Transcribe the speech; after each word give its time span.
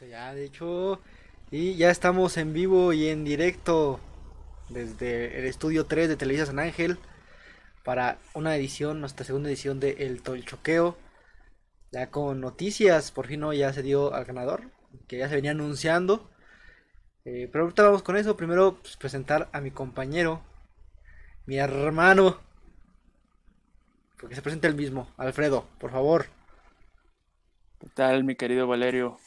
Ya, 0.00 0.34
de 0.34 0.44
hecho, 0.44 1.00
y 1.50 1.76
ya 1.76 1.90
estamos 1.90 2.36
en 2.36 2.52
vivo 2.52 2.92
y 2.92 3.08
en 3.08 3.24
directo 3.24 3.98
desde 4.68 5.38
el 5.38 5.46
estudio 5.46 5.86
3 5.86 6.08
de 6.08 6.16
Televisa 6.16 6.46
San 6.46 6.58
Ángel 6.58 6.98
para 7.82 8.18
una 8.34 8.54
edición, 8.56 9.00
nuestra 9.00 9.24
segunda 9.24 9.48
edición 9.48 9.80
de 9.80 9.92
El 10.06 10.22
Tolchoqueo. 10.22 10.96
Ya 11.92 12.10
con 12.10 12.40
noticias, 12.40 13.10
por 13.10 13.26
fin 13.26 13.42
hoy 13.42 13.58
ya 13.58 13.72
se 13.72 13.82
dio 13.82 14.12
al 14.12 14.26
ganador, 14.26 14.64
que 15.08 15.16
ya 15.18 15.28
se 15.28 15.36
venía 15.36 15.52
anunciando. 15.52 16.30
Eh, 17.24 17.48
pero 17.50 17.64
ahorita 17.64 17.84
vamos 17.84 18.02
con 18.02 18.16
eso. 18.16 18.36
Primero, 18.36 18.76
pues, 18.82 18.96
presentar 18.98 19.48
a 19.52 19.60
mi 19.60 19.70
compañero, 19.70 20.42
mi 21.46 21.56
hermano, 21.56 22.38
porque 24.20 24.34
se 24.34 24.42
presente 24.42 24.66
el 24.66 24.74
mismo, 24.74 25.10
Alfredo, 25.16 25.66
por 25.78 25.90
favor. 25.90 26.26
¿Qué 27.80 27.88
tal, 27.94 28.24
mi 28.24 28.36
querido 28.36 28.66
Valerio? 28.66 29.18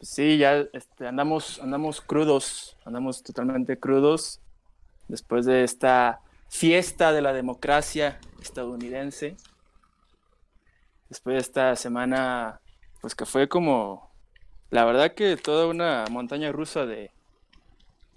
Sí, 0.00 0.38
ya 0.38 0.64
este, 0.72 1.06
andamos, 1.06 1.60
andamos 1.60 2.00
crudos, 2.00 2.76
andamos 2.84 3.22
totalmente 3.22 3.78
crudos 3.78 4.40
después 5.08 5.46
de 5.46 5.64
esta 5.64 6.20
fiesta 6.48 7.12
de 7.12 7.22
la 7.22 7.32
democracia 7.32 8.18
estadounidense. 8.40 9.36
Después 11.08 11.34
de 11.34 11.40
esta 11.40 11.76
semana, 11.76 12.60
pues 13.00 13.14
que 13.14 13.24
fue 13.26 13.48
como, 13.48 14.10
la 14.70 14.84
verdad 14.84 15.14
que 15.14 15.36
toda 15.36 15.66
una 15.66 16.04
montaña 16.10 16.52
rusa 16.52 16.86
de 16.86 17.10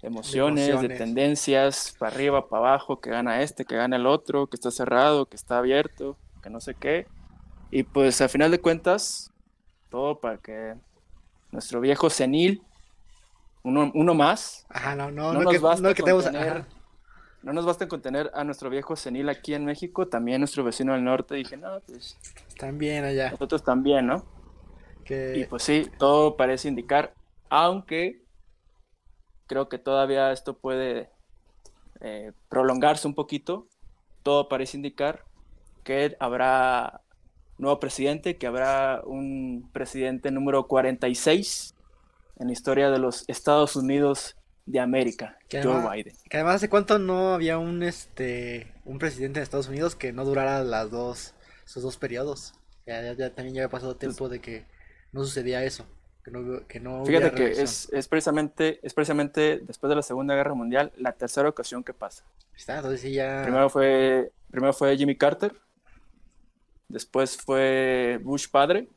emociones, 0.02 0.66
de, 0.66 0.70
emociones. 0.72 0.98
tendencias, 0.98 1.96
para 1.98 2.12
arriba, 2.12 2.48
para 2.48 2.68
abajo, 2.68 3.00
que 3.00 3.10
gana 3.10 3.42
este, 3.42 3.64
que 3.64 3.76
gana 3.76 3.96
el 3.96 4.06
otro, 4.06 4.46
que 4.46 4.56
está 4.56 4.70
cerrado, 4.70 5.26
que 5.26 5.36
está 5.36 5.58
abierto, 5.58 6.16
que 6.42 6.50
no 6.50 6.60
sé 6.60 6.74
qué. 6.74 7.06
Y 7.70 7.82
pues 7.82 8.20
a 8.20 8.28
final 8.28 8.50
de 8.50 8.60
cuentas, 8.60 9.32
todo 9.90 10.20
para 10.20 10.38
que 10.38 10.74
nuestro 11.50 11.80
viejo 11.80 12.10
senil, 12.10 12.62
uno, 13.62 13.90
uno 13.94 14.14
más, 14.14 14.66
Ajá, 14.68 14.94
no, 14.94 15.10
no, 15.10 15.32
no, 15.32 15.40
no, 15.40 15.42
nos 15.44 15.52
que, 15.52 15.58
basta 15.58 15.82
no 15.82 15.94
que 15.94 16.02
con 16.02 16.04
tenemos- 16.06 16.24
tener- 16.24 16.48
ajá. 16.48 16.66
no 17.42 17.52
nos 17.52 17.64
basta 17.66 17.88
con 17.88 18.00
tener 18.02 18.30
a 18.34 18.44
nuestro 18.44 18.70
viejo 18.70 18.96
senil 18.96 19.28
aquí 19.28 19.54
en 19.54 19.64
México, 19.64 20.06
también 20.08 20.40
nuestro 20.40 20.64
vecino 20.64 20.92
del 20.92 21.04
norte. 21.04 21.34
Dije, 21.34 21.56
no, 21.56 21.80
pues 21.86 22.16
bien 22.74 23.04
allá. 23.04 23.30
nosotros 23.30 23.62
también, 23.64 24.06
¿no? 24.06 24.24
Que... 25.04 25.38
Y 25.38 25.44
pues 25.44 25.62
sí, 25.62 25.90
todo 25.98 26.36
parece 26.36 26.68
indicar, 26.68 27.14
aunque 27.48 28.22
creo 29.46 29.68
que 29.68 29.78
todavía 29.78 30.32
esto 30.32 30.58
puede 30.58 31.08
eh, 32.00 32.32
prolongarse 32.48 33.08
un 33.08 33.14
poquito, 33.14 33.66
todo 34.22 34.48
parece 34.48 34.76
indicar 34.76 35.24
que 35.84 36.16
habrá 36.20 37.00
nuevo 37.58 37.80
presidente, 37.80 38.36
que 38.36 38.46
habrá 38.46 39.02
un 39.04 39.68
presidente 39.72 40.30
número 40.30 40.66
46 40.66 41.74
en 42.38 42.46
la 42.46 42.52
historia 42.52 42.90
de 42.90 42.98
los 42.98 43.24
Estados 43.28 43.74
Unidos 43.76 44.36
de 44.66 44.80
América, 44.80 45.38
Que 45.48 45.62
Joe 45.62 45.72
además- 45.74 45.92
Biden. 45.94 46.14
Que 46.28 46.36
además 46.36 46.56
hace 46.56 46.68
cuánto 46.68 46.98
no 46.98 47.34
había 47.34 47.58
un 47.58 47.82
este 47.82 48.72
un 48.84 48.98
presidente 48.98 49.40
de 49.40 49.44
Estados 49.44 49.68
Unidos 49.68 49.94
que 49.96 50.12
no 50.12 50.24
durara 50.24 50.62
las 50.62 50.90
dos 50.90 51.34
sus 51.64 51.82
dos 51.82 51.96
periodos. 51.96 52.54
Ya, 52.86 53.02
ya, 53.02 53.12
ya 53.14 53.34
también 53.34 53.54
ya 53.54 53.62
había 53.62 53.70
pasado 53.70 53.96
tiempo 53.96 54.28
de 54.28 54.40
que 54.40 54.64
no 55.12 55.24
sucedía 55.24 55.64
eso, 55.64 55.86
que 56.24 56.30
no 56.30 56.66
que 56.66 56.80
no 56.80 57.04
Fíjate 57.04 57.32
que 57.32 57.50
es, 57.62 57.88
es 57.92 58.08
precisamente, 58.08 58.78
es 58.82 58.94
precisamente 58.94 59.58
después 59.66 59.88
de 59.88 59.96
la 59.96 60.02
Segunda 60.02 60.34
Guerra 60.34 60.54
Mundial 60.54 60.92
la 60.96 61.12
tercera 61.12 61.48
ocasión 61.48 61.82
que 61.82 61.92
pasa. 61.94 62.24
Está, 62.56 62.76
entonces 62.76 63.00
sí 63.00 63.12
ya 63.12 63.40
Primero 63.42 63.68
fue, 63.70 64.32
primero 64.50 64.72
fue 64.72 64.96
Jimmy 64.96 65.16
Carter, 65.16 65.54
después 66.88 67.36
fue 67.36 68.18
Bush 68.22 68.48
padre, 68.50 68.88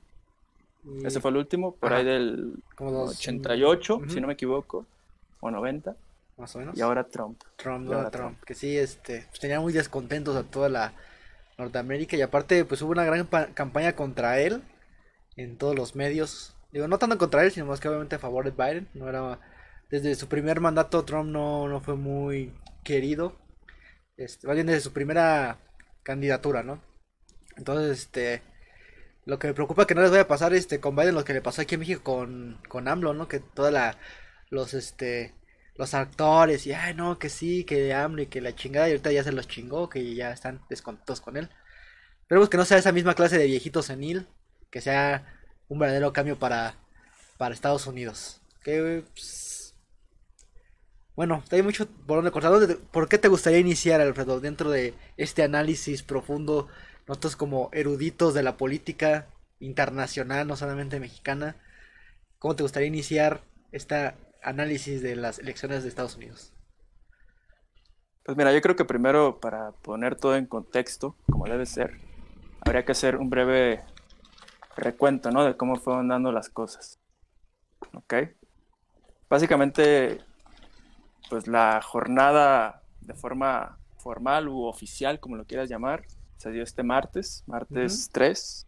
y 0.83 1.05
ese 1.05 1.19
fue 1.19 1.31
el 1.31 1.37
último, 1.37 1.75
por 1.75 1.91
Ajá. 1.91 1.99
ahí 1.99 2.05
del 2.05 2.55
dos 2.79 3.17
88, 3.19 3.95
Ujú. 3.97 4.09
si 4.09 4.19
no 4.21 4.27
me 4.27 4.33
equivoco, 4.33 4.85
o 5.39 5.51
90, 5.51 5.95
más 6.37 6.55
o 6.55 6.59
menos. 6.59 6.77
y 6.77 6.81
ahora 6.81 7.03
Trump. 7.03 7.41
Trump, 7.55 7.91
ahora 7.91 8.09
Trump, 8.11 8.41
que 8.43 8.55
sí 8.55 8.77
este 8.77 9.25
pues, 9.29 9.39
tenía 9.39 9.59
muy 9.59 9.73
descontentos 9.73 10.35
a 10.35 10.43
toda 10.43 10.69
la 10.69 10.93
Norteamérica 11.57 12.15
y 12.17 12.21
aparte 12.21 12.65
pues 12.65 12.81
hubo 12.81 12.91
una 12.91 13.05
gran 13.05 13.27
pa- 13.27 13.47
campaña 13.53 13.95
contra 13.95 14.39
él 14.39 14.63
en 15.35 15.57
todos 15.57 15.75
los 15.75 15.95
medios. 15.95 16.55
Digo, 16.71 16.87
no 16.87 16.97
tanto 16.97 17.17
contra 17.17 17.43
él, 17.43 17.51
sino 17.51 17.65
más 17.67 17.79
que 17.79 17.89
obviamente 17.89 18.15
a 18.15 18.19
favor 18.19 18.45
de 18.45 18.51
Biden. 18.51 18.87
No 18.93 19.07
era 19.09 19.39
desde 19.91 20.15
su 20.15 20.27
primer 20.27 20.61
mandato 20.61 21.03
Trump 21.03 21.29
no, 21.29 21.67
no 21.67 21.81
fue 21.81 21.95
muy 21.95 22.53
querido. 22.83 23.35
Este, 24.17 24.47
más 24.47 24.55
bien 24.55 24.67
desde 24.67 24.79
su 24.81 24.93
primera 24.93 25.57
candidatura, 26.03 26.63
¿no? 26.63 26.81
Entonces, 27.61 27.99
este 28.01 28.43
lo 29.25 29.39
que 29.39 29.47
me 29.47 29.53
preocupa 29.53 29.85
que 29.87 29.95
no 29.95 30.01
les 30.01 30.11
vaya 30.11 30.23
a 30.23 30.27
pasar 30.27 30.53
este 30.53 30.79
con 30.79 30.95
Biden 30.95 31.15
lo 31.15 31.23
que 31.25 31.33
le 31.33 31.41
pasó 31.41 31.61
aquí 31.61 31.75
en 31.75 31.81
México 31.81 32.03
con, 32.03 32.59
con 32.69 32.87
AMLO, 32.87 33.13
¿no? 33.13 33.27
Que 33.27 33.39
toda 33.39 33.71
la 33.71 33.97
los 34.49 34.73
este 34.73 35.35
los 35.75 35.93
actores 35.93 36.67
y 36.67 36.73
ay 36.73 36.93
no 36.95 37.19
que 37.19 37.29
sí 37.29 37.63
que 37.65 37.93
AMLO 37.93 38.23
y 38.23 38.27
que 38.27 38.41
la 38.41 38.55
chingada 38.55 38.87
y 38.89 38.91
ahorita 38.91 39.11
ya 39.11 39.23
se 39.23 39.31
los 39.31 39.47
chingó 39.47 39.89
que 39.89 40.15
ya 40.15 40.31
están 40.31 40.61
descontentos 40.69 41.21
con 41.21 41.37
él. 41.37 41.49
Esperemos 42.23 42.49
que 42.49 42.57
no 42.57 42.65
sea 42.65 42.77
esa 42.79 42.91
misma 42.93 43.15
clase 43.15 43.37
de 43.37 43.47
viejito 43.47 43.81
senil 43.83 44.27
que 44.71 44.81
sea 44.81 45.25
un 45.69 45.79
verdadero 45.79 46.13
cambio 46.13 46.39
para 46.39 46.75
para 47.37 47.53
Estados 47.55 47.87
Unidos. 47.87 48.41
Que 48.63 49.03
pues, 49.13 49.75
bueno 51.15 51.43
hay 51.51 51.61
mucho 51.61 51.87
por 51.87 52.17
donde 52.17 52.31
cortar. 52.31 52.51
¿Dónde 52.51 52.67
te- 52.75 52.75
¿por 52.75 53.07
qué 53.09 53.17
te 53.17 53.27
gustaría 53.27 53.59
iniciar 53.59 54.01
Alfredo 54.01 54.39
dentro 54.39 54.69
de 54.71 54.93
este 55.17 55.43
análisis 55.43 56.03
profundo 56.03 56.67
nosotros 57.07 57.35
como 57.35 57.69
eruditos 57.73 58.33
de 58.33 58.43
la 58.43 58.57
política 58.57 59.27
internacional 59.59 60.47
no 60.47 60.55
solamente 60.55 60.99
mexicana 60.99 61.55
cómo 62.39 62.55
te 62.55 62.63
gustaría 62.63 62.87
iniciar 62.87 63.41
este 63.71 64.13
análisis 64.43 65.01
de 65.01 65.15
las 65.15 65.39
elecciones 65.39 65.83
de 65.83 65.89
Estados 65.89 66.15
Unidos 66.15 66.53
Pues 68.23 68.37
mira, 68.37 68.53
yo 68.53 68.61
creo 68.61 68.75
que 68.75 68.85
primero 68.85 69.39
para 69.39 69.71
poner 69.71 70.15
todo 70.15 70.35
en 70.35 70.45
contexto, 70.45 71.15
como 71.29 71.45
debe 71.45 71.65
ser, 71.65 71.99
habría 72.61 72.85
que 72.85 72.91
hacer 72.91 73.17
un 73.17 73.29
breve 73.29 73.83
recuento, 74.75 75.31
¿no? 75.31 75.43
De 75.43 75.57
cómo 75.57 75.75
fueron 75.75 76.07
dando 76.07 76.31
las 76.31 76.49
cosas. 76.49 76.99
¿Ok? 77.93 78.13
Básicamente, 79.29 80.19
pues 81.29 81.47
la 81.47 81.81
jornada 81.81 82.83
de 83.01 83.13
forma 83.13 83.77
formal 83.97 84.47
u 84.47 84.63
oficial, 84.63 85.19
como 85.19 85.35
lo 85.35 85.45
quieras 85.45 85.69
llamar, 85.69 86.05
se 86.41 86.49
dio 86.49 86.63
este 86.63 86.81
martes, 86.81 87.43
martes 87.45 88.09
3. 88.11 88.67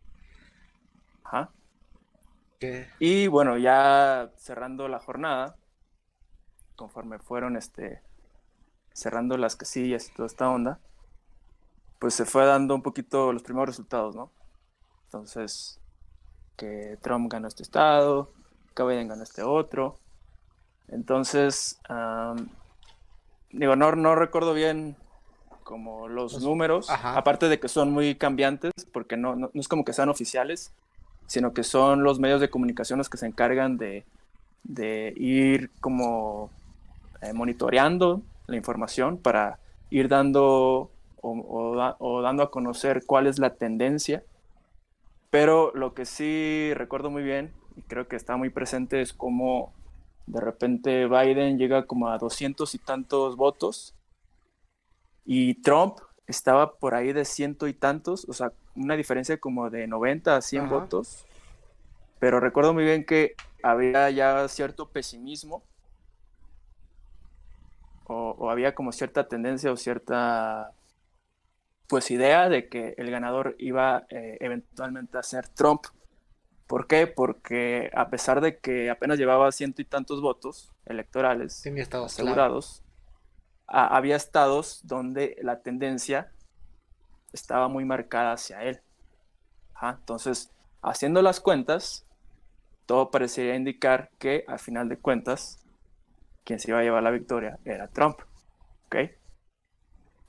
Ajá. 1.24 1.50
Y 3.00 3.26
bueno, 3.28 3.58
ya 3.58 4.32
cerrando 4.38 4.88
la 4.88 5.00
jornada, 5.00 5.56
conforme 6.76 7.18
fueron 7.18 7.58
este, 7.58 8.04
cerrando 8.94 9.38
las 9.38 9.56
casillas 9.56 10.08
y 10.08 10.14
toda 10.14 10.28
esta 10.28 10.50
onda, 10.50 10.80
pues 12.00 12.14
se 12.14 12.26
fue 12.26 12.46
dando 12.46 12.76
un 12.76 12.84
poquito 12.84 13.34
los 13.34 13.42
primeros 13.42 13.70
resultados, 13.70 14.16
¿no? 14.16 14.32
Entonces, 15.06 15.82
que 16.56 17.00
Trump 17.02 17.32
ganó 17.32 17.48
este 17.48 17.64
estado, 17.64 18.32
que 18.76 18.84
Biden 18.84 19.08
ganó 19.08 19.24
este 19.24 19.42
otro. 19.42 19.98
Entonces, 20.90 21.82
am, 21.90 22.50
digo, 23.50 23.76
no, 23.76 23.94
no 23.96 24.14
recuerdo 24.14 24.54
bien 24.54 24.96
como 25.64 26.08
los 26.08 26.34
Los- 26.34 26.44
números, 26.44 26.90
ajá. 26.90 27.18
aparte 27.18 27.48
de 27.50 27.60
que 27.60 27.68
son 27.68 27.92
muy 27.92 28.16
cambiantes, 28.16 28.72
porque 28.92 29.18
no, 29.18 29.36
no, 29.36 29.50
no 29.54 29.60
es 29.62 29.68
como 29.68 29.84
que 29.86 29.94
sean 29.94 30.10
oficiales, 30.10 30.72
sino 31.28 31.54
que 31.54 31.64
son 31.64 32.04
los 32.04 32.20
medios 32.20 32.42
de 32.42 32.50
comunicación 32.50 32.98
los 33.00 33.10
que 33.10 33.18
se 33.18 33.26
encargan 33.26 33.78
de, 33.78 34.06
de 34.64 35.14
ir 35.16 35.72
como 35.80 36.50
eh, 37.22 37.34
monitoreando 37.34 38.22
la 38.48 38.58
información 38.58 39.18
para 39.18 39.58
ir 39.90 40.10
dando 40.10 40.92
o, 41.22 41.32
o 41.48 41.76
da- 41.76 41.96
o 42.00 42.22
dando 42.22 42.44
a 42.44 42.52
conocer 42.52 43.04
cuál 43.06 43.28
es 43.28 43.40
la 43.40 43.52
tendencia. 43.56 44.24
Pero 45.30 45.72
lo 45.74 45.94
que 45.94 46.06
sí 46.06 46.72
recuerdo 46.76 47.10
muy 47.10 47.24
bien 47.24 47.52
y 47.76 47.82
creo 47.82 48.08
que 48.08 48.16
está 48.16 48.38
muy 48.38 48.50
presente 48.50 49.02
es 49.02 49.14
cómo 49.14 49.72
de 50.28 50.40
repente 50.40 51.08
Biden 51.08 51.58
llega 51.58 51.86
como 51.86 52.10
a 52.10 52.18
doscientos 52.18 52.76
y 52.76 52.78
tantos 52.78 53.36
votos 53.36 53.94
y 55.26 55.62
Trump 55.62 55.98
estaba 56.28 56.76
por 56.76 56.96
ahí 56.96 57.14
de 57.14 57.26
ciento 57.26 57.68
y 57.68 57.74
tantos, 57.74 58.26
o 58.28 58.34
sea, 58.34 58.52
una 58.76 58.96
diferencia 58.96 59.38
como 59.38 59.70
de 59.70 59.88
90 59.88 60.36
a 60.36 60.42
100 60.42 60.64
Ajá. 60.64 60.76
votos. 60.76 61.26
Pero 62.20 62.40
recuerdo 62.40 62.74
muy 62.74 62.84
bien 62.84 63.06
que 63.06 63.36
había 63.62 64.10
ya 64.10 64.48
cierto 64.48 64.90
pesimismo 64.90 65.64
o, 68.06 68.36
o 68.38 68.50
había 68.50 68.74
como 68.76 68.92
cierta 68.92 69.28
tendencia 69.28 69.72
o 69.72 69.78
cierta 69.78 70.74
pues 71.88 72.10
idea 72.12 72.50
de 72.50 72.70
que 72.70 72.96
el 72.98 73.12
ganador 73.12 73.56
iba 73.60 74.06
eh, 74.10 74.38
eventualmente 74.40 75.18
a 75.18 75.24
ser 75.24 75.48
Trump. 75.50 75.82
¿Por 76.66 76.88
qué? 76.88 77.08
Porque 77.08 77.92
a 77.94 78.10
pesar 78.10 78.42
de 78.42 78.58
que 78.58 78.90
apenas 78.90 79.20
llevaba 79.20 79.52
ciento 79.52 79.82
y 79.82 79.86
tantos 79.86 80.22
votos 80.22 80.72
electorales 80.86 81.62
tenía 81.62 81.88
asegurados, 82.06 82.83
había 83.68 84.16
estados 84.16 84.82
donde 84.84 85.38
la 85.42 85.62
tendencia 85.62 86.32
estaba 87.32 87.68
muy 87.68 87.86
marcada 87.86 88.34
hacia 88.34 88.64
él. 88.64 88.82
Entonces, 89.82 90.52
haciendo 90.82 91.22
las 91.22 91.40
cuentas, 91.40 92.06
todo 92.86 93.12
parecería 93.12 93.56
indicar 93.56 94.10
que, 94.20 94.46
al 94.48 94.60
final 94.60 94.88
de 94.90 94.98
cuentas, 94.98 95.66
quien 96.44 96.60
se 96.60 96.72
iba 96.72 96.80
a 96.80 96.84
llevar 96.84 97.04
la 97.04 97.12
victoria 97.12 97.60
era 97.66 97.88
Trump. 97.88 98.20
¿Ok? 98.86 98.96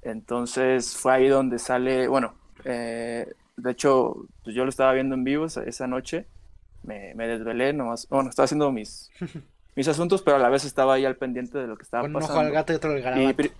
Entonces 0.02 0.96
fue 0.96 1.14
ahí 1.14 1.28
donde 1.28 1.58
sale, 1.58 2.08
bueno, 2.08 2.34
eh, 2.64 3.32
de 3.56 3.70
hecho, 3.70 4.26
pues 4.42 4.54
yo 4.54 4.64
lo 4.64 4.70
estaba 4.70 4.92
viendo 4.92 5.14
en 5.14 5.25
vivo 5.25 5.46
esa, 5.46 5.86
noche, 5.86 6.26
me, 6.82 7.14
me, 7.14 7.26
desvelé 7.26 7.72
nomás, 7.72 8.06
bueno, 8.08 8.28
estaba 8.28 8.44
haciendo 8.44 8.70
mis, 8.70 9.10
mis 9.76 9.88
asuntos, 9.88 10.23
pero 10.23 10.37
a 10.37 10.41
la 10.41 10.49
vez 10.49 10.65
estaba 10.65 10.94
ahí 10.94 11.05
al 11.05 11.17
pendiente 11.17 11.59
de 11.59 11.67
lo 11.67 11.76
que 11.76 11.82
estaba 11.82 12.03
pasando. 12.03 12.19
Un 12.19 12.25
ojo 12.25 12.38
al 12.38 12.53
gato 12.53 12.73
y 12.73 12.76
otro 12.76 12.93
al 12.93 13.21
y, 13.21 13.53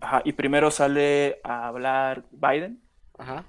Ajá, 0.00 0.22
y 0.24 0.32
primero 0.32 0.70
sale 0.70 1.40
a 1.42 1.66
hablar 1.66 2.24
Biden. 2.30 2.80
Ajá. 3.18 3.44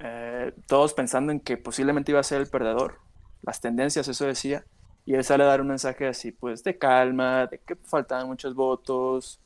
Eh, 0.00 0.52
todos 0.66 0.94
pensando 0.94 1.32
en 1.32 1.40
que 1.40 1.56
posiblemente 1.56 2.12
iba 2.12 2.20
a 2.20 2.24
ser 2.24 2.40
el 2.40 2.48
perdedor. 2.48 2.98
Las 3.42 3.60
tendencias, 3.60 4.08
eso 4.08 4.26
decía. 4.26 4.64
Y 5.06 5.14
él 5.14 5.24
sale 5.24 5.44
a 5.44 5.46
dar 5.46 5.60
un 5.60 5.68
mensaje 5.68 6.06
así, 6.06 6.32
pues, 6.32 6.64
de 6.64 6.76
calma, 6.76 7.46
de 7.46 7.58
que 7.58 7.76
faltaban 7.76 8.26
muchos 8.26 8.54
votos, 8.54 9.40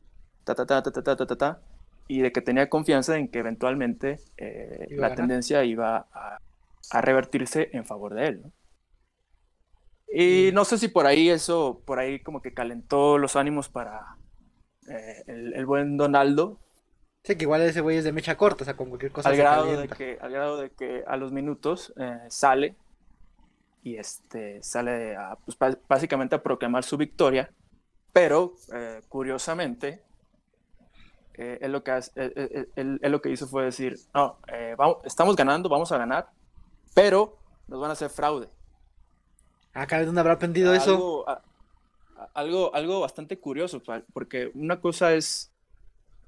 ta, 0.44 0.54
ta, 0.54 0.66
ta, 0.66 0.82
ta, 0.82 0.90
ta, 0.90 1.02
ta, 1.02 1.26
ta, 1.26 1.36
ta, 1.36 1.60
y 2.08 2.20
de 2.20 2.32
que 2.32 2.42
tenía 2.42 2.68
confianza 2.68 3.16
en 3.16 3.28
que 3.28 3.38
eventualmente 3.38 4.18
eh, 4.36 4.88
la 4.90 5.14
tendencia 5.14 5.62
iba 5.62 6.08
a, 6.12 6.38
a, 6.90 7.00
revertirse 7.00 7.70
en 7.72 7.84
favor 7.84 8.14
de 8.14 8.26
él. 8.26 8.42
Y 10.14 10.50
no 10.52 10.66
sé 10.66 10.76
si 10.76 10.88
por 10.88 11.06
ahí 11.06 11.30
eso, 11.30 11.80
por 11.86 11.98
ahí 11.98 12.20
como 12.20 12.42
que 12.42 12.52
calentó 12.52 13.16
los 13.16 13.34
ánimos 13.34 13.70
para 13.70 14.18
eh, 14.86 15.22
el, 15.26 15.64
buen 15.64 15.96
Donaldo. 15.96 16.60
Sí, 17.24 17.36
que 17.36 17.44
igual 17.44 17.62
ese 17.62 17.80
güey 17.80 17.96
es 17.96 18.04
de 18.04 18.12
mecha 18.12 18.36
corta, 18.36 18.62
o 18.62 18.64
sea, 18.66 18.76
con 18.76 18.90
cualquier 18.90 19.10
cosa. 19.10 19.30
Al, 19.30 19.36
grado, 19.36 19.64
de 19.64 19.88
que, 19.88 20.18
al 20.20 20.30
grado 20.30 20.58
de 20.58 20.70
que 20.70 21.02
a 21.06 21.16
los 21.16 21.32
minutos 21.32 21.94
eh, 21.96 22.18
sale 22.28 22.76
y 23.82 23.96
este 23.96 24.62
sale 24.62 25.16
a, 25.16 25.36
pues, 25.36 25.56
básicamente 25.88 26.34
a 26.34 26.42
proclamar 26.42 26.84
su 26.84 26.98
victoria, 26.98 27.50
pero 28.12 28.52
eh, 28.74 29.00
curiosamente, 29.08 30.02
él, 31.32 31.72
lo 31.72 31.82
que 31.82 31.98
él, 32.76 33.00
lo 33.00 33.22
que 33.22 33.30
hizo 33.30 33.46
fue 33.46 33.64
decir, 33.64 33.96
no, 34.12 34.36
vamos, 34.76 34.98
estamos 35.04 35.34
ganando, 35.36 35.70
vamos 35.70 35.90
a 35.90 35.96
ganar, 35.96 36.28
pero 36.94 37.38
nos 37.66 37.80
van 37.80 37.88
a 37.88 37.94
hacer 37.94 38.10
fraude. 38.10 38.50
Ah, 39.74 39.86
¿de 39.86 40.04
dónde 40.04 40.20
habrá 40.20 40.34
aprendido 40.34 40.74
eso? 40.74 41.24
algo, 42.34 42.74
algo 42.74 43.00
bastante 43.00 43.38
curioso, 43.38 43.82
porque 44.12 44.50
una 44.54 44.80
cosa 44.80 45.14
es 45.14 45.50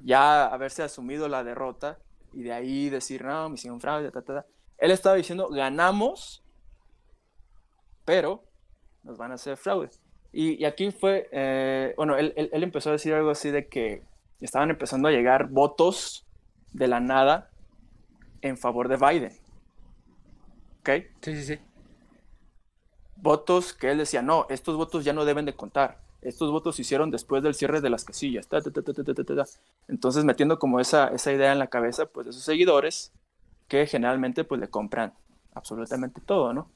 ya 0.01 0.47
haberse 0.47 0.83
asumido 0.83 1.29
la 1.29 1.45
derrota 1.45 1.99
y 2.33 2.43
de 2.43 2.53
ahí 2.53 2.91
decir, 2.91 3.25
no, 3.25 3.49
me 3.49 3.55
hicieron 3.55 3.81
fraude, 3.81 4.11
Él 4.79 4.91
estaba 4.91 5.17
diciendo, 5.17 5.49
ganamos, 5.49 6.43
pero 8.05 8.43
nos 9.03 9.19
van 9.19 9.33
a 9.33 9.35
hacer 9.35 9.57
fraude. 9.57 9.91
Y, 10.33 10.65
aquí 10.65 10.91
fue, 10.91 11.29
eh, 11.31 11.95
bueno, 11.97 12.17
él, 12.17 12.33
él, 12.37 12.63
empezó 12.65 12.89
a 12.89 12.93
decir 12.93 13.15
algo 13.15 13.31
así 13.31 13.51
de 13.51 13.69
que 13.69 14.03
estaban 14.41 14.69
empezando 14.69 15.07
a 15.07 15.13
llegar 15.13 15.49
votos 15.49 16.27
de 16.73 16.89
la 16.89 16.99
nada 16.99 17.51
en 18.41 18.59
favor 18.59 18.89
de 18.89 18.97
Biden. 18.97 19.33
¿Ok? 20.81 20.91
Sí, 21.21 21.37
sí, 21.37 21.45
sí 21.45 21.74
votos 23.25 23.73
que 23.73 23.91
él 23.91 23.99
decía, 23.99 24.23
no, 24.23 24.47
estos 24.51 24.77
votos 24.77 25.05
ya 25.05 25.13
no 25.13 25.25
deben 25.25 25.47
de 25.47 25.55
contar. 25.55 25.99
Estos 26.21 26.51
votos 26.51 26.77
se 26.77 26.83
hicieron 26.83 27.11
después 27.11 27.43
del 27.43 27.55
cierre 27.55 27.81
de 27.81 27.91
las 27.91 28.05
casillas. 28.05 28.47
Entonces 29.89 30.25
metiendo 30.25 30.59
como 30.59 30.79
esa, 30.79 31.09
esa 31.09 31.33
idea 31.33 31.53
en 31.53 31.59
la 31.59 31.67
cabeza 31.67 32.07
pues, 32.07 32.27
de 32.27 32.33
sus 32.33 32.45
seguidores 32.45 33.13
que 33.67 33.87
generalmente 33.87 34.45
pues 34.45 34.61
le 34.61 34.69
compran 34.69 35.15
absolutamente 35.55 36.21
todo, 36.21 36.53
¿no? 36.53 36.71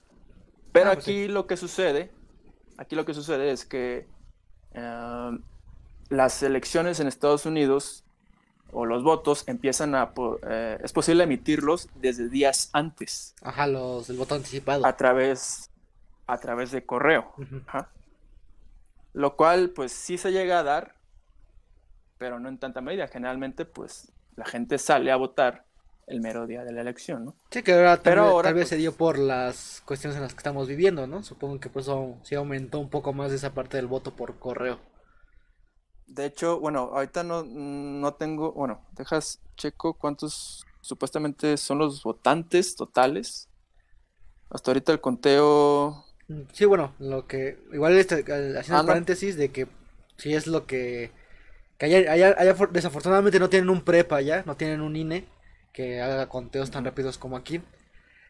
Pero 0.73 0.91
ah, 0.91 0.95
pues 0.95 1.05
aquí 1.05 1.29
lo 1.29 1.47
que 1.47 1.57
sucede, 1.57 2.11
aquí 2.79 2.97
lo 2.97 3.05
que 3.05 3.15
sucede 3.15 3.51
es 3.51 3.65
que 3.67 4.07
em, 4.73 5.43
las 6.09 6.43
elecciones 6.43 6.99
en 7.01 7.09
Estados 7.09 7.45
Unidos 7.45 8.05
o 8.73 8.87
los 8.87 9.03
votos 9.03 9.45
empiezan 9.49 9.95
a 9.95 10.13
eh, 10.47 10.79
es 10.83 10.93
posible 10.93 11.25
emitirlos 11.25 11.89
desde 11.95 12.29
días 12.29 12.71
antes. 12.73 13.35
Ajá, 13.43 13.67
los 13.67 14.09
el 14.09 14.17
voto 14.17 14.35
anticipado. 14.35 14.87
A 14.87 14.97
través 14.97 15.71
a 16.29 16.39
través 16.39 16.71
de 16.71 16.87
correo. 16.87 17.33
Lo 19.15 19.35
cual, 19.35 19.71
pues 19.71 19.91
sí 19.91 20.19
se 20.19 20.31
llega 20.31 20.61
a 20.61 20.63
dar, 20.63 20.95
pero 22.19 22.39
no 22.39 22.49
en 22.49 22.59
tanta 22.59 22.81
medida. 22.81 23.09
Generalmente, 23.09 23.65
pues 23.65 24.13
la 24.37 24.45
gente 24.45 24.79
sale 24.79 25.11
a 25.11 25.17
votar 25.17 25.65
el 26.07 26.21
mero 26.21 26.47
día 26.47 26.65
de 26.65 26.73
la 26.73 26.83
elección, 26.83 27.25
¿no? 27.25 27.35
Sí, 27.51 27.63
que 27.63 27.73
ahora, 27.73 28.01
pero 28.03 28.23
tal, 28.23 28.31
ahora, 28.31 28.53
vez 28.53 28.63
pues 28.63 28.69
se 28.69 28.77
dio 28.77 28.95
por 28.95 29.19
las 29.19 29.83
cuestiones 29.85 30.17
en 30.17 30.23
las 30.23 30.35
que 30.35 30.39
estamos 30.39 30.69
viviendo, 30.69 31.07
¿no? 31.07 31.23
Supongo 31.23 31.59
que 31.59 31.71
pues 31.71 31.91
sí 32.23 32.35
aumentó 32.35 32.79
un 32.79 32.91
poco 32.91 33.13
más 33.13 33.33
esa 33.33 33.53
parte 33.55 33.79
del 33.79 33.87
voto 33.87 34.15
por 34.15 34.39
correo. 34.39 34.79
De 36.07 36.27
hecho, 36.27 36.61
bueno, 36.61 36.91
ahorita 36.95 37.25
no, 37.25 37.43
no 37.43 38.15
tengo, 38.15 38.53
bueno, 38.53 38.87
dejas 38.93 39.41
checo 39.57 39.95
cuántos 39.95 40.65
supuestamente 40.81 41.57
son 41.57 41.79
los 41.79 42.03
votantes 42.03 42.77
totales. 42.77 43.49
Hasta 44.51 44.71
ahorita 44.71 44.93
el 44.93 45.01
conteo 45.01 46.07
Sí, 46.53 46.65
bueno, 46.67 46.95
lo 46.99 47.27
que. 47.27 47.59
Igual 47.73 47.97
este, 47.99 48.17
haciendo 48.59 48.83
ah, 48.83 48.87
paréntesis 48.87 49.37
de 49.37 49.51
que 49.51 49.67
sí 50.17 50.35
es 50.35 50.47
lo 50.47 50.67
que. 50.67 51.11
Que 51.79 51.87
allá, 51.87 52.35
desafortunadamente 52.71 53.39
no 53.39 53.49
tienen 53.49 53.71
un 53.71 53.83
prepa 53.83 54.21
ya, 54.21 54.43
no 54.45 54.57
tienen 54.57 54.81
un 54.81 54.97
INE 54.97 55.27
que 55.73 56.01
haga 56.01 56.29
conteos 56.29 56.71
tan 56.71 56.85
rápidos 56.85 57.19
como 57.19 57.37
aquí. 57.37 57.63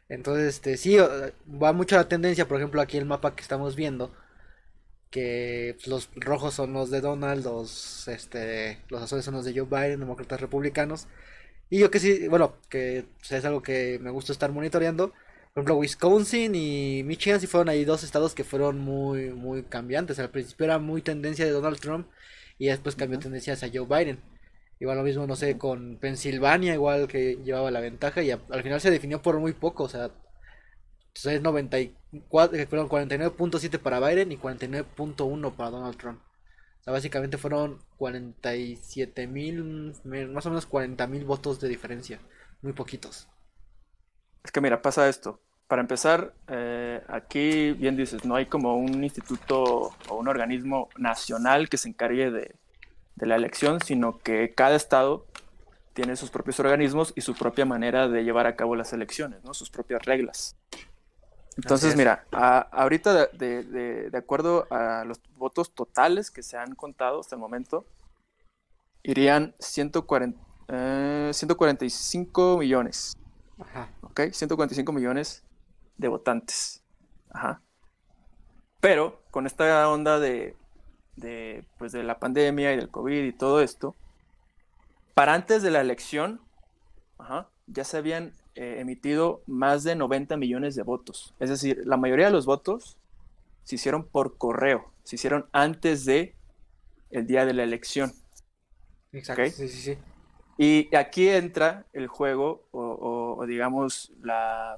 Entonces, 0.08 0.48
este, 0.56 0.76
sí, 0.76 0.96
va 0.98 1.72
mucho 1.72 1.96
la 1.96 2.08
tendencia, 2.08 2.46
por 2.48 2.58
ejemplo, 2.58 2.80
aquí 2.80 2.98
el 2.98 3.06
mapa 3.06 3.34
que 3.34 3.42
estamos 3.42 3.76
viendo, 3.76 4.12
que 5.10 5.76
los 5.86 6.10
rojos 6.16 6.54
son 6.54 6.72
los 6.72 6.90
de 6.90 7.00
Donald, 7.00 7.44
los, 7.44 8.08
este, 8.08 8.80
los 8.88 9.02
azules 9.02 9.24
son 9.24 9.34
los 9.34 9.44
de 9.44 9.58
Joe 9.58 9.66
Biden, 9.68 10.00
demócratas 10.00 10.40
republicanos. 10.40 11.08
Y 11.70 11.78
yo 11.80 11.90
que 11.90 12.00
sí, 12.00 12.28
bueno, 12.28 12.54
que 12.70 13.06
es 13.30 13.44
algo 13.44 13.62
que 13.62 13.98
me 14.00 14.10
gusta 14.10 14.32
estar 14.32 14.52
monitoreando 14.52 15.12
por 15.54 15.62
ejemplo, 15.62 15.76
Wisconsin 15.76 16.54
y 16.54 17.02
Michigan 17.04 17.40
sí 17.40 17.46
fueron 17.46 17.68
ahí 17.68 17.84
dos 17.84 18.04
estados 18.04 18.34
que 18.34 18.44
fueron 18.44 18.78
muy, 18.78 19.30
muy 19.30 19.64
cambiantes. 19.64 20.18
Al 20.18 20.30
principio 20.30 20.64
era 20.64 20.78
muy 20.78 21.02
tendencia 21.02 21.44
de 21.44 21.50
Donald 21.50 21.80
Trump 21.80 22.06
y 22.58 22.66
después 22.66 22.96
cambió 22.96 23.18
tendencia 23.18 23.54
hacia 23.54 23.70
Joe 23.72 23.86
Biden. 23.86 24.20
Igual 24.80 24.98
lo 24.98 25.02
mismo, 25.02 25.26
no 25.26 25.36
sé, 25.36 25.58
con 25.58 25.98
Pensilvania, 25.98 26.74
igual 26.74 27.08
que 27.08 27.36
llevaba 27.44 27.70
la 27.70 27.80
ventaja 27.80 28.22
y 28.22 28.30
al 28.30 28.62
final 28.62 28.80
se 28.80 28.90
definió 28.90 29.20
por 29.20 29.38
muy 29.40 29.52
poco, 29.52 29.84
o 29.84 29.88
sea, 29.88 30.10
es 31.14 31.42
94, 31.42 32.56
eh, 32.56 32.66
perdón, 32.66 32.88
49.7 32.88 33.78
para 33.80 33.98
Biden 34.00 34.30
y 34.30 34.36
49.1 34.36 35.56
para 35.56 35.70
Donald 35.70 35.96
Trump. 35.96 36.20
O 36.80 36.84
sea, 36.84 36.92
básicamente 36.92 37.38
fueron 37.38 37.80
47 37.96 39.26
mil, 39.26 39.94
más 40.30 40.46
o 40.46 40.50
menos 40.50 40.66
40 40.66 41.06
mil 41.08 41.24
votos 41.24 41.60
de 41.60 41.68
diferencia, 41.68 42.20
muy 42.62 42.72
poquitos. 42.72 43.28
Es 44.44 44.52
que 44.52 44.60
mira, 44.60 44.82
pasa 44.82 45.08
esto 45.08 45.40
para 45.68 45.82
empezar, 45.82 46.32
eh, 46.48 47.02
aquí 47.08 47.72
bien 47.72 47.94
dices, 47.94 48.24
no 48.24 48.34
hay 48.34 48.46
como 48.46 48.76
un 48.76 49.04
instituto 49.04 49.92
o 50.08 50.16
un 50.16 50.26
organismo 50.26 50.88
nacional 50.96 51.68
que 51.68 51.76
se 51.76 51.90
encargue 51.90 52.30
de, 52.30 52.56
la 53.16 53.36
elección, 53.36 53.80
sino 53.80 54.18
que 54.18 54.54
cada 54.54 54.76
estado 54.76 55.26
tiene 55.92 56.16
sus 56.16 56.30
propios 56.30 56.60
organismos 56.60 57.12
y 57.16 57.20
su 57.20 57.34
propia 57.34 57.66
manera 57.66 58.08
de 58.08 58.22
llevar 58.22 58.46
a 58.46 58.54
cabo 58.54 58.76
las 58.76 58.92
elecciones, 58.92 59.42
¿no? 59.44 59.52
sus 59.54 59.70
propias 59.70 60.04
reglas. 60.04 60.56
Entonces, 61.56 61.96
mira, 61.96 62.24
ahorita 62.30 63.26
de, 63.26 64.10
acuerdo 64.14 64.68
a 64.70 65.04
los 65.04 65.20
votos 65.36 65.74
totales 65.74 66.30
que 66.30 66.44
se 66.44 66.56
han 66.56 66.76
contado 66.76 67.20
hasta 67.20 67.34
el 67.34 67.40
momento, 67.40 67.84
irían 69.02 69.54
140, 69.58 70.38
145 71.32 72.54
eh, 72.54 72.58
millones. 72.58 73.18
Ajá. 73.58 73.90
¿Ok? 74.02 74.20
145 74.32 74.92
millones 74.92 75.44
de 75.96 76.08
votantes. 76.08 76.82
Ajá. 77.30 77.62
Pero 78.80 79.22
con 79.30 79.46
esta 79.46 79.88
onda 79.88 80.18
de, 80.18 80.56
de, 81.16 81.64
pues 81.78 81.92
de 81.92 82.02
la 82.02 82.18
pandemia 82.18 82.72
y 82.72 82.76
del 82.76 82.90
COVID 82.90 83.24
y 83.24 83.32
todo 83.32 83.60
esto, 83.60 83.96
para 85.14 85.34
antes 85.34 85.62
de 85.62 85.70
la 85.70 85.80
elección, 85.80 86.40
ya 87.66 87.84
se 87.84 87.96
habían 87.96 88.32
eh, 88.54 88.76
emitido 88.78 89.42
más 89.46 89.84
de 89.84 89.96
90 89.96 90.36
millones 90.36 90.74
de 90.74 90.82
votos. 90.82 91.34
Es 91.40 91.50
decir, 91.50 91.82
la 91.84 91.96
mayoría 91.96 92.26
de 92.26 92.32
los 92.32 92.46
votos 92.46 92.98
se 93.64 93.74
hicieron 93.74 94.04
por 94.04 94.38
correo, 94.38 94.92
se 95.02 95.16
hicieron 95.16 95.46
antes 95.52 96.04
de 96.04 96.34
el 97.10 97.26
día 97.26 97.44
de 97.44 97.54
la 97.54 97.64
elección. 97.64 98.12
Exacto. 99.12 99.44
Sí, 99.50 99.68
sí, 99.68 99.80
sí. 99.80 99.98
Y 100.58 100.94
aquí 100.94 101.28
entra 101.28 101.86
el 101.94 102.08
juego 102.08 102.64
o 102.72 103.44
digamos 103.46 104.12
la, 104.20 104.76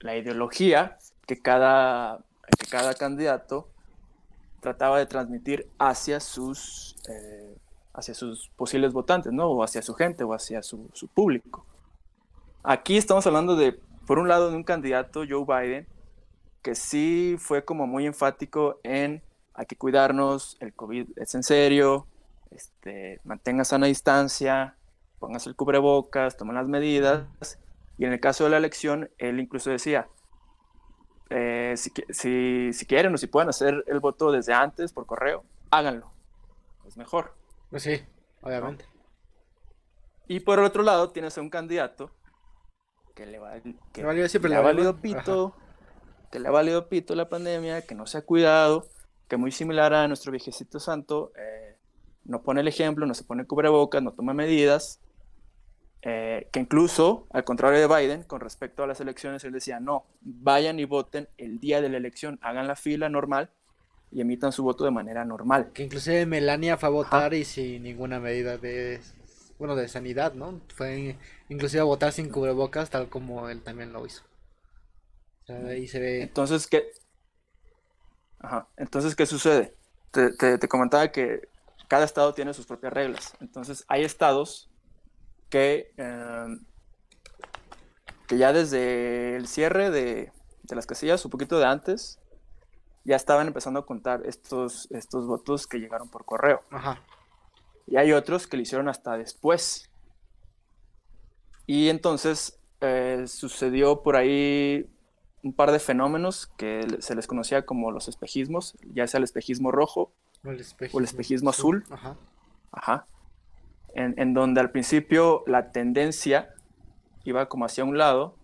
la 0.00 0.16
ideología 0.16 0.98
que 1.26 1.40
cada, 1.40 2.18
que 2.58 2.66
cada 2.66 2.94
candidato 2.94 3.68
trataba 4.60 4.98
de 4.98 5.06
transmitir 5.06 5.68
hacia 5.78 6.20
sus, 6.20 6.96
eh, 7.08 7.56
hacia 7.92 8.14
sus 8.14 8.48
posibles 8.56 8.92
votantes, 8.92 9.32
¿no? 9.32 9.48
O 9.48 9.62
hacia 9.62 9.82
su 9.82 9.94
gente 9.94 10.24
o 10.24 10.32
hacia 10.32 10.62
su, 10.62 10.88
su, 10.92 11.08
público. 11.08 11.64
Aquí 12.62 12.96
estamos 12.96 13.26
hablando 13.26 13.56
de, 13.56 13.78
por 14.06 14.18
un 14.18 14.28
lado, 14.28 14.50
de 14.50 14.56
un 14.56 14.64
candidato, 14.64 15.24
Joe 15.28 15.44
Biden, 15.44 15.86
que 16.62 16.74
sí 16.74 17.36
fue 17.38 17.64
como 17.64 17.86
muy 17.86 18.06
enfático 18.06 18.80
en 18.82 19.22
hay 19.58 19.64
que 19.64 19.76
cuidarnos, 19.76 20.58
el 20.60 20.74
COVID 20.74 21.06
es 21.16 21.34
en 21.34 21.42
serio, 21.42 22.06
este, 22.56 23.20
mantenga 23.24 23.64
sana 23.64 23.86
distancia, 23.86 24.76
póngase 25.18 25.48
el 25.48 25.56
cubrebocas, 25.56 26.36
tomen 26.36 26.56
las 26.56 26.66
medidas. 26.66 27.26
Y 27.98 28.04
en 28.04 28.12
el 28.12 28.20
caso 28.20 28.44
de 28.44 28.50
la 28.50 28.56
elección, 28.56 29.10
él 29.18 29.40
incluso 29.40 29.70
decía, 29.70 30.08
eh, 31.30 31.74
si, 31.76 31.92
si, 32.10 32.72
si, 32.72 32.86
quieren 32.86 33.14
o 33.14 33.18
si 33.18 33.26
pueden 33.26 33.48
hacer 33.48 33.84
el 33.86 34.00
voto 34.00 34.32
desde 34.32 34.52
antes 34.52 34.92
por 34.92 35.06
correo, 35.06 35.44
háganlo. 35.70 36.10
Es 36.86 36.96
mejor. 36.96 37.34
Pues 37.70 37.82
sí, 37.82 38.00
obviamente. 38.42 38.84
Y 40.28 40.40
por 40.40 40.58
el 40.58 40.64
otro 40.64 40.82
lado, 40.82 41.10
tienes 41.10 41.36
a 41.38 41.40
un 41.40 41.50
candidato 41.50 42.10
que 43.14 43.26
le, 43.26 43.38
va, 43.38 43.54
que 43.92 44.02
le, 44.02 44.56
ha 44.56 44.60
valido 44.60 44.96
pito, 45.00 45.54
que 46.30 46.38
le 46.38 46.48
ha 46.48 46.50
valido 46.50 46.88
pito 46.88 47.14
la 47.14 47.28
pandemia, 47.28 47.82
que 47.82 47.94
no 47.94 48.06
se 48.06 48.18
ha 48.18 48.22
cuidado, 48.22 48.86
que 49.28 49.36
muy 49.36 49.52
similar 49.52 49.94
a 49.94 50.06
nuestro 50.06 50.30
viejecito 50.32 50.78
santo, 50.78 51.32
eh, 51.36 51.65
no 52.26 52.42
pone 52.42 52.60
el 52.60 52.68
ejemplo, 52.68 53.06
no 53.06 53.14
se 53.14 53.24
pone 53.24 53.46
cubrebocas, 53.46 54.02
no 54.02 54.12
toma 54.12 54.34
medidas, 54.34 55.00
eh, 56.02 56.48
que 56.52 56.60
incluso, 56.60 57.26
al 57.30 57.44
contrario 57.44 57.80
de 57.80 57.88
Biden, 57.88 58.22
con 58.22 58.40
respecto 58.40 58.82
a 58.82 58.86
las 58.86 59.00
elecciones, 59.00 59.42
él 59.44 59.52
decía, 59.52 59.80
no, 59.80 60.04
vayan 60.20 60.78
y 60.78 60.84
voten 60.84 61.28
el 61.36 61.58
día 61.58 61.80
de 61.80 61.88
la 61.88 61.96
elección, 61.96 62.38
hagan 62.42 62.68
la 62.68 62.76
fila 62.76 63.08
normal 63.08 63.50
y 64.12 64.20
emitan 64.20 64.52
su 64.52 64.62
voto 64.62 64.84
de 64.84 64.92
manera 64.92 65.24
normal. 65.24 65.72
Que 65.72 65.82
inclusive 65.82 66.26
Melania 66.26 66.76
fue 66.76 66.88
a 66.88 66.92
votar 66.92 67.34
y 67.34 67.44
sin 67.44 67.82
ninguna 67.82 68.20
medida 68.20 68.56
de, 68.56 69.00
bueno, 69.58 69.74
de 69.74 69.88
sanidad, 69.88 70.34
¿no? 70.34 70.60
Fue 70.74 71.16
inclusive 71.48 71.80
a 71.80 71.84
votar 71.84 72.12
sin 72.12 72.30
cubrebocas, 72.30 72.90
tal 72.90 73.08
como 73.08 73.48
él 73.48 73.62
también 73.62 73.92
lo 73.92 74.06
hizo. 74.06 74.22
ahí 75.48 75.88
se 75.88 75.98
ve... 75.98 76.22
Entonces, 76.22 76.68
¿qué? 76.68 76.84
Ajá. 78.38 78.68
Entonces, 78.76 79.16
¿qué 79.16 79.26
sucede? 79.26 79.74
Te, 80.12 80.30
te 80.56 80.68
comentaba 80.68 81.10
que 81.10 81.48
cada 81.88 82.04
estado 82.04 82.34
tiene 82.34 82.54
sus 82.54 82.66
propias 82.66 82.92
reglas. 82.92 83.34
Entonces, 83.40 83.84
hay 83.88 84.04
estados 84.04 84.70
que, 85.48 85.92
em, 85.96 86.64
que 88.26 88.38
ya 88.38 88.52
desde 88.52 89.36
el 89.36 89.46
cierre 89.46 89.90
de, 89.90 90.32
de, 90.62 90.76
las 90.76 90.86
casillas, 90.86 91.24
un 91.24 91.30
poquito 91.30 91.58
de 91.58 91.66
antes, 91.66 92.18
ya 93.04 93.16
estaban 93.16 93.46
empezando 93.46 93.80
a 93.80 93.86
contar 93.86 94.26
estos, 94.26 94.90
estos 94.90 95.26
votos 95.26 95.66
que 95.66 95.78
llegaron 95.78 96.08
por 96.08 96.24
correo. 96.24 96.62
Ajá. 96.70 97.00
Y 97.86 97.96
hay 97.96 98.12
otros 98.12 98.46
que 98.46 98.56
lo 98.56 98.62
hicieron 98.64 98.88
hasta 98.88 99.16
después. 99.16 99.90
Y 101.66 101.88
entonces 101.88 102.58
eh, 102.80 103.24
sucedió 103.28 104.02
por 104.02 104.16
ahí 104.16 104.90
un 105.42 105.52
par 105.52 105.70
de 105.70 105.78
fenómenos 105.78 106.48
que 106.58 106.84
se 106.98 107.14
les 107.14 107.28
conocía 107.28 107.64
como 107.64 107.92
los 107.92 108.08
espejismos, 108.08 108.76
ya 108.92 109.06
sea 109.06 109.18
el 109.18 109.24
espejismo 109.24 109.70
rojo 109.70 110.12
o 110.46 110.98
el 110.98 111.04
espejismo, 111.04 111.50
azul. 111.50 111.84
Ajá. 111.90 112.16
Ajá 112.72 113.06
en, 113.96 114.34
donde 114.34 114.60
al 114.60 114.70
principio 114.70 115.42
la 115.46 115.72
tendencia 115.72 116.54
iba 117.24 117.48
como 117.48 117.64
hacia 117.64 117.84
un 117.84 117.96
lado, 117.96 118.36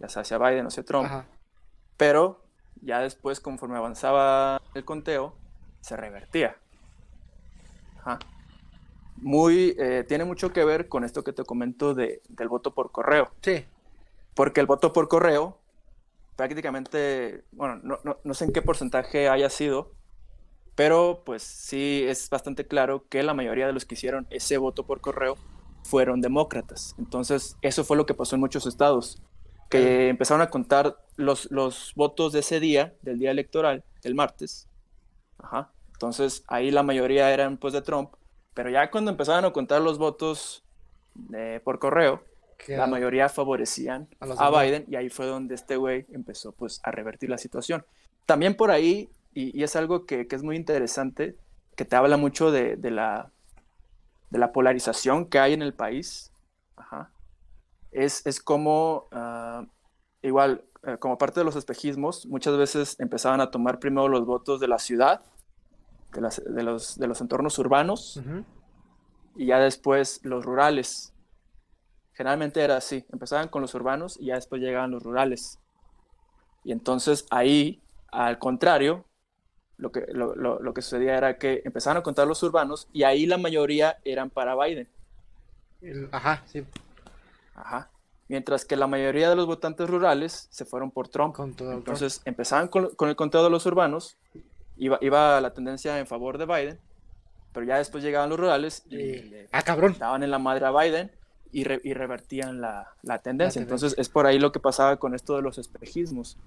ya 0.00 0.08
sea 0.08 0.22
hacia 0.22 0.38
Biden 0.38 0.64
o 0.64 0.68
hacia 0.68 0.82
Trump, 0.82 1.08
pero 1.96 2.42
ya 2.80 3.00
después, 3.00 3.40
conforme 3.40 3.76
avanzaba 3.76 4.62
el 4.74 4.84
conteo, 4.84 5.36
se 5.80 5.96
revertía. 5.96 6.56
Muy, 9.16 9.76
eh, 9.78 10.04
tiene 10.08 10.24
mucho 10.24 10.52
que 10.52 10.64
ver 10.64 10.88
con 10.88 11.04
esto 11.04 11.22
que 11.22 11.32
te 11.32 11.44
comento 11.44 11.94
de, 11.94 12.22
del 12.28 12.48
voto 12.48 12.74
por 12.74 12.92
correo. 12.92 13.30
Sí. 13.42 13.64
Porque 14.34 14.60
el 14.60 14.66
voto 14.66 14.92
por 14.92 15.08
correo, 15.08 15.58
prácticamente, 16.34 17.44
bueno, 17.52 17.78
no, 17.82 18.00
no, 18.04 18.18
no 18.24 18.34
sé 18.34 18.46
en 18.46 18.52
qué 18.52 18.62
porcentaje 18.62 19.28
haya 19.28 19.48
sido, 19.50 19.92
pero 20.74 21.22
pues 21.24 21.42
sí 21.42 22.04
es 22.06 22.28
bastante 22.30 22.66
claro 22.66 23.04
que 23.08 23.22
la 23.22 23.34
mayoría 23.34 23.66
de 23.66 23.72
los 23.72 23.84
que 23.84 23.94
hicieron 23.94 24.26
ese 24.30 24.58
voto 24.58 24.84
por 24.84 25.00
correo 25.00 25.36
fueron 25.84 26.20
demócratas. 26.20 26.94
Entonces 26.98 27.56
eso 27.62 27.84
fue 27.84 27.96
lo 27.96 28.06
que 28.06 28.14
pasó 28.14 28.34
en 28.34 28.40
muchos 28.40 28.66
estados, 28.66 29.22
que 29.70 30.08
empezaron 30.08 30.42
a 30.42 30.50
contar 30.50 30.96
los, 31.16 31.50
los 31.50 31.92
votos 31.94 32.32
de 32.32 32.40
ese 32.40 32.60
día, 32.60 32.94
del 33.02 33.18
día 33.18 33.30
electoral, 33.30 33.84
el 34.02 34.14
martes. 34.14 34.68
Ajá. 35.38 35.72
Entonces 35.92 36.44
ahí 36.48 36.70
la 36.70 36.82
mayoría 36.82 37.32
eran 37.32 37.56
pues 37.56 37.72
de 37.72 37.82
Trump, 37.82 38.10
pero 38.52 38.70
ya 38.70 38.90
cuando 38.90 39.10
empezaron 39.10 39.44
a 39.44 39.52
contar 39.52 39.80
los 39.80 39.98
votos 39.98 40.64
eh, 41.34 41.60
por 41.62 41.78
correo, 41.78 42.24
la 42.68 42.86
mayoría 42.86 43.28
favorecían 43.28 44.08
a, 44.20 44.46
a 44.46 44.62
Biden 44.62 44.86
y 44.88 44.96
ahí 44.96 45.10
fue 45.10 45.26
donde 45.26 45.54
este 45.54 45.76
güey 45.76 46.06
empezó 46.12 46.52
pues 46.52 46.80
a 46.82 46.90
revertir 46.90 47.28
la 47.28 47.38
situación. 47.38 47.84
También 48.26 48.56
por 48.56 48.70
ahí 48.70 49.10
y, 49.34 49.62
es 49.62 49.76
algo 49.76 50.06
que, 50.06 50.26
es 50.30 50.42
muy 50.42 50.56
interesante, 50.56 51.36
que 51.76 51.84
te 51.84 51.96
habla 51.96 52.16
mucho 52.16 52.50
de, 52.50 52.78
la, 52.90 53.32
de 54.30 54.38
la 54.38 54.52
polarización 54.52 55.26
que 55.26 55.38
hay 55.38 55.52
en 55.52 55.62
el 55.62 55.74
país. 55.74 56.30
Es, 57.90 58.26
es 58.26 58.40
como, 58.40 59.08
ah, 59.12 59.66
igual, 60.22 60.64
eh, 60.84 60.98
como 60.98 61.18
parte 61.18 61.40
de 61.40 61.44
los 61.44 61.56
espejismos, 61.56 62.26
muchas 62.26 62.56
veces 62.56 62.98
empezaban 62.98 63.40
a 63.40 63.50
tomar 63.50 63.78
primero 63.78 64.08
los 64.08 64.24
votos 64.24 64.60
de 64.60 64.68
la 64.68 64.78
ciudad, 64.78 65.22
de, 66.12 66.62
los, 66.62 66.98
de 66.98 67.06
los 67.06 67.20
entornos 67.20 67.58
urbanos, 67.58 68.20
y 69.36 69.46
ya 69.46 69.58
después 69.58 70.20
los 70.22 70.44
rurales. 70.44 71.12
Generalmente 72.12 72.60
era 72.60 72.76
así, 72.76 73.04
empezaban 73.12 73.48
con 73.48 73.62
los 73.62 73.74
urbanos 73.74 74.16
y 74.20 74.26
ya 74.26 74.36
después 74.36 74.62
llegaban 74.62 74.92
los 74.92 75.02
rurales. 75.02 75.58
Y 76.62 76.70
entonces 76.70 77.26
ahí, 77.30 77.82
al 78.12 78.38
contrario, 78.38 79.04
lo 79.76 79.90
que, 79.90 80.06
lo, 80.12 80.34
lo, 80.34 80.74
que 80.74 80.82
sucedía 80.82 81.16
era 81.16 81.36
que 81.36 81.62
empezaron 81.64 81.98
a 81.98 82.02
contar 82.02 82.26
los 82.26 82.42
urbanos 82.42 82.88
y 82.92 83.02
ahí 83.02 83.26
la 83.26 83.38
mayoría 83.38 83.98
eran 84.04 84.30
para 84.30 84.54
Biden. 84.54 84.88
ajá, 86.12 86.42
sí. 86.46 86.64
Ajá. 87.54 87.90
Mientras 88.28 88.64
que 88.64 88.76
la 88.76 88.86
mayoría 88.86 89.28
de 89.28 89.36
los 89.36 89.46
votantes 89.46 89.88
rurales 89.88 90.48
se 90.50 90.64
fueron 90.64 90.90
por 90.90 91.08
Trump. 91.08 91.36
Entonces 91.38 92.22
empezaban 92.24 92.68
con, 92.68 92.94
con, 92.94 93.08
el 93.08 93.16
conteo 93.16 93.44
de 93.44 93.50
los 93.50 93.66
urbanos, 93.66 94.16
iba, 94.76 94.98
iba 95.02 95.40
la 95.40 95.52
tendencia 95.52 95.98
en 95.98 96.06
favor 96.06 96.38
de 96.38 96.46
Biden, 96.46 96.78
pero 97.52 97.66
ya 97.66 97.78
después 97.78 98.02
llegaban 98.02 98.30
los 98.30 98.38
rurales 98.38 98.84
y 98.90 99.32
ah, 99.52 99.62
cabrón. 99.62 99.92
estaban 99.92 100.22
en 100.22 100.30
la 100.30 100.38
madre 100.38 100.66
a 100.66 100.70
Biden 100.70 101.10
y, 101.52 101.60
y 101.60 101.94
revertían 101.94 102.60
la, 102.60 102.88
la, 103.02 103.18
tendencia. 103.18 103.60
Entonces 103.60 103.94
es 103.98 104.08
por 104.08 104.26
ahí 104.26 104.38
lo 104.38 104.52
que 104.52 104.60
pasaba 104.60 104.96
con 104.96 105.14
esto 105.14 105.36
de 105.36 105.42
los 105.42 105.58
espejismos. 105.58 106.38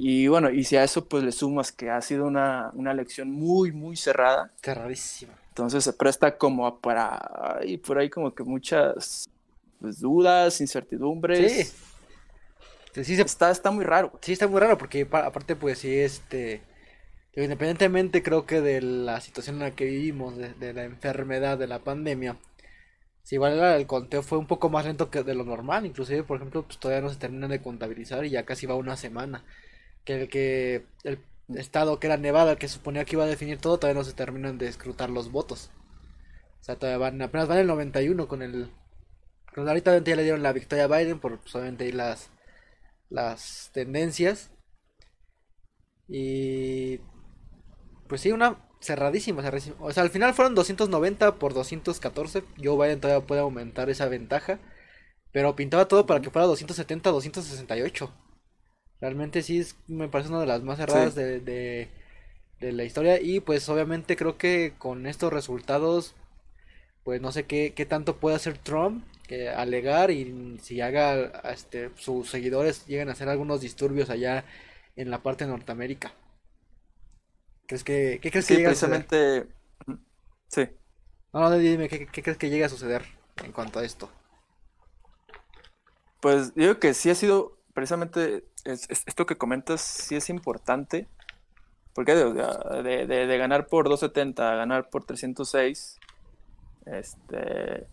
Y 0.00 0.28
bueno, 0.28 0.48
y 0.50 0.62
si 0.62 0.76
a 0.76 0.84
eso 0.84 1.08
pues 1.08 1.24
le 1.24 1.32
sumas 1.32 1.72
que 1.72 1.90
ha 1.90 2.00
sido 2.00 2.24
una, 2.24 2.70
una 2.74 2.92
elección 2.92 3.32
muy, 3.32 3.72
muy 3.72 3.96
cerrada. 3.96 4.52
Cerradísima. 4.62 5.34
Entonces 5.48 5.82
se 5.82 5.92
presta 5.92 6.38
como 6.38 6.78
para, 6.78 7.58
y 7.66 7.78
por 7.78 7.98
ahí 7.98 8.08
como 8.08 8.32
que 8.32 8.44
muchas 8.44 9.28
pues, 9.80 9.98
dudas, 9.98 10.60
incertidumbres. 10.60 11.74
Sí. 12.92 13.04
sí 13.04 13.16
se... 13.16 13.22
está, 13.22 13.50
está 13.50 13.72
muy 13.72 13.84
raro. 13.84 14.12
Sí, 14.22 14.32
está 14.34 14.46
muy 14.46 14.60
raro 14.60 14.78
porque 14.78 15.02
aparte 15.10 15.56
pues 15.56 15.80
sí, 15.80 15.92
este, 15.98 16.62
independientemente 17.34 18.22
creo 18.22 18.46
que 18.46 18.60
de 18.60 18.80
la 18.80 19.20
situación 19.20 19.56
en 19.56 19.62
la 19.62 19.70
que 19.72 19.86
vivimos, 19.86 20.36
de, 20.36 20.72
la 20.74 20.84
enfermedad, 20.84 21.58
de 21.58 21.66
la 21.66 21.80
pandemia, 21.80 22.36
si 23.24 23.34
igual 23.34 23.58
el 23.58 23.86
conteo 23.88 24.22
fue 24.22 24.38
un 24.38 24.46
poco 24.46 24.68
más 24.68 24.86
lento 24.86 25.10
que 25.10 25.24
de 25.24 25.34
lo 25.34 25.42
normal, 25.42 25.86
inclusive 25.86 26.22
por 26.22 26.36
ejemplo 26.36 26.62
pues 26.62 26.78
todavía 26.78 27.02
no 27.02 27.12
se 27.12 27.18
terminan 27.18 27.50
de 27.50 27.60
contabilizar 27.60 28.24
y 28.24 28.30
ya 28.30 28.44
casi 28.44 28.64
va 28.64 28.76
una 28.76 28.96
semana 28.96 29.44
que 30.08 30.22
el 30.22 30.28
que 30.28 30.86
el 31.04 31.20
estado 31.58 32.00
que 32.00 32.06
era 32.06 32.16
Nevada, 32.16 32.52
el 32.52 32.58
que 32.58 32.68
suponía 32.68 33.04
que 33.04 33.16
iba 33.16 33.24
a 33.24 33.28
definir 33.28 33.58
todo, 33.58 33.78
todavía 33.78 34.00
no 34.00 34.04
se 34.04 34.14
terminan 34.14 34.56
de 34.56 34.68
escrutar 34.68 35.10
los 35.10 35.30
votos. 35.30 35.70
O 36.60 36.64
sea, 36.64 36.76
todavía 36.76 36.98
van, 36.98 37.22
apenas 37.22 37.48
van 37.48 37.58
el 37.58 37.66
91 37.66 38.26
con 38.26 38.42
el... 38.42 38.70
Con 39.54 39.68
ahorita 39.68 39.98
ya 39.98 40.16
le 40.16 40.22
dieron 40.22 40.42
la 40.42 40.52
victoria 40.52 40.84
a 40.84 40.98
Biden 40.98 41.20
por 41.20 41.40
solamente 41.44 41.84
pues, 41.84 41.94
las, 41.94 42.30
las 43.10 43.70
tendencias. 43.74 44.50
Y... 46.08 47.00
Pues 48.08 48.22
sí, 48.22 48.32
una 48.32 48.66
cerradísima, 48.80 49.42
cerradísima. 49.42 49.76
O 49.80 49.92
sea, 49.92 50.02
al 50.04 50.10
final 50.10 50.32
fueron 50.34 50.54
290 50.54 51.34
por 51.38 51.52
214. 51.52 52.44
Joe 52.62 52.76
Biden 52.76 53.00
todavía 53.00 53.26
puede 53.26 53.42
aumentar 53.42 53.90
esa 53.90 54.08
ventaja. 54.08 54.58
Pero 55.32 55.54
pintaba 55.56 55.88
todo 55.88 56.06
para 56.06 56.22
que 56.22 56.30
fuera 56.30 56.46
270, 56.46 57.10
268. 57.10 58.27
Realmente 59.00 59.42
sí 59.42 59.60
es, 59.60 59.76
me 59.86 60.08
parece 60.08 60.30
una 60.30 60.40
de 60.40 60.46
las 60.46 60.62
más 60.62 60.78
cerradas 60.78 61.14
de, 61.14 61.40
de, 61.40 62.72
la 62.72 62.84
historia. 62.84 63.20
Y 63.20 63.40
pues 63.40 63.68
obviamente 63.68 64.16
creo 64.16 64.36
que 64.36 64.74
con 64.78 65.06
estos 65.06 65.32
resultados, 65.32 66.14
pues 67.04 67.20
no 67.20 67.30
sé 67.32 67.44
qué, 67.44 67.72
qué 67.74 67.86
tanto 67.86 68.16
puede 68.16 68.36
hacer 68.36 68.58
Trump 68.58 69.04
que 69.28 69.50
alegar 69.50 70.10
y 70.10 70.58
si 70.62 70.80
haga 70.80 71.42
este 71.52 71.90
sus 71.96 72.30
seguidores 72.30 72.86
lleguen 72.86 73.10
a 73.10 73.12
hacer 73.12 73.28
algunos 73.28 73.60
disturbios 73.60 74.08
allá 74.08 74.44
en 74.96 75.10
la 75.10 75.22
parte 75.22 75.44
de 75.44 75.50
Norteamérica. 75.50 76.12
¿Crees 77.66 77.84
que, 77.84 78.18
¿Qué 78.22 78.30
crees 78.30 78.46
que 78.46 78.56
llega 78.56 78.70
precisamente... 78.70 79.46
a 79.86 79.98
Sí. 80.48 80.66
No, 81.34 81.40
no, 81.40 81.58
dime, 81.58 81.90
¿qué, 81.90 82.06
¿qué, 82.06 82.22
crees 82.22 82.38
que 82.38 82.48
llegue 82.48 82.64
a 82.64 82.70
suceder 82.70 83.04
en 83.44 83.52
cuanto 83.52 83.78
a 83.78 83.84
esto? 83.84 84.10
Pues 86.20 86.54
digo 86.54 86.78
que 86.80 86.94
sí 86.94 87.10
ha 87.10 87.14
sido 87.14 87.57
precisamente 87.78 88.42
esto 88.64 89.24
que 89.24 89.36
comentas 89.36 89.80
sí 89.80 90.16
es 90.16 90.30
importante, 90.30 91.06
porque 91.94 92.12
de, 92.16 93.06
de, 93.06 93.38
ganar 93.38 93.68
por 93.68 93.88
270 93.88 94.50
a 94.50 94.56
ganar 94.56 94.90
por 94.90 95.04
306, 95.04 96.00
este, 96.86 97.86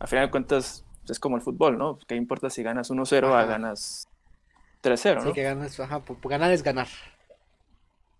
a 0.00 0.06
final 0.06 0.26
de 0.26 0.30
cuentas 0.30 0.84
es 1.08 1.18
como 1.18 1.36
el 1.36 1.42
fútbol, 1.42 1.78
¿no? 1.78 1.98
¿Qué 2.06 2.14
importa 2.14 2.50
si 2.50 2.62
ganas 2.62 2.90
1-0 2.90 3.32
a 3.32 3.46
ganas 3.46 4.06
3-0, 4.82 5.14
¿no? 5.14 5.22
Sí, 5.22 5.32
que 5.32 5.44
ganas, 5.44 5.80
ajá, 5.80 6.00
pues, 6.00 6.18
pues 6.20 6.30
ganar 6.30 6.52
es 6.52 6.62
ganar. 6.62 6.88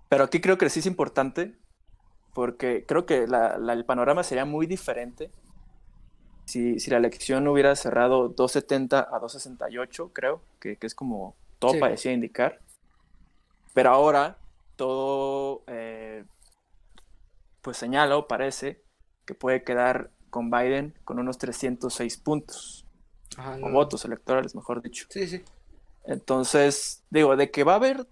Pero 0.08 0.24
aquí 0.24 0.40
creo 0.40 0.56
que 0.56 0.70
sí 0.70 0.80
es 0.80 0.86
importante, 0.86 1.54
porque 2.32 2.86
creo 2.88 3.04
que 3.04 3.24
el 3.24 3.84
panorama 3.84 4.22
sería 4.22 4.46
muy 4.46 4.66
diferente 4.66 5.30
si, 6.52 6.90
la 6.90 6.98
elección 6.98 7.48
hubiera 7.48 7.74
cerrado 7.76 8.28
270 8.28 8.98
a 8.98 9.18
268, 9.18 10.10
creo, 10.12 10.42
que, 10.60 10.76
es 10.80 10.94
como 10.94 11.34
todo 11.58 11.78
parecía 11.78 12.12
indicar. 12.12 12.60
Pero 13.72 13.90
ahora 13.90 14.36
todo, 14.76 15.62
eh, 15.66 16.24
pues 17.62 17.76
señala 17.78 18.16
o 18.16 18.28
parece 18.28 18.82
que 19.24 19.34
puede 19.34 19.62
quedar 19.64 20.10
con 20.28 20.50
Biden 20.50 20.94
con 21.04 21.18
unos 21.18 21.38
306 21.38 22.18
puntos. 22.18 22.86
o 23.38 23.70
votos 23.70 24.04
electorales, 24.04 24.54
mejor 24.54 24.82
dicho. 24.82 25.06
Sí, 25.08 25.26
sí. 25.26 25.42
Entonces, 26.04 27.02
digo, 27.08 27.34
de 27.36 27.50
que 27.50 27.64
va 27.64 27.72
a 27.72 27.76
haber, 27.76 28.06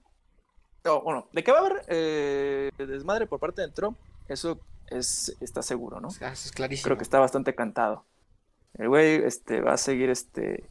bueno, 1.05 1.29
de 1.33 1.45
que 1.45 1.53
va 1.53 1.59
a 1.59 1.61
haber 1.61 1.85
eh, 1.89 2.71
desmadre 2.79 3.27
por 3.27 3.39
parte 3.39 3.61
de 3.61 3.69
Trump, 3.69 3.99
eso 4.29 4.61
es, 4.87 5.37
está 5.41 5.61
seguro, 5.61 6.01
¿no? 6.01 6.09
Eso 6.09 6.25
es 6.25 6.53
clarísimo. 6.53 6.85
Creo 6.85 6.97
que 6.97 7.03
está 7.03 7.19
bastante 7.19 7.55
cantado. 7.55 8.07
El 8.79 8.89
güey 8.89 9.23
este, 9.25 9.61
va 9.61 9.75
a 9.75 9.77
seguir 9.77 10.11
este, 10.11 10.65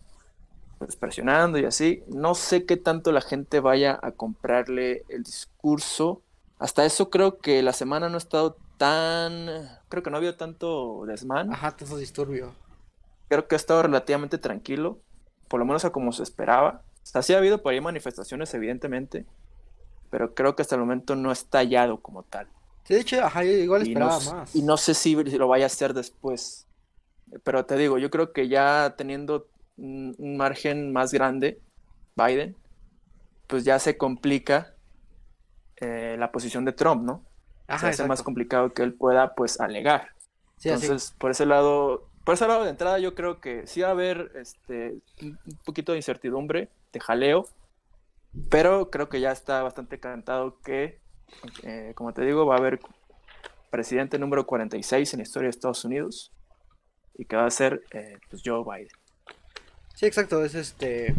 pues, 0.78 0.96
presionando 0.96 1.58
y 1.60 1.66
así. 1.66 2.04
No 2.08 2.36
sé 2.36 2.66
qué 2.66 2.78
tanto 2.78 3.12
la 3.12 3.22
gente 3.22 3.60
vaya 3.60 4.00
a 4.02 4.12
comprarle 4.12 5.04
el 5.10 5.24
discurso. 5.24 6.22
Hasta 6.58 6.86
eso 6.86 7.10
creo 7.10 7.38
que 7.38 7.62
la 7.62 7.74
semana 7.74 8.10
no 8.10 8.16
ha 8.16 8.18
estado 8.18 8.58
tan... 8.78 9.48
Creo 9.90 10.04
que 10.04 10.10
no 10.10 10.18
ha 10.18 10.20
habido 10.20 10.36
tanto 10.36 11.06
desmán. 11.06 11.54
Ajá, 11.54 11.72
tanto 11.76 11.98
disturbio. 11.98 12.54
Creo 13.28 13.48
que 13.48 13.56
ha 13.56 13.58
estado 13.58 13.84
relativamente 13.84 14.38
tranquilo. 14.38 15.00
Por 15.48 15.60
lo 15.60 15.66
menos 15.66 15.86
a 15.86 15.92
como 15.92 16.12
se 16.12 16.24
esperaba. 16.24 16.82
O 17.04 17.06
sea, 17.06 17.22
sí 17.22 17.34
ha 17.34 17.38
habido 17.38 17.62
por 17.62 17.74
ahí 17.74 17.82
manifestaciones, 17.82 18.54
evidentemente. 18.54 19.26
Pero 20.10 20.34
creo 20.34 20.56
que 20.56 20.62
hasta 20.62 20.76
el 20.76 20.82
momento 20.82 21.16
no 21.16 21.30
ha 21.30 21.34
estallado 21.34 22.02
como 22.02 22.24
tal. 22.24 22.48
Sí, 22.84 22.94
de 22.96 23.02
hecho, 23.02 23.24
ajá, 23.24 23.44
igual 23.44 23.84
esperaba 23.84 24.20
más. 24.20 24.56
Y 24.56 24.64
no 24.64 24.78
sé 24.78 24.94
si 24.94 25.16
lo 25.16 25.48
vaya 25.48 25.66
a 25.66 25.68
hacer 25.68 25.94
después. 25.94 26.66
Pero 27.44 27.66
te 27.66 27.76
digo, 27.78 27.98
yo 27.98 28.10
creo 28.10 28.34
que 28.34 28.48
ya 28.48 28.96
teniendo 28.98 29.48
un 29.78 30.38
margen 30.38 30.92
más 30.92 31.12
grande, 31.14 31.62
Biden, 32.16 32.56
pues 33.48 33.64
ya 33.64 33.80
se 33.80 33.98
complica 33.98 34.74
eh, 35.78 36.16
la 36.20 36.32
posición 36.32 36.66
de 36.66 36.74
Trump, 36.74 37.04
¿no? 37.04 37.26
Ajá, 37.68 37.88
se 37.88 38.02
hace 38.02 38.08
más 38.08 38.24
complicado 38.24 38.74
que 38.74 38.84
él 38.84 38.94
pueda, 38.94 39.36
pues, 39.36 39.60
alegar. 39.60 40.10
Entonces, 40.64 41.16
por 41.18 41.32
ese 41.32 41.46
lado, 41.46 42.10
por 42.26 42.34
ese 42.34 42.48
lado 42.48 42.64
de 42.64 42.72
entrada, 42.72 43.00
yo 43.00 43.16
creo 43.16 43.40
que 43.40 43.66
sí 43.66 43.82
va 43.82 43.90
a 43.90 43.92
haber 43.92 44.32
este, 44.36 44.98
un 45.22 45.38
poquito 45.66 45.94
de 45.94 46.00
incertidumbre, 46.00 46.70
de 46.92 47.00
jaleo, 47.00 47.46
pero 48.50 48.90
creo 48.90 49.08
que 49.08 49.22
ya 49.22 49.32
está 49.32 49.64
bastante 49.64 50.00
cantado 50.00 50.60
que, 50.62 51.00
eh, 51.64 51.94
como 51.96 52.14
te 52.14 52.24
digo, 52.26 52.46
va 52.46 52.56
a 52.56 52.58
haber 52.58 52.80
presidente 53.70 54.20
número 54.20 54.46
46 54.46 55.14
en 55.14 55.20
la 55.20 55.24
historia 55.24 55.48
de 55.48 55.52
Estados 55.52 55.86
Unidos 55.86 56.34
y 57.20 57.26
que 57.26 57.36
va 57.36 57.46
a 57.46 57.52
ser 57.52 57.84
eh, 57.92 58.18
pues 58.30 58.42
Joe 58.46 58.64
Biden. 58.64 58.88
Sí, 59.94 60.06
exacto, 60.06 60.44
es 60.46 60.56
este... 60.56 61.14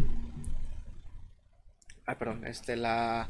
Ay, 2.07 2.15
perdón, 2.15 2.45
este, 2.47 2.75
la... 2.75 3.29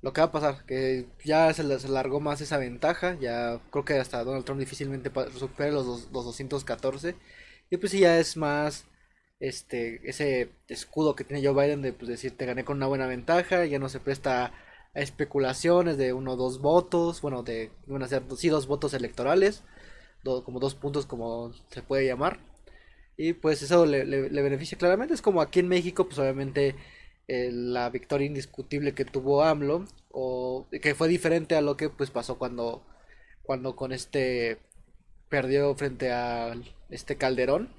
Lo 0.00 0.14
que 0.14 0.22
va 0.22 0.28
a 0.28 0.32
pasar, 0.32 0.64
que 0.64 1.06
ya 1.24 1.52
se, 1.52 1.78
se 1.78 1.88
largó 1.88 2.20
más 2.20 2.40
esa 2.40 2.56
ventaja, 2.56 3.18
ya 3.20 3.60
creo 3.70 3.84
que 3.84 3.98
hasta 3.98 4.24
Donald 4.24 4.46
Trump 4.46 4.60
difícilmente 4.60 5.12
supere 5.38 5.70
los, 5.70 6.10
los 6.10 6.24
214, 6.24 7.14
y 7.70 7.76
pues 7.76 7.92
sí 7.92 8.00
ya 8.00 8.18
es 8.18 8.36
más 8.36 8.86
este 9.38 10.00
ese 10.08 10.50
escudo 10.68 11.14
que 11.14 11.24
tiene 11.24 11.46
Joe 11.46 11.54
Biden 11.54 11.82
de 11.82 11.92
pues, 11.92 12.08
decir 12.08 12.36
te 12.36 12.46
gané 12.46 12.64
con 12.64 12.78
una 12.78 12.88
buena 12.88 13.06
ventaja, 13.06 13.64
ya 13.64 13.78
no 13.78 13.88
se 13.88 14.00
presta 14.00 14.46
a 14.94 15.00
especulaciones 15.00 15.98
de 15.98 16.12
uno 16.12 16.32
o 16.32 16.36
dos 16.36 16.60
votos, 16.60 17.20
bueno, 17.20 17.44
de 17.44 17.70
van 17.86 18.02
a 18.02 18.08
ser 18.08 18.22
sí 18.36 18.48
dos 18.48 18.66
votos 18.66 18.94
electorales, 18.94 19.62
como 20.22 20.60
dos 20.60 20.74
puntos 20.74 21.06
como 21.06 21.52
se 21.70 21.82
puede 21.82 22.06
llamar. 22.06 22.38
Y 23.16 23.34
pues 23.34 23.62
eso 23.62 23.86
le, 23.86 24.04
beneficia 24.04 24.78
claramente. 24.78 25.14
Es 25.14 25.22
como 25.22 25.40
aquí 25.40 25.60
en 25.60 25.68
México, 25.68 26.06
pues 26.06 26.18
obviamente 26.18 26.76
eh, 27.28 27.50
la 27.52 27.90
victoria 27.90 28.26
indiscutible 28.26 28.94
que 28.94 29.04
tuvo 29.04 29.42
AMLO, 29.42 29.84
o 30.10 30.66
que 30.70 30.94
fue 30.94 31.08
diferente 31.08 31.56
a 31.56 31.60
lo 31.60 31.76
que 31.76 31.88
pues 31.90 32.10
pasó 32.10 32.38
cuando, 32.38 32.84
cuando 33.42 33.76
con 33.76 33.92
este 33.92 34.58
perdió 35.28 35.74
frente 35.74 36.12
a 36.12 36.54
este 36.90 37.16
Calderón, 37.16 37.70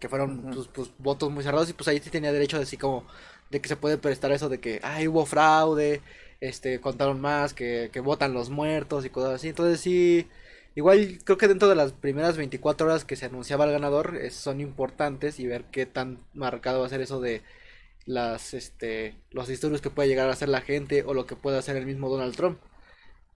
que 0.00 0.08
fueron 0.08 0.50
pues, 0.52 0.68
pues, 0.68 0.90
votos 0.98 1.30
muy 1.30 1.42
cerrados 1.42 1.70
y 1.70 1.72
pues 1.72 1.88
ahí 1.88 2.00
sí 2.00 2.10
tenía 2.10 2.32
derecho 2.32 2.58
de 2.58 2.64
así 2.64 2.76
como 2.76 3.06
de 3.50 3.60
que 3.60 3.68
se 3.68 3.76
puede 3.76 3.98
prestar 3.98 4.32
eso 4.32 4.48
de 4.48 4.60
que 4.60 4.80
ay 4.82 5.08
hubo 5.08 5.26
fraude, 5.26 6.02
este 6.40 6.80
contaron 6.80 7.20
más, 7.20 7.54
que, 7.54 7.90
que 7.92 8.00
votan 8.00 8.34
los 8.34 8.50
muertos 8.50 9.04
y 9.04 9.10
cosas 9.10 9.34
así. 9.34 9.48
Entonces 9.48 9.80
sí 9.80 10.28
Igual 10.74 11.18
creo 11.24 11.38
que 11.38 11.48
dentro 11.48 11.68
de 11.68 11.76
las 11.76 11.92
primeras 11.92 12.36
24 12.36 12.86
horas 12.86 13.04
que 13.04 13.16
se 13.16 13.26
anunciaba 13.26 13.64
el 13.64 13.72
ganador 13.72 14.18
son 14.30 14.60
importantes 14.60 15.38
y 15.38 15.46
ver 15.46 15.64
qué 15.70 15.86
tan 15.86 16.18
marcado 16.34 16.80
va 16.80 16.86
a 16.86 16.88
ser 16.88 17.00
eso 17.00 17.20
de 17.20 17.42
las 18.06 18.54
este 18.54 19.16
los 19.30 19.48
disturbios 19.48 19.80
que 19.82 19.90
puede 19.90 20.08
llegar 20.08 20.28
a 20.28 20.32
hacer 20.32 20.48
la 20.48 20.60
gente 20.62 21.02
o 21.04 21.14
lo 21.14 21.26
que 21.26 21.36
puede 21.36 21.58
hacer 21.58 21.76
el 21.76 21.86
mismo 21.86 22.08
Donald 22.08 22.36
Trump. 22.36 22.58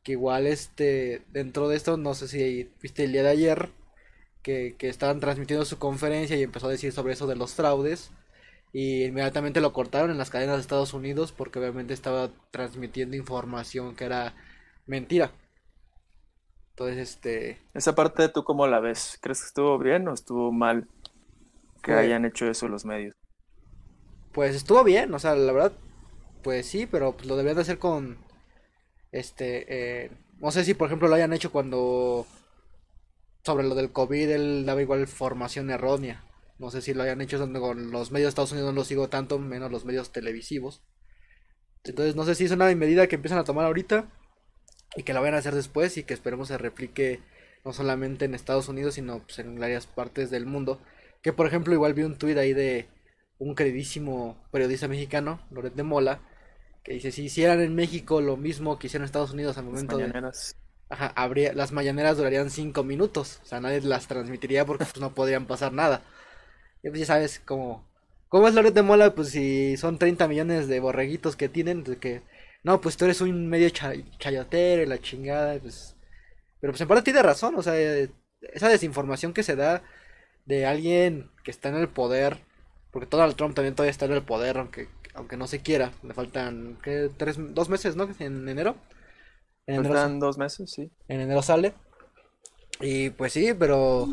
Que 0.03 0.13
igual 0.13 0.47
este 0.47 1.23
dentro 1.33 1.69
de 1.69 1.77
esto 1.77 1.97
no 1.97 2.15
sé 2.15 2.29
si 2.29 2.71
viste 2.83 3.05
el 3.05 3.13
día 3.13 3.23
de 3.23 3.31
ayer 3.31 3.71
que, 4.43 4.77
que 4.79 4.89
estaban 4.89 5.21
transmitiendo 5.21 5.65
su 5.65 5.79
conferencia 5.79 6.37
y 6.37 6.43
empezó 6.43 6.69
a 6.69 6.71
decir 6.71 6.93
sobre 6.93 7.13
eso 7.15 7.27
de 7.27 7.37
los 7.37 7.55
fraudes 7.55 8.11
y 8.73 9.05
inmediatamente 9.05 9.61
lo 9.61 9.73
cortaron 9.73 10.11
en 10.11 10.19
las 10.19 10.31
cadenas 10.31 10.57
de 10.57 10.63
Estados 10.63 10.95
Unidos 10.95 11.33
porque 11.33 11.59
obviamente 11.59 11.95
estaba 11.95 12.31
transmitiendo 12.51 13.17
información 13.17 13.97
que 13.97 14.05
era 14.07 14.35
mentira. 14.87 15.33
Entonces, 16.79 17.09
este... 17.09 17.59
Esa 17.75 17.97
parte, 17.97 18.29
¿tú 18.29 18.45
cómo 18.45 18.69
la 18.69 18.79
ves? 18.79 19.19
¿Crees 19.21 19.41
que 19.41 19.47
estuvo 19.49 19.77
bien 19.81 20.07
o 20.07 20.15
estuvo 20.15 20.53
mal 20.53 20.87
que 21.83 21.91
pues 21.91 21.99
hayan 21.99 22.25
hecho 22.25 22.49
eso 22.49 22.69
los 22.69 22.85
medios? 22.85 23.17
Pues 24.31 24.55
estuvo 24.55 24.85
bien, 24.85 25.13
o 25.13 25.19
sea, 25.19 25.35
la 25.35 25.51
verdad, 25.51 25.73
pues 26.45 26.67
sí, 26.67 26.87
pero 26.87 27.17
pues, 27.17 27.27
lo 27.27 27.35
deberían 27.35 27.57
de 27.57 27.63
hacer 27.63 27.81
con, 27.81 28.19
este, 29.11 30.05
eh, 30.05 30.11
no 30.39 30.53
sé 30.53 30.65
si 30.65 30.75
por 30.75 30.87
ejemplo 30.87 31.09
lo 31.09 31.17
hayan 31.17 31.33
hecho 31.33 31.51
cuando, 31.51 32.27
sobre 33.43 33.67
lo 33.67 33.75
del 33.75 33.91
COVID, 33.91 34.31
él 34.31 34.65
daba 34.65 34.81
igual 34.81 35.09
formación 35.09 35.71
errónea. 35.71 36.25
No 36.61 36.71
sé 36.71 36.81
si 36.81 36.95
lo 36.95 37.03
hayan 37.03 37.21
hecho 37.21 37.41
con 37.55 37.91
los 37.91 38.13
medios 38.13 38.27
de 38.27 38.29
Estados 38.29 38.53
Unidos, 38.53 38.73
no 38.73 38.81
lo 38.81 38.85
sigo 38.85 39.09
tanto, 39.09 39.41
menos 39.41 39.73
los 39.73 39.85
medios 39.85 40.13
televisivos. 40.13 40.85
Entonces 41.83 42.15
no 42.15 42.23
sé 42.23 42.37
si 42.37 42.45
es 42.45 42.53
una 42.53 42.73
medida 42.77 43.09
que 43.09 43.17
empiezan 43.17 43.41
a 43.41 43.45
tomar 43.45 43.67
ahorita 43.67 44.13
y 44.97 45.03
que 45.03 45.13
la 45.13 45.21
vayan 45.21 45.35
a 45.35 45.39
hacer 45.39 45.55
después 45.55 45.97
y 45.97 46.05
que 46.05 46.15
esperemos 46.15 46.49
se 46.49 46.59
replique 46.59 47.21
no 47.65 47.73
solamente 47.73 48.25
en 48.25 48.35
Estados 48.35 48.69
Unidos, 48.69 48.95
sino 48.95 49.21
pues, 49.21 49.39
en 49.39 49.59
varias 49.59 49.87
partes 49.87 50.31
del 50.31 50.47
mundo. 50.47 50.81
Que 51.23 51.33
por 51.33 51.47
ejemplo, 51.47 51.75
igual 51.75 51.95
vi 51.95 52.03
un 52.03 52.17
tuit 52.17 52.39
ahí 52.39 52.53
de 52.53 52.89
un 53.39 53.55
queridísimo 53.55 54.37
periodista 54.51 54.89
mexicano, 54.89 55.41
Loret 55.51 55.75
de 55.75 55.83
Mola, 55.83 56.21
que 56.83 56.95
dice, 56.95 57.13
si 57.13 57.25
hicieran 57.25 57.61
en 57.61 57.75
México 57.75 58.21
lo 58.21 58.37
mismo 58.37 58.79
que 58.79 58.87
hicieron 58.87 59.05
en 59.05 59.07
Estados 59.07 59.33
Unidos 59.33 59.59
al 59.59 59.65
momento 59.65 59.99
las 59.99 60.09
mañaneras. 60.09 60.57
Ajá, 60.89 61.13
habría... 61.15 61.53
las 61.53 61.73
mañaneras 61.73 62.17
durarían 62.17 62.51
cinco 62.51 62.83
minutos, 62.83 63.41
o 63.43 63.47
sea, 63.47 63.61
nadie 63.61 63.81
las 63.83 64.09
transmitiría 64.09 64.65
porque 64.65 64.85
pues 64.85 65.01
no 65.01 65.15
podrían 65.15 65.47
pasar 65.47 65.73
nada. 65.73 66.03
Y 66.83 66.89
pues 66.89 67.01
ya 67.01 67.07
sabes 67.07 67.41
cómo... 67.45 67.87
¿Cómo 68.29 68.47
es 68.47 68.55
Loret 68.55 68.75
de 68.75 68.83
Mola? 68.83 69.15
Pues 69.15 69.31
si 69.31 69.77
son 69.79 69.99
30 69.99 70.29
millones 70.29 70.69
de 70.69 70.81
borreguitos 70.81 71.35
que 71.35 71.49
tienen, 71.49 71.83
de 71.83 71.97
que 71.97 72.23
no, 72.69 72.83
pues 72.83 72.99
tú 72.99 73.07
eres 73.07 73.23
un 73.23 73.49
medio 73.49 73.71
chayotero 73.71 74.83
y 74.83 74.87
la 74.87 74.99
chingada, 74.99 75.59
pues... 75.59 75.97
Pero 76.61 76.73
pues 76.75 76.81
en 76.83 76.89
parte 76.89 77.03
tiene 77.03 77.23
razón, 77.23 77.55
o 77.55 77.63
sea, 77.63 77.75
esa 77.79 78.69
desinformación 78.69 79.33
que 79.33 79.43
se 79.43 79.57
da 79.57 79.83
de 80.45 80.67
alguien 80.67 81.31
que 81.45 81.51
está 81.51 81.71
en 81.71 81.77
el 81.77 81.89
poder, 81.89 82.37
porque 82.91 83.09
Donald 83.11 83.37
Trump 83.37 83.55
también 83.55 83.75
todavía 83.75 83.91
está 83.91 84.05
en 84.05 84.13
el 84.13 84.23
poder, 84.23 84.59
aunque 84.59 84.89
aunque 85.15 85.39
no 85.39 85.47
se 85.47 85.61
quiera, 85.61 85.93
le 86.03 86.13
faltan 86.13 86.79
¿qué? 86.83 87.11
Tres, 87.17 87.39
dos 87.39 87.71
meses, 87.71 87.97
¿no? 87.97 88.07
En 88.19 88.47
enero. 88.47 88.77
En 89.67 89.83
faltan 89.83 90.21
dos 90.21 90.37
meses, 90.37 90.71
sí. 90.71 90.91
En 91.09 91.23
enero 91.23 91.41
sale. 91.41 91.73
Y 92.83 93.09
pues 93.11 93.33
sí, 93.33 93.55
pero 93.59 94.09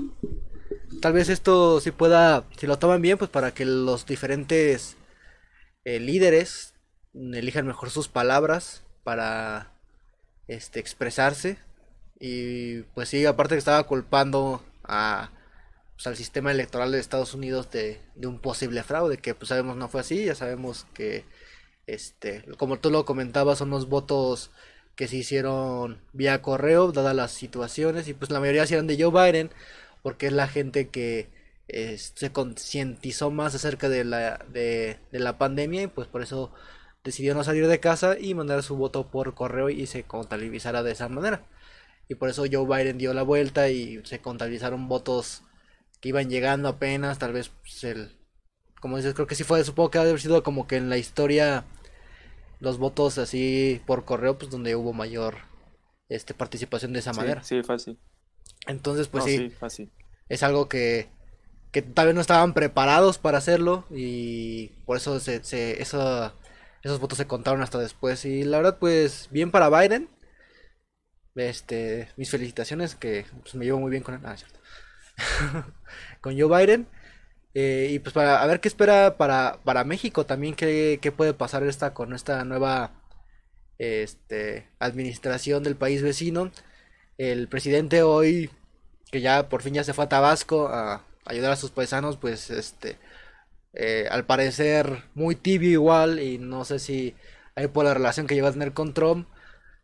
tal 1.02 1.12
vez 1.12 1.28
esto 1.28 1.82
sí 1.82 1.92
pueda, 1.92 2.46
si 2.58 2.68
lo 2.68 2.80
toman 2.80 3.02
bien, 3.02 3.18
pues 3.18 3.30
para 3.30 3.54
que 3.54 3.66
los 3.66 4.06
diferentes 4.06 4.96
eh, 5.84 6.00
líderes 6.00 6.75
elijan 7.34 7.66
mejor 7.66 7.90
sus 7.90 8.08
palabras 8.08 8.84
para 9.04 9.72
este 10.48 10.80
expresarse. 10.80 11.58
Y 12.20 12.82
pues 12.94 13.10
sí 13.10 13.26
aparte 13.26 13.56
que 13.56 13.60
estaba 13.60 13.84
culpando 13.84 14.64
a 14.84 15.32
pues, 15.96 16.08
al 16.08 16.18
sistema 16.18 16.52
electoral 16.52 16.92
de 16.92 17.00
Estados 17.00 17.34
Unidos 17.34 17.72
de, 17.72 18.00
un 18.24 18.40
posible 18.40 18.84
fraude, 18.84 19.18
que 19.18 19.36
pues 19.36 19.50
sabemos 19.50 19.78
no 19.78 19.88
fue 19.90 20.02
así, 20.02 20.26
ya 20.26 20.36
sabemos 20.36 20.86
que, 20.94 21.26
este, 21.88 22.44
como 22.58 22.80
tú 22.80 22.92
lo 22.92 23.06
comentabas, 23.06 23.60
son 23.60 23.70
los 23.70 23.88
votos 23.90 24.52
que 24.96 25.08
se 25.08 25.18
hicieron 25.18 26.02
vía 26.14 26.42
correo, 26.42 26.92
dadas 26.92 27.16
las 27.16 27.32
situaciones, 27.32 28.08
y 28.08 28.14
pues 28.14 28.32
la 28.32 28.40
mayoría 28.40 28.64
eran 28.64 28.88
de 28.88 29.02
Joe 29.02 29.12
Biden, 29.12 29.52
porque 30.04 30.28
es 30.28 30.34
la 30.34 30.48
gente 30.48 30.90
que 30.90 31.30
eh, 31.68 31.98
se 31.98 32.32
concientizó 32.32 33.32
más 33.32 33.56
acerca 33.56 33.90
de 33.90 34.04
la, 34.04 34.46
de 34.52 35.00
la 35.12 35.38
pandemia, 35.38 35.84
y 35.84 35.88
pues 35.88 36.08
por 36.08 36.22
eso 36.22 36.52
decidió 37.06 37.34
no 37.34 37.46
salir 37.46 37.68
de 37.68 37.80
casa 37.80 38.18
y 38.20 38.34
mandar 38.34 38.64
su 38.64 38.76
voto 38.76 39.08
por 39.08 39.34
correo 39.34 39.70
y 39.70 39.88
se 39.88 40.04
contabilizara 40.04 40.84
de 40.84 40.92
esa 40.92 41.08
manera. 41.08 41.46
Y 42.10 42.16
por 42.16 42.30
eso 42.30 42.44
Joe 42.52 42.66
Biden 42.66 42.98
dio 42.98 43.14
la 43.14 43.24
vuelta 43.24 43.70
y 43.70 44.02
se 44.04 44.20
contabilizaron 44.20 44.90
votos 44.90 45.44
que 46.02 46.10
iban 46.10 46.30
llegando 46.30 46.68
apenas, 46.68 47.18
tal 47.20 47.32
vez 47.32 47.50
pues, 47.62 47.84
el 47.86 48.12
como 48.86 48.98
dices, 48.98 49.16
creo 49.16 49.26
que 49.26 49.34
sí 49.34 49.44
fue, 49.44 49.64
supongo 49.64 49.90
que 49.90 49.98
ha 49.98 50.02
haber 50.02 50.20
sido 50.20 50.44
como 50.44 50.68
que 50.68 50.76
en 50.76 50.90
la 50.92 50.98
historia 51.00 51.66
los 52.60 52.78
votos 52.78 53.18
así 53.18 53.82
por 53.88 54.06
correo, 54.06 54.38
pues 54.38 54.52
donde 54.52 54.76
hubo 54.76 54.94
mayor 54.94 55.38
este 56.08 56.36
participación 56.36 56.94
de 56.94 57.00
esa 57.00 57.12
manera. 57.12 57.42
Sí, 57.44 57.64
fácil. 57.64 57.98
Entonces, 58.68 59.08
pues 59.08 59.24
sí, 59.24 59.50
fácil. 59.50 59.92
es 60.30 60.44
algo 60.44 60.70
que, 60.70 61.10
que 61.72 61.82
tal 61.82 62.06
vez 62.06 62.16
no 62.16 62.22
estaban 62.22 62.54
preparados 62.54 63.18
para 63.18 63.40
hacerlo 63.40 63.86
y 63.90 64.68
por 64.86 64.98
eso 64.98 65.20
se, 65.20 65.44
se 65.44 65.82
eso, 65.82 66.32
esos 66.86 67.00
votos 67.00 67.18
se 67.18 67.26
contaron 67.28 67.64
hasta 67.64 67.80
después. 67.80 68.26
Y 68.26 68.44
la 68.44 68.58
verdad, 68.58 68.78
pues 68.80 69.28
bien 69.32 69.50
para 69.52 69.70
Biden. 69.70 70.08
Este, 71.34 72.10
mis 72.16 72.30
felicitaciones, 72.30 72.96
que 72.96 73.26
pues, 73.42 73.56
me 73.56 73.66
llevo 73.66 73.80
muy 73.80 73.90
bien 73.90 74.04
con 74.04 74.14
él. 74.14 74.22
Ah, 74.24 74.38
cierto. 74.38 74.60
con 76.22 76.40
Joe 76.40 76.66
Biden. 76.66 76.88
Eh, 77.56 77.90
y 77.92 78.00
pues 78.00 78.14
para 78.14 78.42
a 78.44 78.48
ver 78.48 78.60
qué 78.60 78.68
espera 78.68 79.18
para, 79.18 79.60
para 79.64 79.86
México 79.86 80.26
también, 80.26 80.56
qué, 80.56 81.00
qué 81.02 81.12
puede 81.12 81.34
pasar 81.34 81.64
esta 81.64 81.94
con 81.94 82.14
esta 82.14 82.44
nueva 82.44 82.92
este, 83.80 84.70
administración 84.80 85.64
del 85.64 85.76
país 85.76 86.04
vecino. 86.04 86.52
El 87.18 87.48
presidente 87.48 88.04
hoy, 88.04 88.52
que 89.12 89.22
ya 89.22 89.50
por 89.50 89.64
fin 89.64 89.74
ya 89.74 89.84
se 89.84 89.94
fue 89.94 90.06
a 90.06 90.10
Tabasco 90.10 90.68
a 90.68 91.04
ayudar 91.26 91.52
a 91.52 91.56
sus 91.56 91.72
paisanos, 91.72 92.18
pues 92.18 92.52
este, 92.52 92.98
eh, 93.76 94.08
al 94.10 94.26
parecer 94.26 95.04
muy 95.16 95.36
tibio 95.36 95.70
igual 95.70 96.20
y 96.20 96.38
no 96.38 96.64
sé 96.66 96.80
si 96.80 97.16
hay 97.56 97.68
por 97.68 97.86
la 97.86 97.94
relación 97.94 98.26
que 98.26 98.36
llegó 98.36 98.48
a 98.48 98.54
tener 98.54 98.74
con 98.74 98.94
Trump. 98.94 99.28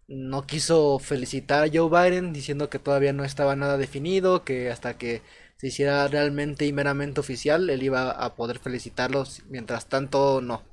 No 0.07 0.45
quiso 0.47 0.99
felicitar 0.99 1.63
a 1.63 1.69
Joe 1.71 1.89
Biden 1.89 2.33
diciendo 2.33 2.69
que 2.69 2.79
todavía 2.79 3.13
no 3.13 3.23
estaba 3.23 3.55
nada 3.55 3.77
definido, 3.77 4.43
que 4.43 4.71
hasta 4.71 4.97
que 4.97 5.21
se 5.57 5.67
hiciera 5.67 6.07
realmente 6.07 6.65
y 6.65 6.73
meramente 6.73 7.19
oficial, 7.19 7.69
él 7.69 7.83
iba 7.83 8.11
a 8.11 8.35
poder 8.35 8.59
felicitarlos. 8.59 9.43
Mientras 9.49 9.87
tanto, 9.87 10.41
no. 10.41 10.63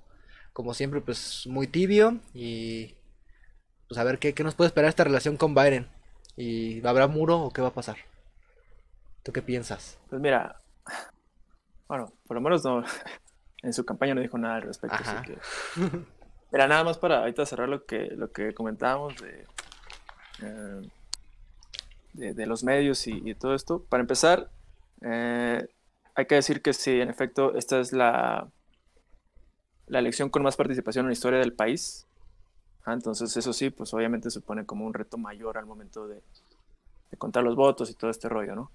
Como 0.52 0.74
siempre, 0.74 1.00
pues 1.00 1.46
muy 1.46 1.66
tibio 1.66 2.20
y 2.34 2.96
pues 3.88 3.98
a 3.98 4.04
ver 4.04 4.18
qué, 4.18 4.34
qué 4.34 4.44
nos 4.44 4.54
puede 4.54 4.68
esperar 4.68 4.88
esta 4.88 5.04
relación 5.04 5.36
con 5.36 5.54
Biden. 5.54 5.88
¿Y 6.36 6.86
habrá 6.86 7.08
muro 7.08 7.40
o 7.40 7.50
qué 7.50 7.62
va 7.62 7.68
a 7.68 7.74
pasar? 7.74 7.96
¿Tú 9.24 9.32
qué 9.32 9.42
piensas? 9.42 9.98
Pues 10.08 10.20
mira, 10.22 10.60
bueno, 11.88 12.12
por 12.26 12.36
lo 12.36 12.40
menos 12.40 12.64
no, 12.64 12.82
en 13.62 13.72
su 13.72 13.84
campaña 13.84 14.14
no 14.14 14.20
dijo 14.20 14.38
nada 14.38 14.56
al 14.56 14.62
respecto. 14.62 14.96
Así 15.00 15.16
que... 15.24 15.38
Mira, 16.50 16.66
nada 16.66 16.82
más 16.82 16.96
para 16.96 17.18
ahorita 17.18 17.44
cerrar 17.44 17.68
lo 17.68 17.84
que, 17.84 18.08
lo 18.16 18.32
que 18.32 18.54
comentábamos 18.54 19.14
de, 19.20 19.46
eh, 20.42 20.82
de, 22.14 22.46
los 22.46 22.64
medios 22.64 23.06
y, 23.06 23.20
y, 23.22 23.34
todo 23.34 23.54
esto. 23.54 23.84
Para 23.84 24.00
empezar, 24.00 24.50
eh, 25.02 25.68
hay 26.14 26.26
que 26.26 26.36
decir 26.36 26.62
que 26.62 26.72
sí, 26.72 27.00
en 27.00 27.10
efecto, 27.10 27.54
esta 27.54 27.78
es 27.80 27.92
la, 27.92 28.48
la 29.86 29.98
elección 29.98 30.30
con 30.30 30.42
más 30.42 30.56
participación 30.56 31.04
en 31.04 31.08
la 31.08 31.12
historia 31.12 31.38
del 31.38 31.52
país. 31.52 32.06
Ah, 32.84 32.94
entonces, 32.94 33.36
eso 33.36 33.52
sí, 33.52 33.68
pues 33.68 33.92
obviamente 33.92 34.30
supone 34.30 34.64
como 34.64 34.86
un 34.86 34.94
reto 34.94 35.18
mayor 35.18 35.58
al 35.58 35.66
momento 35.66 36.08
de, 36.08 36.22
de, 37.10 37.16
contar 37.18 37.44
los 37.44 37.56
votos 37.56 37.90
y 37.90 37.94
todo 37.94 38.10
este 38.10 38.30
rollo, 38.30 38.54
¿no? 38.54 38.70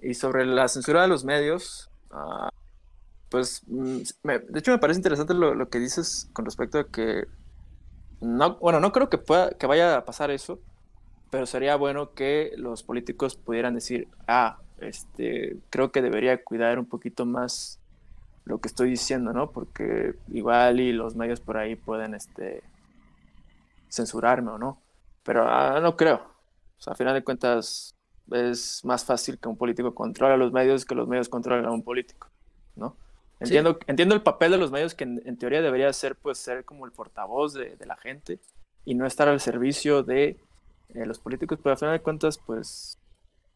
Y 0.00 0.14
sobre 0.14 0.46
la 0.46 0.68
censura 0.68 1.02
de 1.02 1.08
los 1.08 1.24
medios, 1.24 1.90
uh, 2.12 2.48
pues, 3.28 3.62
mm, 3.66 3.98
de 4.24 4.58
hecho 4.58 4.72
me 4.72 4.78
parece 4.78 4.98
interesante 4.98 5.34
lo, 5.34 5.54
lo, 5.54 5.68
que 5.68 5.78
dices 5.78 6.28
con 6.32 6.44
respecto 6.44 6.78
a 6.78 6.88
que, 6.88 7.26
no, 8.20 8.56
bueno, 8.56 8.80
no 8.80 8.92
creo 8.92 9.08
que, 9.08 9.18
pueda, 9.18 9.50
que 9.50 9.66
vaya 9.66 9.96
a 9.96 10.04
pasar 10.04 10.30
eso, 10.30 10.60
pero 11.30 11.46
sería 11.46 11.76
bueno 11.76 12.14
que 12.14 12.52
los 12.56 12.82
políticos 12.82 13.36
pudieran 13.36 13.74
decir, 13.74 14.08
ah, 14.28 14.58
este, 14.78 15.58
creo 15.70 15.90
que 15.90 16.02
debería 16.02 16.42
cuidar 16.42 16.78
un 16.78 16.86
poquito 16.86 17.26
más 17.26 17.80
lo 18.44 18.60
que 18.60 18.68
estoy 18.68 18.90
diciendo, 18.90 19.32
¿no? 19.32 19.50
Porque 19.50 20.14
igual 20.28 20.80
y 20.80 20.92
los 20.92 21.16
medios 21.16 21.40
por 21.40 21.56
ahí 21.56 21.74
pueden 21.74 22.14
este, 22.14 22.62
censurarme 23.88 24.52
o 24.52 24.58
no. 24.58 24.80
Pero 25.24 25.44
ah, 25.48 25.80
no 25.80 25.96
creo. 25.96 26.16
O 26.78 26.80
sea, 26.80 26.92
a 26.92 26.96
final 26.96 27.14
de 27.14 27.24
cuentas 27.24 27.96
es 28.30 28.84
más 28.84 29.04
fácil 29.04 29.38
que 29.38 29.48
un 29.48 29.56
político 29.56 29.94
controle 29.94 30.36
los 30.36 30.52
medios 30.52 30.84
que 30.84 30.94
los 30.94 31.08
medios 31.08 31.28
controlen 31.28 31.64
a 31.64 31.72
un 31.72 31.82
político, 31.82 32.28
¿no? 32.76 32.96
Entiendo, 33.38 33.74
sí. 33.74 33.86
entiendo 33.88 34.14
el 34.14 34.22
papel 34.22 34.52
de 34.52 34.58
los 34.58 34.70
medios 34.70 34.94
que 34.94 35.04
en, 35.04 35.22
en, 35.26 35.36
teoría 35.36 35.60
debería 35.60 35.92
ser 35.92 36.16
pues 36.16 36.38
ser 36.38 36.64
como 36.64 36.86
el 36.86 36.92
portavoz 36.92 37.52
de, 37.52 37.76
de 37.76 37.86
la 37.86 37.96
gente 37.96 38.40
y 38.86 38.94
no 38.94 39.06
estar 39.06 39.28
al 39.28 39.40
servicio 39.40 40.02
de 40.02 40.38
eh, 40.94 41.04
los 41.04 41.18
políticos, 41.18 41.58
pero 41.62 41.74
a 41.74 41.76
final 41.76 41.94
de 41.94 42.02
cuentas 42.02 42.38
pues 42.38 42.98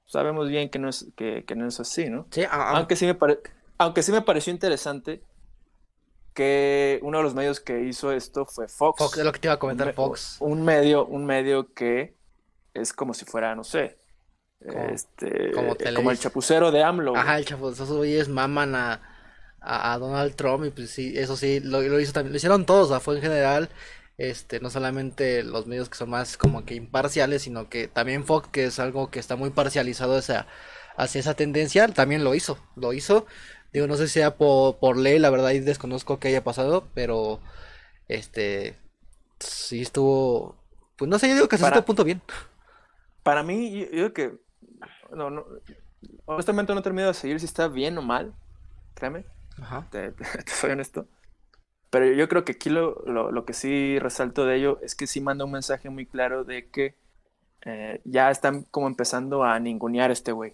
sabemos 0.04 0.48
bien 0.48 0.68
que 0.68 0.78
no 0.78 0.88
es, 0.88 1.06
que, 1.16 1.44
que 1.44 1.54
no 1.54 1.66
es 1.66 1.78
así, 1.80 2.10
¿no? 2.10 2.26
Sí, 2.30 2.42
ah, 2.50 2.72
aunque, 2.76 2.96
sí 2.96 3.06
me 3.06 3.14
pare... 3.14 3.38
aunque 3.78 4.02
sí 4.02 4.12
me 4.12 4.22
pareció 4.22 4.52
interesante 4.52 5.22
que 6.34 6.98
uno 7.02 7.18
de 7.18 7.24
los 7.24 7.34
medios 7.34 7.60
que 7.60 7.82
hizo 7.82 8.12
esto 8.12 8.44
fue 8.44 8.68
Fox. 8.68 8.98
Fox, 8.98 9.18
es 9.18 9.24
lo 9.24 9.32
que 9.32 9.38
te 9.38 9.46
iba 9.46 9.54
a 9.54 9.58
comentar, 9.58 9.88
un, 9.88 9.94
Fox. 9.94 10.36
Un 10.40 10.64
medio, 10.64 11.06
un 11.06 11.24
medio 11.24 11.72
que 11.72 12.16
es 12.74 12.92
como 12.92 13.14
si 13.14 13.24
fuera, 13.24 13.54
no 13.54 13.62
sé, 13.64 13.98
como, 14.60 14.82
este, 14.88 15.52
como, 15.52 15.76
como 15.94 16.10
el 16.10 16.18
chapucero 16.18 16.70
de 16.72 16.82
AMLO. 16.82 17.16
Ajá, 17.16 17.38
el 17.38 17.44
chapucero, 17.44 17.84
esos 17.84 17.96
güeyes 17.96 18.28
maman 18.28 18.74
a, 18.74 19.09
a, 19.60 19.92
a, 19.92 19.98
Donald 19.98 20.34
Trump 20.34 20.64
y 20.64 20.70
pues 20.70 20.90
sí, 20.90 21.14
eso 21.16 21.36
sí, 21.36 21.60
lo, 21.60 21.82
lo 21.82 22.00
hizo 22.00 22.12
también, 22.12 22.32
lo 22.32 22.36
hicieron 22.36 22.66
todos, 22.66 22.86
o 22.86 22.90
sea, 22.90 23.00
fue 23.00 23.16
en 23.16 23.22
general 23.22 23.70
este, 24.20 24.60
no 24.60 24.68
solamente 24.68 25.42
los 25.42 25.66
medios 25.66 25.88
que 25.88 25.96
son 25.96 26.10
más 26.10 26.36
como 26.36 26.66
que 26.66 26.74
imparciales, 26.74 27.40
sino 27.40 27.70
que 27.70 27.88
también 27.88 28.26
Fox, 28.26 28.48
que 28.48 28.66
es 28.66 28.78
algo 28.78 29.10
que 29.10 29.18
está 29.18 29.34
muy 29.34 29.48
parcializado 29.48 30.14
hacia, 30.18 30.46
hacia 30.98 31.20
esa 31.20 31.32
tendencia, 31.32 31.88
también 31.88 32.22
lo 32.22 32.34
hizo, 32.34 32.58
lo 32.76 32.92
hizo. 32.92 33.24
Digo, 33.72 33.86
no 33.86 33.96
sé 33.96 34.08
si 34.08 34.14
sea 34.14 34.36
por, 34.36 34.78
por 34.78 34.98
ley, 34.98 35.18
la 35.18 35.30
verdad, 35.30 35.52
y 35.52 35.60
desconozco 35.60 36.18
qué 36.18 36.28
haya 36.28 36.44
pasado, 36.44 36.90
pero 36.92 37.40
este, 38.08 38.76
sí 39.38 39.80
estuvo, 39.80 40.54
pues 40.96 41.08
no 41.08 41.18
sé, 41.18 41.28
yo 41.28 41.34
digo 41.36 41.48
que 41.48 41.56
hasta 41.56 41.68
este 41.68 41.82
punto 41.82 42.04
bien. 42.04 42.20
Para 43.22 43.42
mí, 43.42 43.70
yo, 43.70 43.86
yo 43.86 43.90
digo 43.90 44.12
que, 44.12 44.32
no, 45.14 45.30
no, 45.30 45.46
honestamente 46.26 46.74
no 46.74 46.82
termino 46.82 47.08
de 47.08 47.14
seguir 47.14 47.40
si 47.40 47.46
está 47.46 47.68
bien 47.68 47.96
o 47.96 48.02
mal, 48.02 48.34
créeme, 48.92 49.24
Ajá. 49.60 49.86
Te, 49.90 50.12
te, 50.12 50.24
te 50.44 50.50
soy 50.50 50.70
honesto. 50.70 51.06
Pero 51.90 52.06
yo 52.06 52.28
creo 52.28 52.44
que 52.44 52.52
aquí 52.52 52.70
lo, 52.70 53.02
lo, 53.06 53.32
lo, 53.32 53.44
que 53.44 53.52
sí 53.52 53.98
resalto 53.98 54.46
de 54.46 54.56
ello 54.56 54.78
es 54.82 54.94
que 54.94 55.08
sí 55.08 55.20
manda 55.20 55.44
un 55.44 55.50
mensaje 55.50 55.90
muy 55.90 56.06
claro 56.06 56.44
de 56.44 56.68
que 56.68 56.94
eh, 57.62 58.00
ya 58.04 58.30
están 58.30 58.62
como 58.70 58.86
empezando 58.86 59.42
a 59.42 59.58
ningunear 59.58 60.10
a 60.10 60.12
este 60.12 60.30
güey. 60.32 60.52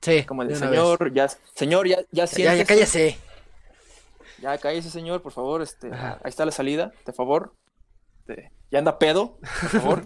Sí. 0.00 0.24
Como 0.24 0.42
el 0.42 0.54
señor, 0.56 1.12
ya, 1.12 1.28
señor, 1.28 1.86
ya, 1.88 1.98
ya 2.10 2.26
Ya, 2.26 2.54
ya 2.54 2.64
cállese. 2.64 3.18
Ya 4.40 4.58
cállese, 4.58 4.90
señor, 4.90 5.20
por 5.20 5.32
favor. 5.32 5.62
Este, 5.62 5.92
ahí 5.92 6.16
está 6.24 6.44
la 6.44 6.52
salida, 6.52 6.92
de 7.06 7.12
favor. 7.12 7.54
Este, 8.20 8.52
ya 8.70 8.78
anda 8.78 8.98
pedo, 8.98 9.38
por 9.40 9.70
favor. 9.70 10.02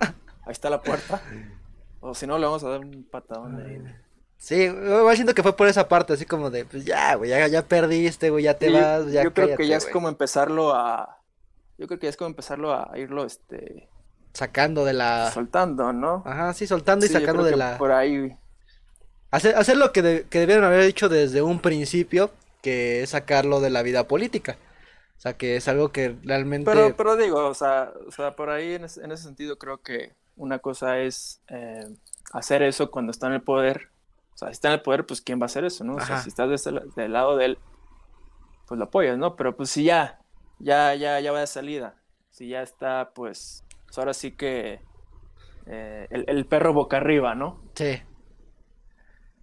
ahí 0.46 0.52
está 0.52 0.68
la 0.68 0.82
puerta. 0.82 1.22
O 2.00 2.14
si 2.14 2.26
no, 2.26 2.38
le 2.38 2.46
vamos 2.46 2.62
a 2.64 2.68
dar 2.68 2.80
un 2.80 3.04
patadón 3.04 3.60
ahí. 3.60 3.82
Sí, 4.42 4.56
igual 4.56 5.14
siento 5.14 5.34
que 5.34 5.42
fue 5.44 5.54
por 5.54 5.68
esa 5.68 5.86
parte, 5.86 6.14
así 6.14 6.26
como 6.26 6.50
de, 6.50 6.64
pues 6.64 6.84
ya, 6.84 7.14
güey, 7.14 7.30
ya, 7.30 7.46
ya 7.46 7.64
perdiste, 7.64 8.28
güey, 8.28 8.42
ya 8.42 8.58
te 8.58 8.66
sí, 8.66 8.72
vas, 8.72 9.06
ya 9.12 9.22
Yo 9.22 9.32
creo 9.32 9.46
cállate, 9.46 9.62
que 9.62 9.68
ya 9.68 9.76
es 9.76 9.86
como 9.86 10.08
empezarlo 10.08 10.74
a... 10.74 11.20
Yo 11.78 11.86
creo 11.86 12.00
que 12.00 12.06
ya 12.06 12.10
es 12.10 12.16
como 12.16 12.26
empezarlo 12.26 12.74
a 12.74 12.90
irlo, 12.98 13.24
este... 13.24 13.88
Sacando 14.32 14.84
de 14.84 14.94
la... 14.94 15.30
Soltando, 15.30 15.92
¿no? 15.92 16.24
Ajá, 16.26 16.52
sí, 16.54 16.66
soltando 16.66 17.06
y 17.06 17.08
sacando 17.08 17.44
de 17.44 17.56
la... 17.56 17.78
Por 17.78 17.92
ahí... 17.92 18.36
Hacer, 19.30 19.54
hacer 19.54 19.76
lo 19.76 19.92
que, 19.92 20.02
de, 20.02 20.24
que 20.24 20.40
debieron 20.40 20.64
haber 20.64 20.80
hecho 20.80 21.08
desde 21.08 21.40
un 21.40 21.60
principio, 21.60 22.32
que 22.62 23.04
es 23.04 23.10
sacarlo 23.10 23.60
de 23.60 23.70
la 23.70 23.82
vida 23.82 24.08
política. 24.08 24.56
O 25.18 25.20
sea, 25.20 25.34
que 25.34 25.54
es 25.54 25.68
algo 25.68 25.92
que 25.92 26.16
realmente... 26.24 26.68
Pero, 26.68 26.96
pero 26.96 27.14
digo, 27.14 27.46
o 27.46 27.54
sea, 27.54 27.92
o 28.08 28.10
sea 28.10 28.34
por 28.34 28.50
ahí 28.50 28.74
en 28.74 28.86
ese, 28.86 29.04
en 29.04 29.12
ese 29.12 29.22
sentido 29.22 29.56
creo 29.56 29.80
que 29.82 30.14
una 30.34 30.58
cosa 30.58 30.98
es 30.98 31.40
eh, 31.46 31.86
hacer 32.32 32.64
eso 32.64 32.90
cuando 32.90 33.12
está 33.12 33.28
en 33.28 33.34
el 33.34 33.42
poder 33.42 33.91
sea, 34.42 34.48
si 34.48 34.52
está 34.52 34.68
en 34.68 34.74
el 34.74 34.82
poder, 34.82 35.06
pues 35.06 35.20
¿quién 35.20 35.38
va 35.40 35.44
a 35.44 35.46
hacer 35.46 35.64
eso, 35.64 35.84
no? 35.84 35.96
O 35.96 36.00
sea, 36.00 36.18
si 36.18 36.28
estás 36.28 36.48
de 36.64 36.82
del 36.96 37.12
lado 37.12 37.36
de 37.36 37.44
él, 37.46 37.58
pues 38.66 38.78
lo 38.78 38.84
apoyas, 38.84 39.18
¿no? 39.18 39.36
Pero 39.36 39.56
pues 39.56 39.70
si 39.70 39.84
ya, 39.84 40.20
ya, 40.58 40.94
ya, 40.94 41.20
ya 41.20 41.32
va 41.32 41.40
de 41.40 41.46
salida, 41.46 41.96
si 42.30 42.48
ya 42.48 42.62
está, 42.62 43.12
pues, 43.14 43.64
pues 43.86 43.98
ahora 43.98 44.14
sí 44.14 44.32
que 44.36 44.80
eh, 45.66 46.06
el, 46.10 46.24
el, 46.28 46.46
perro 46.46 46.72
boca 46.72 46.96
arriba, 46.96 47.34
¿no? 47.34 47.60
Sí. 47.74 48.02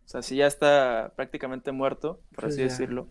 O 0.06 0.08
sea, 0.12 0.22
si 0.22 0.36
ya 0.38 0.48
está 0.48 1.14
prácticamente 1.16 1.72
muerto, 1.72 2.22
por 2.34 2.46
Pues 2.46 2.54
así 2.54 2.58
ya. 2.58 2.64
decirlo, 2.64 3.08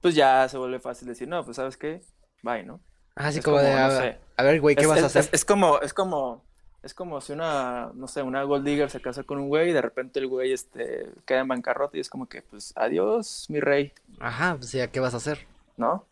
pues 0.00 0.14
ya 0.14 0.48
se 0.48 0.58
vuelve 0.58 0.80
fácil 0.80 1.06
decir, 1.08 1.28
no, 1.28 1.44
pues 1.44 1.56
sabes 1.56 1.76
qué, 1.76 2.00
bye, 2.42 2.64
¿no? 2.64 2.80
Así 3.14 3.38
Es 3.38 3.44
como, 3.44 3.58
de, 3.58 3.66
como, 3.70 3.76
a, 3.76 3.88
no 3.88 3.90
sé. 3.90 4.18
a 4.36 4.42
ver, 4.42 4.60
güey, 4.60 4.74
¿qué 4.74 4.82
es, 4.82 4.88
vas 4.88 5.02
a 5.02 5.06
hacer? 5.06 5.22
es- 5.22 5.30
es 5.32 5.44
como, 5.44 5.80
es 5.80 5.94
como, 5.94 6.44
es 6.82 6.94
como 6.94 7.20
si 7.20 7.32
una, 7.32 7.90
no 7.94 8.08
sé, 8.08 8.22
una 8.22 8.42
gold 8.44 8.64
digger 8.64 8.90
se 8.90 9.00
casa 9.00 9.22
con 9.24 9.38
un 9.38 9.48
güey 9.48 9.70
y 9.70 9.72
de 9.72 9.82
repente 9.82 10.18
el 10.20 10.28
güey 10.28 10.52
este, 10.52 11.10
queda 11.26 11.40
en 11.40 11.48
bancarrota 11.48 11.96
y 11.96 12.00
es 12.00 12.10
como 12.10 12.26
que, 12.28 12.42
pues, 12.42 12.72
adiós, 12.76 13.46
mi 13.48 13.60
rey, 13.60 13.92
Ajá, 14.20 14.56
pues 14.56 14.72
ya, 14.72 14.88
¿qué 14.88 15.00
vas 15.00 15.14
a 15.14 15.18
hacer? 15.18 15.46
¿no? 15.76 16.06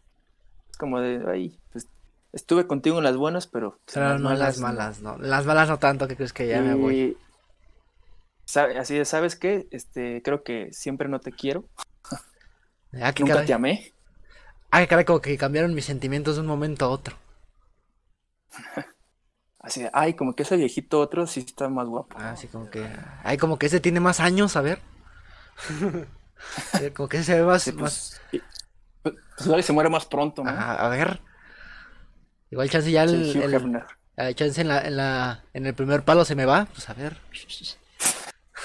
Es 0.71 0.77
como 0.79 1.01
de, 1.01 1.23
ay, 1.31 1.59
pues, 1.73 1.89
estuve 2.33 2.67
contigo 2.67 2.99
en 2.99 3.05
las 3.05 3.17
buenas, 3.17 3.47
pero 3.47 3.79
pues, 3.85 3.95
Pero 3.95 4.09
las 4.09 4.21
no 4.21 4.33
en 4.33 4.39
las 4.39 4.59
no". 4.59 4.63
malas, 4.65 5.01
¿no? 5.01 5.19
Las 5.19 5.47
malas 5.47 5.69
no 5.69 5.79
tanto, 5.79 6.09
¿qué 6.09 6.17
crees 6.17 6.33
que 6.33 6.49
ya 6.49 6.63
me 6.63 6.75
voy? 6.75 6.95
Y, 6.95 7.17
sabe- 8.47 8.79
así 8.79 8.97
de, 8.97 9.05
¿sabes 9.05 9.37
qué? 9.37 9.69
Este, 9.71 10.23
creo 10.23 10.43
que 10.43 10.73
siempre 10.73 11.09
no 11.09 11.21
te 11.21 11.33
quiero, 11.33 11.65
Ah, 13.01 13.13
nunca 13.19 13.35
caray. 13.35 13.47
te 13.47 13.53
amé. 13.55 13.93
Ah, 14.71 14.87
caray, 14.87 15.05
como 15.05 15.21
que 15.21 15.37
cambiaron 15.37 15.75
mis 15.75 15.85
sentimientos 15.85 16.37
de 16.37 16.41
un 16.41 16.47
momento 16.47 16.87
a 16.87 16.89
otro. 16.89 17.17
Así 19.69 19.83
de, 19.83 19.91
ay, 19.93 20.15
como 20.15 20.35
que 20.35 20.45
ese 20.45 20.57
viejito 20.57 20.99
otro 20.99 21.27
sí 21.27 21.41
está 21.41 21.69
más 21.69 21.87
guapo. 21.87 22.17
Así 22.19 22.49
como 22.49 22.71
que. 22.71 22.89
Ay, 23.23 23.37
como 23.37 23.59
que 23.59 23.67
ese 23.67 23.81
tiene 23.81 24.01
más 24.01 24.19
años, 24.19 24.57
a 24.57 24.63
ver. 24.63 24.81
Como 26.95 27.09
que 27.09 27.19
ese 27.19 27.33
se 27.33 27.41
ve 27.41 27.47
más. 27.47 27.63
Sí, 27.63 27.73
más... 27.73 28.21
pues, 28.31 28.43
pues, 29.03 29.17
pues 29.45 29.67
se 29.67 29.73
muere 29.75 29.91
más 29.91 30.07
pronto, 30.07 30.43
¿no? 30.43 30.51
A 30.51 30.89
ver. 30.89 31.21
Igual 32.51 32.71
chance 32.71 32.91
ya 32.91 33.07
Sí, 33.07 33.15
el, 33.15 33.37
Hugh 33.37 33.55
el- 33.55 33.83
a 34.17 34.33
chance 34.35 34.61
en 34.61 34.69
la, 34.69 34.81
en 34.81 34.97
la, 34.97 35.45
en 35.53 35.67
el 35.67 35.75
primer 35.75 36.05
palo 36.05 36.25
se 36.25 36.35
me 36.35 36.47
va. 36.47 36.67
Pues 36.67 36.89
a 36.89 36.95
ver. 36.95 37.19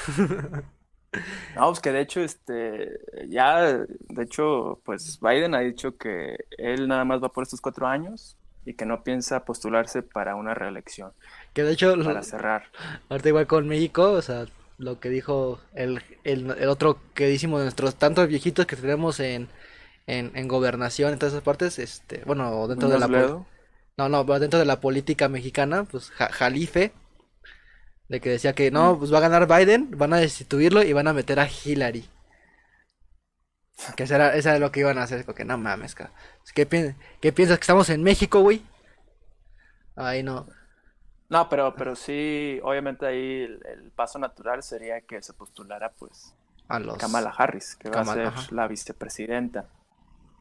No, 1.55 1.67
pues 1.67 1.79
que 1.79 1.91
de 1.91 2.01
hecho, 2.01 2.21
este, 2.21 2.89
ya, 3.27 3.61
de 3.61 4.23
hecho, 4.23 4.81
pues 4.83 5.19
Biden 5.19 5.53
ha 5.53 5.59
dicho 5.59 5.95
que 5.95 6.37
él 6.57 6.87
nada 6.87 7.05
más 7.05 7.21
va 7.21 7.29
por 7.29 7.43
estos 7.43 7.61
cuatro 7.61 7.85
años 7.85 8.35
y 8.65 8.75
que 8.75 8.85
no 8.85 9.03
piensa 9.03 9.45
postularse 9.45 10.01
para 10.03 10.35
una 10.35 10.53
reelección, 10.53 11.11
Que 11.53 11.63
de 11.63 11.73
hecho, 11.73 11.95
para 12.03 12.23
cerrar. 12.23 12.63
ahorita 13.09 13.29
igual 13.29 13.47
con 13.47 13.67
México, 13.67 14.11
o 14.11 14.21
sea, 14.21 14.45
lo 14.77 14.99
que 14.99 15.09
dijo 15.09 15.59
el, 15.75 16.01
el, 16.23 16.51
el 16.51 16.69
otro 16.69 16.97
queridísimo 17.13 17.57
de 17.59 17.65
nuestros 17.65 17.95
tantos 17.95 18.27
viejitos 18.27 18.65
que 18.65 18.75
tenemos 18.75 19.19
en, 19.19 19.47
en, 20.07 20.31
en 20.35 20.47
gobernación, 20.47 21.13
en 21.13 21.19
todas 21.19 21.33
esas 21.33 21.43
partes, 21.43 21.77
este, 21.79 22.23
bueno, 22.25 22.67
dentro 22.67 22.89
de 22.89 22.99
la. 22.99 23.07
No, 23.95 24.09
no, 24.09 24.23
dentro 24.39 24.59
de 24.59 24.65
la 24.65 24.81
política 24.81 25.29
mexicana, 25.29 25.83
pues 25.83 26.09
Ja- 26.11 26.29
Jalife, 26.31 26.93
de 28.09 28.19
que 28.19 28.29
decía 28.29 28.53
que 28.53 28.71
no, 28.71 28.97
pues 28.97 29.13
va 29.13 29.17
a 29.19 29.21
ganar 29.27 29.47
Biden, 29.47 29.91
van 29.97 30.13
a 30.13 30.17
destituirlo 30.17 30.83
y 30.83 30.93
van 30.93 31.07
a 31.07 31.13
meter 31.13 31.39
a 31.39 31.47
Hillary. 31.47 32.05
Que 33.95 34.03
esa 34.03 34.15
era, 34.15 34.35
esa 34.35 34.51
era 34.51 34.59
lo 34.59 34.71
que 34.71 34.81
iban 34.81 34.97
a 34.97 35.03
hacer, 35.03 35.25
porque 35.25 35.45
no 35.45 35.57
mames, 35.57 35.95
ca- 35.95 36.11
¿Qué, 36.53 36.65
pi- 36.65 36.95
qué 37.21 37.33
piensas 37.33 37.57
que 37.57 37.63
estamos 37.63 37.89
en 37.89 38.03
México, 38.03 38.39
güey? 38.41 38.61
Ay, 39.95 40.23
no. 40.23 40.47
No, 41.29 41.49
pero, 41.49 41.75
pero 41.75 41.95
sí, 41.95 42.59
obviamente 42.63 43.05
ahí 43.05 43.41
el, 43.43 43.59
el 43.65 43.91
paso 43.91 44.19
natural 44.19 44.61
sería 44.63 45.01
que 45.01 45.21
se 45.21 45.33
postulara, 45.33 45.91
pues, 45.93 46.33
A 46.67 46.79
los 46.79 46.97
Kamala 46.97 47.33
Harris, 47.35 47.75
que 47.75 47.89
va 47.89 48.01
a 48.01 48.05
ser 48.05 48.27
ajá. 48.27 48.47
la 48.51 48.67
vicepresidenta. 48.67 49.65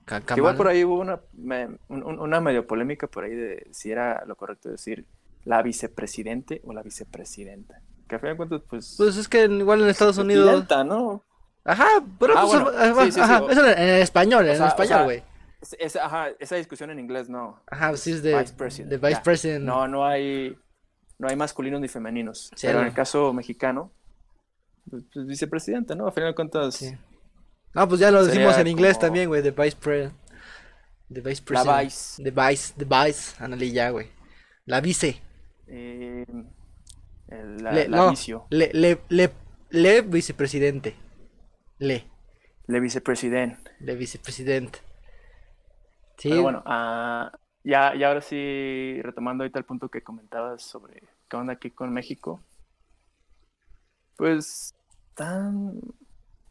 Igual 0.07 0.25
Kamala. 0.25 0.57
por 0.57 0.69
ahí 0.69 0.85
hubo 0.85 0.99
una, 1.01 1.21
me- 1.33 1.67
un- 1.89 2.03
un- 2.05 2.19
una 2.19 2.41
medio 2.41 2.67
polémica 2.67 3.07
por 3.07 3.25
ahí 3.25 3.35
de 3.35 3.67
si 3.73 3.91
era 3.91 4.25
lo 4.27 4.37
correcto 4.37 4.69
decir 4.69 5.07
la 5.45 5.63
vicepresidente 5.63 6.61
o 6.65 6.73
la 6.73 6.83
vicepresidenta. 6.83 7.81
Que 8.09 8.17
a 8.17 8.19
fin 8.19 8.31
de 8.31 8.37
cuentas, 8.37 8.63
pues, 8.69 8.95
Pues 8.99 9.17
es 9.17 9.29
que 9.29 9.45
igual 9.47 9.83
en 9.83 9.89
Estados 9.89 10.19
Unidos. 10.19 10.67
¿no? 10.85 11.23
Ajá, 11.65 11.87
pero 12.19 12.37
Ah, 12.37 12.43
pues, 12.47 12.61
bueno, 12.63 12.79
ajá, 12.79 12.95
sí, 13.05 13.07
sí, 13.07 13.13
sí, 13.13 13.21
ajá, 13.21 13.43
o- 13.43 13.51
eso 13.51 13.65
en, 13.67 13.79
en 13.79 14.03
español, 14.03 14.49
en 14.49 14.57
sea, 14.57 14.65
o 14.65 14.69
español, 14.69 14.89
sea, 14.89 15.03
güey. 15.05 15.23
Es- 15.61 15.77
esa, 15.79 16.07
ajá, 16.07 16.29
esa 16.41 16.57
discusión 16.57 16.91
en 16.91 16.99
inglés 16.99 17.29
no. 17.29 17.63
Ajá, 17.71 17.91
pues 17.91 18.01
sí 18.01 18.13
es 18.13 18.23
de, 18.23 18.37
Vice 18.37 18.55
President, 18.55 18.91
de 18.91 18.97
Vice 18.99 19.13
ya. 19.13 19.23
President. 19.23 19.65
No, 19.65 19.87
no 19.87 20.05
hay, 20.05 20.59
no 21.19 21.29
hay 21.29 21.37
masculinos 21.37 21.81
ni 21.81 21.87
femeninos. 21.89 22.51
Sí, 22.57 22.67
Pero 22.67 22.81
en 22.81 22.87
el 22.89 22.93
caso 22.95 23.33
mexicano, 23.33 23.93
pues, 24.91 25.05
pues, 25.15 25.27
vicepresidenta, 25.27 25.95
¿no? 25.95 26.09
A 26.09 26.13
final 26.13 26.31
de 26.31 26.35
cuentas, 26.35 26.75
Sí. 26.75 26.93
No, 27.75 27.89
pues 27.89 28.01
ya 28.01 28.11
lo 28.11 28.23
decimos 28.25 28.59
en 28.59 28.67
inglés 28.67 28.95
como- 28.97 29.07
también, 29.07 29.29
güey, 29.29 29.41
de 29.41 29.51
Vice 29.53 29.77
President. 29.81 30.13
De 31.09 31.21
Vice 31.21 31.43
La 31.43 31.63
President. 31.63 31.85
vice. 31.85 32.23
De 32.23 32.31
Vice, 32.31 32.73
de 32.77 32.85
Vice, 32.85 33.35
ándale 33.43 33.71
ya, 33.71 33.91
güey. 33.91 34.09
La 34.67 34.81
vice. 34.81 35.21
eh, 35.69 36.27
la, 37.29 37.73
Le, 37.73 37.89
la 37.89 37.97
no, 37.97 38.11
vicio, 38.11 38.47
le, 38.51 38.71
le, 38.75 39.01
le, 39.09 39.31
le 39.71 40.01
vicepresidente. 40.03 40.95
Le, 41.89 41.99
le 42.69 42.81
vicepresidente. 42.81 43.73
le 43.81 43.95
vicepresidente. 43.97 44.81
Sí, 46.17 46.29
Pero 46.29 46.43
bueno, 46.43 46.63
ah, 46.67 47.33
ya, 47.65 47.95
ya 47.97 48.09
ahora 48.09 48.21
sí, 48.21 49.01
retomando 49.03 49.43
ahorita 49.45 49.59
el 49.59 49.65
punto 49.65 49.89
que 49.89 50.03
comentabas 50.03 50.63
sobre 50.63 51.03
qué 51.29 51.37
onda 51.37 51.55
aquí 51.55 51.71
con 51.71 51.93
México, 51.93 52.41
pues 54.17 54.75
tan... 55.15 55.81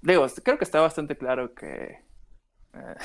Digo, 0.01 0.25
creo 0.43 0.57
que 0.57 0.63
está 0.63 0.81
bastante 0.81 1.17
claro 1.17 1.53
que... 1.53 1.99
eh, 2.73 2.95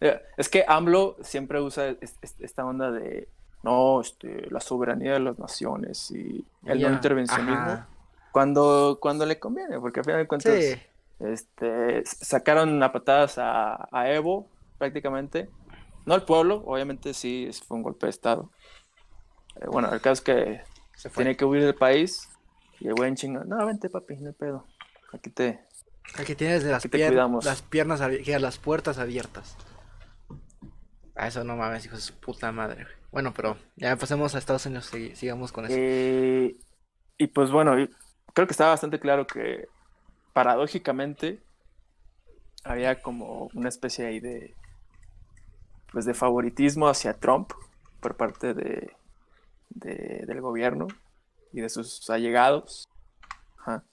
es 0.36 0.48
que 0.48 0.64
AMLO 0.66 1.16
siempre 1.22 1.60
usa 1.60 1.88
es- 2.00 2.16
es- 2.22 2.40
esta 2.40 2.64
onda 2.64 2.90
de, 2.90 3.28
no, 3.62 4.00
este, 4.00 4.50
la 4.50 4.60
soberanía 4.60 5.14
de 5.14 5.20
las 5.20 5.38
naciones 5.38 6.10
y 6.10 6.44
el 6.66 6.80
no 6.80 6.88
intervencionismo 6.90 7.72
ajá. 7.72 7.88
cuando, 8.32 8.98
cuando 9.00 9.26
le 9.26 9.38
conviene, 9.38 9.78
porque 9.80 10.00
al 10.00 10.04
final 10.06 10.20
de 10.22 10.28
cuentas 10.28 10.54
Sí, 10.54 10.80
este, 11.20 12.02
sacaron 12.04 12.82
a 12.82 12.92
patadas 12.92 13.38
a, 13.38 13.88
a 13.92 14.10
Evo, 14.10 14.48
prácticamente. 14.78 15.48
No 16.06 16.14
al 16.14 16.24
pueblo, 16.24 16.62
obviamente 16.66 17.12
sí 17.14 17.50
fue 17.66 17.76
un 17.76 17.82
golpe 17.82 18.06
de 18.06 18.10
Estado. 18.10 18.50
Eh, 19.56 19.66
bueno, 19.66 19.92
el 19.92 20.00
caso 20.00 20.14
es 20.14 20.20
que 20.22 20.62
se 20.94 21.10
tiene 21.10 21.36
que 21.36 21.44
huir 21.44 21.62
del 21.62 21.74
país 21.74 22.28
y 22.80 22.88
el 22.88 22.94
güey 22.94 23.08
en 23.10 23.16
chinga, 23.16 23.44
no, 23.44 23.64
vente 23.66 23.90
papi, 23.90 24.16
no 24.16 24.28
hay 24.28 24.34
pedo. 24.34 24.66
Aquí 25.12 25.30
te... 25.30 25.60
Aquí 26.18 26.34
tienes 26.34 26.64
las, 26.64 26.84
Aquí 26.84 26.88
te 26.88 26.98
pier- 26.98 27.08
cuidamos. 27.08 27.44
las 27.44 27.62
piernas 27.62 28.00
abiertas, 28.00 28.40
las 28.42 28.58
puertas 28.58 28.98
abiertas. 28.98 29.56
A 31.14 31.26
eso 31.28 31.44
no 31.44 31.56
mames, 31.56 31.84
hijo 31.84 31.96
de 31.96 32.00
su 32.02 32.14
puta 32.14 32.50
madre. 32.50 32.86
Bueno, 33.12 33.32
pero 33.34 33.56
ya 33.76 33.94
pasemos 33.96 34.34
a 34.34 34.38
Estados 34.38 34.64
Unidos, 34.66 34.92
segui- 34.92 35.14
sigamos 35.14 35.52
con 35.52 35.66
eso. 35.66 35.74
Eh, 35.76 36.56
y 37.18 37.26
pues 37.28 37.50
bueno, 37.50 37.78
y 37.78 37.88
creo 38.34 38.46
que 38.46 38.52
estaba 38.52 38.70
bastante 38.70 38.98
claro 38.98 39.26
que 39.26 39.66
paradójicamente 40.44 41.42
había 42.64 43.02
como 43.02 43.50
una 43.54 43.68
especie 43.68 44.06
ahí 44.06 44.20
de 44.20 44.54
pues 45.92 46.04
de 46.04 46.14
favoritismo 46.14 46.88
hacia 46.88 47.14
Trump 47.18 47.52
por 48.00 48.16
parte 48.16 48.54
de, 48.54 48.92
de- 49.70 50.24
del 50.26 50.40
gobierno 50.40 50.86
y 51.52 51.60
de 51.60 51.68
sus 51.68 52.08
allegados. 52.10 52.88
Ajá. 53.58 53.84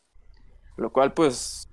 Lo 0.77 0.91
cual 0.93 1.13
pues 1.13 1.67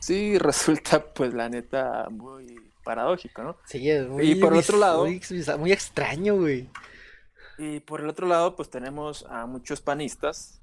sí 0.00 0.38
resulta 0.38 1.04
pues 1.14 1.32
la 1.34 1.48
neta 1.48 2.08
muy 2.10 2.72
paradójico, 2.82 3.42
¿no? 3.42 3.56
Sí, 3.66 3.90
es 3.90 4.08
muy, 4.08 4.30
y 4.30 4.34
por 4.36 4.52
bis- 4.54 4.64
otro 4.68 4.78
lado- 4.78 5.04
muy, 5.04 5.20
muy 5.58 5.72
extraño, 5.72 6.36
güey. 6.36 6.68
Y 7.58 7.80
por 7.80 8.00
el 8.00 8.08
otro 8.08 8.26
lado, 8.26 8.54
pues 8.56 8.68
tenemos 8.70 9.24
a 9.28 9.46
muchos 9.46 9.80
panistas 9.80 10.60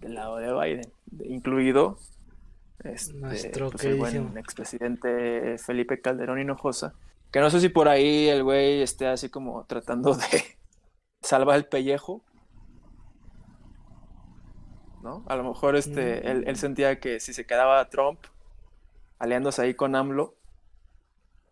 del 0.00 0.14
lado 0.14 0.36
de 0.36 0.52
Biden, 0.52 0.92
de- 1.06 1.28
incluido 1.28 1.98
este, 2.92 3.14
Nuestro 3.14 3.70
pues, 3.70 3.84
el 3.84 3.96
buen 3.96 4.38
expresidente 4.38 5.58
Felipe 5.58 6.00
Calderón 6.00 6.40
Hinojosa, 6.40 6.94
que 7.32 7.40
no 7.40 7.50
sé 7.50 7.60
si 7.60 7.68
por 7.68 7.88
ahí 7.88 8.28
el 8.28 8.42
güey 8.42 8.82
esté 8.82 9.06
así 9.06 9.28
como 9.28 9.64
tratando 9.64 10.14
de 10.14 10.44
salvar 11.22 11.56
el 11.56 11.66
pellejo, 11.66 12.22
¿no? 15.02 15.24
A 15.28 15.36
lo 15.36 15.44
mejor 15.44 15.76
este, 15.76 16.30
él, 16.30 16.44
él 16.46 16.56
sentía 16.56 16.98
que 17.00 17.20
si 17.20 17.32
se 17.32 17.46
quedaba 17.46 17.88
Trump 17.88 18.20
aliándose 19.18 19.62
ahí 19.62 19.74
con 19.74 19.94
AMLO, 19.94 20.34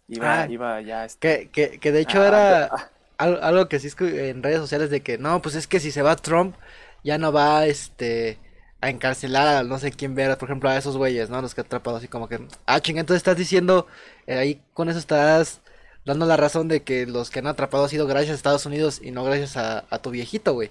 iba, 0.08 0.42
Ah. 0.42 0.46
iba 0.48 0.80
ya... 0.82 1.04
este, 1.04 1.50
Que, 1.50 1.50
que, 1.50 1.78
que 1.80 1.92
de 1.92 2.00
hecho 2.00 2.24
era 2.24 2.70
algo 3.16 3.68
que 3.68 3.78
sí 3.78 3.88
en 4.00 4.42
redes 4.42 4.58
sociales 4.58 4.90
de 4.90 5.02
que 5.02 5.18
no, 5.18 5.40
pues 5.40 5.54
es 5.54 5.66
que 5.66 5.80
si 5.80 5.90
se 5.90 6.02
va 6.02 6.16
Trump, 6.16 6.56
ya 7.04 7.16
no 7.18 7.32
va 7.32 7.66
este 7.66 8.38
a 8.84 8.90
encarcelar 8.90 9.48
a 9.48 9.62
no 9.64 9.78
sé 9.78 9.92
quién 9.92 10.14
ver, 10.14 10.36
por 10.38 10.48
ejemplo, 10.48 10.68
a 10.68 10.76
esos 10.76 10.96
güeyes, 10.96 11.30
¿no? 11.30 11.40
Los 11.42 11.54
que 11.54 11.62
ha 11.62 11.64
atrapado 11.64 11.96
así 11.96 12.08
como 12.08 12.28
que, 12.28 12.40
ah, 12.66 12.80
chinga, 12.80 13.00
entonces 13.00 13.18
estás 13.18 13.36
diciendo, 13.36 13.86
eh, 14.26 14.34
ahí 14.34 14.62
con 14.74 14.88
eso 14.88 14.98
estás 14.98 15.60
dando 16.04 16.26
la 16.26 16.36
razón 16.36 16.68
de 16.68 16.82
que 16.82 17.06
los 17.06 17.30
que 17.30 17.40
han 17.40 17.46
atrapado 17.46 17.84
ha 17.84 17.88
sido 17.88 18.06
gracias 18.06 18.32
a 18.32 18.34
Estados 18.36 18.66
Unidos 18.66 19.00
y 19.02 19.10
no 19.10 19.24
gracias 19.24 19.56
a, 19.56 19.98
tu 20.02 20.10
viejito, 20.10 20.54
güey. 20.54 20.70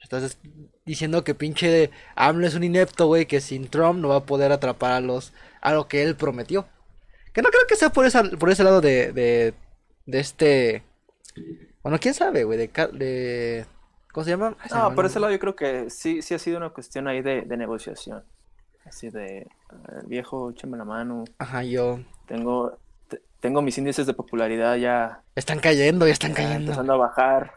Estás 0.00 0.38
diciendo 0.84 1.24
que 1.24 1.34
pinche 1.34 1.90
AMLO 2.16 2.46
es 2.46 2.54
un 2.54 2.64
inepto, 2.64 3.06
güey, 3.06 3.26
que 3.26 3.40
sin 3.40 3.68
Trump 3.68 4.00
no 4.00 4.08
va 4.08 4.16
a 4.16 4.26
poder 4.26 4.52
atrapar 4.52 4.92
a 4.92 5.00
los, 5.00 5.32
a 5.60 5.72
lo 5.74 5.88
que 5.88 6.02
él 6.02 6.16
prometió. 6.16 6.66
Que 7.32 7.42
no 7.42 7.50
creo 7.50 7.66
que 7.68 7.76
sea 7.76 7.90
por 7.90 8.06
ese 8.06 8.64
lado 8.64 8.80
de, 8.80 9.12
de, 9.12 9.54
de 10.06 10.20
este, 10.20 10.82
bueno, 11.82 11.98
quién 12.00 12.14
sabe, 12.14 12.44
güey, 12.44 12.58
de, 12.58 12.68
de, 12.92 13.66
¿cómo 14.12 14.24
se 14.24 14.30
llama? 14.30 14.50
Me 14.50 14.56
No, 14.70 14.94
por 14.94 15.04
el 15.04 15.10
ese 15.10 15.20
lado 15.20 15.32
yo 15.32 15.38
creo 15.38 15.56
que 15.56 15.90
sí, 15.90 16.22
sí 16.22 16.34
ha 16.34 16.38
sido 16.38 16.58
una 16.58 16.70
cuestión 16.70 17.08
ahí 17.08 17.22
de, 17.22 17.42
de 17.42 17.56
negociación. 17.56 18.24
así 18.84 19.10
de 19.10 19.38
eh, 19.38 19.46
viejo, 20.06 20.50
échame 20.50 20.76
la 20.76 20.84
mano. 20.84 21.24
Ajá, 21.38 21.62
yo. 21.64 22.00
Tengo, 22.26 22.78
te- 23.08 23.22
tengo 23.40 23.62
mis 23.62 23.78
índices 23.78 24.06
de 24.06 24.14
popularidad 24.14 24.76
ya, 24.76 25.22
Están 25.34 25.60
cayendo, 25.60 26.06
ya 26.06 26.12
están 26.12 26.32
cayendo. 26.34 26.72
empezando 26.72 26.94
a 26.94 26.96
bajar. 26.96 27.52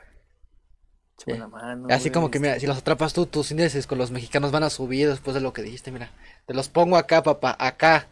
Échame 1.18 1.38
Eh, 1.38 1.40
la 1.40 1.48
mano. 1.48 1.88
Así 1.90 2.10
como 2.12 2.30
que, 2.32 2.40
mira, 2.40 2.60
si 2.60 2.68
los 2.68 2.78
atrapas 2.78 3.14
tú, 3.14 3.26
tus 3.26 3.52
índices 3.52 3.88
con 3.88 3.98
los 3.98 4.12
mexicanos 4.12 4.52
van 4.52 4.64
a 4.64 4.70
subir 4.70 5.08
después 5.10 5.34
de 5.34 5.42
lo 5.42 5.54
que 5.54 5.62
dijiste, 5.62 5.92
mira. 5.92 6.12
Te 6.46 6.54
los 6.54 6.70
pongo 6.70 6.98
acá, 6.98 7.24
papá, 7.24 7.56
acá. 7.60 8.08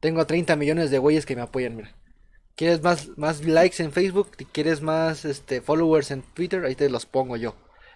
Tengo 0.00 0.26
30 0.26 0.56
millones 0.56 0.90
de 0.90 0.98
güeyes 0.98 1.26
que 1.26 1.36
me 1.36 1.42
apoyan, 1.42 1.76
mira. 1.76 1.92
¿Quieres 2.56 2.82
más, 2.82 3.08
más 3.16 3.44
likes 3.44 3.82
en 3.82 3.92
Facebook? 3.92 4.30
¿Y 4.38 4.44
¿Quieres 4.44 4.82
más 4.82 5.24
este, 5.24 5.60
followers 5.62 6.10
en 6.10 6.22
Twitter? 6.22 6.64
Ahí 6.64 6.74
te 6.74 6.90
los 6.90 7.06
pongo 7.06 7.36
yo. 7.36 7.54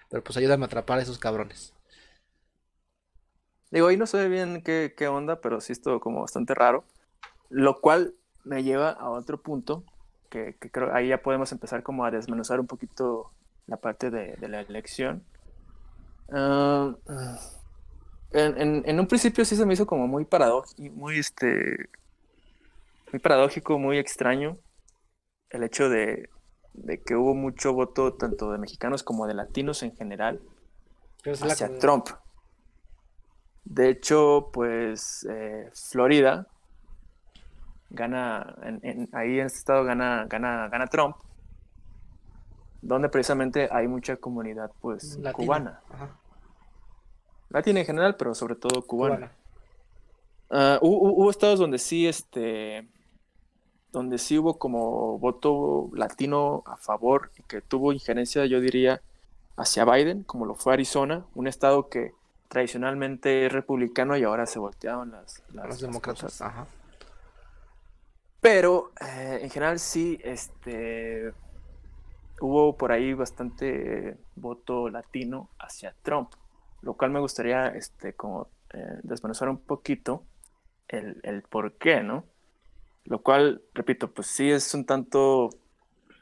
Pero 0.09 0.23
pues 0.23 0.37
ayúdame 0.37 0.65
a 0.65 0.67
atrapar 0.67 0.99
a 0.99 1.03
esos 1.03 1.19
cabrones. 1.19 1.73
Digo, 3.71 3.87
ahí 3.87 3.97
no 3.97 4.07
sé 4.07 4.27
bien 4.29 4.61
qué, 4.63 4.93
qué 4.97 5.07
onda, 5.07 5.41
pero 5.41 5.59
sí 5.61 5.73
estuvo 5.73 5.99
como 5.99 6.21
bastante 6.21 6.53
raro. 6.53 6.85
Lo 7.49 7.81
cual 7.81 8.15
me 8.45 8.63
lleva 8.63 8.91
a 8.91 9.09
otro 9.11 9.41
punto, 9.41 9.83
que, 10.29 10.55
que 10.59 10.71
creo 10.71 10.93
ahí 10.95 11.09
ya 11.09 11.21
podemos 11.21 11.51
empezar 11.51 11.83
como 11.83 12.05
a 12.05 12.11
desmenuzar 12.11 12.59
un 12.59 12.67
poquito 12.67 13.31
la 13.67 13.77
parte 13.77 14.11
de, 14.11 14.37
la 14.49 14.61
elección. 14.61 15.23
Ah, 16.31 16.95
en, 18.31 18.61
en- 18.61 18.83
en 18.85 18.99
un 18.99 19.07
principio 19.07 19.45
sí 19.45 19.55
se 19.55 19.65
me 19.65 19.73
hizo 19.73 19.85
como 19.87 20.07
muy 20.07 20.25
paradójico, 20.25 20.95
muy 20.95 21.19
este, 21.19 21.89
muy 23.11 23.19
paradójico, 23.19 23.79
muy 23.79 23.97
extraño 23.97 24.57
el 25.49 25.63
hecho 25.63 25.89
de, 25.89 26.29
de 26.77 27.01
que 27.01 27.15
hubo 27.15 27.33
mucho 27.35 27.73
voto 27.73 28.13
tanto 28.13 28.51
de 28.51 28.57
mexicanos 28.57 29.03
como 29.03 29.27
de 29.27 29.33
latinos 29.33 29.83
en 29.83 29.95
general 29.95 30.41
hacia 31.41 31.77
Trump. 31.79 32.07
De 33.65 33.89
hecho, 33.89 34.49
pues 34.53 35.27
eh, 35.29 35.69
Florida 35.73 36.47
gana, 37.89 38.55
en- 38.63 38.79
en- 38.83 39.09
ahí 39.13 39.39
en 39.39 39.45
este 39.47 39.59
estado 39.59 39.83
gana, 39.83 40.25
gana, 40.29 40.67
gana 40.69 40.87
Trump, 40.87 41.15
donde 42.81 43.09
precisamente 43.09 43.67
hay 43.71 43.87
mucha 43.87 44.15
comunidad 44.17 44.71
pues 44.81 45.17
Latina. 45.17 45.33
cubana, 45.33 45.81
Ajá, 45.89 46.15
latina 47.49 47.79
en 47.81 47.85
general, 47.85 48.15
pero 48.17 48.33
sobre 48.35 48.55
todo 48.55 48.85
cubana. 48.85 49.15
cubana. 49.15 49.31
Ah, 50.49 50.79
hu- 50.81 50.87
hu- 51.01 51.13
hubo 51.17 51.29
estados 51.29 51.59
donde 51.59 51.77
sí, 51.79 52.07
este, 52.07 52.87
donde 53.91 54.17
sí 54.17 54.37
hubo 54.37 54.57
como 54.57 55.17
voto 55.19 55.89
latino 55.93 56.63
a 56.65 56.77
favor 56.77 57.31
y 57.37 57.43
que 57.43 57.61
tuvo 57.61 57.93
injerencia, 57.93 58.45
yo 58.45 58.59
diría, 58.59 59.01
hacia 59.55 59.85
Biden, 59.85 60.23
como 60.23 60.45
lo 60.45 60.55
fue 60.55 60.73
Arizona, 60.73 61.25
un 61.35 61.47
estado 61.47 61.89
que 61.89 62.11
tradicionalmente 62.49 63.45
es 63.45 63.51
republicano 63.51 64.15
y 64.17 64.23
ahora 64.23 64.45
se 64.45 64.59
voltearon 64.59 65.11
las, 65.11 65.41
las- 65.53 65.67
Los 65.67 65.79
demócratas. 65.81 66.41
Ajá. 66.41 66.65
Pero 68.39 68.91
eh, 69.01 69.39
en 69.41 69.49
general 69.49 69.79
sí, 69.79 70.19
este, 70.23 71.33
hubo 72.39 72.77
por 72.77 72.91
ahí 72.91 73.13
bastante 73.13 74.09
eh, 74.09 74.17
voto 74.35 74.89
latino 74.89 75.49
hacia 75.59 75.95
Trump, 76.03 76.29
lo 76.81 76.93
cual 76.93 77.11
me 77.11 77.19
gustaría, 77.19 77.67
este, 77.69 78.13
como 78.13 78.47
eh, 78.73 78.99
desmenuzar 79.03 79.49
un 79.49 79.57
poquito 79.57 80.23
el, 80.87 81.19
el 81.23 81.41
por 81.43 81.73
qué, 81.77 82.03
¿no? 82.03 82.25
Lo 83.07 83.21
cual, 83.21 83.61
repito, 83.73 84.11
pues 84.11 84.27
sí 84.27 84.51
es 84.51 84.73
un 84.73 84.85
tanto, 84.85 85.49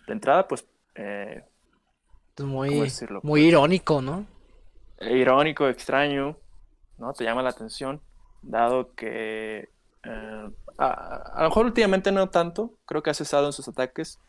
de 0.07 0.13
entrada, 0.13 0.47
pues 0.47 0.65
eh, 0.95 1.43
Es 2.37 2.43
muy, 2.43 2.91
muy 3.23 3.41
irónico, 3.41 4.01
¿no? 4.01 4.25
irónico, 5.01 5.67
extraño, 5.67 6.37
¿no? 6.97 7.13
Te 7.13 7.23
llama 7.23 7.41
la 7.41 7.49
atención, 7.49 8.01
dado 8.41 8.93
que 8.95 9.69
eh, 10.03 10.49
a, 10.77 10.87
a 11.35 11.41
lo 11.43 11.49
mejor 11.49 11.65
últimamente 11.65 12.11
no 12.11 12.29
tanto, 12.29 12.77
creo 12.85 13.01
que 13.03 13.09
ha 13.09 13.13
cesado 13.13 13.47
en 13.47 13.53
sus 13.53 13.67
ataques, 13.67 14.19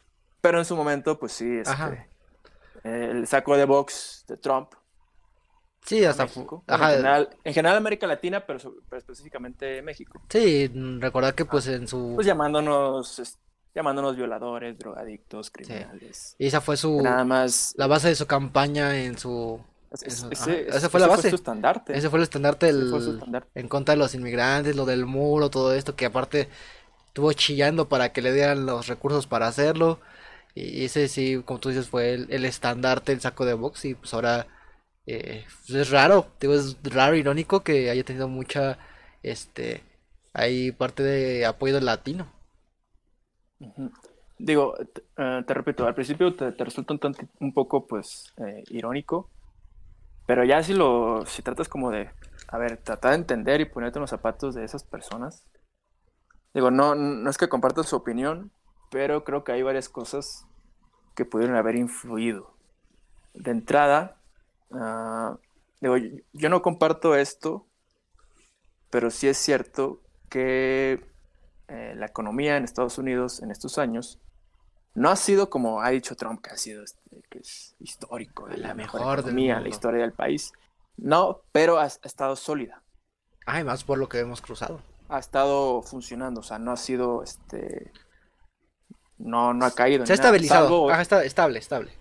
pero 0.40 0.58
en 0.58 0.64
su 0.64 0.76
momento, 0.76 1.18
pues 1.18 1.32
sí, 1.32 1.58
este, 1.58 1.70
Ajá. 1.70 2.06
eh, 2.84 3.08
el 3.12 3.26
saco 3.26 3.56
de 3.56 3.64
box 3.64 4.24
de 4.28 4.36
Trump 4.36 4.72
Sí, 5.86 6.04
hasta. 6.04 6.24
México, 6.24 6.64
Ajá, 6.66 6.90
en, 6.90 6.96
general, 6.96 7.28
en 7.44 7.54
general 7.54 7.76
América 7.78 8.06
Latina, 8.06 8.44
pero, 8.44 8.58
pero 8.90 8.98
específicamente 8.98 9.80
México, 9.82 10.20
Sí, 10.28 10.70
recordar 10.98 11.34
que 11.34 11.44
pues 11.44 11.66
en 11.68 11.86
su. 11.88 12.12
pues 12.16 12.26
llamándonos, 12.26 13.38
llamándonos 13.74 14.16
violadores, 14.16 14.76
drogadictos, 14.78 15.50
criminales, 15.50 16.34
Y 16.38 16.46
esa 16.48 16.60
fue 16.60 16.76
su. 16.76 17.00
nada 17.00 17.24
más. 17.24 17.72
La 17.76 17.86
base 17.86 18.08
de 18.08 18.16
su 18.16 18.26
campaña 18.26 18.96
en 18.98 19.16
su. 19.16 19.60
ese, 19.92 20.66
esa 20.68 20.90
fue 20.90 21.00
la 21.00 21.06
base. 21.06 21.30
su 21.30 21.36
estandarte. 21.36 21.96
Ese 21.96 22.10
fue 22.10 22.18
el 22.18 22.24
estandarte 22.24 22.72
fue 22.72 23.00
su 23.00 23.06
del- 23.06 23.14
estandarte. 23.18 23.60
en 23.60 23.68
contra 23.68 23.94
de 23.94 23.98
los 23.98 24.14
inmigrantes, 24.14 24.74
lo 24.74 24.84
del 24.86 25.06
muro, 25.06 25.50
todo 25.50 25.72
esto, 25.74 25.94
que 25.94 26.06
aparte 26.06 26.48
estuvo 27.06 27.32
chillando 27.32 27.88
para 27.88 28.12
que 28.12 28.22
le 28.22 28.32
dieran 28.32 28.66
los 28.66 28.88
recursos 28.88 29.26
para 29.26 29.46
hacerlo. 29.46 30.00
Y 30.54 30.84
ese 30.86 31.06
sí, 31.08 31.42
como 31.44 31.60
tú 31.60 31.68
dices, 31.68 31.88
fue 31.88 32.14
el, 32.14 32.26
el 32.32 32.44
estandarte, 32.46 33.12
el 33.12 33.20
saco 33.20 33.44
de 33.44 33.54
box. 33.54 33.84
Y 33.84 33.94
pues 33.94 34.12
ahora 34.14 34.46
eh, 35.06 35.44
pues, 35.66 35.70
es 35.80 35.90
raro, 35.90 36.26
digo, 36.40 36.54
es 36.54 36.76
raro, 36.84 37.16
irónico 37.16 37.62
que 37.62 37.90
haya 37.90 38.04
tenido 38.04 38.28
mucha, 38.28 38.78
este, 39.22 39.82
hay 40.34 40.72
parte 40.72 41.02
de 41.02 41.46
apoyo 41.46 41.80
latino. 41.80 42.28
Digo, 44.38 44.74
te, 44.92 45.02
eh, 45.16 45.44
te 45.46 45.54
repito, 45.54 45.86
al 45.86 45.94
principio 45.94 46.34
te, 46.36 46.52
te 46.52 46.64
resulta 46.64 46.92
un, 46.94 47.00
tanti- 47.00 47.28
un 47.40 47.54
poco, 47.54 47.86
pues, 47.86 48.32
eh, 48.38 48.64
irónico, 48.68 49.30
pero 50.26 50.44
ya 50.44 50.62
si 50.62 50.74
lo, 50.74 51.26
si 51.26 51.42
tratas 51.42 51.68
como 51.68 51.90
de, 51.90 52.10
a 52.48 52.58
ver, 52.58 52.78
tratar 52.78 53.12
de 53.12 53.18
entender 53.18 53.60
y 53.60 53.66
ponerte 53.66 53.98
en 53.98 54.02
los 54.02 54.10
zapatos 54.10 54.54
de 54.54 54.64
esas 54.64 54.84
personas, 54.84 55.44
digo, 56.54 56.70
no, 56.70 56.94
no 56.94 57.30
es 57.30 57.38
que 57.38 57.48
compartas 57.48 57.86
su 57.88 57.96
opinión, 57.96 58.50
pero 58.90 59.24
creo 59.24 59.44
que 59.44 59.52
hay 59.52 59.62
varias 59.62 59.88
cosas 59.88 60.46
que 61.16 61.24
pudieron 61.24 61.56
haber 61.56 61.76
influido. 61.76 62.54
De 63.34 63.50
entrada, 63.52 64.20
ah, 64.72 65.36
digo, 65.80 65.96
yo, 65.96 66.16
yo 66.32 66.48
no 66.48 66.62
comparto 66.62 67.14
esto, 67.14 67.66
pero 68.90 69.10
sí 69.10 69.28
es 69.28 69.38
cierto 69.38 70.00
que 70.28 71.04
eh, 71.68 71.94
la 71.96 72.06
economía 72.06 72.56
en 72.56 72.64
Estados 72.64 72.98
Unidos 72.98 73.42
en 73.42 73.50
estos 73.50 73.78
años 73.78 74.20
no 74.94 75.10
ha 75.10 75.16
sido 75.16 75.50
como 75.50 75.82
ha 75.82 75.90
dicho 75.90 76.16
Trump, 76.16 76.40
que 76.40 76.50
ha 76.50 76.56
sido 76.56 76.82
este, 76.82 77.00
que 77.28 77.40
es 77.40 77.74
histórico, 77.80 78.46
de 78.46 78.56
La 78.56 78.68
la 78.68 78.74
mejor 78.74 79.00
mejor 79.00 79.18
economía, 79.20 79.60
la 79.60 79.68
historia 79.68 80.00
del 80.02 80.12
país. 80.12 80.52
No, 80.96 81.42
pero 81.52 81.78
ha, 81.78 81.84
ha 81.84 81.86
estado 81.86 82.36
sólida, 82.36 82.82
más 83.64 83.84
por 83.84 83.98
lo 83.98 84.08
que 84.08 84.18
hemos 84.18 84.40
cruzado. 84.40 84.80
ha 85.08 85.18
estado 85.18 85.82
funcionando, 85.82 86.40
o 86.40 86.42
sea, 86.42 86.58
no 86.58 86.72
ha 86.72 86.76
sido 86.76 87.22
este. 87.22 87.92
No, 89.18 89.52
no 89.54 89.66
ha 89.66 89.70
caído. 89.70 90.06
Se 90.06 90.12
ha 90.12 90.14
estabilizado. 90.14 90.68
Salvo, 90.68 90.90
Ajá, 90.90 91.02
está 91.02 91.24
estable, 91.24 91.58
estable. 91.58 91.92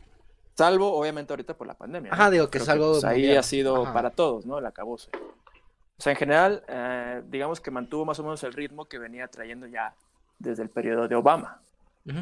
Salvo, 0.56 0.94
obviamente, 0.98 1.34
ahorita 1.34 1.56
por 1.56 1.68
la 1.68 1.74
pandemia. 1.76 2.10
¿no? 2.12 2.16
Ajá, 2.16 2.30
digo 2.30 2.46
que 2.48 2.52
Creo 2.60 2.64
es 2.64 2.70
algo 2.70 2.92
pues, 2.94 3.04
ahí 3.04 3.36
ha 3.36 3.44
sido 3.44 3.84
Ajá. 3.84 3.94
para 3.94 4.10
todos, 4.12 4.46
¿no? 4.46 4.58
El 4.60 4.66
acabose. 4.66 5.10
O 5.98 6.02
sea, 6.02 6.12
en 6.12 6.18
general, 6.18 6.64
eh, 6.68 7.22
digamos 7.28 7.62
que 7.62 7.72
mantuvo 7.72 8.06
más 8.06 8.20
o 8.20 8.24
menos 8.24 8.44
el 8.44 8.54
ritmo 8.54 8.86
que 8.86 8.98
venía 8.98 9.28
trayendo 9.28 9.68
ya 9.68 9.96
desde 10.40 10.64
el 10.64 10.70
periodo 10.70 11.08
de 11.08 11.16
Obama. 11.16 11.62
Ujú. 12.08 12.20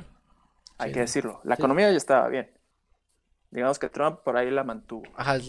hay 0.80 0.90
Sí. 0.90 0.94
que 0.96 1.00
decirlo. 1.02 1.40
La 1.44 1.56
Sí. 1.56 1.62
economía 1.62 1.90
ya 1.92 1.98
estaba 1.98 2.28
bien. 2.30 2.50
Digamos 3.52 3.78
que 3.78 3.90
Trump 3.90 4.20
por 4.22 4.36
ahí 4.36 4.50
la 4.50 4.64
mantuvo. 4.64 5.04
Ajá, 5.16 5.36
es, 5.36 5.48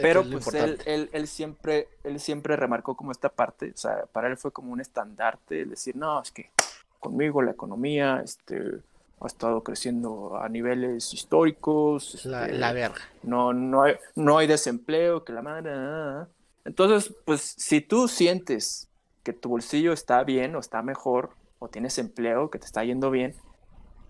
Pero 0.00 0.20
es 0.20 0.26
lo 0.26 0.38
pues 0.40 0.54
él, 0.54 0.78
él, 0.86 1.10
él 1.12 1.26
siempre, 1.28 1.88
él 2.02 2.18
siempre 2.18 2.56
remarcó 2.56 2.96
como 2.96 3.12
esta 3.12 3.28
parte, 3.28 3.72
o 3.74 3.76
sea, 3.76 4.06
para 4.10 4.28
él 4.28 4.38
fue 4.38 4.50
como 4.50 4.72
un 4.72 4.80
estandarte, 4.80 5.60
el 5.60 5.70
decir, 5.70 5.94
no, 5.96 6.22
es 6.22 6.30
que 6.32 6.50
conmigo 6.98 7.42
la 7.42 7.50
economía 7.50 8.22
este, 8.24 8.78
ha 9.24 9.26
estado 9.26 9.62
creciendo 9.62 10.36
a 10.36 10.48
niveles 10.48 11.12
históricos, 11.14 12.24
La, 12.24 12.46
este, 12.46 12.58
la 12.58 12.72
verga. 12.72 13.00
no, 13.22 13.52
no, 13.52 13.82
hay, 13.82 13.96
no 14.16 14.38
hay 14.38 14.46
desempleo, 14.46 15.24
que 15.24 15.32
la 15.32 15.42
madre... 15.42 15.70
ah, 15.74 16.22
ah. 16.22 16.28
Entonces, 16.64 17.14
pues 17.24 17.40
si 17.40 17.80
tú 17.80 18.06
sientes 18.06 18.88
que 19.24 19.32
tu 19.32 19.48
bolsillo 19.48 19.92
está 19.92 20.22
bien 20.24 20.54
o 20.54 20.60
está 20.60 20.82
mejor, 20.82 21.30
o 21.58 21.68
tienes 21.68 21.98
empleo, 21.98 22.50
que 22.50 22.58
te 22.58 22.66
está 22.66 22.84
yendo 22.84 23.10
bien, 23.10 23.34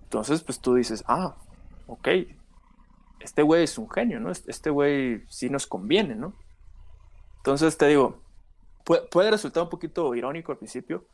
entonces 0.04 0.42
pues 0.42 0.60
tú 0.60 0.74
dices, 0.74 1.02
ah, 1.06 1.36
ok, 1.86 2.08
este 3.20 3.42
güey 3.42 3.64
es 3.64 3.78
un 3.78 3.90
genio, 3.90 4.20
¿no? 4.20 4.30
Este 4.30 4.70
güey 4.70 5.22
sí 5.28 5.48
nos 5.48 5.66
conviene, 5.66 6.14
¿no? 6.14 6.34
Entonces 7.38 7.76
te 7.76 7.88
digo, 7.88 8.22
puede, 8.84 9.02
puede 9.08 9.30
resultar 9.30 9.62
un 9.62 9.70
poquito 9.70 10.14
irónico 10.14 10.52
al 10.52 10.58
principio, 10.58 11.06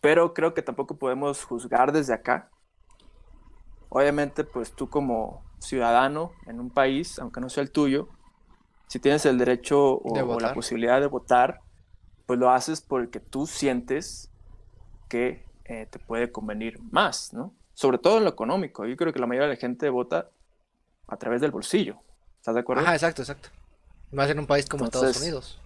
pero 0.00 0.34
creo 0.34 0.54
que 0.54 0.62
tampoco 0.62 0.96
podemos 0.96 1.44
juzgar 1.44 1.92
desde 1.92 2.14
acá. 2.14 2.50
Obviamente, 3.94 4.44
pues 4.44 4.72
tú 4.72 4.88
como 4.88 5.44
ciudadano 5.58 6.32
en 6.46 6.60
un 6.60 6.70
país, 6.70 7.18
aunque 7.18 7.42
no 7.42 7.50
sea 7.50 7.62
el 7.62 7.70
tuyo, 7.70 8.08
si 8.86 8.98
tienes 8.98 9.26
el 9.26 9.36
derecho 9.36 9.98
o, 9.98 10.14
De 10.14 10.22
o 10.22 10.40
la 10.40 10.54
posibilidad 10.54 10.98
de 10.98 11.08
votar, 11.08 11.60
pues 12.24 12.38
lo 12.38 12.50
haces 12.50 12.80
porque 12.80 13.20
tú 13.20 13.46
sientes 13.46 14.30
que 15.10 15.44
eh, 15.66 15.86
te 15.90 15.98
puede 15.98 16.32
convenir 16.32 16.80
más, 16.90 17.34
¿no? 17.34 17.52
Sobre 17.74 17.98
todo 17.98 18.16
en 18.16 18.24
lo 18.24 18.30
económico. 18.30 18.86
Yo 18.86 18.96
creo 18.96 19.12
que 19.12 19.18
la 19.18 19.26
mayoría 19.26 19.48
de 19.48 19.54
la 19.56 19.60
gente 19.60 19.90
vota 19.90 20.30
a 21.06 21.16
través 21.18 21.42
del 21.42 21.50
bolsillo. 21.50 21.96
¿Estás 22.38 22.54
de 22.54 22.62
acuerdo? 22.62 22.82
Ajá, 22.84 22.94
exacto, 22.94 23.20
exacto. 23.20 23.50
Más 24.10 24.30
en 24.30 24.38
un 24.38 24.46
país 24.46 24.66
como 24.66 24.86
Estados 24.86 25.20
Unidos. 25.20 25.60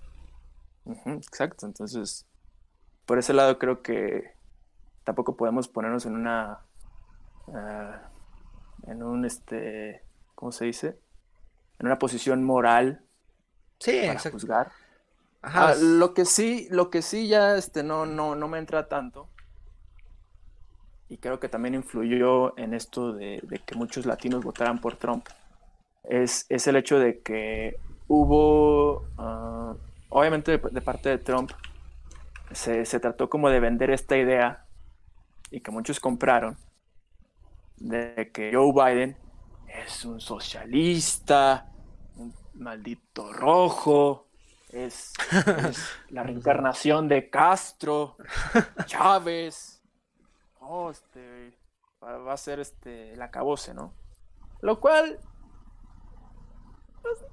Exacto. 1.06 1.64
Entonces, 1.64 2.26
por 3.06 3.20
ese 3.20 3.32
lado 3.32 3.56
creo 3.60 3.82
que 3.82 4.32
tampoco 5.04 5.36
podemos 5.36 5.68
ponernos 5.68 6.06
en 6.06 6.16
una 6.16 6.58
ah, 7.54 8.10
en 8.86 9.02
un 9.02 9.24
este 9.24 10.06
¿cómo 10.34 10.52
se 10.52 10.66
dice? 10.66 11.00
en 11.78 11.86
una 11.86 11.98
posición 11.98 12.44
moral 12.44 13.06
Sí, 13.80 13.90
para 14.04 14.20
exacto. 14.20 14.30
juzgar. 14.30 14.76
Ajá, 15.42 15.70
Ah, 15.70 15.74
lo 15.78 16.14
que 16.14 16.24
sí, 16.24 16.68
lo 16.70 16.90
que 16.90 17.02
sí 17.02 17.28
ya 17.28 17.56
este 17.56 17.82
no, 17.82 18.06
no, 18.06 18.34
no 18.36 18.48
me 18.48 18.58
entra 18.58 18.88
tanto. 18.88 19.32
Y 21.08 21.18
creo 21.18 21.38
que 21.40 21.48
también 21.48 21.74
influyó 21.74 22.56
en 22.58 22.74
esto 22.74 23.12
de, 23.12 23.40
de 23.44 23.62
que 23.64 23.76
muchos 23.76 24.06
latinos 24.06 24.42
votaran 24.42 24.80
por 24.80 24.96
Trump. 24.96 25.28
Es, 26.04 26.46
es 26.50 26.66
el 26.68 26.76
hecho 26.76 26.98
de 27.00 27.22
que 27.22 27.82
hubo, 28.08 29.12
ah, 29.18 29.76
obviamente 30.08 30.52
de, 30.58 30.70
de 30.72 30.82
parte 30.82 31.10
de 31.10 31.18
Trump, 31.18 31.52
se, 32.50 32.84
se 32.86 33.00
trató 33.00 33.28
como 33.30 33.50
de 33.50 33.60
vender 33.60 33.90
esta 33.90 34.16
idea 34.18 34.68
y 35.50 35.62
que 35.62 35.70
muchos 35.72 36.00
compraron 36.00 36.60
de 37.76 38.30
que 38.32 38.52
Joe 38.54 38.72
Biden 38.72 39.16
es 39.68 40.04
un 40.04 40.20
socialista, 40.20 41.70
un 42.16 42.34
maldito 42.54 43.32
rojo, 43.32 44.26
es, 44.70 45.12
la 46.10 46.22
reencarnación 46.22 47.08
de 47.08 47.30
Castro, 47.30 48.16
Chávez, 48.86 49.82
este, 50.90 51.56
va, 52.02 52.32
a 52.32 52.36
ser 52.36 52.60
este, 52.60 53.12
el 53.12 53.22
acabose, 53.22 53.72
¿no? 53.72 53.94
Lo 54.60 54.80
cual, 54.80 55.18
pues, 57.02 57.24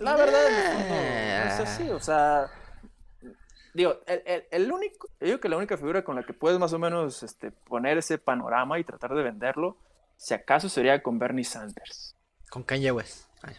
la 0.00 0.16
verdad, 0.16 1.46
es 1.46 1.60
así, 1.60 1.88
o 1.90 2.00
sea, 2.00 2.50
digo, 3.74 3.96
el, 4.06 4.46
el- 4.50 4.72
único, 4.72 5.08
yo 5.20 5.26
digo 5.26 5.40
que 5.40 5.48
la 5.48 5.56
única 5.56 5.76
figura 5.76 6.04
con 6.04 6.16
la 6.16 6.22
que 6.22 6.34
puedes 6.34 6.58
más 6.58 6.72
o 6.72 6.78
menos 6.78 7.22
este, 7.22 7.50
poner 7.50 7.98
ese 7.98 8.18
panorama 8.18 8.78
y 8.78 8.84
tratar 8.84 9.14
de 9.14 9.22
venderlo, 9.22 9.76
si 10.16 10.34
acaso 10.34 10.68
sería 10.68 11.02
con 11.02 11.18
Bernie 11.18 11.44
Sanders. 11.44 12.16
Con 12.50 12.62
Kanye 12.62 12.92
West. 12.92 13.26
Ay, 13.42 13.56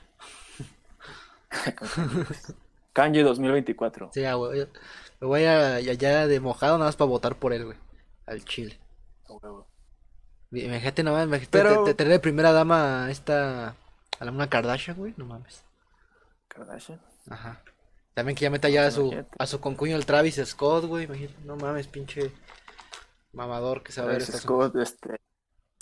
Kanye 2.93 3.24
2024. 3.24 4.12
Sí, 4.14 4.22
ya, 4.22 4.34
güey. 4.36 4.68
Me 5.20 5.28
voy 5.28 5.45
a, 5.45 5.76
allá 5.76 6.28
de 6.28 6.39
mojado 6.39 6.78
nada 6.78 6.88
más 6.89 6.95
para 6.95 7.10
votar 7.10 7.36
por 7.38 7.54
él, 7.54 7.66
güey. 7.66 7.78
Al 8.26 8.43
Chile. 8.45 8.80
A 9.28 9.34
huevo. 9.34 9.68
Imagínate 10.51 11.04
nomás, 11.04 11.26
imagínate 11.26 11.58
Pero- 11.58 11.84
te- 11.84 11.91
te- 11.91 11.95
tener 11.95 12.14
de 12.14 12.20
primera 12.20 12.51
dama 12.51 13.06
a 13.06 13.12
esta. 13.12 13.76
A 14.20 14.26
la 14.26 14.32
una 14.32 14.49
Kardashian, 14.49 14.95
güey. 14.97 15.14
No 15.18 15.26
mames. 15.26 15.64
Kardashian. 16.47 17.01
Ajá. 17.30 17.64
También 18.14 18.36
que 18.36 18.43
ya 18.43 18.51
meta 18.51 18.70
ya 18.70 18.86
a 18.86 18.91
su, 18.91 19.26
a 19.39 19.47
su 19.47 19.60
concuño 19.60 19.95
el 19.95 20.06
Travis 20.06 20.39
Scott, 20.45 20.86
güey. 20.86 21.06
Imagínate. 21.06 21.36
No 21.45 21.56
mames, 21.56 21.88
pinche 21.88 22.32
mamador 23.32 23.82
que 23.82 23.91
se 23.91 24.01
va 24.01 24.08
a 24.08 24.12
ver 24.12 24.24
Travis. 24.24 24.41
Scott, 24.41 24.76
este, 24.76 25.16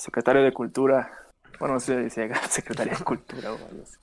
secretario 0.02 0.44
de 0.44 0.52
Cultura. 0.54 1.12
Bueno, 1.60 1.76
no 1.76 1.80
sé 1.80 2.10
si 2.10 2.20
llega 2.22 2.36
secretario 2.50 2.98
de 2.98 3.04
Cultura 3.04 3.54
o 3.54 3.56
algo 3.56 3.84
así. 3.84 3.98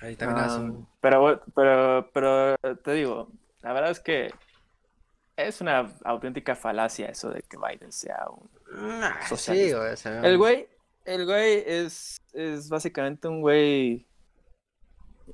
Ahí 0.00 0.16
también 0.16 0.44
Ah, 0.44 0.48
su. 0.50 0.86
pero, 1.00 1.42
pero, 1.54 2.10
pero 2.12 2.56
te 2.82 2.92
digo, 2.92 3.28
la 3.62 3.72
verdad 3.72 3.90
es 3.92 4.00
que 4.00 4.32
es 5.36 5.60
una 5.60 5.92
auténtica 6.04 6.54
falacia 6.56 7.06
eso 7.08 7.30
de 7.30 7.42
que 7.42 7.56
Biden 7.56 7.92
sea 7.92 8.26
un... 8.30 8.50
Ah, 8.76 9.18
sí, 9.22 9.28
socialista. 9.28 9.78
güey. 9.78 9.92
o 9.92 9.96
sea, 9.96 10.20
El 10.20 10.38
güey, 10.38 10.68
el 11.04 11.24
güey 11.24 11.62
es, 11.66 12.18
es 12.32 12.68
básicamente 12.68 13.28
un 13.28 13.40
güey, 13.40 14.06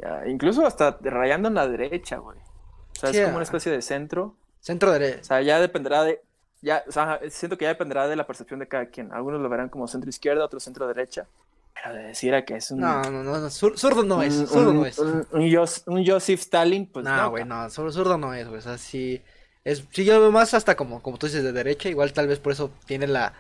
ya, 0.01 0.27
incluso 0.27 0.67
hasta 0.67 0.99
rayando 1.01 1.49
en 1.49 1.55
la 1.55 1.67
derecha, 1.67 2.19
güey. 2.19 2.39
O 2.39 3.01
sea, 3.01 3.11
Sí, 3.11 3.19
es 3.19 3.23
como 3.25 3.35
ah. 3.35 3.37
una 3.39 3.45
especie 3.45 3.73
de 3.73 3.83
centro. 3.83 4.37
Centro 4.61 4.91
O 4.91 4.93
derecha. 4.93 5.25
sea, 5.25 5.41
ya 5.43 5.61
dependerá 5.61 6.05
de. 6.05 6.23
Ya, 6.61 6.83
o 6.89 6.93
sea, 6.93 7.21
siento 7.31 7.57
que 7.57 7.65
ya 7.65 7.69
dependerá 7.71 8.09
de 8.09 8.17
la 8.17 8.27
percepción 8.27 8.59
de 8.61 8.67
cada 8.69 8.87
quien. 8.87 9.13
Algunos 9.13 9.41
lo 9.41 9.49
verán 9.49 9.69
como 9.69 9.87
centro 9.87 10.11
izquierda, 10.11 10.45
otros 10.45 10.63
centro 10.65 10.87
derecha. 10.89 11.27
Pero 11.75 11.95
de 11.95 12.03
decir 12.05 12.35
a 12.35 12.45
que 12.45 12.57
es 12.57 12.71
un. 12.73 12.81
No, 12.81 13.03
no, 13.03 13.23
no. 13.23 13.37
zur- 13.51 13.77
Zurdo 13.79 14.03
no 14.03 14.23
es. 14.23 14.35
un, 14.35 14.47
Zurdo 14.49 14.71
un- 14.71 14.77
no 14.79 14.87
es. 14.87 14.99
un- 14.99 15.27
un 15.31 15.51
Jos- 15.55 15.85
un 15.87 16.05
Joseph 16.05 16.41
Stalin, 16.41 16.87
pues 16.87 17.05
No, 17.05 17.31
güey, 17.31 17.45
no, 17.45 17.71
sur- 17.71 17.93
zurdo 17.93 18.19
no 18.19 18.35
es, 18.35 18.47
güey. 18.49 18.59
O 18.59 18.63
sea, 18.63 18.77
sí. 18.79 19.23
Es, 19.65 19.85
sí, 19.93 20.05
yo 20.05 20.19
veo 20.21 20.33
más 20.33 20.55
hasta 20.55 20.77
como, 20.77 21.03
como 21.03 21.19
tú 21.19 21.27
dices, 21.27 21.45
de 21.45 21.53
derecha. 21.53 21.89
Igual 21.89 22.13
tal 22.13 22.27
vez 22.27 22.41
por 22.41 22.53
eso 22.53 22.73
tiene 22.87 23.07
la, 23.07 23.35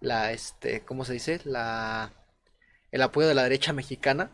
la, 0.00 0.30
este, 0.30 0.82
¿cómo 0.82 1.04
se 1.04 1.14
dice? 1.14 1.40
La, 1.44 2.12
el 2.92 3.02
apoyo 3.02 3.26
de 3.26 3.34
la 3.34 3.42
derecha 3.42 3.72
mexicana. 3.72 4.30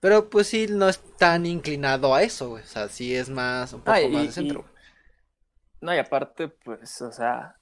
Pero 0.00 0.28
pues 0.30 0.46
sí, 0.48 0.66
no 0.68 0.88
es 0.88 1.00
tan 1.16 1.46
inclinado 1.46 2.14
a 2.14 2.22
eso, 2.22 2.50
güey. 2.50 2.62
O 2.62 2.66
sea, 2.66 2.88
sí 2.88 3.16
es 3.16 3.30
más, 3.30 3.72
un 3.72 3.80
poco 3.80 3.92
Ah, 3.92 4.00
y- 4.02 4.08
más 4.10 4.22
de 4.22 4.28
y- 4.28 4.32
centro. 4.32 4.60
güey. 4.62 4.72
No, 5.80 5.94
y 5.94 5.98
aparte, 5.98 6.48
pues, 6.48 7.00
o 7.02 7.12
sea. 7.12 7.56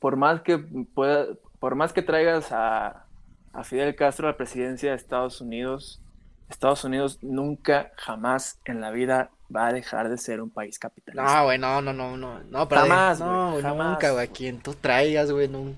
Por 0.00 0.16
más 0.16 0.42
que 0.42 0.58
pueda. 0.58 1.26
Por 1.58 1.74
más 1.74 1.92
que 1.92 2.02
traigas 2.02 2.52
a, 2.52 3.06
a 3.52 3.64
Fidel 3.64 3.96
Castro 3.96 4.28
a 4.28 4.32
la 4.32 4.36
presidencia 4.36 4.90
de 4.90 4.96
Estados 4.96 5.40
Unidos, 5.40 6.02
Estados 6.50 6.84
Unidos 6.84 7.18
nunca, 7.22 7.92
jamás 7.96 8.60
en 8.66 8.80
la 8.82 8.90
vida 8.90 9.30
va 9.54 9.68
a 9.68 9.72
dejar 9.72 10.10
de 10.10 10.18
ser 10.18 10.42
un 10.42 10.50
país 10.50 10.78
capitalista. 10.78 11.24
No, 11.38 11.44
güey, 11.44 11.58
no, 11.58 11.80
no, 11.80 11.92
no, 11.94 12.16
no. 12.16 12.40
No, 12.44 12.68
pero 12.68 12.82
Jamás, 12.82 13.20
no, 13.20 13.52
güey, 13.52 13.62
jamás, 13.62 13.88
nunca, 13.92 14.10
güey. 14.10 14.26
A 14.26 14.30
quien 14.30 14.60
tú 14.60 14.74
traigas, 14.74 15.32
güey, 15.32 15.48
nun- 15.48 15.76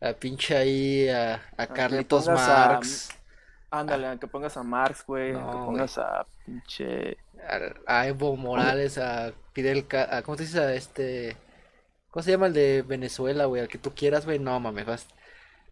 a 0.00 0.14
pinche 0.14 0.56
ahí, 0.56 1.08
a, 1.10 1.42
a 1.58 1.66
Carlitos 1.66 2.26
a- 2.28 2.34
Marx. 2.34 3.10
Ándale, 3.70 4.08
aunque 4.08 4.26
pongas 4.26 4.56
a 4.56 4.62
Marx, 4.64 5.04
güey, 5.06 5.32
No, 5.32 5.40
aunque 5.40 5.66
pongas 5.66 5.98
a 5.98 6.26
pinche. 6.46 7.18
A, 7.48 8.00
a 8.00 8.06
Evo 8.08 8.36
Morales, 8.36 8.98
a 8.98 9.32
Fidel, 9.52 9.86
Ca- 9.86 10.16
a, 10.16 10.22
¿cómo 10.22 10.36
te 10.36 10.42
dices? 10.44 10.58
A 10.60 10.74
este, 10.74 11.36
¿cómo 12.10 12.22
se 12.22 12.30
llama 12.32 12.46
el 12.46 12.52
de 12.54 12.82
Venezuela, 12.82 13.44
güey? 13.46 13.62
Al 13.62 13.68
que 13.68 13.78
tú 13.78 13.92
quieras, 13.94 14.24
güey, 14.24 14.38
no 14.38 14.58
mames, 14.60 14.86
vas. 14.86 15.06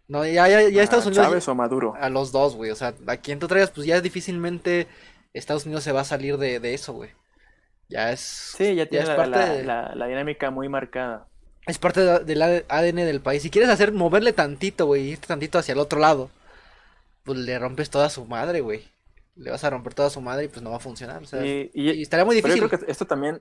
No, 0.09 0.25
ya, 0.25 0.49
ya, 0.49 0.69
ya 0.69 0.83
Estados 0.83 1.07
Unidos, 1.07 1.27
Chávez 1.27 1.49
o 1.49 1.55
Maduro. 1.55 1.95
a 2.01 2.09
los 2.09 2.33
dos, 2.33 2.57
güey, 2.57 2.71
o 2.71 2.77
sea, 2.77 2.95
a 3.07 3.17
quien 3.19 3.39
tú 3.39 3.47
traigas, 3.49 3.71
pues 3.71 3.87
ya 3.87 4.01
difícilmente 4.01 4.87
Estados 5.35 5.67
Unidos 5.67 5.85
se 5.85 5.93
va 5.93 6.01
a 6.01 6.05
salir 6.05 6.39
de, 6.39 6.61
de 6.61 6.73
eso, 6.75 6.95
güey. 6.95 7.11
Ya 7.91 8.13
es, 8.13 8.21
Sí, 8.21 8.75
ya 8.75 8.87
tiene 8.87 9.03
es 9.05 9.09
la, 9.11 9.17
parte 9.17 9.39
la- 9.39 9.49
de- 9.53 9.65
la- 9.65 9.95
la 9.95 10.07
dinámica 10.07 10.51
muy 10.51 10.69
marcada. 10.69 11.27
es 11.67 11.79
parte 11.79 12.01
de- 12.01 12.21
del 12.25 12.43
ADN 12.69 13.05
del 13.05 13.21
país. 13.21 13.43
Si 13.43 13.51
quieres 13.51 13.69
hacer, 13.71 13.93
moverle 13.93 14.33
tantito, 14.33 14.87
güey, 14.87 15.11
irte 15.11 15.27
tantito 15.27 15.59
hacia 15.59 15.73
el 15.73 15.79
otro 15.79 15.99
lado, 16.01 16.31
pues 17.25 17.39
le 17.39 17.59
rompes 17.59 17.91
toda 17.91 18.09
su 18.09 18.25
madre, 18.25 18.61
güey. 18.63 18.89
Le 19.39 19.51
vas 19.51 19.63
a 19.65 19.71
romper 19.71 19.95
toda 19.95 20.11
su 20.11 20.21
madre 20.21 20.45
y 20.45 20.49
pues 20.49 20.63
no 20.63 20.71
va 20.71 20.77
a 20.77 20.81
funcionar, 20.81 21.23
o 21.23 21.27
sea, 21.27 21.45
Y, 21.47 21.71
y- 21.75 21.91
y 21.93 22.03
estaría 22.03 22.25
muy 22.25 22.37
pero 22.43 22.55
difícil. 22.55 22.63
yo 22.63 22.69
creo 22.69 22.87
que 22.87 22.93
esto 22.93 23.07
también. 23.07 23.41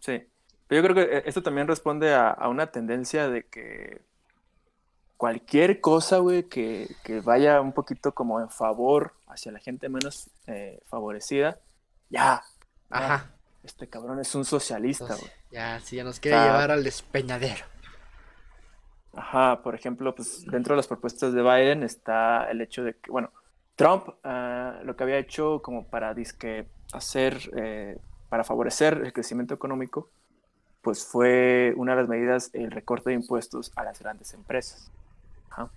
Sí. 0.00 0.26
Pero 0.66 0.82
yo 0.82 0.88
creo 0.94 1.06
que 1.06 1.22
esto 1.28 1.42
también 1.42 1.66
responde 1.68 2.12
a, 2.14 2.30
a 2.30 2.48
una 2.48 2.70
tendencia 2.70 3.28
de 3.28 3.44
que 3.46 4.02
cualquier 5.16 5.80
cosa, 5.80 6.18
güey, 6.18 6.44
que, 6.44 6.88
que 7.04 7.20
vaya 7.20 7.60
un 7.60 7.72
poquito 7.72 8.12
como 8.12 8.40
en 8.40 8.48
favor 8.50 9.14
hacia 9.26 9.50
la 9.52 9.58
gente 9.58 9.88
menos 9.88 10.30
eh, 10.46 10.80
favorecida, 10.86 11.58
ya, 12.10 12.42
Ajá. 12.90 13.30
este 13.64 13.88
cabrón 13.88 14.20
es 14.20 14.34
un 14.34 14.44
socialista, 14.44 15.04
Entonces, 15.04 15.26
güey. 15.28 15.40
ya, 15.50 15.80
si 15.80 15.96
ya 15.96 16.04
nos 16.04 16.20
quiere 16.20 16.36
Ah. 16.38 16.44
llevar 16.46 16.70
al 16.70 16.84
despeñadero. 16.84 17.64
Ajá, 19.14 19.62
por 19.62 19.74
ejemplo, 19.74 20.14
pues 20.14 20.44
dentro 20.46 20.74
de 20.74 20.76
las 20.76 20.86
propuestas 20.86 21.32
de 21.32 21.42
Biden 21.42 21.82
está 21.82 22.48
el 22.50 22.60
hecho 22.60 22.84
de 22.84 22.94
que, 22.94 23.10
bueno, 23.10 23.32
Trump 23.78 24.08
ah, 24.24 24.80
lo 24.82 24.96
que 24.96 25.04
había 25.04 25.18
hecho 25.18 25.62
como 25.62 25.86
para 25.86 26.12
disque 26.12 26.66
hacer, 26.92 27.38
eh, 27.56 27.96
para 28.28 28.42
favorecer 28.42 28.94
el 29.04 29.12
crecimiento 29.12 29.54
económico, 29.54 30.10
pues 30.82 31.06
fue 31.06 31.72
una 31.76 31.94
de 31.94 32.00
las 32.02 32.08
medidas 32.10 32.50
el 32.54 32.72
recorte 32.72 33.10
de 33.10 33.14
impuestos 33.16 33.70
a 33.76 33.84
las 33.84 34.00
grandes 34.00 34.34
empresas. 34.34 34.90
Ajá. 35.50 35.70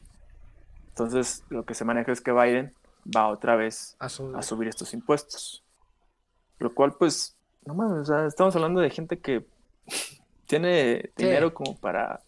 Entonces, 0.89 1.43
lo 1.49 1.63
que 1.63 1.75
se 1.75 1.85
maneja 1.85 2.11
es 2.11 2.21
que 2.21 2.31
Biden 2.31 2.73
va 3.15 3.27
otra 3.27 3.55
vez 3.55 3.95
A 3.99 4.09
su- 4.09 4.35
a 4.35 4.41
subir 4.41 4.67
estos 4.67 4.93
impuestos. 4.95 5.63
Lo 6.59 6.73
cual, 6.73 6.93
pues, 6.97 7.35
no 7.65 7.75
mames, 7.75 7.99
o 7.99 8.05
sea, 8.05 8.25
estamos 8.25 8.55
hablando 8.55 8.81
de 8.81 8.89
gente 8.89 9.19
que 9.19 9.45
tiene 10.47 11.01
Sí. 11.15 11.23
dinero 11.23 11.53
como 11.53 11.77
para 11.77 12.19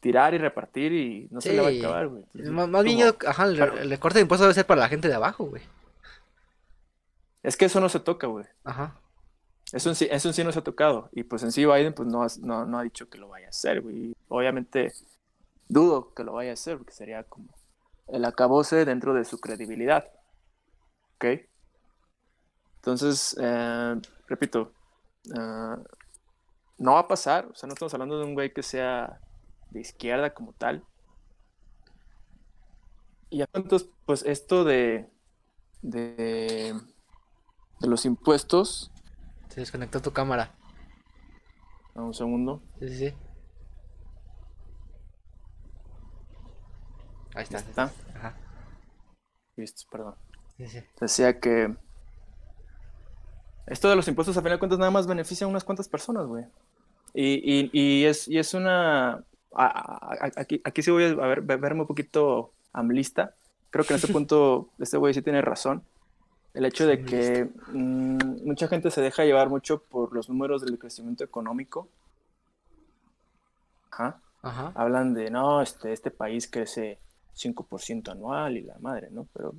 tirar 0.00 0.34
y 0.34 0.38
repartir 0.38 0.92
y 0.92 1.28
no 1.30 1.40
se 1.40 1.52
le 1.52 1.60
va 1.60 1.68
a 1.68 1.70
acabar, 1.72 2.08
güey. 2.08 2.22
Entonces, 2.34 2.50
Más, 2.52 2.68
más 2.68 2.84
bien, 2.84 2.98
yo- 2.98 3.16
ajá, 3.26 3.44
el, 3.46 3.56
claro. 3.56 3.78
el 3.78 3.90
recorte 3.90 4.18
de 4.18 4.22
impuestos 4.22 4.44
debe 4.46 4.54
ser 4.54 4.66
para 4.66 4.80
la 4.80 4.88
gente 4.88 5.08
de 5.08 5.14
abajo, 5.14 5.44
güey. 5.46 5.62
Es 7.42 7.56
que 7.56 7.64
eso 7.66 7.80
no 7.80 7.88
se 7.88 8.00
toca, 8.00 8.26
güey. 8.26 8.44
Ajá. 8.64 9.00
Eso 9.72 9.88
en 9.90 9.94
sí, 9.96 10.08
eso 10.10 10.28
en 10.28 10.34
sí 10.34 10.44
no 10.44 10.52
se 10.52 10.58
ha 10.60 10.64
tocado. 10.64 11.08
Y 11.12 11.24
pues 11.24 11.42
en 11.42 11.52
sí 11.52 11.64
Biden 11.66 11.92
pues 11.94 12.08
no, 12.08 12.26
no, 12.40 12.64
no 12.66 12.78
ha 12.78 12.82
dicho 12.82 13.08
que 13.08 13.18
lo 13.18 13.28
vaya 13.28 13.46
a 13.46 13.50
hacer, 13.50 13.80
güey. 13.80 14.14
Obviamente 14.28 14.92
dudo 15.68 16.14
que 16.14 16.24
lo 16.24 16.32
vaya 16.32 16.50
a 16.50 16.54
hacer 16.54 16.78
porque 16.78 16.92
sería 16.92 17.22
como 17.24 17.48
el 18.08 18.24
acabose 18.24 18.84
dentro 18.84 19.14
de 19.14 19.24
su 19.24 19.38
credibilidad. 19.40 20.08
¿Ok? 21.16 21.26
Entonces, 22.76 23.36
eh, 23.40 23.96
repito, 24.26 24.72
eh, 25.26 25.76
no 26.78 26.92
va 26.94 27.00
a 27.00 27.08
pasar. 27.08 27.46
O 27.50 27.54
sea, 27.54 27.66
no 27.66 27.74
estamos 27.74 27.92
hablando 27.92 28.18
de 28.18 28.24
un 28.24 28.34
güey 28.34 28.52
que 28.52 28.62
sea 28.62 29.20
de 29.70 29.80
izquierda 29.80 30.34
como 30.34 30.52
tal. 30.52 30.84
Y 33.30 33.42
entonces, 33.42 33.88
pues 34.06 34.22
esto 34.24 34.64
de, 34.64 35.08
de, 35.82 36.74
de 37.80 37.88
los 37.88 38.04
impuestos, 38.04 38.90
Se 39.48 39.60
desconectó 39.60 40.00
tu 40.02 40.12
cámara. 40.12 40.54
un 41.94 42.14
segundo. 42.14 42.62
Sí, 42.78 42.88
sí, 42.88 42.96
sí. 42.98 43.14
Ahí 47.34 47.44
está. 47.44 47.58
¿Está? 47.58 47.92
Ajá. 48.14 48.34
Listo, 49.56 49.84
perdón. 49.90 50.14
Sí, 50.56 50.66
sí. 50.66 50.80
Decía 51.00 51.38
que 51.40 51.76
esto 53.66 53.88
de 53.88 53.96
los 53.96 54.08
impuestos 54.08 54.36
a 54.36 54.40
final 54.40 54.54
de 54.54 54.58
cuentas 54.58 54.78
nada 54.78 54.90
más 54.90 55.06
beneficia 55.06 55.46
a 55.46 55.50
unas 55.50 55.64
cuantas 55.64 55.88
personas, 55.88 56.26
güey. 56.26 56.44
Y, 57.14 57.34
y, 57.34 57.70
y, 57.72 58.04
es, 58.04 58.28
y 58.28 58.38
es 58.38 58.54
una... 58.54 59.24
a- 59.54 60.30
Aquí, 60.36 60.60
aquí 60.64 60.82
sí 60.82 60.90
voy 60.90 61.04
a 61.04 61.14
ver, 61.14 61.42
verme 61.42 61.80
un 61.82 61.86
poquito 61.86 62.52
amlista. 62.72 63.34
Creo 63.70 63.84
que 63.84 63.92
en 63.94 64.00
este 64.00 64.12
punto 64.12 64.68
este 64.78 64.96
güey 64.96 65.14
sí 65.14 65.22
tiene 65.22 65.42
razón. 65.42 65.82
El 66.54 66.64
hecho 66.64 66.86
de 66.86 67.04
que 67.04 67.48
mm, 67.72 68.44
mucha 68.46 68.68
gente 68.68 68.90
se 68.90 69.00
deja 69.00 69.24
llevar 69.24 69.48
mucho 69.48 69.82
por 69.82 70.12
los 70.12 70.28
números 70.28 70.62
del 70.64 70.78
crecimiento 70.78 71.22
económico. 71.24 71.88
Ajá. 73.90 74.20
Ajá. 74.42 74.72
Hablan 74.74 75.14
de, 75.14 75.30
no, 75.30 75.60
este, 75.62 75.92
este 75.92 76.10
país 76.10 76.48
crece 76.48 76.98
5% 77.34 78.12
anual 78.12 78.56
y 78.56 78.62
la 78.62 78.78
madre, 78.80 79.08
¿no? 79.10 79.26
Pero 79.32 79.54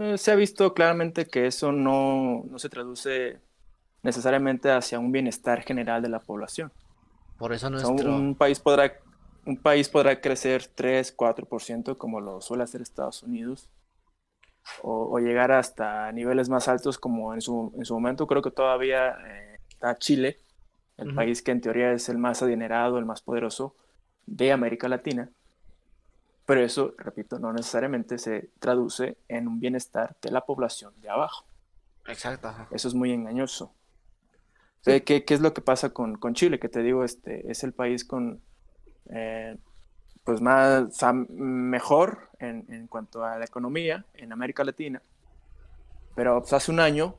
eh, 0.00 0.16
se 0.18 0.32
ha 0.32 0.34
visto 0.34 0.72
claramente 0.74 1.26
que 1.26 1.46
eso 1.46 1.70
no, 1.72 2.44
no 2.50 2.58
se 2.58 2.68
traduce 2.68 3.38
necesariamente 4.02 4.70
hacia 4.70 4.98
un 4.98 5.12
bienestar 5.12 5.62
general 5.62 6.00
de 6.02 6.08
la 6.08 6.20
población. 6.20 6.72
Por 7.40 7.54
eso 7.54 7.70
nuestro... 7.70 8.14
un, 8.14 8.34
país 8.34 8.60
podrá, 8.60 8.92
un 9.46 9.56
país 9.56 9.88
podrá 9.88 10.20
crecer 10.20 10.66
3, 10.66 11.16
4% 11.16 11.96
como 11.96 12.20
lo 12.20 12.42
suele 12.42 12.64
hacer 12.64 12.82
Estados 12.82 13.22
Unidos, 13.22 13.70
o, 14.82 15.08
o 15.10 15.18
llegar 15.20 15.50
hasta 15.50 16.12
niveles 16.12 16.50
más 16.50 16.68
altos 16.68 16.98
como 16.98 17.32
en 17.32 17.40
su, 17.40 17.72
en 17.78 17.86
su 17.86 17.94
momento 17.94 18.26
creo 18.26 18.42
que 18.42 18.50
todavía 18.50 19.16
eh, 19.26 19.58
está 19.70 19.96
Chile, 19.96 20.36
el 20.98 21.14
país 21.14 21.40
que 21.40 21.50
en 21.50 21.62
teoría 21.62 21.92
es 21.92 22.10
el 22.10 22.18
más 22.18 22.42
adinerado, 22.42 22.98
el 22.98 23.06
más 23.06 23.22
poderoso 23.22 23.74
de 24.26 24.52
América 24.52 24.86
Latina. 24.86 25.30
Pero 26.44 26.60
eso, 26.62 26.92
repito, 26.98 27.38
no 27.38 27.54
necesariamente 27.54 28.18
se 28.18 28.50
traduce 28.58 29.16
en 29.28 29.48
un 29.48 29.60
bienestar 29.60 30.14
de 30.20 30.30
la 30.30 30.42
población 30.42 30.92
de 31.00 31.08
abajo. 31.08 31.46
Exacto. 32.06 32.54
Eso 32.70 32.88
es 32.88 32.92
muy 32.92 33.12
engañoso. 33.12 33.72
O 34.80 34.84
sea, 34.84 35.00
¿qué, 35.00 35.24
qué 35.24 35.34
es 35.34 35.40
lo 35.40 35.52
que 35.52 35.60
pasa 35.60 35.90
con, 35.90 36.16
con 36.16 36.34
Chile? 36.34 36.58
Que 36.58 36.68
te 36.68 36.82
digo, 36.82 37.04
este 37.04 37.50
es 37.50 37.62
el 37.64 37.72
país 37.72 38.04
con 38.04 38.40
eh, 39.10 39.56
pues 40.24 40.40
más 40.40 40.82
o 40.82 40.90
sea, 40.90 41.12
mejor 41.12 42.30
en, 42.38 42.64
en 42.72 42.86
cuanto 42.86 43.24
a 43.24 43.38
la 43.38 43.44
economía 43.44 44.04
en 44.14 44.32
América 44.32 44.64
Latina. 44.64 45.02
Pero 46.14 46.40
pues, 46.40 46.52
hace 46.52 46.70
un 46.70 46.80
año, 46.80 47.14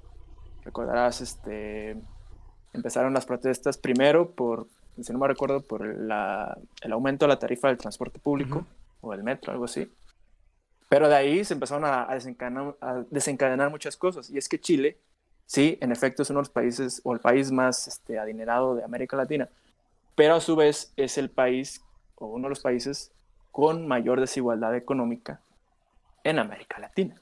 recordarás, 0.64 1.22
este 1.22 1.97
empezaron 2.74 3.14
las 3.14 3.26
protestas 3.26 3.78
primero 3.78 4.32
por, 4.32 4.68
si 5.01 5.12
no 5.12 5.20
me 5.20 5.28
recuerdo, 5.28 5.62
por 5.62 5.86
la- 5.86 6.57
el 6.82 6.91
aumento 6.93 7.26
de 7.26 7.30
la 7.30 7.39
tarifa 7.39 7.68
del 7.68 7.78
transporte 7.78 8.20
público 8.20 8.66
o 9.01 9.12
del 9.12 9.24
metro, 9.24 9.51
algo 9.51 9.66
así. 9.66 9.91
Pero 10.89 11.07
de 11.09 11.16
ahí 11.16 11.43
se 11.45 11.53
empezaron 11.53 11.86
a, 11.86 12.09
a 12.09 12.14
desencadenar, 12.16 12.76
a 12.82 13.03
desencadenar 13.09 13.70
muchas 13.70 13.97
cosas. 13.97 14.30
Y 14.30 14.38
es 14.38 14.47
que 14.49 14.59
Chile, 14.59 14.99
sí, 15.52 15.78
en 15.82 15.91
efecto 15.91 16.24
es 16.24 16.30
uno 16.30 16.39
de 16.39 16.43
los 16.43 16.49
países 16.49 17.02
o 17.04 17.14
el 17.14 17.20
país 17.20 17.52
más 17.52 17.86
este, 17.86 18.18
adinerado 18.18 18.74
de 18.74 18.86
América 18.86 19.18
Latina, 19.18 19.49
pero 20.16 20.36
a 20.36 20.39
su 20.39 20.56
vez 20.56 20.93
es 20.95 21.18
el 21.18 21.30
país 21.30 21.82
o 22.16 22.28
uno 22.28 22.43
de 22.43 22.52
los 22.52 22.62
países 22.62 23.12
con 23.52 23.86
mayor 23.86 24.22
desigualdad 24.22 24.74
económica 24.78 25.41
en 26.24 26.39
América 26.39 26.80
Latina. 26.80 27.16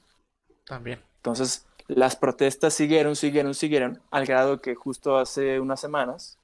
También. 0.64 1.00
Entonces, 1.16 1.66
las 1.88 2.14
protestas 2.14 2.72
siguieron, 2.72 3.16
siguieron, 3.16 3.52
siguieron, 3.52 4.00
al 4.12 4.26
grado 4.26 4.60
que 4.60 4.76
justo 4.76 5.18
hace 5.18 5.58
unas 5.58 5.80
semanas 5.80 6.38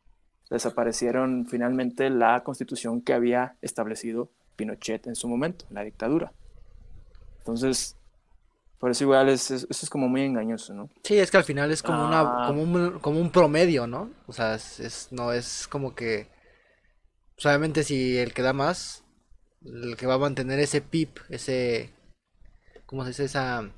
desaparecieron 0.50 1.46
finalmente 1.46 2.10
la 2.10 2.42
constitución 2.42 3.00
que 3.00 3.14
había 3.14 3.54
establecido 3.62 4.28
Pinochet 4.56 5.06
en 5.06 5.14
su 5.14 5.28
momento, 5.28 5.66
la 5.70 5.84
dictadura. 5.84 6.32
Entonces, 7.38 7.96
por 8.78 8.90
eso 8.90 9.04
igual 9.04 9.28
es, 9.28 9.50
es- 9.50 9.66
eso 9.70 9.86
es 9.86 9.90
como 9.90 10.08
muy 10.08 10.22
engañoso, 10.22 10.74
¿no? 10.74 10.90
Sí, 11.02 11.18
es 11.18 11.30
que 11.30 11.36
al 11.38 11.44
final 11.44 11.70
es 11.70 11.82
como 11.82 12.06
una, 12.06 12.20
Ah. 12.20 12.44
como 12.48 12.62
un, 12.62 12.98
como 13.00 13.20
un 13.20 13.30
promedio, 13.30 13.86
¿no? 13.86 14.10
O 14.26 14.32
sea, 14.32 14.54
es, 14.54 14.80
es- 14.80 15.08
no 15.10 15.32
es 15.32 15.66
como 15.68 15.94
que, 15.94 16.28
pues, 17.34 17.46
obviamente 17.46 17.84
si 17.84 18.16
el 18.18 18.32
que 18.34 18.42
da 18.42 18.52
más, 18.52 19.04
el 19.64 19.96
que 19.96 20.06
va 20.06 20.14
a 20.14 20.18
mantener 20.18 20.58
ese 20.60 20.80
PIB, 20.80 21.08
ese, 21.30 21.92
¿cómo 22.86 23.02
se 23.02 23.08
dice? 23.10 23.24
Esa, 23.24 23.68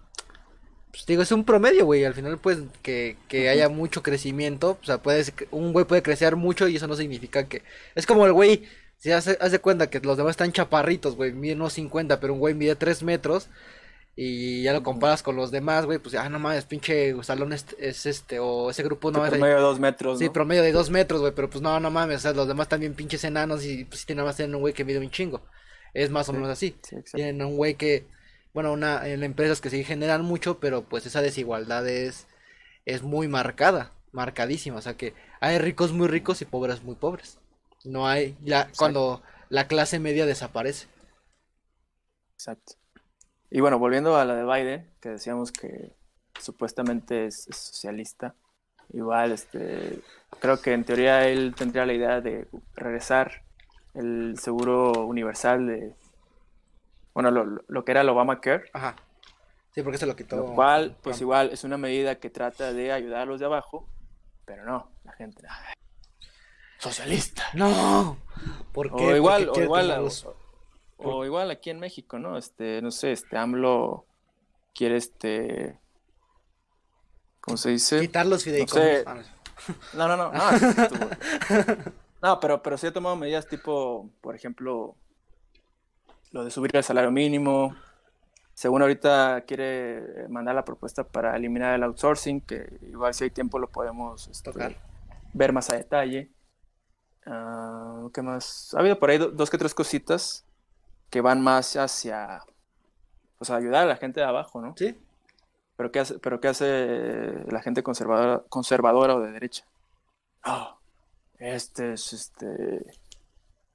pues 0.91 1.07
digo, 1.07 1.23
es 1.23 1.33
un 1.33 1.45
promedio, 1.45 1.85
güey, 1.85 2.05
al 2.05 2.15
final 2.15 2.39
pues 2.39 2.59
que, 2.83 3.17
que 3.29 3.49
haya 3.51 3.69
mucho 3.69 4.03
crecimiento, 4.03 4.79
o 4.83 4.85
sea, 4.85 4.99
puede, 5.03 5.23
ser- 5.25 5.49
un 5.51 5.73
güey 5.73 5.85
puede 5.87 6.03
crecer 6.03 6.37
mucho 6.37 6.67
y 6.69 6.77
eso 6.77 6.87
no 6.89 6.97
significa 6.97 7.47
que, 7.49 7.63
es 7.95 8.07
como 8.07 8.27
el 8.27 8.33
güey, 8.33 8.65
si 8.97 9.13
hace, 9.13 9.39
hace 9.41 9.61
cuenta 9.61 9.89
que 9.91 10.01
los 10.01 10.17
demás 10.17 10.33
están 10.33 10.51
chaparritos, 10.53 11.15
güey, 11.15 11.33
miden 11.33 11.61
unos 11.61 11.75
50, 11.75 12.19
pero 12.21 12.33
un 12.33 12.41
güey 12.41 12.55
mide 12.55 12.75
3 12.75 13.03
metros, 13.05 13.49
y 14.21 14.65
ya 14.65 14.73
lo 14.73 14.83
comparas 14.83 15.23
con 15.23 15.37
los 15.37 15.53
demás, 15.53 15.87
güey, 15.87 16.01
pues, 16.01 16.17
ah, 16.17 16.29
no 16.29 16.41
mames, 16.41 16.65
pinche 16.65 17.15
salón 17.23 17.53
es, 17.53 17.67
es 17.79 18.05
este, 18.05 18.41
o 18.41 18.69
ese 18.69 18.83
grupo 18.83 19.13
no 19.13 19.25
es... 19.25 19.31
por 19.31 19.39
medio 19.39 19.55
de 19.55 19.61
dos 19.61 19.79
metros, 19.79 20.19
Sí, 20.19 20.25
¿no? 20.25 20.33
promedio 20.33 20.65
de 20.65 20.73
dos 20.73 20.91
metros, 20.91 21.21
güey, 21.21 21.33
pero 21.33 21.49
pues 21.49 21.63
no, 21.63 21.79
no 21.79 21.89
mames, 21.93 22.17
o 22.17 22.21
sea, 22.23 22.33
los 22.33 22.49
demás 22.49 22.69
también 22.69 22.95
pinches 22.95 23.23
enanos 23.23 23.65
y 23.65 23.85
pues 23.85 24.01
sí 24.01 24.07
tienen 24.07 24.25
más 24.25 24.35
tienen 24.35 24.57
un 24.57 24.63
güey 24.63 24.75
que 24.75 24.85
mide 24.85 24.99
un 24.99 25.09
chingo. 25.09 25.43
Es 25.95 26.11
más 26.11 26.29
o 26.29 26.33
menos 26.33 26.49
así. 26.49 26.77
sí. 26.83 26.97
Tienen 27.15 27.41
un 27.43 27.57
güey 27.57 27.77
que, 27.77 28.09
bueno, 28.53 28.73
una, 28.73 29.07
en 29.07 29.23
empresas 29.23 29.61
que 29.61 29.71
sí 29.71 29.85
generan 29.85 30.23
mucho, 30.25 30.59
pero 30.59 30.83
pues 30.83 31.07
esa 31.07 31.23
desigualdad 31.23 31.87
es, 31.89 32.27
es 32.87 33.03
muy 33.03 33.29
marcada, 33.29 33.93
marcadísima. 34.11 34.79
O 34.79 34.83
sea 34.83 34.97
que 34.97 35.15
hay 35.41 35.59
ricos 35.59 35.93
muy 35.93 36.09
ricos 36.09 36.43
y 36.43 36.45
pobres 36.45 36.83
muy 36.83 36.97
pobres. 36.97 37.39
No 37.85 38.09
hay, 38.09 38.37
ya 38.43 38.69
cuando 38.77 39.23
la 39.49 39.69
clase 39.69 40.01
media 40.01 40.27
desaparece. 40.27 40.89
Exacto. 42.35 42.78
Y 43.51 43.61
bueno, 43.61 43.79
volviendo 43.79 44.17
a 44.17 44.25
la 44.25 44.35
de 44.35 44.45
Biden, 44.45 44.91
que 45.01 45.11
decíamos 45.11 45.53
que 45.53 45.93
supuestamente 46.39 47.27
es, 47.27 47.47
es 47.49 47.57
socialista, 47.57 48.35
igual, 48.93 49.33
este, 49.33 50.01
creo 50.41 50.61
que 50.61 50.73
en 50.73 50.85
teoría 50.85 51.27
él 51.29 51.55
tendría 51.57 51.87
la 51.87 51.95
idea 51.95 52.21
de 52.21 52.47
regresar 52.75 53.43
el 53.95 54.39
seguro 54.39 54.93
universal 55.07 55.67
de, 55.67 55.95
bueno, 57.15 57.31
lo, 57.31 57.63
lo 57.67 57.85
que 57.85 57.93
era 57.93 58.03
el 58.03 58.09
Obamacare, 58.09 58.71
Ajá. 58.73 58.97
Sí, 59.75 59.83
porque 59.83 59.99
se 59.99 60.07
lo 60.07 60.17
quitó. 60.17 60.37
lo 60.37 60.55
cual, 60.55 60.97
pues 61.03 61.21
igual 61.21 61.51
es 61.53 61.63
una 61.65 61.77
medida 61.79 62.17
que 62.17 62.31
trata 62.31 62.73
de 62.73 62.93
ayudar 62.93 63.23
a 63.23 63.27
los 63.27 63.39
de 63.41 63.47
abajo, 63.47 63.89
pero 64.45 64.65
no, 64.65 64.91
la 65.05 65.13
gente, 65.13 65.45
"Ay, 65.49 65.75
socialista. 66.79 67.45
No. 67.55 68.19
¿Por 68.73 68.95
qué? 68.95 69.05
O 69.13 69.17
igual, 69.17 69.47
Porque 69.47 69.61
o 69.61 69.65
igual, 69.65 70.11
o, 70.99 71.25
igual 71.25 71.51
aquí 71.51 71.71
en 71.71 71.81
México, 71.81 72.19
¿no? 72.19 72.37
Este, 72.37 72.83
no 72.83 72.91
sé, 72.91 73.13
este 73.13 73.37
AMLO 73.39 74.05
quiere 74.75 74.97
este, 74.97 75.79
¿cómo 77.41 77.57
se 77.57 77.71
dice? 77.71 78.01
quitar 78.01 78.27
los 78.27 78.45
fideicomisos. 78.45 79.07
Ah, 79.07 79.15
no. 79.15 79.23
No, 79.93 80.09
no, 80.09 80.17
no, 80.17 80.33
no, 82.23 82.41
pero, 82.41 82.63
pero 82.63 82.79
sí 82.79 82.87
ha 82.87 82.93
tomado 82.93 83.17
medidas 83.17 83.47
tipo, 83.49 84.09
por 84.21 84.35
ejemplo, 84.37 84.95
lo 86.31 86.45
de 86.45 86.51
subir 86.51 86.75
el 86.77 86.85
salario 86.85 87.11
mínimo. 87.11 87.75
Según 88.55 88.83
ahorita 88.83 89.45
quiere 89.47 90.27
mandar 90.29 90.55
la 90.55 90.65
propuesta 90.65 91.05
para 91.05 91.37
eliminar 91.37 91.75
el 91.75 91.83
outsourcing, 91.85 92.41
que 92.41 92.79
igual 92.83 93.15
si 93.15 93.25
hay 93.25 93.31
tiempo 93.31 93.59
lo 93.59 93.69
podemos 93.71 94.27
este, 94.29 94.51
Tocar. 94.53 94.77
ver 95.33 95.53
más 95.53 95.71
a 95.71 95.77
detalle. 95.77 96.31
Ah, 97.27 98.09
¿qué 98.13 98.23
más? 98.23 98.75
Ha 98.75 98.81
habido 98.81 98.99
por 98.99 99.11
ahí 99.11 99.19
do- 99.19 99.31
dos 99.31 99.51
que 99.51 99.59
tres 99.59 99.75
cositas 99.75 100.45
que 101.11 101.21
van 101.21 101.41
más 101.41 101.77
hacia, 101.77 102.41
pues, 103.39 103.51
ayudar 103.51 103.85
a 103.85 103.87
la 103.87 103.97
gente 103.97 104.21
de 104.21 104.27
abajo, 104.27 104.61
¿no? 104.61 104.75
Sí. 104.77 104.97
Pero 105.77 105.93
¿qué 105.93 106.01
hace, 106.01 106.19
pero 106.19 106.41
qué 106.41 106.49
hace 106.49 107.45
la 107.51 107.63
gente 107.63 107.83
conservadora, 107.83 108.43
conservadora 108.49 109.15
o 109.17 109.21
de 109.21 109.33
derecha? 109.33 109.65
Ah, 110.43 110.77
este 111.39 111.93
es 111.93 112.13
este 112.13 112.47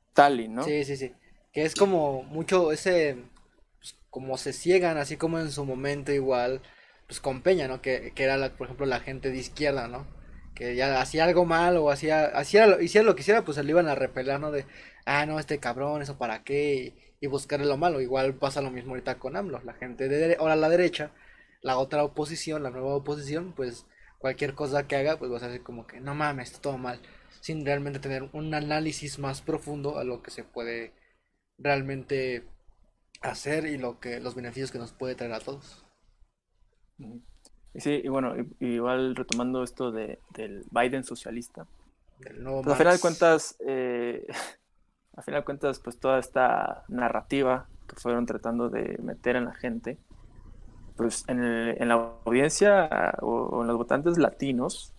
Stalin, 0.10 0.56
¿no? 0.56 0.64
Sí, 0.64 0.84
sí, 0.86 0.98
sí. 0.98 1.12
Que 1.52 1.64
es 1.66 1.76
como 1.76 2.24
mucho 2.24 2.72
ese, 2.72 3.18
pues, 3.80 3.96
como 4.10 4.38
se 4.38 4.54
ciegan, 4.54 4.98
así 4.98 5.18
como 5.18 5.40
en 5.40 5.52
su 5.52 5.66
momento 5.66 6.12
igual, 6.12 6.62
pues 7.08 7.20
con 7.20 7.42
Peña, 7.42 7.68
¿no? 7.68 7.82
Que, 7.82 8.12
que 8.16 8.24
era, 8.24 8.38
la, 8.38 8.52
por 8.56 8.68
ejemplo, 8.68 8.86
la 8.86 9.00
gente 9.00 9.30
de 9.32 9.38
izquierda, 9.38 9.88
¿no? 9.88 10.08
Que 10.56 10.76
ya 10.76 11.02
hacía 11.02 11.26
algo 11.26 11.46
mal 11.46 11.78
o 11.78 11.90
hacía, 11.92 12.26
hacía, 12.26 12.68
lo- 12.68 12.82
hiciera 12.82 13.06
lo 13.06 13.16
que 13.16 13.22
hiciera, 13.22 13.44
pues 13.44 13.56
se 13.56 13.64
le 13.64 13.72
iban 13.72 13.88
a 13.88 13.96
repelar, 13.96 14.40
¿no? 14.40 14.52
De, 14.52 14.66
ah, 15.06 15.26
no, 15.26 15.40
este 15.40 15.60
cabrón, 15.60 16.02
eso 16.02 16.18
para 16.18 16.44
qué, 16.44 16.94
y, 17.24 17.28
buscarle 17.28 17.66
lo 17.66 17.78
malo. 17.78 18.02
Igual 18.02 18.36
pasa 18.36 18.62
lo 18.62 18.72
mismo 18.72 18.92
ahorita 18.92 19.20
con 19.20 19.36
AMLO, 19.36 19.62
la 19.64 19.74
gente 19.74 20.08
de, 20.08 20.36
ahora 20.40 20.56
la 20.56 20.70
derecha, 20.70 21.12
la 21.62 21.78
otra 21.78 22.04
oposición, 22.04 22.64
la 22.64 22.70
nueva 22.70 22.96
oposición, 22.96 23.54
pues 23.54 23.86
cualquier 24.20 24.54
cosa 24.56 24.88
que 24.88 24.96
haga, 24.96 25.18
pues 25.18 25.32
vas 25.32 25.44
a 25.44 25.48
decir 25.48 25.64
como 25.64 25.88
que, 25.88 26.00
no 26.00 26.16
mames, 26.16 26.50
está 26.50 26.62
todo 26.62 26.78
mal, 26.78 27.00
sin 27.42 27.66
realmente 27.66 28.00
tener 28.00 28.30
un 28.34 28.54
análisis 28.54 29.20
más 29.20 29.42
profundo 29.42 29.98
a 29.98 30.04
lo 30.04 30.22
que 30.22 30.32
se 30.32 30.44
puede 30.44 30.94
realmente 31.58 32.48
hacer 33.22 33.66
y 33.66 33.78
lo 33.78 34.00
que 34.00 34.20
los 34.20 34.36
beneficios 34.36 34.72
que 34.72 34.80
nos 34.80 34.94
puede 34.94 35.16
traer 35.16 35.34
a 35.34 35.40
todos. 35.40 35.86
Sí, 37.76 38.02
y 38.04 38.08
bueno, 38.08 38.36
igual 38.60 39.16
retomando 39.16 39.64
esto 39.64 39.92
de, 39.92 40.20
del 40.36 40.66
Biden 40.72 41.04
socialista, 41.04 41.68
del 42.20 42.44
nuevo 42.44 42.62
Pues 42.62 42.76
a 42.76 42.78
final 42.78 42.94
de 42.96 43.02
cuentas, 43.02 43.58
eh, 43.66 44.26
a 45.16 45.22
final 45.22 45.42
de 45.42 45.46
cuentas, 45.46 45.80
pues 45.80 46.00
toda 46.00 46.20
esta 46.20 46.84
narrativa 46.88 47.68
que 47.88 47.96
fueron 47.96 48.26
tratando 48.26 48.70
de 48.70 48.98
meter 49.04 49.36
en 49.36 49.46
la 49.46 49.54
gente, 49.54 49.98
pues 50.98 51.24
en, 51.28 51.44
el- 51.44 51.82
en 51.82 51.88
la 51.90 51.96
audiencia 52.26 53.14
o, 53.22 53.62
en 53.62 53.68
los 53.68 53.78
votantes 53.78 54.18
latinos, 54.18 54.92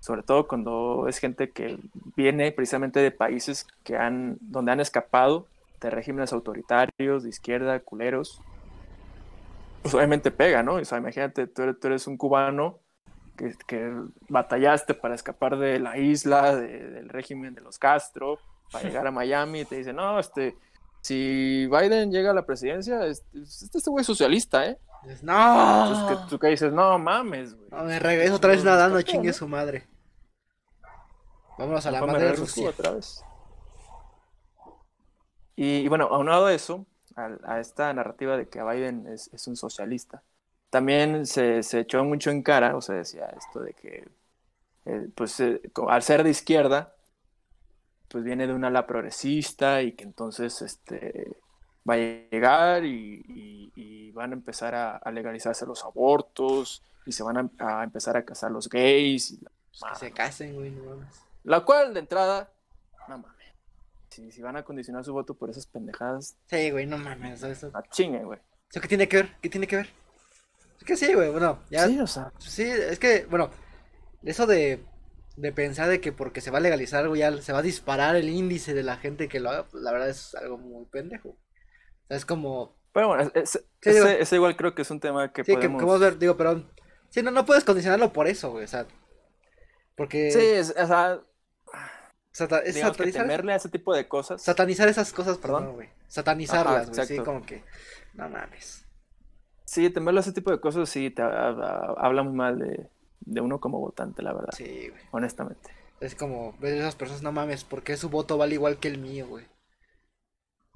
sobre 0.00 0.22
todo 0.22 0.46
cuando 0.46 1.06
es 1.08 1.18
gente 1.18 1.50
que 1.50 1.78
viene 2.16 2.52
precisamente 2.52 3.00
de 3.00 3.10
países 3.10 3.66
que 3.84 3.96
han, 3.96 4.38
donde 4.40 4.72
han 4.72 4.80
escapado 4.80 5.46
de 5.80 5.90
regímenes 5.90 6.32
autoritarios, 6.32 7.22
de 7.22 7.28
izquierda, 7.28 7.80
culeros, 7.80 8.40
pues 9.82 9.94
obviamente 9.94 10.30
pega, 10.30 10.62
¿no? 10.62 10.78
Imagínate, 10.80 11.46
tú 11.46 11.62
eres, 11.62 11.78
tú 11.80 11.86
eres 11.88 12.06
un 12.06 12.16
cubano 12.16 12.78
que, 13.36 13.54
que 13.66 13.92
batallaste 14.28 14.94
para 14.94 15.14
escapar 15.14 15.58
de 15.58 15.78
la 15.78 15.98
isla, 15.98 16.56
de- 16.56 16.90
del 16.90 17.08
régimen 17.08 17.54
de 17.54 17.60
los 17.60 17.78
Castro, 17.78 18.38
para 18.70 18.88
llegar 18.88 19.06
a 19.06 19.10
Miami 19.10 19.60
y 19.60 19.64
te 19.64 19.76
dicen, 19.76 19.96
no, 19.96 20.18
este, 20.18 20.56
si 21.00 21.66
Biden 21.66 22.10
llega 22.10 22.30
a 22.30 22.34
la 22.34 22.44
presidencia, 22.44 23.06
este, 23.06 23.38
este 23.42 23.90
güey 23.90 24.00
es 24.00 24.06
socialista, 24.06 24.66
¿eh? 24.66 24.78
Dices, 25.04 25.20
Entonces 25.22 25.98
¡No! 25.98 26.08
que, 26.08 26.30
tú 26.30 26.38
que 26.38 26.48
dices, 26.48 26.72
no 26.72 26.98
mames, 26.98 27.54
güey. 27.54 27.68
No, 27.70 27.84
me 27.84 27.98
regreso 27.98 28.36
otra 28.36 28.50
vez 28.50 28.64
nadando, 28.64 29.00
chingue 29.02 29.32
su 29.32 29.46
madre. 29.46 29.86
Vámonos 31.58 31.86
a 31.86 31.90
la 31.90 32.04
madre 32.04 32.26
de 32.26 32.32
Rusia. 32.32 32.68
otra 32.70 32.90
vez. 32.90 33.22
Y, 35.54 35.78
y 35.78 35.88
bueno, 35.88 36.06
aunado 36.10 36.46
a 36.46 36.52
eso, 36.52 36.86
a, 37.14 37.30
a 37.44 37.60
esta 37.60 37.92
narrativa 37.94 38.36
de 38.36 38.48
que 38.48 38.62
Biden 38.62 39.06
es, 39.06 39.32
es 39.32 39.46
un 39.46 39.56
socialista, 39.56 40.22
también 40.70 41.26
se, 41.26 41.62
se 41.62 41.80
echó 41.80 42.04
mucho 42.04 42.30
en 42.30 42.42
cara, 42.42 42.76
o 42.76 42.80
se 42.80 42.94
decía 42.94 43.26
esto 43.26 43.60
de 43.60 43.72
que, 43.72 44.08
eh, 44.84 45.08
pues, 45.14 45.38
eh, 45.40 45.62
al 45.88 46.02
ser 46.02 46.24
de 46.24 46.30
izquierda, 46.30 46.95
pues 48.16 48.24
viene 48.24 48.46
de 48.46 48.54
un 48.54 48.64
ala 48.64 48.86
progresista 48.86 49.82
y 49.82 49.92
que 49.92 50.04
entonces 50.04 50.62
este, 50.62 51.36
va 51.86 51.94
a 51.94 51.96
llegar 51.98 52.82
y, 52.86 53.22
y- 53.28 53.72
y 53.76 54.10
van 54.12 54.30
a 54.30 54.36
empezar 54.36 54.74
a, 54.74 54.96
a 54.96 55.10
legalizarse 55.12 55.66
los 55.66 55.84
abortos 55.84 56.82
y 57.04 57.12
se 57.12 57.22
van 57.22 57.36
a, 57.36 57.50
a 57.58 57.84
empezar 57.84 58.16
a 58.16 58.24
casar 58.24 58.50
los 58.52 58.70
gays. 58.70 59.32
y 59.32 59.40
la 59.42 59.50
Pues 59.78 59.92
que 59.92 59.98
se 60.06 60.12
casen, 60.12 60.54
güey, 60.54 60.70
no 60.70 60.82
mames. 60.84 61.14
La 61.44 61.60
cual, 61.60 61.92
de 61.92 62.00
entrada, 62.00 62.48
no 63.06 63.18
mames. 63.18 63.36
Si, 64.08 64.32
si 64.32 64.40
van 64.40 64.56
a 64.56 64.62
condicionar 64.62 65.04
su 65.04 65.12
voto 65.12 65.34
por 65.34 65.50
esas 65.50 65.66
pendejadas, 65.66 66.36
Sí, 66.46 66.70
güey, 66.70 66.86
no 66.86 66.96
mames. 66.96 67.42
¿Eso, 67.42 67.70
a 67.74 67.82
chingue, 67.82 68.24
güey. 68.24 68.38
¿Eso 68.70 68.80
qué 68.80 68.88
tiene 68.88 69.06
que 69.08 69.18
ver? 69.18 69.36
¿Qué 69.42 69.50
tiene 69.50 69.66
que 69.66 69.76
ver? 69.76 69.90
Es 70.78 70.84
que 70.86 70.96
sí, 70.96 71.12
güey, 71.12 71.30
bueno, 71.30 71.58
ya. 71.68 71.86
Sí, 71.86 72.00
o 72.00 72.06
sea. 72.06 72.32
Sí, 72.38 72.62
es 72.62 72.98
que, 72.98 73.26
bueno, 73.26 73.50
eso 74.22 74.46
de, 74.46 74.82
de 75.36 75.52
pensar 75.52 75.88
de 75.88 76.00
que 76.00 76.12
porque 76.12 76.40
se 76.40 76.50
va 76.50 76.58
a 76.58 76.62
legalizar 76.62 77.02
algo 77.02 77.14
ya 77.16 77.30
se 77.42 77.52
va 77.52 77.58
a 77.58 77.62
disparar 77.62 78.16
el 78.16 78.28
índice 78.30 78.72
de 78.74 78.82
la 78.82 78.96
gente 78.96 79.28
que 79.28 79.38
lo 79.40 79.50
haga, 79.50 79.64
pues 79.68 79.82
la 79.82 79.92
verdad 79.92 80.08
es 80.08 80.34
algo 80.34 80.56
muy 80.58 80.86
pendejo. 80.86 81.30
O 81.30 81.36
sea, 82.08 82.16
es 82.16 82.24
como, 82.24 82.76
Pero 82.92 83.08
bueno, 83.08 83.24
es- 83.24 83.32
es- 83.56 83.64
Sí, 83.82 83.90
digo- 83.90 84.06
ese, 84.06 84.22
ese 84.22 84.36
igual 84.36 84.56
creo 84.56 84.74
que 84.74 84.82
es 84.82 84.90
un 84.90 85.00
tema 85.00 85.30
que 85.32 85.44
sí, 85.44 85.52
que, 85.52 85.68
podemos... 85.68 85.84
que 85.84 86.04
a 86.04 86.08
ver, 86.08 86.18
digo, 86.18 86.36
pero, 86.38 86.64
sí, 87.10 87.22
no, 87.22 87.30
no 87.30 87.44
puedes 87.44 87.62
condicionarlo 87.64 88.12
por 88.12 88.26
eso, 88.26 88.50
güey, 88.52 88.64
o 88.64 88.68
sea, 88.68 88.86
porque 89.94 90.30
Sí, 90.30 90.40
es- 90.40 90.70
o 90.70 90.86
sea, 90.86 91.20
sata- 92.32 92.60
es 92.60 92.74
digamos 92.74 92.96
que 92.96 93.02
satanizar, 93.04 93.22
temerle 93.22 93.52
a 93.52 93.56
ese 93.56 93.68
tipo 93.68 93.94
de 93.94 94.08
cosas. 94.08 94.42
satanizar 94.42 94.88
esas 94.88 95.12
cosas, 95.12 95.36
Perdón. 95.38 95.74
güey, 95.74 95.90
satanizarlas, 96.08 96.90
güey, 96.90 97.06
sí, 97.06 97.18
como 97.18 97.44
que, 97.44 97.62
no 98.14 98.28
mames. 98.30 98.86
Sí, 99.66 99.90
temerle 99.90 100.20
a 100.20 100.22
ese 100.22 100.32
tipo 100.32 100.50
de 100.50 100.60
cosas 100.60 100.88
sí 100.88 101.10
te 101.10 101.20
ha- 101.22 101.26
ha- 101.48 101.94
habla 101.98 102.22
muy 102.22 102.34
mal 102.34 102.58
de, 102.58 102.88
de 103.20 103.40
uno 103.40 103.60
como 103.60 103.80
votante, 103.80 104.22
la 104.22 104.32
verdad, 104.32 104.54
Sí, 104.56 104.88
güey, 104.90 105.02
honestamente. 105.10 105.70
es 106.00 106.14
como, 106.14 106.54
ver 106.58 106.74
esas 106.76 106.96
personas, 106.96 107.22
no 107.22 107.32
mames, 107.32 107.64
porque 107.64 107.96
su 107.96 108.08
voto 108.10 108.38
vale 108.38 108.54
igual 108.54 108.78
que 108.78 108.88
el 108.88 108.98
mío, 108.98 109.26
güey. 109.28 109.46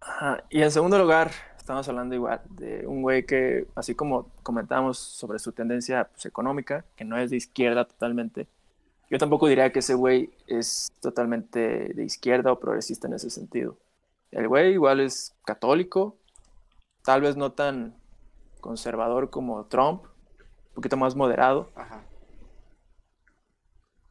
Ajá, 0.00 0.44
Y 0.50 0.62
en 0.62 0.70
segundo 0.70 0.98
lugar, 0.98 1.30
estamos 1.56 1.88
hablando 1.88 2.14
igual 2.14 2.40
de 2.48 2.86
un 2.86 3.02
güey 3.02 3.26
que, 3.26 3.66
así 3.74 3.94
como 3.94 4.30
comentábamos 4.42 4.98
sobre 4.98 5.38
su 5.38 5.52
tendencia 5.52 6.04
pues, 6.12 6.26
económica, 6.26 6.84
que 6.96 7.04
no 7.04 7.18
es 7.18 7.30
de 7.30 7.36
izquierda 7.36 7.84
totalmente, 7.86 8.46
yo 9.10 9.18
tampoco 9.18 9.48
diría 9.48 9.72
que 9.72 9.80
ese 9.80 9.94
güey 9.94 10.30
es 10.46 10.88
totalmente 11.00 11.92
de 11.94 12.04
izquierda 12.04 12.52
o 12.52 12.60
progresista 12.60 13.08
en 13.08 13.14
ese 13.14 13.30
sentido. 13.30 13.76
El 14.30 14.48
güey 14.48 14.72
igual 14.72 15.00
es 15.00 15.34
católico, 15.44 16.16
tal 17.02 17.20
vez 17.22 17.36
no 17.36 17.52
tan 17.52 17.94
conservador 18.60 19.30
como 19.30 19.64
Trump, 19.66 20.04
un 20.04 20.74
poquito 20.74 20.96
más 20.96 21.16
moderado, 21.16 21.70
Ajá. 21.74 22.04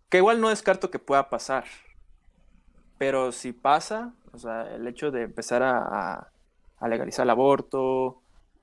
Que 0.09 0.17
igual 0.17 0.41
no 0.41 0.49
descarto 0.49 0.89
que 0.89 0.99
pueda 0.99 1.29
pasar. 1.29 1.65
Pero 2.97 3.31
si 3.31 3.53
pasa, 3.53 4.13
o 4.33 4.37
sea, 4.37 4.75
el 4.75 4.87
hecho 4.87 5.11
de 5.11 5.23
empezar 5.23 5.63
a, 5.63 6.31
legalizar 6.87 7.23
el 7.23 7.29
aborto, 7.29 8.21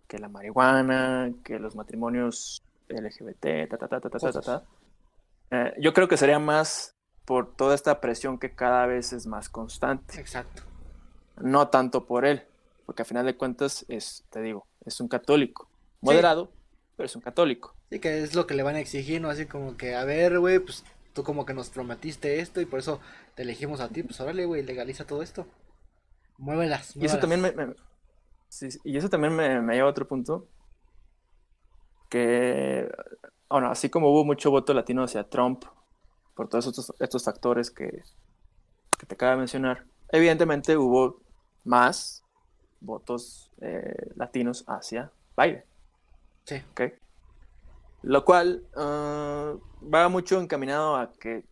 que 0.09 0.19
la 0.19 0.29
marihuana, 0.29 1.33
que 1.45 1.59
los 1.59 1.75
matrimonios 1.75 2.63
LGBT, 2.89 3.69
ta, 3.71 3.79
ta, 3.79 3.89
ta, 3.89 4.01
ta, 4.01 4.11
ta, 4.11 4.19
ta, 4.19 4.41
ta, 4.41 4.65
eh, 5.51 5.75
yo 5.79 5.93
creo 5.93 6.09
que 6.09 6.17
sería 6.17 6.39
más 6.39 6.95
por 7.25 7.55
toda 7.55 7.75
esta 7.75 8.01
presión 8.01 8.39
que 8.39 8.55
cada 8.55 8.87
vez 8.87 9.13
es 9.13 9.27
más 9.27 9.49
constante. 9.49 10.19
Exacto. 10.21 10.63
No 11.39 11.69
tanto 11.69 12.07
por 12.07 12.25
él, 12.25 12.43
porque 12.87 13.03
a 13.03 13.05
final 13.05 13.27
de 13.27 13.37
cuentas 13.37 13.85
es, 13.89 14.25
te 14.31 14.41
digo, 14.41 14.67
es 14.85 15.01
un 15.01 15.09
católico. 15.09 15.69
Moderado, 16.01 16.51
pero 16.97 17.07
es 17.07 17.17
un 17.17 17.23
católico. 17.23 17.75
Sí, 17.91 17.99
que 17.99 18.23
es 18.23 18.35
lo 18.35 18.47
que 18.47 18.55
le 18.55 18.63
van 18.63 18.77
a 18.77 18.81
exigir, 18.81 19.21
¿no? 19.21 19.29
Así 19.29 19.47
como 19.47 19.77
que, 19.77 19.95
a 19.95 20.05
ver, 20.05 20.39
güey, 20.39 20.59
pues 20.59 20.85
tú 21.17 21.25
como 21.25 21.47
que 21.47 21.55
nos 21.55 21.71
prometiste 21.71 22.39
esto 22.41 22.61
y 22.61 22.67
por 22.67 22.79
eso 22.79 23.01
te 23.35 23.43
elegimos 23.43 23.81
a 23.81 23.89
ti, 23.89 24.05
pues 24.05 24.21
órale, 24.21 24.45
güey, 24.45 24.62
legaliza 24.62 25.05
todo 25.07 25.23
esto. 25.23 25.49
Muévelas, 26.39 26.95
Y 26.95 27.07
eso 27.07 27.17
muévelas. 27.17 27.21
también 27.21 27.41
me, 27.41 27.53
me- 27.53 27.75
sí, 28.49 28.71
sí, 28.71 28.79
y 28.85 28.97
eso 28.99 29.09
también 29.09 29.35
me, 29.35 29.61
me 29.62 29.75
lleva 29.75 29.89
a 29.89 29.91
otro 29.91 30.07
punto. 30.07 30.49
Que, 32.09 32.89
bueno, 33.49 33.69
así 33.71 33.91
como 33.91 34.11
hubo 34.11 34.25
mucho 34.25 34.51
voto 34.51 34.73
latino 34.75 35.03
hacia 35.03 35.29
Trump 35.29 35.64
por 36.35 36.49
todos 36.49 36.67
estos, 36.67 36.93
estos 37.01 37.25
factores 37.25 37.71
que, 37.71 37.91
que 38.99 39.07
te 39.07 39.14
acabo 39.14 39.33
de 39.33 39.39
mencionar, 39.39 39.85
evidentemente 40.09 40.77
hubo 40.77 41.21
más 41.64 42.25
votos 42.81 43.51
eh, 43.61 43.95
latinos 44.17 44.64
hacia 44.69 45.12
Biden. 45.37 45.64
Sí, 46.45 46.62
¿ok? 46.71 46.83
Lo 48.03 48.25
cual 48.25 48.63
ah, 48.77 49.55
va 49.93 50.09
mucho 50.09 50.41
encaminado 50.41 50.97
a 50.97 51.13
que 51.13 51.45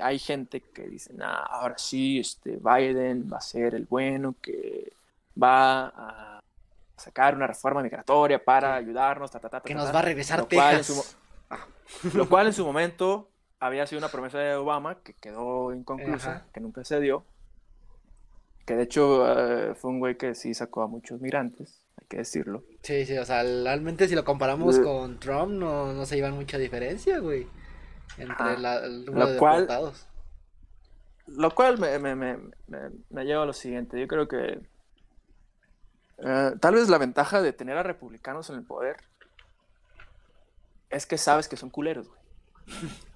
hay 0.00 0.18
gente 0.18 0.60
que 0.60 0.86
dice, 0.88 1.12
nah, 1.14 1.42
ahora 1.44 1.76
sí, 1.78 2.18
este 2.18 2.58
Biden 2.62 3.28
va 3.32 3.38
a 3.38 3.40
ser 3.42 3.74
el 3.74 3.86
bueno, 3.86 4.34
que 4.42 4.92
va 5.40 5.86
a 5.86 6.40
sacar 6.96 7.34
una 7.34 7.46
reforma 7.46 7.82
migratoria 7.82 8.42
para 8.42 8.78
Sí. 8.78 8.84
ayudarnos, 8.84 9.30
ta, 9.30 9.40
ta, 9.40 9.48
ta, 9.48 9.60
ta, 9.60 9.66
que 9.66 9.74
nos 9.74 9.86
ta". 9.86 9.92
va 9.92 9.98
a 10.00 10.02
regresar 10.02 10.38
Lo 10.40 10.48
cual 10.48 10.76
Texas. 10.76 11.16
su 12.10 12.16
Lo 12.18 12.28
cual 12.28 12.46
en 12.46 12.52
su 12.52 12.64
momento 12.64 13.28
había 13.60 13.86
sido 13.86 13.98
una 13.98 14.08
promesa 14.08 14.38
de 14.38 14.54
Obama 14.54 14.96
que 15.02 15.14
quedó 15.14 15.72
inconclusa, 15.74 16.30
Ajá. 16.30 16.46
que 16.52 16.60
nunca 16.60 16.84
se 16.84 17.00
dio. 17.00 17.24
Que 18.66 18.76
de 18.76 18.84
hecho 18.84 19.24
eh, 19.28 19.74
fue 19.74 19.90
un 19.90 19.98
güey 19.98 20.16
que 20.16 20.34
sí 20.34 20.54
sacó 20.54 20.82
a 20.82 20.86
muchos 20.86 21.20
migrantes, 21.20 21.81
que 22.12 22.18
decirlo. 22.18 22.62
Sí, 22.82 23.06
sí, 23.06 23.16
o 23.16 23.24
sea, 23.24 23.42
realmente 23.42 24.06
si 24.06 24.14
lo 24.14 24.22
comparamos 24.24 24.78
Eh. 24.78 24.82
con 24.82 25.18
Trump 25.18 25.52
no, 25.52 25.92
no 25.94 26.04
se 26.06 26.16
llevan 26.16 26.34
mucha 26.34 26.58
diferencia, 26.58 27.18
güey. 27.20 27.46
Entre 28.18 28.34
Ajá. 28.34 28.58
la- 28.58 28.84
el 28.84 29.06
número 29.06 29.26
Lo 29.26 29.32
de 29.32 29.38
cual- 29.38 29.60
deportados. 29.62 30.06
Lo 31.26 31.50
cual 31.54 31.78
me, 31.78 31.98
me, 31.98 32.14
me, 32.14 32.36
me- 33.10 33.24
lleva 33.24 33.44
a 33.44 33.46
lo 33.46 33.52
siguiente. 33.54 33.98
Yo 33.98 34.06
creo 34.08 34.28
que 34.28 34.60
eh, 36.18 36.50
tal 36.60 36.74
vez 36.74 36.88
la 36.90 36.98
ventaja 36.98 37.40
de 37.40 37.52
tener 37.52 37.76
a 37.78 37.82
republicanos 37.82 38.50
en 38.50 38.56
el 38.56 38.62
poder 38.64 38.96
es 40.90 41.06
que 41.06 41.16
sabes 41.18 41.48
que 41.48 41.56
son 41.56 41.70
culeros, 41.70 42.08
güey. 42.08 42.20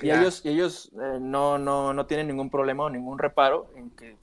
Y 0.00 0.08
Ya. 0.08 0.20
ellos, 0.20 0.44
y 0.44 0.48
ellos 0.48 0.90
eh, 1.00 1.18
no, 1.20 1.56
no, 1.56 1.94
no 1.94 2.06
tienen 2.06 2.26
ningún 2.26 2.50
problema 2.50 2.82
o 2.84 2.90
ningún 2.90 3.18
reparo 3.18 3.70
en 3.76 3.90
que 3.90 4.18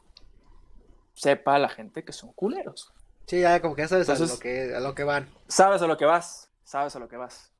sepa 1.13 1.57
la 1.57 1.69
gente 1.69 2.03
que 2.03 2.11
son 2.11 2.33
culeros. 2.33 2.91
Sí, 3.31 3.39
ya 3.39 3.61
como 3.61 3.75
que 3.75 3.83
ya 3.83 3.87
sabes 3.87 4.09
a 4.09 4.15
lo 4.17 4.39
que, 4.39 4.75
a 4.75 4.81
lo 4.81 4.93
que 4.93 5.05
van. 5.05 5.25
Sabes 5.47 5.81
a 5.81 5.87
lo 5.87 5.95
que 5.95 6.03
vas, 6.03 6.51
sabes 6.65 6.97
a 6.97 6.99
lo 6.99 7.07
que 7.07 7.15
vas. 7.15 7.53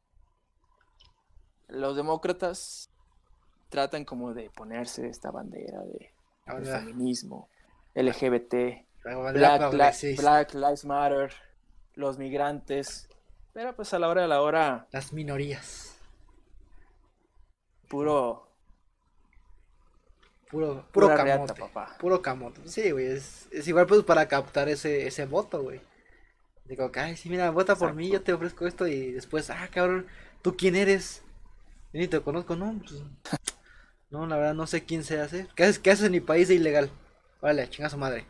Los 1.69 1.95
demócratas 1.95 2.89
tratan 3.69 4.03
como 4.03 4.34
de 4.34 4.49
ponerse 4.49 5.07
esta 5.07 5.32
bandera 5.32 5.80
de, 5.84 6.13
bandera- 6.45 6.80
feminismo, 6.80 7.47
LGBT, 7.95 8.86
Black 10.17 10.53
Lives 10.55 10.84
Matter, 10.84 11.34
los 11.93 12.17
migrantes, 12.17 13.07
pero 13.53 13.74
pues 13.74 13.93
a 13.93 13.99
la 13.99 14.09
hora 14.09 14.24
de 14.24 14.28
la 14.28 14.41
hora, 14.41 14.89
Las 14.91 15.13
minorías. 15.13 15.95
puro, 17.88 18.51
Puro, 20.52 20.86
puro 20.91 21.10
reata, 21.10 21.16
camote. 21.16 21.54
papá. 21.56 21.97
Puro 21.97 22.22
camote. 22.22 22.62
Sí, 22.66 22.91
güey, 22.91 23.08
es, 23.08 23.47
es 23.52 23.68
igual 23.68 23.88
pues 23.88 24.04
para 24.04 24.28
captar 24.28 24.70
ese, 24.70 25.08
ese 25.08 25.26
voto, 25.26 25.64
güey. 25.64 25.82
Digo, 26.66 26.91
ay, 26.95 27.18
sí, 27.18 27.30
mira, 27.30 27.49
vota 27.52 27.76
por 27.78 27.93
mí, 27.93 28.10
yo 28.12 28.22
te 28.24 28.34
ofrezco 28.34 28.68
esto 28.68 28.88
y 28.88 29.12
después, 29.12 29.49
ah, 29.49 29.70
cabrón, 29.74 30.08
¿tú 30.41 30.56
quién 30.58 30.76
eres? 30.76 31.24
Yo 31.93 31.99
ni 32.02 32.08
te 32.08 32.22
conozco, 32.22 32.56
¿no? 32.56 32.80
Pues, 32.80 33.04
No, 34.12 34.28
la 34.28 34.38
verdad 34.38 34.54
no 34.54 34.68
sé 34.68 34.84
quién 34.86 35.04
se 35.04 35.20
hace. 35.20 35.47
¿Qué 35.56 35.64
haces, 35.64 35.80
qué 35.80 35.91
haces 35.91 36.06
en 36.06 36.12
mi 36.12 36.20
país 36.22 36.47
de 36.47 36.56
ilegal? 36.56 36.91
Vale, 37.41 37.70
chinga 37.70 37.89
su 37.89 37.97
madre. 37.97 38.26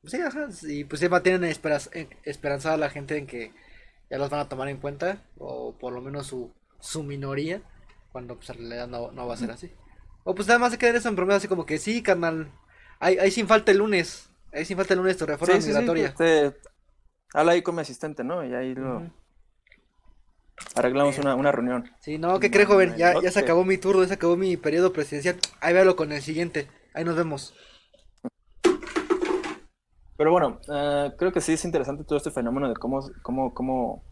Pues 0.00 0.12
sí, 0.12 0.20
ajá. 0.20 0.48
Y 0.62 0.84
pues 0.84 1.00
ya 1.00 1.22
tienen 1.22 1.44
esperanza, 1.44 1.90
esperanzada 2.24 2.76
la 2.76 2.90
gente 2.90 3.16
en 3.18 3.26
que 3.26 3.52
ya 4.10 4.18
los 4.18 4.30
van 4.30 4.40
a 4.40 4.48
tomar 4.48 4.68
en 4.68 4.78
cuenta. 4.78 5.22
O 5.38 5.76
por 5.78 5.92
lo 5.92 6.00
menos 6.00 6.26
su, 6.26 6.52
su 6.80 7.02
minoría. 7.02 7.62
Cuando 8.12 8.36
pues 8.36 8.50
en 8.50 8.58
realidad 8.58 8.88
no, 8.88 9.12
no 9.12 9.26
va 9.26 9.34
a 9.34 9.38
ser 9.38 9.50
así. 9.50 9.70
O 10.24 10.34
pues 10.34 10.46
nada 10.48 10.58
más 10.58 10.72
se 10.72 10.78
quedar 10.78 10.94
eso 10.96 11.08
en 11.08 11.16
promedio 11.16 11.38
así 11.38 11.48
como 11.48 11.66
que 11.66 11.78
sí, 11.78 12.02
carnal. 12.02 12.50
Ahí, 12.98 13.18
ahí 13.18 13.30
sin 13.30 13.46
falta 13.48 13.72
el 13.72 13.78
lunes. 13.78 14.28
Ahí 14.52 14.64
sin 14.64 14.76
falta 14.76 14.94
el 14.94 14.98
lunes 15.00 15.16
tu 15.16 15.26
reforma 15.26 15.54
Sí, 15.54 15.60
sí, 15.62 15.68
sí, 15.68 15.74
migratoria. 15.74 16.06
este, 16.08 16.56
habla 17.32 17.52
ahí 17.52 17.62
con 17.62 17.74
mi 17.74 17.80
asistente, 17.82 18.22
¿no? 18.24 18.44
Y 18.44 18.54
ahí 18.54 18.74
lo 18.74 19.02
arreglamos 20.74 21.18
una, 21.18 21.34
una 21.34 21.50
reunión. 21.52 21.90
Sí, 22.00 22.18
no, 22.18 22.38
¿qué 22.38 22.48
No, 22.48 22.52
crees, 22.52 22.68
joven? 22.68 22.96
Ya, 22.96 23.14
ya 23.20 23.30
se 23.30 23.40
te- 23.40 23.44
acabó 23.46 23.64
mi 23.64 23.78
turno, 23.78 24.02
ya 24.02 24.08
se 24.08 24.14
acabó 24.14 24.36
mi 24.36 24.56
periodo 24.56 24.92
presidencial. 24.92 25.36
Ahí 25.60 25.72
véalo 25.72 25.96
con 25.96 26.12
el 26.12 26.20
siguiente. 26.22 26.68
Ahí 26.94 27.04
nos 27.04 27.16
vemos. 27.16 27.54
Pero 30.16 30.32
bueno, 30.32 30.60
eh, 30.70 31.12
creo 31.18 31.32
que 31.32 31.40
sí 31.40 31.54
es 31.54 31.64
interesante 31.64 32.04
todo 32.04 32.18
este 32.18 32.30
fenómeno 32.30 32.68
de 32.68 32.74
cómo, 32.74 33.00
cómo, 33.22 33.54
cómo, 33.54 34.04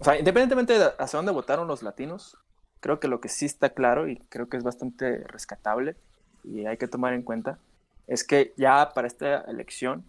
o 0.00 0.04
sea, 0.04 0.18
independientemente 0.18 0.76
de 0.76 0.90
hacia 0.98 1.18
dónde 1.18 1.30
votaron 1.30 1.68
los 1.68 1.82
latinos, 1.84 2.36
creo 2.80 3.00
que 3.00 3.08
lo 3.08 3.20
que 3.20 3.28
sí 3.28 3.46
está 3.46 3.70
claro 3.70 4.08
y 4.08 4.18
creo 4.28 4.48
que 4.48 4.56
es 4.56 4.64
bastante 4.64 5.18
rescatable 5.28 5.96
y 6.44 6.66
hay 6.66 6.76
que 6.76 6.88
tomar 6.88 7.12
en 7.14 7.22
cuenta 7.22 7.58
es 8.06 8.24
que 8.24 8.54
ya 8.56 8.90
para 8.94 9.06
esta 9.06 9.42
elección, 9.42 10.04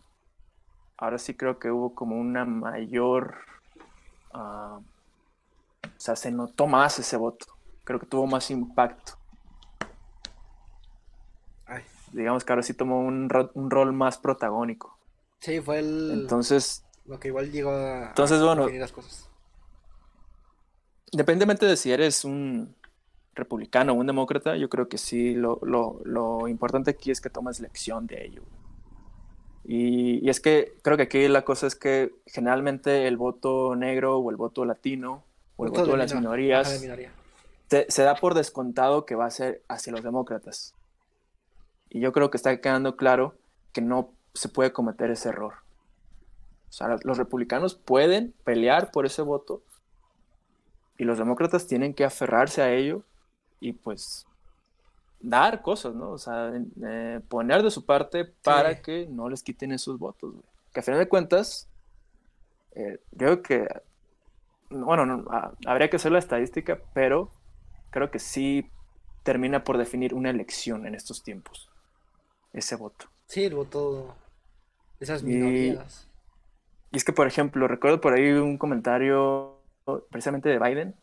ahora 0.98 1.18
sí 1.18 1.34
creo 1.36 1.60
que 1.60 1.70
hubo 1.72 1.94
como 1.96 2.18
una 2.18 2.46
mayor, 2.46 3.36
ah, 4.34 4.80
o 5.84 6.00
sea, 6.00 6.16
se 6.16 6.32
notó 6.32 6.68
más 6.68 6.98
ese 7.00 7.18
voto, 7.18 7.46
creo 7.84 8.00
que 8.00 8.06
tuvo 8.06 8.26
más 8.28 8.50
impacto. 8.52 9.14
Ay. 11.66 11.84
Digamos 12.14 12.44
que 12.44 12.52
ahora 12.54 12.64
sí 12.64 12.74
tomó 12.74 13.02
un, 13.02 13.30
ro- 13.30 13.52
un 13.54 13.70
rol 13.70 13.94
más 13.94 14.18
protagónico. 14.18 14.98
Sí, 15.42 15.60
fue 15.62 15.80
el, 15.80 16.12
Entonces, 16.12 16.86
lo 17.06 17.20
que 17.20 17.28
igual 17.28 17.52
llegó 17.52 17.72
a, 17.72 18.10
Entonces, 18.10 18.42
bueno. 18.42 18.68
las 18.70 18.92
cosas. 18.92 19.29
Independientemente 21.12 21.66
de 21.66 21.76
si 21.76 21.92
eres 21.92 22.24
un 22.26 22.76
republicano 23.34 23.94
o 23.94 23.96
un 23.96 24.08
demócrata, 24.08 24.56
yo 24.58 24.70
creo 24.70 24.88
que 24.90 24.98
sí, 24.98 25.34
lo, 25.34 25.60
lo- 25.64 26.02
lo 26.04 26.48
importante 26.48 26.92
aquí 26.92 27.10
es 27.12 27.22
que 27.22 27.30
tomes 27.30 27.60
lección 27.60 28.06
de 28.08 28.26
ello. 28.26 28.42
Y, 29.64 30.26
y 30.26 30.30
es 30.30 30.40
que 30.40 30.74
creo 30.82 30.98
que 30.98 31.04
aquí 31.04 31.28
la 31.28 31.44
cosa 31.44 31.68
es 31.68 31.76
que 31.76 32.14
generalmente 32.26 33.08
el 33.08 33.18
voto 33.18 33.76
negro 33.76 34.18
o 34.18 34.30
el 34.32 34.36
voto 34.38 34.66
latino 34.66 35.24
o 35.58 35.66
el 35.66 35.72
Voto 35.72 35.82
voto 35.82 35.92
de 35.92 35.98
las 35.98 36.12
minor- 36.14 36.22
minorías 36.38 36.68
de 37.70 37.86
se 37.90 38.04
da 38.04 38.16
por 38.16 38.34
descontado 38.34 39.06
que 39.06 39.16
va 39.16 39.26
a 39.26 39.32
ser 39.32 39.62
hacia 39.68 39.92
los 39.94 40.04
demócratas. 40.04 40.74
Y 41.90 42.00
yo 42.00 42.12
creo 42.14 42.30
que 42.32 42.38
está 42.38 42.60
quedando 42.62 42.96
claro 42.96 43.36
que 43.74 43.82
no 43.82 44.12
se 44.34 44.50
puede 44.50 44.72
cometer 44.74 45.12
ese 45.12 45.30
error. 45.30 45.54
O 46.70 46.72
sea, 46.72 46.98
los 47.04 47.18
republicanos 47.18 47.76
pueden 47.76 48.34
pelear 48.44 48.92
por 48.92 49.06
ese 49.06 49.22
voto 49.22 49.62
y 51.00 51.06
los 51.06 51.18
demócratas 51.18 51.66
tienen 51.66 51.96
que 51.96 52.04
aferrarse 52.06 52.62
a 52.62 52.72
ello 52.72 53.02
y 53.60 53.74
pues 53.74 54.28
dar 55.22 55.62
cosas, 55.62 55.96
¿no? 55.96 56.12
O 56.12 56.18
sea, 56.18 56.52
eh, 56.86 57.20
poner 57.28 57.64
de 57.64 57.72
su 57.72 57.86
parte 57.86 58.26
para 58.26 58.76
Sí. 58.76 58.82
que 58.84 59.08
no 59.10 59.30
les 59.30 59.42
quiten 59.42 59.72
esos 59.72 59.98
votos. 59.98 60.34
güey. 60.34 60.44
Que 60.74 60.82
a 60.82 60.84
final 60.84 61.00
de 61.00 61.10
cuentas, 61.10 61.68
eh, 62.76 63.00
yo 63.12 63.18
creo 63.18 63.42
que, 63.42 63.68
bueno, 64.70 65.06
no, 65.06 65.26
ah, 65.32 65.52
habría 65.66 65.90
que 65.90 65.96
hacer 65.96 66.12
la 66.12 66.20
estadística, 66.20 66.80
pero 66.94 67.32
creo 67.90 68.12
que 68.12 68.20
sí 68.20 68.70
termina 69.24 69.64
por 69.64 69.78
definir 69.78 70.14
una 70.14 70.30
elección 70.30 70.86
en 70.86 70.96
estos 70.96 71.24
tiempos, 71.24 71.70
ese 72.54 72.76
voto. 72.76 73.08
Sí, 73.26 73.44
el 73.46 73.56
voto 73.56 74.16
esas 75.00 75.22
Y- 75.24 75.26
minorías. 75.26 76.08
Y 76.92 76.98
es 76.98 77.04
que, 77.04 77.14
por 77.14 77.28
ejemplo, 77.28 77.68
recuerdo 77.68 78.02
por 78.02 78.14
ahí 78.14 78.32
un 78.32 78.58
comentario 78.58 79.59
precisamente 80.10 80.50
de 80.50 80.60
Biden 80.60 80.96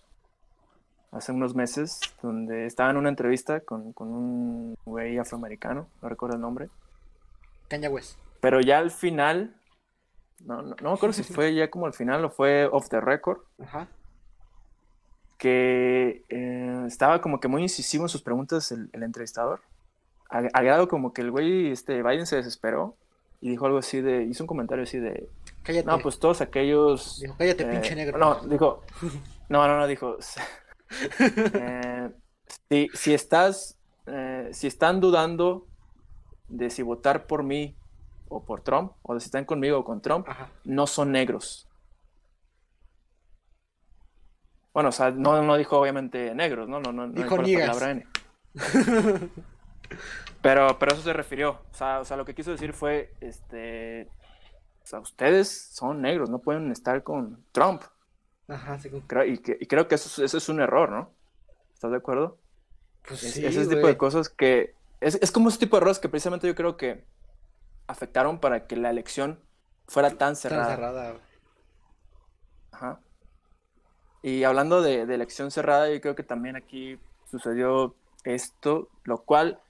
hace 1.12 1.32
unos 1.32 1.55
meses, 1.55 2.01
donde 2.22 2.66
estaba 2.66 2.91
en 2.91 2.97
una 2.97 3.09
entrevista 3.09 3.61
con, 3.61 3.93
con 3.93 4.09
un 4.09 4.76
güey 4.84 5.18
afroamericano, 5.18 5.89
no 6.03 6.09
recuerdo 6.09 6.37
el 6.37 6.43
nombre, 6.43 6.68
Kanye 7.68 7.89
West. 7.89 8.18
pero 8.41 8.61
ya 8.61 8.78
al 8.78 8.91
final, 8.91 9.57
no, 10.45 10.62
no, 10.62 10.76
no 10.80 10.91
me 10.91 10.95
acuerdo 10.95 11.12
si 11.12 11.22
fue 11.22 11.55
ya 11.55 11.70
como 11.70 11.87
al 11.87 11.95
final 11.95 12.24
o 12.24 12.30
fue 12.30 12.66
off 12.66 12.89
the 12.89 13.01
record, 13.01 13.39
Ajá. 13.62 13.89
que 15.39 16.24
eh, 16.28 16.84
estaba 16.87 17.20
como 17.20 17.41
que 17.41 17.49
muy 17.49 17.62
incisivo 17.62 18.05
en 18.05 18.09
sus 18.09 18.22
preguntas 18.22 18.70
el, 18.72 18.91
el 18.93 19.03
entrevistador. 19.03 19.61
Al, 20.28 20.51
grado 20.53 20.89
como 20.89 21.12
que 21.12 21.22
el 21.22 21.30
güey, 21.30 21.70
este, 21.70 22.03
Biden 22.03 22.26
se 22.26 22.37
desesperó 22.37 22.97
y 23.41 23.51
dijo 23.51 23.66
algo 23.66 23.78
así 23.78 24.01
de, 24.01 24.24
hizo 24.24 24.43
un 24.43 24.49
comentario 24.49 24.82
así 24.82 24.99
de, 24.99 25.28
Cállate. 25.66 25.86
no, 25.86 25.98
pues 25.98 26.18
todos 26.20 26.40
aquellos... 26.40 27.18
Dijo, 27.20 27.34
cállate, 27.36 27.64
eh, 27.64 27.66
pinche 27.66 27.96
negro. 27.96 28.18
No, 28.18 28.36
dijo, 28.46 28.84
no, 29.48 29.66
no, 29.66 29.76
no, 29.78 29.86
dijo, 29.88 30.16
eh, 31.20 32.10
si, 32.70 32.88
si 32.94 33.14
estás, 33.14 33.76
eh, 34.06 34.48
si 34.52 34.68
están 34.68 35.00
dudando 35.00 35.66
de 36.48 36.70
si 36.70 36.82
votar 36.82 37.26
por 37.26 37.42
mí 37.42 37.76
o 38.28 38.44
por 38.44 38.60
Trump, 38.60 38.92
o 39.02 39.14
de 39.14 39.20
si 39.20 39.26
están 39.26 39.44
conmigo 39.44 39.80
o 39.80 39.84
con 39.84 40.00
Trump, 40.00 40.28
Ajá. 40.28 40.50
no 40.64 40.86
son 40.86 41.10
negros. 41.10 41.68
Bueno, 44.72 44.90
o 44.90 44.92
sea, 44.92 45.10
no, 45.10 45.42
no 45.42 45.56
dijo 45.56 45.80
obviamente 45.80 46.34
negros, 46.34 46.68
¿no? 46.68 46.78
No, 46.78 46.92
no, 46.92 47.06
no 47.06 47.12
Dijo 47.12 47.38
dijo, 47.38 47.60
la 47.60 47.66
palabra 47.66 47.90
N. 47.90 48.06
Pero, 50.42 50.78
pero 50.78 50.92
eso 50.92 51.02
se 51.02 51.12
refirió. 51.12 51.62
O 51.72 51.74
sea, 51.74 51.98
o 51.98 52.04
sea, 52.04 52.16
lo 52.16 52.24
que 52.24 52.34
quiso 52.34 52.52
decir 52.52 52.72
fue, 52.72 53.12
este, 53.20 54.08
o 54.87 54.89
sea, 54.89 55.01
ustedes 55.01 55.68
son 55.72 56.01
negros, 56.01 56.30
no 56.30 56.39
pueden 56.39 56.70
estar 56.70 57.03
con 57.03 57.45
Trump. 57.51 57.82
Ajá, 58.47 58.78
sí, 58.78 58.89
Creo- 59.09 59.24
y, 59.24 59.39
que- 59.39 59.59
y 59.61 59.66
creo 59.66 59.89
que 59.89 59.97
eso, 59.97 60.07
es- 60.09 60.30
eso 60.30 60.39
es 60.39 60.49
un 60.49 60.61
error, 60.61 60.91
¿no? 60.91 61.11
¿Estás 61.74 61.91
de 61.91 61.97
acuerdo? 61.97 62.39
pues 63.09 63.24
Es, 63.24 63.32
sí, 63.34 63.45
ese 63.45 63.66
tipo 63.66 63.89
de 63.89 63.97
cosas 63.97 64.28
que... 64.28 64.74
Es, 65.01 65.16
es 65.20 65.32
como 65.32 65.49
ese 65.49 65.59
tipo 65.59 65.74
de 65.76 65.80
errores 65.80 65.99
que 65.99 66.09
precisamente 66.09 66.47
yo 66.47 66.55
creo 66.55 66.76
que 66.76 67.05
afectaron 67.89 68.39
para 68.39 68.68
que 68.68 68.76
la 68.76 68.91
elección 68.91 69.41
fuera 69.89 70.11
tan 70.12 70.37
cerrada. 70.37 70.76
cerrada, 70.76 71.11
güey. 71.11 71.22
Ajá. 72.70 73.01
Y 74.22 74.45
hablando 74.45 74.82
de, 74.82 75.05
de 75.05 75.14
elección 75.16 75.51
cerrada, 75.51 75.93
yo 75.93 76.01
creo 76.01 76.14
que 76.14 76.22
también 76.22 76.55
aquí 76.55 76.97
sucedió 77.28 77.97
esto, 78.22 78.89
lo 79.03 79.18
cual 79.24 79.61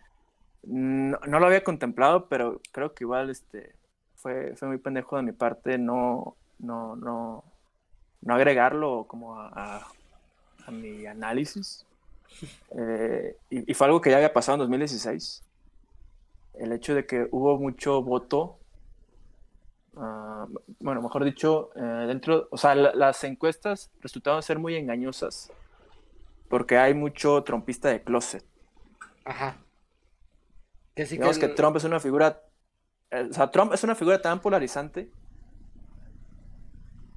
no, 0.62 1.18
no 1.26 1.40
lo 1.40 1.46
había 1.46 1.64
contemplado, 1.64 2.28
pero 2.28 2.60
creo 2.72 2.92
que 2.94 3.04
igual 3.04 3.30
este, 3.30 3.75
fue, 4.26 4.56
fue 4.56 4.66
muy 4.66 4.78
pendejo 4.78 5.16
de 5.16 5.22
mi 5.22 5.30
parte 5.30 5.78
no, 5.78 6.34
no, 6.58 6.96
no, 6.96 7.44
no 8.22 8.34
agregarlo 8.34 9.04
como 9.06 9.38
a, 9.38 9.48
a- 9.54 9.86
a 10.66 10.70
mi 10.72 11.06
análisis. 11.06 11.84
Eh, 12.76 13.36
y, 13.48 13.70
y 13.70 13.74
fue 13.74 13.86
algo 13.86 14.00
que 14.00 14.10
ya 14.10 14.16
había 14.16 14.32
pasado 14.32 14.56
en 14.56 14.60
2016. 14.60 15.42
El 16.54 16.72
hecho 16.72 16.94
de 16.94 17.06
que 17.06 17.28
hubo 17.30 17.56
mucho 17.56 18.02
voto 18.02 18.58
ah, 19.96 20.46
bueno, 20.80 21.00
mejor 21.00 21.24
dicho, 21.24 21.70
eh, 21.76 21.80
dentro, 22.08 22.48
o 22.50 22.58
sea, 22.58 22.74
la- 22.74 22.92
las 22.94 23.22
encuestas 23.24 23.90
resultaron 24.02 24.42
ser 24.42 24.58
muy 24.58 24.74
engañosas 24.76 25.50
porque 26.50 26.76
hay 26.76 26.92
mucho 26.94 27.42
trompista 27.44 27.88
de 27.88 28.02
closet. 28.02 28.44
Ajá. 29.24 29.56
Que 30.94 31.06
sí 31.06 31.14
Digamos 31.14 31.38
que 31.38 31.46
el- 31.46 31.54
Trump 31.54 31.76
es 31.76 31.84
una 31.84 32.00
figura, 32.00 32.42
o 33.12 33.32
sea, 33.32 33.50
Trump 33.50 33.72
es 33.72 33.84
una 33.84 33.94
figura 33.94 34.20
tan 34.20 34.40
polarizante 34.40 35.08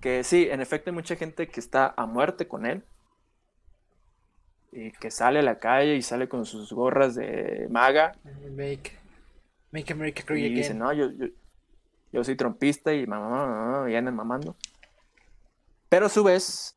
que 0.01 0.23
sí, 0.23 0.47
en 0.49 0.61
efecto 0.61 0.89
hay 0.89 0.93
mucha 0.93 1.15
gente 1.15 1.47
que 1.47 1.59
está 1.59 1.93
a 1.97 2.05
muerte 2.05 2.47
con 2.47 2.65
él 2.65 2.83
y 4.71 4.91
que 4.91 5.11
sale 5.11 5.39
a 5.39 5.43
la 5.43 5.59
calle 5.59 5.95
y 5.95 6.01
sale 6.01 6.29
con 6.29 6.45
sus 6.45 6.71
gorras 6.71 7.15
de 7.15 7.67
maga 7.69 8.13
Make, 8.55 8.91
make 9.71 9.91
America 9.93 10.23
Great 10.25 10.45
y 10.45 10.53
dice, 10.53 10.69
Again. 10.69 10.79
no, 10.79 10.93
yo, 10.93 11.11
yo, 11.11 11.25
yo 12.11 12.23
soy 12.23 12.35
trompista 12.35 12.93
y 12.93 13.05
mamá", 13.07 13.89
y 13.89 13.95
andan 13.95 14.15
mamando. 14.15 14.55
Pero 15.89 16.05
a 16.05 16.09
su 16.09 16.23
vez, 16.23 16.75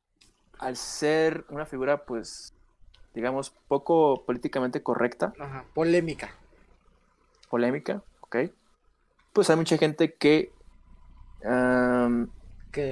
al 0.58 0.76
ser 0.76 1.44
una 1.50 1.66
figura, 1.66 2.04
pues, 2.04 2.54
digamos, 3.14 3.50
poco 3.68 4.24
políticamente 4.24 4.82
correcta, 4.82 5.34
Ajá. 5.38 5.64
Polémica. 5.74 6.34
polémica, 7.50 8.02
¿ok? 8.20 8.36
Pues 9.32 9.48
hay 9.50 9.56
mucha 9.56 9.78
gente 9.78 10.14
que 10.14 10.52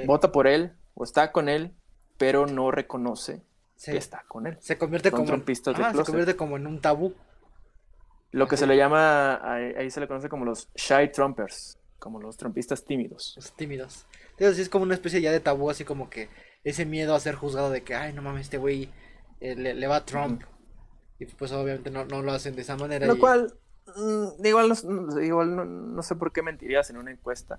vota 0.06 0.32
por 0.32 0.46
él 0.46 0.72
o 0.94 1.04
está 1.04 1.32
con 1.32 1.48
él, 1.48 1.74
pero 2.18 2.46
no 2.46 2.70
reconoce 2.70 3.42
que 3.84 3.96
está 3.96 4.24
con 4.28 4.46
él. 4.46 4.58
se 4.60 4.76
convierte 4.76 5.10
son 5.10 5.26
como 5.26 5.34
en, 5.34 5.44
se 5.56 6.04
convierte 6.04 6.36
como 6.36 6.56
en 6.56 6.66
un 6.66 6.80
tabú. 6.80 7.14
Lo 8.32 8.46
que 8.46 8.56
se 8.56 8.66
le 8.66 8.76
llama, 8.76 9.40
ahí, 9.42 9.74
ahí 9.76 9.90
se 9.90 9.98
le 9.98 10.06
conoce 10.06 10.28
como 10.28 10.44
los 10.44 10.68
shy 10.76 11.10
trumpers, 11.12 11.78
como 11.98 12.20
los 12.20 12.36
trompistas 12.36 12.84
tímidos. 12.84 13.32
Los 13.36 13.52
tímidos. 13.56 14.06
Entonces 14.32 14.58
es 14.60 14.68
como 14.68 14.84
una 14.84 14.94
especie 14.94 15.20
ya 15.20 15.32
de 15.32 15.40
tabú, 15.40 15.68
así 15.68 15.84
como 15.84 16.08
que 16.08 16.28
ese 16.62 16.84
miedo 16.84 17.14
a 17.14 17.20
ser 17.20 17.34
juzgado 17.34 17.70
de 17.70 17.82
que, 17.82 17.94
ay, 17.94 18.12
no 18.12 18.22
mames, 18.22 18.42
este 18.42 18.58
güey 18.58 18.88
eh, 19.40 19.56
le, 19.56 19.74
le 19.74 19.86
va 19.86 19.96
a 19.96 20.04
Trump. 20.04 20.42
Y 21.18 21.26
pues 21.26 21.50
obviamente 21.52 21.90
no, 21.90 22.04
no 22.04 22.22
lo 22.22 22.32
hacen 22.32 22.54
de 22.54 22.62
esa 22.62 22.76
manera. 22.76 23.06
Lo 23.06 23.16
y- 23.16 23.18
cual, 23.18 23.52
igual, 24.42 24.72
no, 24.84 25.20
igual 25.22 25.56
no, 25.56 25.64
no 25.64 26.02
sé 26.02 26.14
por 26.16 26.32
qué 26.32 26.42
mentirías 26.42 26.88
en 26.90 26.96
una 26.96 27.10
encuesta, 27.10 27.58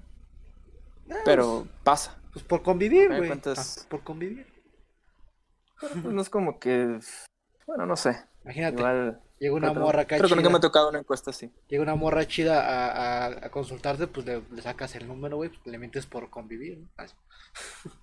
Ah, 1.10 1.16
pero 1.26 1.68
pasa. 1.84 2.18
Pues 2.34 2.46
por 2.46 2.62
convivir, 2.64 3.08
güey. 3.10 3.28
cuentas- 3.28 3.80
Ah, 3.84 3.88
por 3.90 4.04
convivir. 4.04 4.48
Pero, 5.82 5.94
pues, 6.02 6.14
no 6.14 6.22
es 6.22 6.30
como 6.30 6.60
que, 6.60 7.00
bueno, 7.68 7.86
no 7.86 7.96
sé. 7.96 8.24
Imagínate, 8.44 8.78
Igual, 8.78 9.22
llega 9.40 9.54
una 9.56 9.72
creo, 9.72 9.84
morra 9.84 10.02
acá 10.04 10.18
creo 10.18 10.30
que 10.30 10.36
nunca 10.36 10.50
me 10.50 10.56
ha 10.56 10.60
chida. 10.60 10.68
tocado 10.70 10.90
una 10.90 11.00
encuesta 11.00 11.32
así. 11.32 11.52
Llega 11.68 11.84
una 11.84 11.96
morra 11.96 12.26
chida 12.28 12.62
a, 12.62 13.26
a, 13.26 13.46
a 13.46 13.50
consultarte, 13.52 14.08
pues 14.08 14.26
le, 14.26 14.42
le 14.52 14.62
sacas 14.62 14.96
el 14.96 15.08
número, 15.08 15.38
güey, 15.38 15.50
pues 15.50 15.66
le 15.68 15.78
mientes 15.78 16.06
por 16.06 16.30
convivir, 16.30 16.80
¿no? 16.80 16.88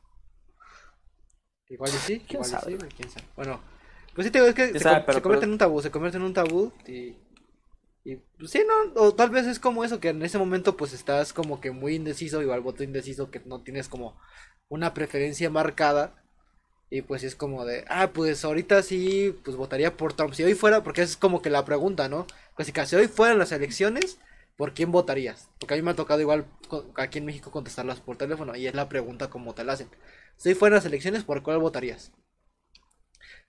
Igual 1.70 1.90
y 1.90 1.92
sí, 1.92 2.18
¿Quién 2.20 2.40
igual 2.42 2.48
y 2.48 2.50
sabe, 2.52 2.72
sí, 2.72 2.76
güey? 2.78 2.90
quién 2.90 3.10
sabe. 3.10 3.26
Bueno, 3.36 3.60
pues 4.14 4.26
sí 4.26 4.30
te 4.30 4.38
digo, 4.38 4.48
es 4.48 4.54
que 4.54 4.64
¿Quién 4.70 4.78
se, 4.78 4.80
sabe? 4.80 4.96
con- 4.96 5.06
Pero- 5.06 5.18
se 5.18 5.22
convierte 5.22 5.40
pero- 5.42 5.48
en 5.48 5.52
un 5.52 5.58
tabú, 5.58 5.82
se 5.82 5.90
convierte 5.90 6.16
en 6.18 6.22
un 6.24 6.34
tabú 6.34 6.72
y, 6.86 7.16
y 8.08 8.16
pues 8.38 8.52
sí, 8.52 8.62
no, 8.66 9.02
o 9.02 9.14
tal 9.14 9.28
vez 9.28 9.46
es 9.46 9.58
como 9.58 9.84
eso, 9.84 10.00
que 10.00 10.08
en 10.08 10.22
ese 10.22 10.38
momento 10.38 10.78
pues 10.78 10.94
estás 10.94 11.34
como 11.34 11.60
que 11.60 11.72
muy 11.72 11.94
indeciso, 11.94 12.40
igual 12.40 12.62
voto 12.62 12.82
indeciso, 12.82 13.30
que 13.30 13.40
no 13.44 13.62
tienes 13.62 13.86
como 13.86 14.18
una 14.70 14.94
preferencia 14.94 15.50
marcada 15.50 16.24
y 16.88 17.02
pues 17.02 17.22
es 17.22 17.34
como 17.34 17.66
de, 17.66 17.84
ah, 17.90 18.12
pues 18.14 18.46
ahorita 18.46 18.82
sí, 18.82 19.38
pues 19.44 19.58
votaría 19.58 19.98
por 19.98 20.14
Trump. 20.14 20.32
Si 20.32 20.42
hoy 20.42 20.54
fuera, 20.54 20.82
porque 20.82 21.02
es 21.02 21.18
como 21.18 21.42
que 21.42 21.50
la 21.50 21.66
pregunta, 21.66 22.08
¿no? 22.08 22.26
Casi, 22.56 22.72
si 22.86 22.96
hoy 22.96 23.08
fueran 23.08 23.38
las 23.38 23.52
elecciones, 23.52 24.18
¿por 24.56 24.72
quién 24.72 24.90
votarías? 24.90 25.50
Porque 25.60 25.74
a 25.74 25.76
mí 25.76 25.82
me 25.82 25.90
ha 25.90 25.94
tocado 25.94 26.22
igual 26.22 26.46
aquí 26.96 27.18
en 27.18 27.26
México 27.26 27.50
contestarlas 27.50 28.00
por 28.00 28.16
teléfono 28.16 28.56
y 28.56 28.66
es 28.66 28.74
la 28.74 28.88
pregunta 28.88 29.28
como 29.28 29.54
te 29.54 29.64
la 29.64 29.74
hacen. 29.74 29.90
Si 30.38 30.54
fueran 30.54 30.76
las 30.76 30.86
elecciones, 30.86 31.24
¿por 31.24 31.42
cuál 31.42 31.58
votarías? 31.58 32.12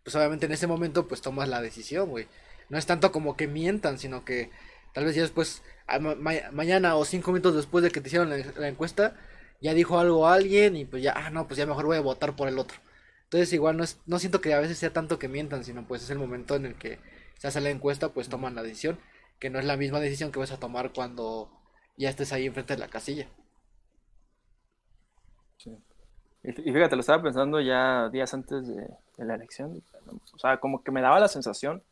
Pues 0.03 0.17
obviamente 0.17 0.47
en 0.47 0.51
ese 0.51 0.67
momento 0.67 1.07
pues 1.07 1.21
tomas 1.21 1.47
la 1.47 1.61
decisión, 1.61 2.09
güey. 2.09 2.27
No 2.69 2.77
es 2.77 2.85
tanto 2.85 3.11
como 3.11 3.35
que 3.37 3.47
mientan, 3.47 3.97
sino 3.99 4.25
que 4.25 4.51
tal 4.93 5.05
vez 5.05 5.15
ya 5.15 5.21
después, 5.23 5.63
a 5.87 5.99
ma- 5.99 6.15
ma- 6.15 6.51
mañana 6.51 6.95
o 6.95 7.05
cinco 7.05 7.31
minutos 7.31 7.55
después 7.55 7.83
de 7.83 7.91
que 7.91 8.01
te 8.01 8.07
hicieron 8.07 8.29
la, 8.29 8.37
la 8.57 8.67
encuesta, 8.67 9.15
ya 9.61 9.73
dijo 9.73 9.99
algo 9.99 10.27
alguien 10.27 10.75
y 10.75 10.85
pues 10.85 11.03
ya, 11.03 11.13
ah, 11.15 11.29
no, 11.29 11.47
pues 11.47 11.57
ya 11.57 11.65
mejor 11.65 11.85
voy 11.85 11.97
a 11.97 12.01
votar 12.01 12.35
por 12.35 12.47
el 12.47 12.59
otro. 12.59 12.77
Entonces 13.25 13.53
igual 13.53 13.77
no 13.77 13.83
es, 13.83 13.99
no 14.05 14.19
siento 14.19 14.41
que 14.41 14.53
a 14.53 14.59
veces 14.59 14.77
sea 14.77 14.93
tanto 14.93 15.19
que 15.19 15.27
mientan, 15.27 15.63
sino 15.63 15.85
pues 15.87 16.03
es 16.03 16.09
el 16.09 16.19
momento 16.19 16.55
en 16.55 16.65
el 16.65 16.75
que 16.75 16.99
se 17.37 17.47
hace 17.47 17.61
la 17.61 17.69
encuesta, 17.69 18.09
pues 18.13 18.29
toman 18.29 18.55
la 18.55 18.63
decisión, 18.63 18.99
que 19.39 19.49
no 19.49 19.59
es 19.59 19.65
la 19.65 19.77
misma 19.77 19.99
decisión 19.99 20.31
que 20.31 20.39
vas 20.39 20.51
a 20.51 20.59
tomar 20.59 20.91
cuando 20.93 21.51
ya 21.97 22.09
estés 22.09 22.33
ahí 22.33 22.45
enfrente 22.47 22.73
de 22.75 22.79
la 22.79 22.87
casilla. 22.89 23.27
Sí. 25.57 25.71
Y 26.43 26.49
fí- 26.53 26.63
y 26.65 26.73
fíjate, 26.73 26.95
lo 26.95 27.01
estaba 27.01 27.23
pensando 27.23 27.61
ya 27.61 28.09
días 28.11 28.33
antes 28.33 28.67
de, 28.67 28.75
de 29.17 29.25
la 29.25 29.35
elección. 29.35 29.83
O 30.33 30.39
sea, 30.39 30.59
como 30.59 30.83
que 30.83 30.91
me 30.91 31.01
daba 31.01 31.19
la 31.19 31.27
sensación 31.27 31.83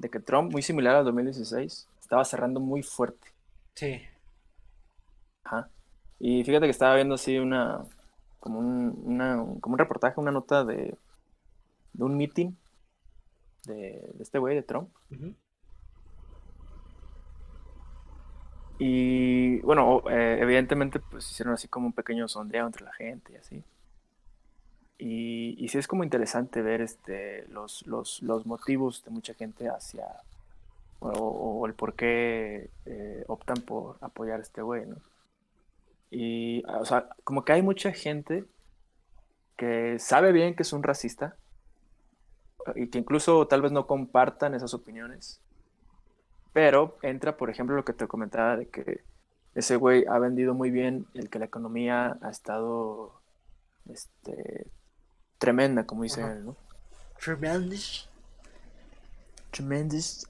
de 0.00 0.10
que 0.10 0.20
Trump, 0.20 0.52
muy 0.52 0.62
similar 0.62 0.96
al 0.96 1.04
2016, 1.04 1.88
estaba 2.00 2.24
cerrando 2.24 2.60
muy 2.60 2.82
fuerte. 2.82 3.28
Sí. 3.74 4.00
Ajá. 5.44 5.68
Y 6.18 6.44
fíjate 6.44 6.66
que 6.66 6.70
estaba 6.70 6.94
viendo 6.96 7.14
así 7.14 7.38
una, 7.38 7.84
como 8.40 8.58
un, 8.60 9.00
una- 9.04 9.36
como 9.60 9.74
un 9.74 9.78
reportaje, 9.78 10.20
una 10.20 10.32
nota 10.32 10.64
de, 10.64 10.96
de 11.94 12.04
un 12.04 12.16
meeting 12.16 12.52
de, 13.66 13.74
de 14.14 14.22
este 14.22 14.38
güey, 14.38 14.54
de 14.56 14.62
Trump. 14.62 14.90
Ujú. 15.10 15.34
Y 18.78 19.60
bueno, 19.60 20.02
eh, 20.10 20.38
evidentemente 20.40 21.00
pues 21.00 21.30
hicieron 21.30 21.54
así 21.54 21.68
como 21.68 21.86
un 21.86 21.92
pequeño 21.92 22.26
sondeo 22.28 22.66
entre 22.66 22.84
la 22.84 22.92
gente 22.94 23.32
y 23.32 23.36
así. 23.36 23.62
Y, 25.00 25.66
sí 25.68 25.78
es 25.78 25.88
como 25.88 26.04
interesante 26.04 26.60
ver 26.60 26.82
este, 26.82 27.46
los, 27.48 27.84
motivos 28.44 29.02
de 29.02 29.10
mucha 29.10 29.32
gente 29.32 29.68
hacia, 29.68 30.04
o, 30.98 31.08
o 31.08 31.66
el 31.66 31.72
por 31.72 31.94
qué 31.94 32.68
eh, 32.84 33.24
optan 33.26 33.62
por 33.62 33.96
apoyar 34.02 34.40
a 34.40 34.42
este 34.42 34.60
güey, 34.60 34.84
¿no? 34.84 34.96
Y, 36.10 36.62
o 36.66 36.84
sea, 36.84 37.08
como 37.24 37.44
que 37.44 37.52
hay 37.52 37.62
mucha 37.62 37.92
gente 37.92 38.44
que 39.56 39.98
sabe 39.98 40.32
bien 40.32 40.54
que 40.54 40.64
es 40.64 40.72
un 40.72 40.82
racista 40.82 41.36
y 42.74 42.88
que 42.88 42.98
incluso 42.98 43.46
tal 43.46 43.62
vez 43.62 43.72
no 43.72 43.86
compartan 43.86 44.54
esas 44.54 44.74
opiniones, 44.74 45.40
pero 46.52 46.98
entra, 47.02 47.38
por 47.38 47.48
ejemplo, 47.48 47.74
lo 47.74 47.84
que 47.84 47.94
te 47.94 48.06
comentaba 48.06 48.56
de 48.56 48.68
que 48.68 49.02
ese 49.54 49.76
güey 49.76 50.04
ha 50.08 50.18
vendido 50.18 50.52
muy 50.52 50.70
bien 50.70 51.06
el 51.14 51.30
que 51.30 51.38
la 51.38 51.46
economía 51.46 52.18
ha 52.20 52.30
estado 52.30 53.20
este, 53.88 54.66
tremenda, 55.40 55.84
como 55.84 56.04
dice 56.04 56.22
Ajá. 56.22 56.32
él, 56.34 56.44
¿no? 56.44 56.56
Tremendous. 57.18 58.08
Tremendous. 59.50 60.26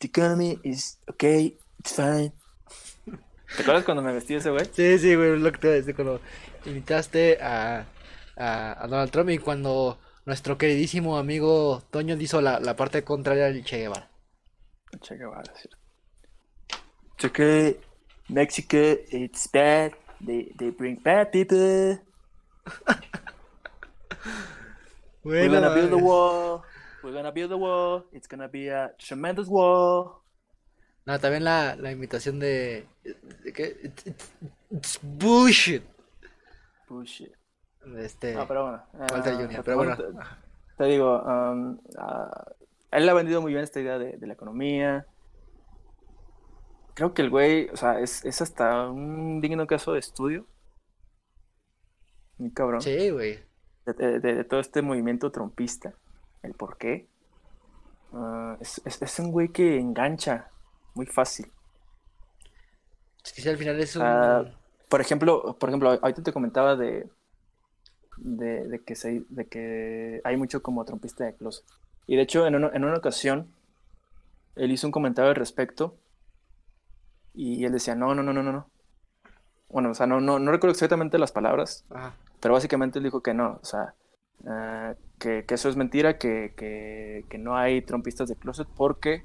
The 0.00 0.08
economy 0.08 0.58
is 0.64 0.98
okay, 1.08 1.56
it's 1.78 1.94
fine. 1.94 2.32
¿Te 3.56 3.62
acuerdas 3.62 3.84
cuando 3.84 4.02
me 4.02 4.12
vestí 4.12 4.34
ese 4.34 4.50
güey? 4.50 4.64
Sí, 4.72 4.98
sí, 4.98 5.14
güey, 5.14 5.38
lo 5.38 5.52
que 5.52 5.58
te 5.58 5.66
iba 5.68 5.74
a 5.74 5.76
decir 5.76 5.94
cuando 5.94 6.20
invitaste 6.66 7.38
a, 7.40 7.86
a, 8.36 8.84
a 8.84 8.86
Donald 8.88 9.10
Trump 9.10 9.30
y 9.30 9.38
cuando 9.38 9.98
nuestro 10.26 10.58
queridísimo 10.58 11.16
amigo 11.16 11.82
Toño 11.90 12.14
hizo 12.16 12.40
la, 12.40 12.60
la 12.60 12.76
parte 12.76 13.04
contraria 13.04 13.44
del 13.44 13.64
Che 13.64 13.78
Guevara. 13.78 14.10
Che 15.00 15.16
Guevara, 15.16 15.52
sí. 15.54 15.68
It's 17.14 17.24
okay, 17.24 17.76
Mexico, 18.28 18.76
it's 19.10 19.48
bad. 19.50 19.92
They, 20.24 20.52
they 20.56 20.70
bring 20.70 21.00
bad 21.02 21.30
people. 21.32 21.98
We're 25.28 25.48
gonna 25.50 25.74
build 25.74 25.92
a 25.92 25.96
wall. 25.96 26.62
We're 27.02 27.12
gonna 27.12 27.30
build 27.32 27.52
a 27.52 27.56
wall. 27.56 28.04
It's 28.12 28.26
gonna 28.28 28.48
be 28.48 28.68
a 28.70 28.94
tremendous 28.98 29.46
wall. 29.48 30.22
No, 31.06 31.18
también 31.18 31.44
la, 31.44 31.76
la 31.76 31.90
invitación 31.92 32.38
de, 32.38 32.86
de 33.44 33.52
que 33.52 33.64
it's, 33.82 34.06
it's- 34.06 34.32
it's 34.70 34.98
bullshit. 35.02 35.82
Bullshit. 36.88 37.32
Este, 37.96 38.34
No, 38.34 38.46
pero 38.46 38.62
bueno. 38.64 38.82
Walter 39.12 39.32
ah, 39.34 39.36
Jr., 39.36 39.62
pero 39.64 39.76
bueno. 39.76 39.96
Te, 39.96 40.04
te 40.76 40.84
digo, 40.84 41.22
um, 41.22 41.78
ah, 41.98 42.44
él 42.90 43.08
ha 43.08 43.14
vendido 43.14 43.40
muy 43.40 43.52
bien 43.52 43.64
esta 43.64 43.80
idea 43.80 43.98
de, 43.98 44.16
de 44.18 44.26
la 44.26 44.32
economía. 44.34 45.06
Creo 46.94 47.14
que 47.14 47.22
el 47.22 47.30
güey, 47.30 47.68
o 47.70 47.76
sea, 47.76 48.00
es, 48.00 48.24
es 48.24 48.42
hasta 48.42 48.88
un 48.90 49.40
digno 49.40 49.66
caso 49.66 49.92
de 49.92 50.00
estudio. 50.00 50.46
Muy 52.38 52.52
cabrón. 52.52 52.82
Sí, 52.82 53.10
güey. 53.10 53.38
De, 53.88 54.10
de- 54.10 54.20
de- 54.20 54.34
de 54.34 54.44
todo 54.44 54.60
este 54.60 54.82
movimiento 54.82 55.30
trompista. 55.30 55.94
El 56.42 56.54
por 56.54 56.76
qué. 56.76 57.06
Ah, 58.12 58.56
es, 58.60 58.80
es- 58.84 59.00
es 59.02 59.18
un 59.18 59.30
güey 59.30 59.48
que 59.48 59.78
engancha 59.78 60.48
muy 60.94 61.06
fácil. 61.06 61.50
Es 63.24 63.32
que 63.32 63.42
sí, 63.42 63.48
al 63.48 63.56
final 63.56 63.78
es 63.80 63.96
un... 63.96 64.02
Ah, 64.02 64.44
Por 64.88 65.00
ejemplo, 65.00 65.56
por 65.58 65.68
ejemplo, 65.68 65.90
ahorita 65.90 66.22
te 66.22 66.32
comentaba 66.32 66.76
de, 66.76 67.08
de, 68.16 68.68
de 68.68 68.84
que 68.84 68.94
se, 68.94 69.24
de 69.28 69.46
que 69.46 70.20
hay 70.24 70.36
mucho 70.36 70.62
como 70.62 70.84
trompista 70.84 71.24
de 71.24 71.34
closet. 71.34 71.64
Y 72.06 72.16
de 72.16 72.22
hecho, 72.22 72.46
en 72.46 72.54
una, 72.54 72.68
en 72.72 72.84
una 72.84 72.96
ocasión, 72.96 73.48
él 74.56 74.70
hizo 74.72 74.86
un 74.86 74.92
comentario 74.92 75.28
al 75.30 75.36
respecto 75.36 75.96
y 77.34 77.64
él 77.64 77.72
decía, 77.72 77.94
no, 77.94 78.14
no, 78.14 78.22
no, 78.22 78.32
no, 78.32 78.42
no, 78.42 78.52
no. 78.52 78.70
Bueno, 79.68 79.90
o 79.90 79.94
sea, 79.94 80.06
no, 80.06 80.20
no, 80.20 80.38
no 80.38 80.50
recuerdo 80.50 80.72
exactamente 80.72 81.18
las 81.18 81.32
palabras, 81.32 81.84
Ajá. 81.90 82.14
Pero 82.40 82.54
básicamente 82.54 82.98
él 82.98 83.04
dijo 83.04 83.22
que 83.22 83.34
no, 83.34 83.58
o 83.62 83.64
sea, 83.64 83.94
ah, 84.46 84.94
que, 85.18 85.44
que 85.44 85.54
eso 85.54 85.68
es 85.68 85.76
mentira, 85.76 86.18
que, 86.18 86.54
que, 86.56 87.24
que 87.28 87.38
no 87.38 87.56
hay 87.56 87.82
trompistas 87.82 88.28
de 88.28 88.36
closet 88.36 88.68
porque 88.76 89.24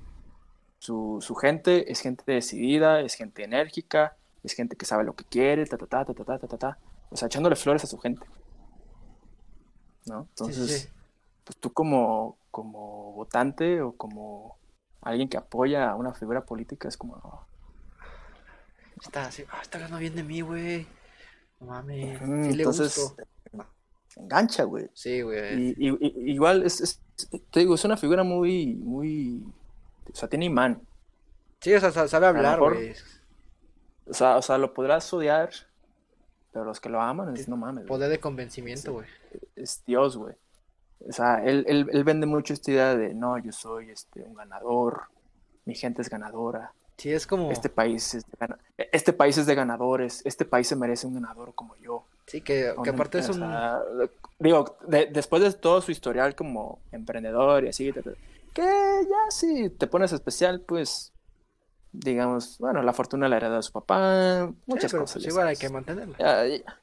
su, 0.79 1.19
su 1.21 1.35
gente 1.35 1.91
es 1.91 2.01
gente 2.01 2.23
decidida, 2.25 3.01
es 3.01 3.15
gente 3.15 3.43
enérgica, 3.43 4.15
es 4.43 4.53
gente 4.53 4.75
que 4.75 4.85
sabe 4.85 5.03
lo 5.03 5.15
que 5.15 5.25
quiere, 5.25 5.65
ta, 5.65 5.77
ta, 5.77 5.87
ta, 5.87 6.05
ta, 6.05 6.13
ta, 6.13 6.39
ta, 6.39 6.47
ta, 6.47 6.57
ta. 6.57 6.77
O 7.09 7.15
sea, 7.15 7.27
echándole 7.27 7.55
flores 7.55 7.83
a 7.83 7.87
su 7.87 7.97
gente. 7.97 8.25
¿No? 10.05 10.23
Sí, 10.23 10.27
sí, 10.27 10.43
Entonces, 10.43 10.81
sí. 10.81 10.89
pues 11.45 11.57
tú 11.57 11.71
como, 11.71 12.37
como 12.51 13.13
votante 13.13 13.81
o 13.81 13.93
como 13.93 14.57
alguien 15.01 15.29
que 15.29 15.37
apoya 15.37 15.89
a 15.89 15.95
una 15.95 16.13
figura 16.13 16.43
política 16.43 16.87
es 16.87 16.97
como, 16.97 17.15
no, 17.17 17.47
Está 19.01 19.25
así, 19.25 19.43
ah, 19.51 19.59
está 19.61 19.77
hablando 19.77 19.97
bien 19.97 20.15
de 20.15 20.23
mí, 20.23 20.41
güey. 20.41 20.87
No 21.63 21.71
mames, 21.71 22.21
Mm, 22.21 22.43
sí 22.45 22.53
le 22.55 22.63
entonces, 22.63 23.15
engancha, 24.15 24.63
güey. 24.63 24.89
Sí, 24.93 25.21
güey. 25.21 25.73
Y, 25.77 26.31
igual 26.31 26.63
es, 26.63 26.81
es- 26.81 27.01
te 27.51 27.59
digo, 27.61 27.75
es 27.75 27.85
una 27.85 27.97
figura 27.97 28.23
muy, 28.23 28.75
muy, 28.75 29.43
o 30.11 30.15
sea, 30.15 30.27
tiene 30.29 30.45
imán. 30.45 30.81
Sí, 31.61 31.73
o 31.73 31.79
sea, 31.79 31.91
sa- 31.91 32.07
sabe 32.07 32.27
hablar, 32.27 32.59
güey. 32.59 32.93
O 34.05 34.13
sea, 34.13 34.37
o 34.37 34.41
sea, 34.41 34.57
lo 34.57 34.73
podrás 34.73 35.11
odiar, 35.13 35.49
pero 36.51 36.65
los 36.65 36.79
que 36.81 36.89
lo 36.89 37.01
aman 37.01 37.35
es, 37.37 37.47
no 37.47 37.55
mames. 37.57 37.85
Poder 37.85 38.09
de 38.09 38.19
convencimiento, 38.19 38.81
Sí. 38.83 38.89
güey. 38.91 39.07
es 39.55 39.83
Dios, 39.85 40.17
güey. 40.17 40.35
O 41.07 41.11
sea, 41.11 41.43
él, 41.43 41.65
él, 41.67 41.89
él 41.91 42.03
vende 42.03 42.25
mucho 42.25 42.53
esta 42.53 42.71
idea 42.71 42.95
de, 42.95 43.13
no, 43.13 43.37
yo 43.37 43.51
soy 43.51 43.89
este, 43.91 44.21
un 44.23 44.33
ganador, 44.35 45.03
mi 45.65 45.75
gente 45.75 46.01
es 46.01 46.09
ganadora, 46.09 46.73
Sí, 46.97 47.11
es 47.11 47.25
como... 47.27 47.51
este 47.51 47.69
país 47.69 48.13
es 48.13 48.23
de, 48.25 48.55
este 48.91 49.13
país 49.13 49.37
es 49.37 49.45
de 49.45 49.55
ganadores, 49.55 50.21
este 50.25 50.45
país 50.45 50.67
se 50.67 50.75
merece 50.75 51.07
un 51.07 51.15
ganador 51.15 51.53
como 51.55 51.75
yo. 51.77 52.05
Sí, 52.27 52.41
que, 52.41 52.73
que 52.83 52.89
aparte 52.91 53.19
es 53.19 53.29
un... 53.29 53.43
digo, 54.39 54.77
de- 54.87 55.07
después 55.07 55.41
de 55.41 55.51
todo 55.53 55.81
su 55.81 55.91
historial 55.91 56.35
como 56.35 56.79
emprendedor 56.91 57.65
y 57.65 57.69
así, 57.69 57.91
Que 58.53 58.61
ya 58.61 59.31
si 59.31 59.69
te 59.71 59.87
pones 59.87 60.13
especial, 60.13 60.61
pues 60.61 61.11
digamos, 61.91 62.57
bueno, 62.59 62.81
la 62.81 62.93
fortuna 62.93 63.27
la 63.29 63.37
heredó 63.37 63.55
de 63.57 63.61
su 63.63 63.71
papá, 63.71 64.51
muchas 64.65 64.89
Sí, 64.89 64.95
pero, 64.95 65.03
cosas. 65.03 65.21
pues, 65.21 65.27
igual 65.27 65.47
hay 65.47 65.55
que 65.55 65.69
mantenerla. 65.69 66.17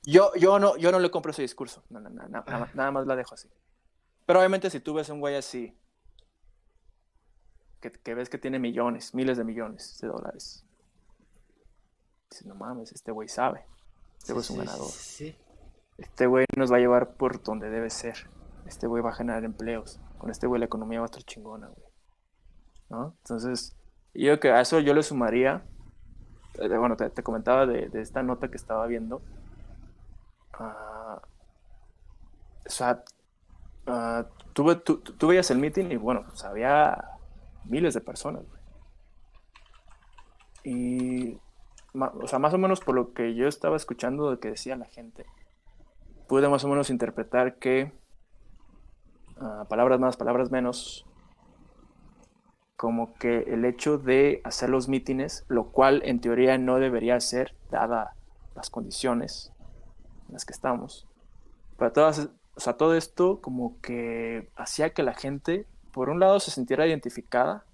Yo, 0.04 0.32
yo, 0.36 0.58
no, 0.58 0.76
yo 0.76 0.92
no 0.92 1.00
le 1.00 1.10
compro 1.10 1.32
ese 1.32 1.42
discurso. 1.42 1.82
No, 1.90 1.98
no, 2.00 2.10
no, 2.10 2.22
no, 2.22 2.28
nada, 2.28 2.44
Ah. 2.46 2.68
nada 2.74 2.90
más 2.92 3.06
la 3.06 3.16
dejo 3.16 3.34
así. 3.34 3.48
Pero 4.26 4.38
obviamente 4.38 4.70
si 4.70 4.78
tú 4.80 4.94
ves 4.94 5.08
un 5.08 5.18
güey 5.20 5.34
así, 5.34 5.74
que, 7.80 7.90
que 7.92 8.14
ves 8.14 8.28
que 8.28 8.38
tiene 8.38 8.58
millones, 8.58 9.14
miles 9.14 9.36
de 9.38 9.44
millones 9.44 9.98
de 10.00 10.08
dólares, 10.08 10.64
dices, 12.30 12.46
no 12.46 12.54
mames, 12.54 12.92
este 12.92 13.12
güey 13.12 13.28
sabe. 13.28 13.64
Este 14.18 14.32
güey 14.32 14.42
es 14.42 14.50
un 14.50 14.58
ganador. 14.58 14.88
Sí, 14.90 15.30
sí. 15.32 15.36
Este 15.98 16.26
güey 16.26 16.46
nos 16.56 16.70
va 16.72 16.76
a 16.76 16.80
llevar 16.80 17.14
por 17.14 17.42
donde 17.42 17.68
debe 17.70 17.90
ser. 17.90 18.28
Este 18.66 18.86
güey 18.86 19.02
va 19.02 19.10
a 19.10 19.14
generar 19.14 19.44
empleos. 19.44 20.00
Con 20.18 20.30
este 20.30 20.46
güey 20.46 20.58
la 20.60 20.66
economía 20.66 21.00
va 21.00 21.06
a 21.06 21.10
estar 21.10 21.22
chingona, 21.22 21.68
güey. 21.68 21.86
¿No? 22.90 23.14
Entonces, 23.18 23.76
yo 24.14 24.38
que 24.40 24.50
a 24.50 24.60
eso 24.60 24.78
yo 24.80 24.94
le 24.94 25.02
sumaría. 25.02 25.62
eh, 26.54 26.68
Bueno, 26.76 26.96
te, 26.96 27.08
te 27.10 27.22
comentaba 27.22 27.66
de, 27.66 27.88
de 27.88 28.00
esta 28.02 28.22
nota 28.22 28.48
que 28.48 28.56
estaba 28.56 28.86
viendo. 28.86 29.22
Ah, 30.54 31.20
o 32.66 32.70
sea, 32.70 33.02
ah, 33.86 34.26
tú, 34.52 34.74
tú- 34.80 35.00
tú 35.00 35.26
veías 35.28 35.50
el 35.50 35.58
meeting 35.58 35.86
y 35.90 35.96
bueno, 35.96 36.24
pues 36.26 36.44
había 36.44 37.02
miles 37.64 37.94
de 37.94 38.00
personas. 38.00 38.44
Y, 40.64 41.38
o 41.94 42.26
sea, 42.26 42.38
más 42.38 42.54
o 42.54 42.58
menos 42.58 42.80
por 42.80 42.94
lo 42.94 43.12
que 43.12 43.34
yo 43.34 43.48
estaba 43.48 43.76
escuchando 43.76 44.30
de 44.30 44.38
que 44.38 44.50
decía 44.50 44.76
la 44.76 44.86
gente, 44.86 45.24
pude 46.28 46.48
más 46.48 46.64
o 46.64 46.68
menos 46.68 46.90
interpretar 46.90 47.58
que, 47.58 47.92
ah, 49.38 49.66
palabras 49.68 49.98
más, 49.98 50.16
palabras 50.16 50.50
menos, 50.50 51.06
como 52.76 53.12
que 53.14 53.40
el 53.48 53.64
hecho 53.64 53.98
de 53.98 54.40
hacer 54.44 54.70
los 54.70 54.88
mítines, 54.88 55.44
lo 55.48 55.70
cual 55.70 56.02
en 56.04 56.20
teoría 56.20 56.56
no 56.56 56.78
debería 56.78 57.20
ser, 57.20 57.54
dada 57.70 58.14
las 58.54 58.70
condiciones 58.70 59.52
en 60.28 60.34
las 60.34 60.44
que 60.44 60.52
estamos, 60.52 61.06
pero 61.76 61.92
todas, 61.92 62.30
o 62.54 62.60
sea, 62.60 62.74
todo 62.74 62.94
esto 62.94 63.40
como 63.40 63.80
que 63.80 64.50
hacía 64.56 64.94
que 64.94 65.02
la 65.02 65.14
gente, 65.14 65.66
por 65.92 66.08
un 66.10 66.20
lado, 66.20 66.40
se 66.40 66.50
sintiera 66.50 66.86
identificada. 66.86 67.64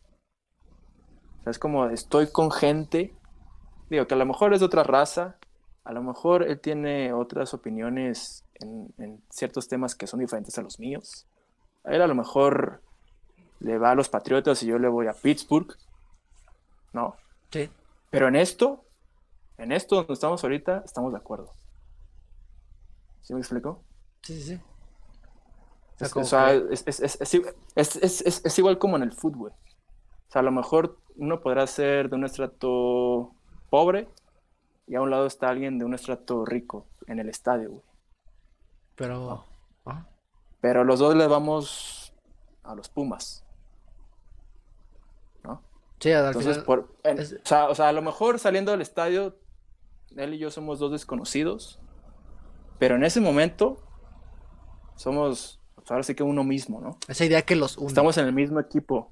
O 1.41 1.43
sea, 1.45 1.51
es 1.51 1.59
como 1.59 1.87
estoy 1.87 2.31
con 2.31 2.51
gente, 2.51 3.15
digo, 3.91 4.07
que 4.07 4.15
a 4.15 4.19
lo 4.19 4.27
mejor 4.27 4.55
es 4.55 4.61
de 4.61 4.67
otra 4.67 4.83
raza, 4.83 5.37
a 5.85 5.93
lo 5.93 6.03
mejor 6.03 6.43
él 6.43 6.61
tiene 6.61 7.13
otras 7.13 7.55
opiniones 7.55 8.45
en, 8.55 8.93
en 8.99 9.23
ciertos 9.31 9.69
temas 9.69 9.95
que 9.95 10.07
son 10.07 10.21
diferentes 10.21 10.59
a 10.59 10.63
los 10.63 10.81
míos. 10.81 11.27
A 11.85 11.93
él 11.93 12.03
a 12.03 12.07
lo 12.07 12.15
mejor 12.15 12.83
le 13.61 13.79
va 13.79 13.93
a 13.93 13.95
los 13.95 14.09
Patriotas 14.09 14.63
y 14.63 14.67
yo 14.67 14.79
le 14.79 14.89
voy 14.89 15.07
a 15.07 15.13
Pittsburgh. 15.13 15.77
No. 16.93 17.15
Sí. 17.51 17.71
Pero 18.11 18.29
en 18.29 18.37
esto, 18.37 18.85
en 19.59 19.73
esto 19.73 19.97
donde 19.97 20.15
estamos 20.15 20.43
ahorita, 20.43 20.83
estamos 20.85 21.13
de 21.13 21.19
acuerdo. 21.19 21.53
¿Sí 23.23 23.35
me 23.35 23.41
explico? 23.41 23.83
Sí, 24.23 24.41
sí, 24.41 24.57
sí. 24.57 24.61
O 26.01 26.25
sea, 26.25 26.53
Es, 27.75 28.59
igual 28.59 28.79
como 28.79 28.97
en 28.97 29.03
el 29.03 29.13
fútbol. 29.13 29.53
O 29.53 30.31
sea, 30.31 30.41
a 30.41 30.45
lo 30.45 30.53
mejor 30.53 30.99
uno 31.17 31.41
podrá 31.41 31.67
ser 31.67 32.11
de 32.11 32.17
un 32.17 32.25
estrato 32.25 33.33
pobre 33.71 34.09
y 34.87 34.95
a 34.95 35.01
un 35.01 35.11
lado 35.11 35.27
está 35.27 35.49
alguien 35.49 35.79
de 35.79 35.85
un 35.85 35.95
estrato 35.95 36.45
rico 36.45 36.87
en 37.07 37.19
el 37.19 37.29
estadio, 37.29 37.71
güey. 37.71 37.83
Pero. 38.95 39.45
ah, 39.87 40.07
Pero 40.61 40.85
los 40.85 40.99
dos 40.99 41.15
le 41.15 41.27
vamos 41.27 42.15
a 42.63 42.75
los 42.75 42.89
Pumas, 42.89 43.45
¿no? 45.45 45.63
Sí, 46.01 46.13
al 46.13 46.27
Entonces, 46.27 46.53
final. 46.63 46.65
por, 46.67 46.97
en- 47.05 47.19
es- 47.19 47.33
o, 47.35 47.37
sea, 47.47 47.69
o 47.69 47.75
sea, 47.75 47.89
a 47.89 47.93
lo 47.93 48.03
mejor 48.03 48.39
saliendo 48.39 48.73
del 48.73 48.81
estadio, 48.83 49.37
él 50.17 50.35
y 50.35 50.39
yo 50.39 50.51
somos 50.51 50.79
dos 50.79 50.91
desconocidos, 50.93 51.79
pero 52.79 52.97
en 52.97 53.05
ese 53.05 53.21
momento 53.21 53.79
somos, 54.97 55.61
pues, 55.77 55.91
ahora 55.91 56.03
sí 56.03 56.15
que 56.15 56.23
uno 56.23 56.45
mismo, 56.45 56.81
¿no? 56.81 56.99
Esa 57.09 57.25
idea 57.25 57.43
que 57.43 57.57
los 57.57 57.77
une. 57.77 57.89
Estamos 57.89 58.17
en 58.19 58.27
el 58.27 58.33
mismo 58.33 58.59
equipo. 58.61 59.11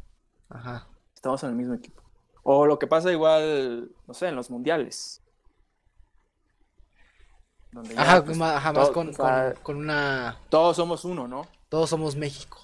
Ajá. 0.51 0.87
Estamos 1.15 1.43
en 1.45 1.51
el 1.51 1.57
mismo 1.57 1.75
equipo. 1.75 2.03
O 2.43 2.67
lo 2.67 2.79
que 2.79 2.87
pasa 2.87 3.11
igual, 3.13 3.91
no 4.07 4.15
sé, 4.15 4.29
en 4.29 4.37
los 4.37 4.51
mundiales. 4.51 5.21
Donde 7.73 7.95
ya, 7.95 8.01
Ajá, 8.03 8.25
pues, 8.25 8.41
ajá, 8.41 8.73
más 8.73 8.91
con, 8.91 9.09
o 9.09 9.13
sea, 9.13 9.53
con, 9.55 9.63
con 9.63 9.77
una. 9.77 10.37
todos 10.49 10.77
somos 10.77 11.05
uno, 11.05 11.27
¿no? 11.27 11.47
Todos 11.69 11.91
somos 11.91 12.17
México. 12.17 12.59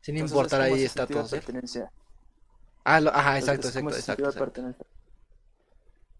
Sin 0.00 0.16
Entonces, 0.16 0.36
importar 0.36 0.60
es 0.62 0.66
ahí 0.66 0.82
de 0.82 0.88
pertenencia. 1.30 1.90
Ah, 2.84 3.00
lo- 3.00 3.10
ajá, 3.10 3.38
Entonces, 3.38 3.64
exacto, 3.64 3.68
es 3.68 3.74
como 3.74 3.90
exacto, 3.90 4.00
exacto, 4.00 4.22
de 4.22 4.28
exacto. 4.28 4.44
pertenencia. 4.44 4.86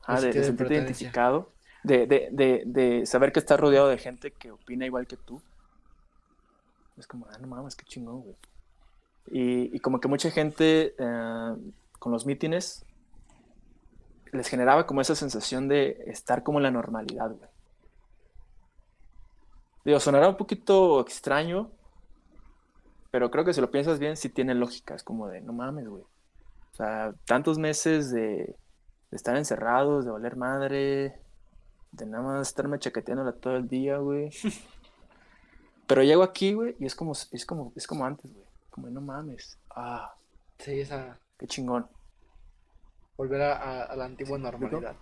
Ah, 0.07 0.21
de, 0.21 0.21
de 0.21 0.23
sentido 0.23 0.43
de 0.43 0.47
sentirte 0.47 0.75
pertenencia. 0.75 1.07
identificado, 1.07 1.53
de, 1.85 2.07
de, 2.07 2.29
de, 2.33 2.63
de 2.67 3.07
saber 3.07 3.33
que 3.33 3.39
estás 3.41 3.61
rodeado 3.61 3.89
de 3.89 3.99
gente 3.99 4.33
que 4.33 4.51
opina 4.51 4.87
igual 4.87 5.07
que 5.07 5.17
tú. 5.17 5.41
Es 7.01 7.07
como, 7.07 7.27
ah, 7.31 7.39
no 7.41 7.47
mames, 7.47 7.75
qué 7.75 7.85
chingón, 7.85 8.23
güey. 8.23 8.37
Y, 9.27 9.77
y 9.77 9.81
como 9.81 10.01
que 10.01 10.09
mucha 10.09 10.31
gente 10.31 10.95
eh, 10.99 11.57
con 11.99 12.13
los 12.13 12.27
mítines 12.27 12.85
les 14.33 14.49
generaba 14.49 14.87
como 14.87 15.01
esa 15.01 15.15
sensación 15.15 15.69
de 15.69 16.03
estar 16.07 16.43
como 16.43 16.59
en 16.59 16.65
la 16.65 16.71
normalidad, 16.71 17.31
güey. 17.31 17.51
Digo, 19.85 19.99
sonará 19.99 20.29
un 20.29 20.37
poquito 20.37 21.01
extraño, 21.01 21.71
pero 23.11 23.31
creo 23.31 23.45
que 23.45 23.55
si 23.55 23.61
lo 23.61 23.71
piensas 23.71 23.99
bien, 23.99 24.17
sí 24.17 24.29
tiene 24.29 24.55
lógica. 24.55 24.95
Es 24.95 25.03
como 25.03 25.29
de, 25.29 25.41
no 25.41 25.53
mames, 25.53 25.89
güey. 25.89 26.03
O 26.03 26.75
sea, 26.75 27.15
tantos 27.25 27.59
meses 27.59 28.11
de, 28.11 28.55
de 29.11 29.17
estar 29.17 29.37
encerrados, 29.37 30.05
de 30.05 30.11
valer 30.11 30.37
madre, 30.37 31.21
de 31.93 32.07
nada 32.07 32.23
más 32.23 32.49
estarme 32.49 32.79
chaqueteándola 32.79 33.33
todo 33.33 33.57
el 33.57 33.69
día, 33.69 33.99
güey. 33.99 34.31
Pero 35.91 36.05
llego 36.05 36.23
aquí, 36.23 36.53
güey, 36.55 36.77
y 36.79 36.87
es 36.87 36.95
como, 36.95 37.13
es 37.13 37.45
como, 37.45 37.73
es 37.75 37.85
como 37.87 38.05
antes, 38.07 38.33
güey. 38.33 38.47
Como 38.71 38.89
no 38.91 39.01
mames. 39.01 39.59
Ah, 39.71 40.15
Sí, 40.59 40.79
esa. 40.81 41.19
qué 41.37 41.47
chingón. 41.49 41.89
Volver 43.17 43.43
a, 43.43 43.57
a- 43.57 43.83
a 43.87 43.97
la 43.97 44.05
antigua 44.05 44.39
normalidad. 44.39 44.95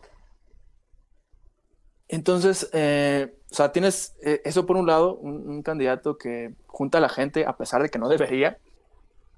Entonces, 2.08 2.70
eh, 2.72 3.36
o 3.50 3.54
sea, 3.54 3.70
tienes 3.70 4.16
eh, 4.22 4.40
eso 4.44 4.64
por 4.64 4.76
un 4.78 4.86
lado, 4.86 5.16
un, 5.16 5.46
un 5.48 5.62
candidato 5.62 6.16
que 6.16 6.54
junta 6.66 6.98
a 6.98 7.00
la 7.02 7.08
gente 7.10 7.44
a 7.44 7.56
pesar 7.58 7.82
de 7.82 7.90
que 7.90 7.98
no 7.98 8.08
debería, 8.08 8.58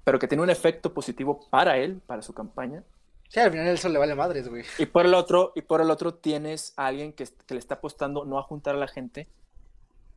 pero 0.05 0.19
que 0.19 0.27
tiene 0.29 0.43
un 0.43 0.49
efecto 0.49 0.93
positivo 0.93 1.47
para 1.49 1.77
él, 1.77 2.01
para 2.07 2.21
su 2.21 2.33
campaña. 2.33 2.83
Sí, 3.27 3.39
al 3.41 3.51
final 3.51 3.67
eso 3.67 3.89
le 3.89 3.99
vale 3.99 4.15
madres, 4.15 4.47
güey. 4.47 4.63
Y 4.77 4.85
por 4.85 5.05
el 5.05 5.13
otro, 5.15 5.51
y 5.55 5.61
por 5.63 5.81
el 5.81 5.91
otro 5.91 6.13
tienes 6.13 6.73
a 6.77 6.87
alguien 6.87 7.11
que, 7.13 7.25
que 7.45 7.53
le 7.55 7.59
está 7.59 7.75
apostando 7.75 8.23
no 8.23 8.39
a 8.39 8.43
juntar 8.43 8.75
a 8.75 8.79
la 8.79 8.87
gente, 8.87 9.27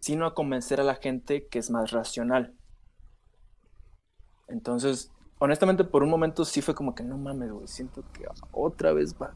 sino 0.04 0.26
a 0.26 0.34
convencer 0.34 0.80
a 0.80 0.84
la 0.84 0.96
gente 0.96 1.46
que 1.46 1.58
es 1.58 1.70
más 1.70 1.90
racional. 1.90 2.54
Entonces, 4.48 5.10
honestamente, 5.38 5.84
por 5.84 6.02
un 6.02 6.10
momento 6.10 6.44
sí 6.44 6.60
fue 6.60 6.74
como 6.74 6.94
que 6.94 7.02
no 7.02 7.16
mames, 7.16 7.50
güey. 7.50 7.66
Siento 7.66 8.04
que 8.12 8.26
otra 8.52 8.92
vez 8.92 9.14
va, 9.20 9.32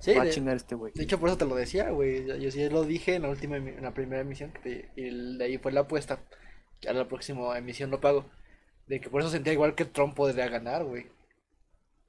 Sí, 0.00 0.14
va 0.14 0.22
a 0.24 0.30
chingar 0.30 0.56
este 0.56 0.74
güey. 0.74 0.92
de 0.94 1.02
hecho 1.04 1.18
por 1.20 1.28
eso 1.28 1.38
te 1.38 1.44
lo 1.44 1.54
decía, 1.54 1.90
güey. 1.90 2.26
Yo, 2.26 2.36
yo 2.36 2.50
sí 2.50 2.68
lo 2.68 2.82
dije 2.84 3.14
en 3.14 3.22
la 3.22 3.28
última, 3.30 3.56
en 3.56 3.82
la 3.82 3.94
primera 3.94 4.22
emisión, 4.22 4.52
que 4.52 4.58
te- 4.60 4.90
y 5.00 5.36
de 5.38 5.44
ahí 5.44 5.58
fue 5.58 5.70
la 5.72 5.80
apuesta. 5.82 6.18
Que 6.80 6.88
a 6.88 6.92
la 6.92 7.06
próxima 7.08 7.56
emisión 7.56 7.90
lo 7.90 8.00
pago. 8.00 8.24
De 8.88 9.00
que 9.00 9.10
por 9.10 9.20
eso 9.20 9.30
sentía 9.30 9.52
igual 9.52 9.74
que 9.76 9.84
Trump 9.84 10.14
podría 10.14 10.48
ganar, 10.48 10.84
güey. 10.84 11.06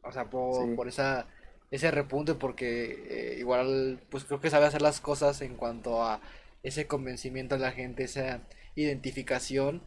O 0.03 0.11
sea, 0.11 0.30
por, 0.30 0.67
Sí. 0.70 0.76
por 0.76 0.88
esa, 0.88 1.28
ese 1.72 1.91
repunte, 1.91 2.34
porque 2.36 3.34
eh, 3.36 3.39
igual, 3.39 3.99
pues 4.09 4.24
creo 4.26 4.39
que 4.39 4.49
sabe 4.49 4.65
hacer 4.65 4.82
las 4.82 5.01
cosas 5.01 5.41
en 5.41 5.55
cuanto 5.55 6.01
a 6.03 6.20
ese 6.64 6.88
convencimiento 6.88 7.55
de 7.55 7.62
la 7.62 7.72
gente, 7.72 8.03
esa 8.03 8.41
identificación, 8.76 9.84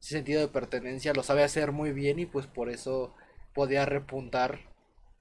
ese 0.00 0.16
sentido 0.16 0.40
de 0.40 0.48
pertenencia, 0.48 1.14
lo 1.14 1.22
sabe 1.22 1.42
hacer 1.44 1.72
muy 1.72 1.92
bien 1.92 2.18
y 2.18 2.26
pues 2.26 2.46
por 2.46 2.68
eso 2.68 3.14
podía 3.54 3.84
repuntar 3.84 4.60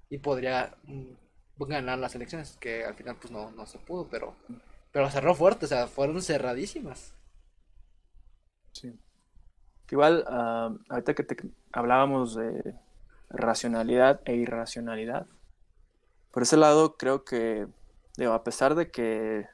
y 0.09 0.17
podría 0.17 0.77
mm, 0.83 1.13
ganar 1.59 1.99
las 1.99 2.15
elecciones, 2.15 2.57
que 2.57 2.85
al 2.85 2.95
final 2.95 3.17
pues 3.17 3.31
no, 3.31 3.51
no 3.51 3.65
se 3.65 3.79
pudo, 3.79 4.07
pero, 4.09 4.35
pero 4.91 5.09
cerró 5.09 5.35
fuerte, 5.35 5.65
o 5.65 5.67
sea, 5.69 5.87
fueron 5.87 6.21
cerradísimas. 6.21 7.15
Sí. 8.73 8.97
Igual, 9.89 10.23
ah, 10.27 10.73
ahorita 10.89 11.13
que 11.13 11.23
te 11.23 11.37
hablábamos 11.71 12.35
de 12.35 12.75
racionalidad 13.29 14.21
e 14.25 14.35
irracionalidad, 14.35 15.27
por 16.31 16.43
ese 16.43 16.57
lado 16.57 16.95
creo 16.95 17.25
que, 17.25 17.67
a 18.25 18.43
pesar 18.43 18.75
de 18.75 18.89
que 18.89 19.47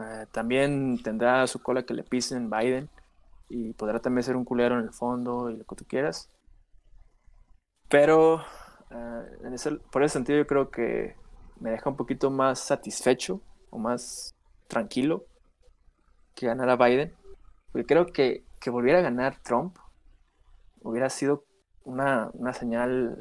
eh, 0.00 0.26
también 0.32 1.02
tendrá 1.02 1.46
su 1.46 1.62
cola 1.62 1.84
que 1.84 1.94
le 1.94 2.02
pisen 2.02 2.50
Biden 2.50 2.88
y 3.48 3.72
podrá 3.74 4.00
también 4.00 4.24
ser 4.24 4.36
un 4.36 4.44
culero 4.44 4.78
en 4.78 4.84
el 4.84 4.92
fondo 4.92 5.50
y 5.50 5.56
lo 5.56 5.64
que 5.64 5.76
tú 5.76 5.84
quieras, 5.86 6.30
pero 7.88 8.42
eh, 8.90 9.56
por 9.90 10.02
ese 10.02 10.14
sentido 10.14 10.38
yo 10.38 10.46
creo 10.46 10.70
que 10.70 11.16
me 11.60 11.70
deja 11.70 11.88
un 11.88 11.96
poquito 11.96 12.30
más 12.30 12.58
satisfecho 12.58 13.40
o 13.70 13.78
más 13.78 14.34
tranquilo 14.66 15.24
que 16.34 16.46
ganara 16.46 16.76
Biden. 16.76 17.12
Porque 17.70 17.86
creo 17.86 18.06
que, 18.06 18.44
que 18.60 18.70
volviera 18.70 18.98
a 18.98 19.02
ganar 19.02 19.36
Trump 19.42 19.76
hubiera 20.82 21.08
sido 21.08 21.44
una, 21.84 22.30
una 22.34 22.52
señal 22.52 23.18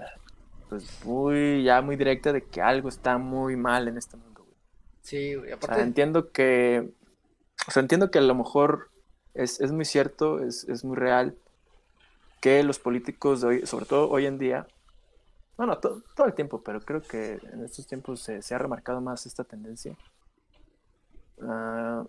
pues 0.69 1.05
muy, 1.05 1.63
ya 1.63 1.81
muy 1.81 1.95
directa 1.95 2.33
de 2.33 2.43
que 2.43 2.61
algo 2.61 2.89
está 2.89 3.17
muy 3.17 3.55
mal 3.55 3.87
en 3.87 3.97
este 3.97 4.17
mundo. 4.17 4.40
Sí, 5.01 5.35
güey, 5.35 5.51
O 5.51 5.55
aparte. 5.55 5.75
sea, 5.75 5.83
entiendo 5.83 6.31
que, 6.31 6.91
o 7.67 7.71
sea, 7.71 7.81
entiendo 7.81 8.11
que 8.11 8.19
a 8.19 8.21
lo 8.21 8.35
mejor 8.35 8.89
es, 9.33 9.59
es 9.61 9.71
muy 9.71 9.85
cierto, 9.85 10.39
es, 10.39 10.63
es 10.65 10.83
muy 10.83 10.95
real 10.97 11.37
que 12.41 12.63
los 12.63 12.79
políticos 12.79 13.41
de 13.41 13.47
hoy, 13.47 13.65
sobre 13.67 13.85
todo 13.85 14.09
hoy 14.09 14.25
en 14.25 14.37
día, 14.37 14.67
bueno, 15.57 15.79
to- 15.79 16.01
todo 16.15 16.27
el 16.27 16.33
tiempo, 16.33 16.61
pero 16.63 16.81
creo 16.81 17.01
que 17.03 17.33
en 17.53 17.63
estos 17.63 17.87
tiempos 17.87 18.21
se, 18.21 18.41
se 18.41 18.55
ha 18.55 18.57
remarcado 18.57 19.01
más 19.01 19.25
esta 19.25 19.43
tendencia. 19.43 19.95
Ah, 21.41 22.05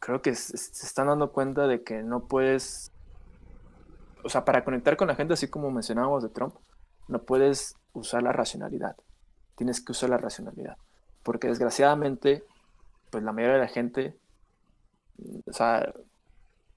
creo 0.00 0.22
que 0.22 0.34
se, 0.34 0.56
se 0.56 0.86
están 0.86 1.08
dando 1.08 1.32
cuenta 1.32 1.66
de 1.66 1.82
que 1.82 2.02
no 2.02 2.26
puedes, 2.26 2.90
o 4.22 4.28
sea, 4.28 4.44
para 4.44 4.64
conectar 4.64 4.96
con 4.96 5.08
la 5.08 5.14
gente, 5.14 5.34
así 5.34 5.48
como 5.48 5.70
mencionábamos 5.70 6.22
de 6.22 6.28
Trump, 6.30 6.54
no 7.08 7.22
puedes 7.24 7.74
usar 7.92 8.22
la 8.22 8.32
racionalidad. 8.32 8.96
Tienes 9.56 9.80
que 9.84 9.92
usar 9.92 10.10
la 10.10 10.18
racionalidad. 10.18 10.76
Porque 11.24 11.48
desgraciadamente, 11.48 12.44
pues 13.10 13.24
la 13.24 13.32
mayoría 13.32 13.56
de 13.56 13.62
la 13.62 13.68
gente, 13.68 14.14
o 15.46 15.52
sea, 15.52 15.92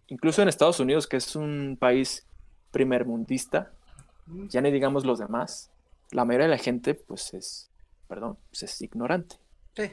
incluso 0.07 0.41
en 0.41 0.47
Estados 0.47 0.79
Unidos, 0.79 1.05
que 1.05 1.17
es 1.17 1.35
un 1.35 1.77
país 1.79 2.25
primermundista, 2.71 3.71
ya 4.49 4.61
ni 4.61 4.71
digamos 4.71 5.05
los 5.05 5.19
demás, 5.19 5.69
la 6.11 6.25
mayoría 6.25 6.47
de 6.47 6.55
la 6.55 6.57
gente, 6.57 6.95
pues 6.95 7.33
es, 7.33 7.69
perdón, 8.07 8.37
pues 8.49 8.63
es 8.63 8.81
ignorante. 8.81 9.35
Sí. 9.75 9.91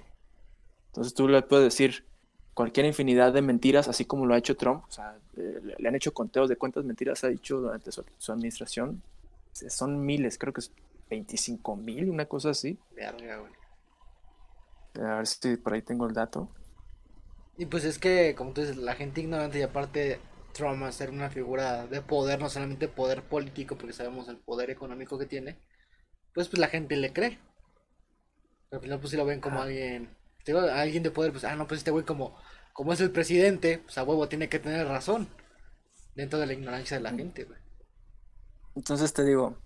Entonces 0.86 1.14
tú 1.14 1.28
le 1.28 1.42
puedes 1.42 1.64
decir 1.64 2.04
cualquier 2.54 2.86
infinidad 2.86 3.32
de 3.32 3.42
mentiras, 3.42 3.88
así 3.88 4.04
como 4.04 4.26
lo 4.26 4.34
ha 4.34 4.38
hecho 4.38 4.56
Trump. 4.56 4.84
O 4.88 4.92
sea, 4.92 5.16
eh, 5.36 5.60
le, 5.62 5.74
le 5.76 5.88
han 5.88 5.96
hecho 5.96 6.14
conteos 6.14 6.48
de 6.48 6.56
cuántas 6.56 6.84
mentiras 6.84 7.24
ha 7.24 7.28
dicho 7.28 7.60
durante 7.60 7.90
su, 7.90 8.04
su 8.18 8.32
administración. 8.32 9.02
Son 9.52 10.04
miles, 10.04 10.38
creo 10.38 10.52
que 10.52 10.60
es 10.60 10.72
25 11.10 11.76
mil, 11.76 12.10
una 12.10 12.26
cosa 12.26 12.50
así. 12.50 12.78
Verga, 12.94 13.38
güey. 13.38 13.52
A 14.96 15.16
ver 15.16 15.26
si 15.26 15.56
por 15.56 15.74
ahí 15.74 15.82
tengo 15.82 16.06
el 16.06 16.14
dato. 16.14 16.50
Y 17.56 17.66
pues 17.66 17.84
es 17.84 17.98
que, 17.98 18.34
como 18.34 18.52
tú 18.52 18.60
dices, 18.62 18.76
la 18.76 18.94
gente 18.94 19.20
ignorante 19.20 19.58
y 19.58 19.62
aparte 19.62 20.20
Trump 20.52 20.82
a 20.82 20.92
ser 20.92 21.10
una 21.10 21.30
figura 21.30 21.86
de 21.86 22.00
poder, 22.00 22.40
no 22.40 22.48
solamente 22.48 22.88
poder 22.88 23.22
político, 23.22 23.76
porque 23.76 23.92
sabemos 23.92 24.28
el 24.28 24.38
poder 24.38 24.70
económico 24.70 25.18
que 25.18 25.26
tiene, 25.26 25.58
pues 26.32 26.48
pues 26.48 26.58
la 26.58 26.68
gente 26.68 26.96
le 26.96 27.12
cree. 27.12 27.38
Pero 28.68 28.78
al 28.78 28.80
final 28.80 29.00
pues 29.00 29.10
si 29.10 29.16
lo 29.16 29.24
ven 29.24 29.40
como 29.40 29.62
alguien, 29.62 30.16
digo, 30.46 30.60
alguien 30.60 31.02
de 31.02 31.10
poder, 31.10 31.32
pues 31.32 31.44
ah 31.44 31.54
no, 31.54 31.66
pues 31.66 31.78
este 31.78 31.90
güey 31.90 32.04
como, 32.04 32.36
como 32.72 32.92
es 32.92 33.00
el 33.00 33.10
presidente, 33.10 33.78
pues 33.78 33.98
a 33.98 34.04
huevo 34.04 34.28
tiene 34.28 34.48
que 34.48 34.58
tener 34.58 34.86
razón. 34.86 35.28
Dentro 36.14 36.38
de 36.38 36.46
la 36.46 36.52
ignorancia 36.52 36.96
de 36.96 37.02
la 37.02 37.10
gente, 37.10 37.44
güey. 37.44 37.58
Entonces 38.76 39.12
te 39.12 39.24
digo, 39.24 39.58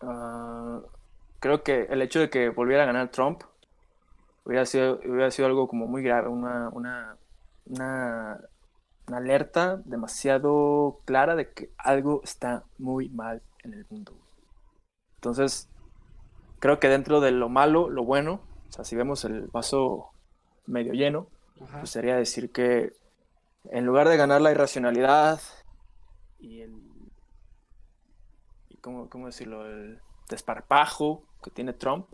ah, 0.00 0.82
creo 1.38 1.62
que 1.62 1.86
el 1.90 2.02
hecho 2.02 2.20
de 2.20 2.30
que 2.30 2.48
volviera 2.48 2.82
a 2.82 2.86
ganar 2.86 3.10
Trump 3.10 3.42
hubiera 4.46 4.64
sido, 4.64 5.00
hubiera 5.04 5.30
sido 5.30 5.48
algo 5.48 5.66
como 5.66 5.86
muy 5.86 6.02
grave, 6.02 6.28
una, 6.28 6.70
una, 6.70 7.18
una, 7.64 8.40
una 9.08 9.16
alerta 9.16 9.82
demasiado 9.84 11.00
clara 11.04 11.34
de 11.34 11.52
que 11.52 11.72
algo 11.76 12.20
está 12.22 12.64
muy 12.78 13.08
mal 13.08 13.42
en 13.64 13.74
el 13.74 13.86
mundo. 13.90 14.16
Entonces, 15.16 15.68
creo 16.60 16.78
que 16.78 16.88
dentro 16.88 17.20
de 17.20 17.32
lo 17.32 17.48
malo, 17.48 17.90
lo 17.90 18.04
bueno, 18.04 18.40
o 18.68 18.72
sea, 18.72 18.84
si 18.84 18.94
vemos 18.94 19.24
el 19.24 19.48
vaso 19.48 20.10
medio 20.66 20.92
lleno, 20.92 21.26
pues 21.80 21.90
sería 21.90 22.16
decir 22.16 22.52
que 22.52 22.92
en 23.64 23.84
lugar 23.84 24.08
de 24.08 24.16
ganar 24.16 24.40
la 24.40 24.52
irracionalidad 24.52 25.40
y 26.38 26.60
el 26.60 26.86
y 28.68 28.76
cómo, 28.76 29.08
cómo 29.08 29.26
decirlo 29.26 29.66
el 29.66 30.00
desparpajo 30.28 31.24
que 31.42 31.50
tiene 31.50 31.72
Trump 31.72 32.06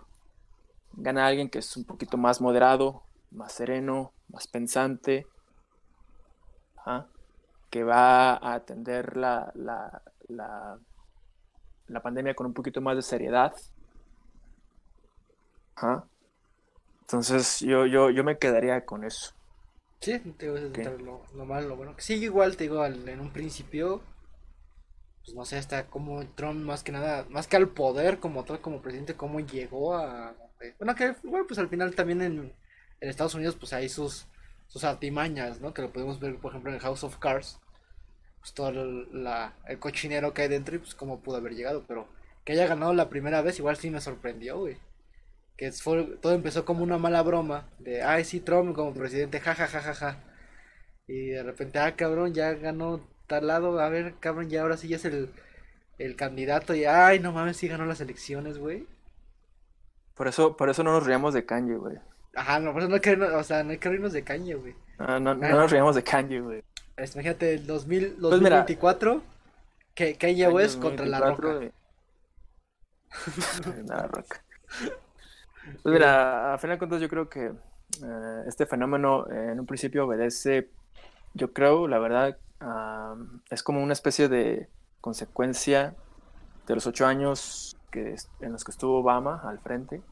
gana 0.95 1.26
alguien 1.26 1.51
que 1.51 1.59
es 1.61 1.76
un 1.76 1.84
poquito 1.84 2.16
más 2.16 2.40
moderado 2.40 3.03
más 3.30 3.53
sereno 3.53 4.12
más 4.28 4.47
pensante 4.49 5.26
que 7.70 7.84
va 7.84 8.34
a 8.34 8.55
atender 8.55 9.16
la, 9.16 9.51
la, 9.55 10.03
la, 10.28 10.78
la 11.86 12.03
pandemia 12.03 12.34
con 12.34 12.47
un 12.47 12.55
poquito 12.55 12.80
más 12.80 12.97
de 12.97 13.03
seriedad 13.03 13.55
entonces 17.03 17.61
yo, 17.61 17.86
yo, 17.86 18.11
yo 18.11 18.24
me 18.24 18.38
quedaría 18.38 18.84
con 18.84 19.05
eso. 19.05 19.32
Sí, 20.01 20.18
te 20.36 20.47
digo, 20.47 20.57
es 20.59 21.01
lo, 21.01 21.22
lo 21.34 21.47
malo, 21.47 21.68
lo 21.68 21.76
bueno. 21.76 21.95
Sí, 21.99 22.14
igual 22.14 22.57
te 22.57 22.64
digo, 22.64 22.84
en 22.84 23.20
un 23.20 23.32
principio, 23.32 24.03
pues 25.24 25.34
no 25.36 25.45
sé, 25.45 25.57
hasta 25.57 25.86
como 25.88 26.26
Trump 26.34 26.64
más 26.64 26.82
que 26.82 26.93
nada, 26.93 27.26
más 27.30 27.47
que 27.47 27.57
al 27.57 27.68
poder 27.68 28.18
como 28.18 28.45
tal, 28.45 28.61
como 28.61 28.82
presidente, 28.82 29.16
cómo 29.16 29.40
llegó 29.40 29.95
a... 29.95 30.34
Bueno, 30.78 30.94
que 30.94 31.14
bueno, 31.24 31.46
pues 31.46 31.58
al 31.58 31.68
final 31.68 31.94
también 31.94 32.22
en, 32.22 32.52
en 33.00 33.08
Estados 33.08 33.34
Unidos 33.34 33.56
pues 33.58 33.72
hay 33.72 33.88
sus, 33.88 34.26
sus 34.68 34.84
artimañas, 34.84 35.60
¿no? 35.60 35.74
Que 35.74 35.82
lo 35.82 35.92
podemos 35.92 36.20
ver, 36.20 36.36
por 36.38 36.52
ejemplo, 36.52 36.72
en 36.72 36.78
House 36.80 37.04
of 37.04 37.18
Cards, 37.18 37.58
pues 38.40 38.54
todo 38.54 38.68
el, 38.70 39.24
la, 39.24 39.54
el 39.68 39.78
cochinero 39.78 40.34
que 40.34 40.42
hay 40.42 40.48
dentro 40.48 40.76
y 40.76 40.78
pues 40.78 40.94
cómo 40.94 41.20
pudo 41.22 41.36
haber 41.38 41.54
llegado, 41.54 41.84
pero 41.86 42.08
que 42.44 42.52
haya 42.54 42.66
ganado 42.66 42.94
la 42.94 43.08
primera 43.10 43.42
vez 43.42 43.58
igual 43.58 43.76
sí 43.76 43.90
me 43.90 44.00
sorprendió, 44.00 44.58
güey. 44.58 44.78
Que 45.56 45.72
fue, 45.72 46.04
todo 46.22 46.34
empezó 46.34 46.64
como 46.64 46.82
una 46.84 46.98
mala 46.98 47.22
broma 47.22 47.68
de, 47.78 48.02
ay, 48.02 48.24
sí, 48.24 48.40
Trump 48.40 48.74
como 48.74 48.94
presidente, 48.94 49.40
ja, 49.40 49.54
ja, 49.54 49.66
ja, 49.68 49.80
ja, 49.82 49.94
ja. 49.94 50.24
Y 51.06 51.28
de 51.30 51.42
repente, 51.42 51.78
ah, 51.78 51.96
cabrón, 51.96 52.34
ya 52.34 52.52
ganó 52.54 53.06
tal 53.28 53.46
lado, 53.48 53.80
a 53.80 53.88
ver, 53.88 54.14
cabrón, 54.20 54.50
ya 54.50 54.62
ahora 54.62 54.76
sí 54.76 54.88
ya 54.88 54.96
es 54.96 55.04
el, 55.04 55.30
el 55.98 56.16
candidato 56.16 56.74
y, 56.74 56.84
ay, 56.86 57.20
no 57.20 57.32
mames, 57.32 57.58
sí 57.58 57.68
ganó 57.68 57.86
las 57.86 58.00
elecciones, 58.00 58.58
güey. 58.58 58.86
Por 60.14 60.28
eso, 60.28 60.56
por 60.56 60.68
eso 60.70 60.82
no 60.82 60.92
nos 60.92 61.04
riamos 61.06 61.34
de 61.34 61.44
Kanye, 61.44 61.76
güey. 61.76 61.96
Ajá, 62.34 62.58
no, 62.60 62.72
por 62.72 62.80
eso 62.82 62.88
no 62.88 62.94
hay 62.96 63.00
que, 63.00 63.14
o 63.14 63.42
sea, 63.44 63.62
no 63.62 63.70
hay 63.72 63.78
que 63.78 63.88
reírnos 63.88 64.12
de 64.12 64.22
caña, 64.24 64.56
güey. 64.56 64.74
No, 64.98 65.20
no, 65.20 65.34
no 65.34 65.48
nos 65.48 65.70
riamos 65.70 65.94
de 65.94 66.02
Kanye, 66.02 66.40
güey. 66.40 66.62
Imagínate, 66.96 67.54
el 67.54 67.66
2000, 67.66 68.16
Pues 68.20 68.40
mira, 68.40 68.56
2024, 68.58 69.22
que 69.94 70.14
Kanye 70.16 70.48
West 70.48 70.80
contra 70.80 71.04
la 71.06 71.18
2024 71.20 71.52
roca. 71.52 71.60
de- 71.60 71.72
La 73.86 74.06
Roca. 74.06 74.42
Pues 75.82 75.92
mira, 75.92 76.54
a 76.54 76.58
final 76.58 76.74
de 76.74 76.78
cuentas 76.78 77.00
yo 77.00 77.08
creo 77.08 77.28
que 77.28 77.46
eh, 77.46 78.42
este 78.48 78.66
fenómeno 78.66 79.26
eh, 79.30 79.50
en 79.52 79.60
un 79.60 79.66
principio 79.66 80.06
obedece, 80.06 80.70
yo 81.34 81.52
creo, 81.52 81.86
la 81.86 81.98
verdad, 82.00 82.36
a- 82.61 83.14
es 83.49 83.62
como 83.62 83.80
una 83.80 83.92
especie 83.92 84.28
de 84.28 84.68
consecuencia 85.00 85.95
de 86.66 86.74
los 86.74 86.87
ocho 86.88 87.07
años 87.07 87.76
que, 87.92 88.16
en 88.40 88.52
los 88.52 88.64
que 88.64 88.72
estuvo 88.72 88.98
Obama 88.98 89.42
al 89.44 89.60
frente. 89.60 90.02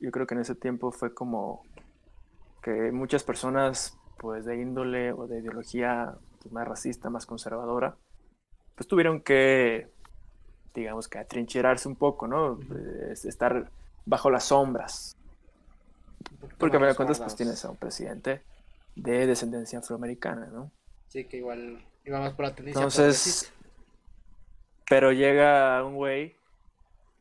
Yo 0.00 0.10
creo 0.10 0.26
que 0.26 0.34
en 0.34 0.40
ese 0.40 0.56
tiempo 0.56 0.90
fue 0.90 1.14
como 1.14 1.62
que 2.62 2.92
muchas 2.92 3.22
personas, 3.22 3.96
pues 4.18 4.44
de 4.44 4.60
índole 4.60 5.12
o 5.12 5.26
de 5.26 5.38
ideología 5.38 6.16
pues, 6.40 6.52
más 6.52 6.68
racista, 6.68 7.08
más 7.08 7.24
conservadora, 7.24 7.96
pues 8.74 8.86
tuvieron 8.88 9.20
que, 9.20 9.88
digamos 10.74 11.08
que 11.08 11.18
atrincherarse 11.18 11.88
un 11.88 11.96
poco, 11.96 12.26
¿no? 12.26 12.58
Estar 13.12 13.70
bajo 14.04 14.30
las 14.30 14.44
sombras. 14.44 15.16
Porque 16.58 16.78
fin 16.78 16.88
de 16.88 16.94
cuentas, 16.94 17.20
pues 17.20 17.36
tienes 17.36 17.64
a 17.64 17.70
un 17.70 17.76
presidente 17.76 18.42
de 18.96 19.26
descendencia 19.26 19.78
afroamericana, 19.78 20.46
¿no? 20.46 20.72
Sí, 21.08 21.24
que 21.24 21.38
igual 21.38 21.84
iba 22.04 22.20
más 22.20 22.34
por 22.34 22.46
la 22.46 22.54
tendencia 22.54 22.80
Entonces. 22.80 23.52
Pero 24.92 25.10
llega 25.12 25.82
un 25.84 25.94
güey 25.94 26.36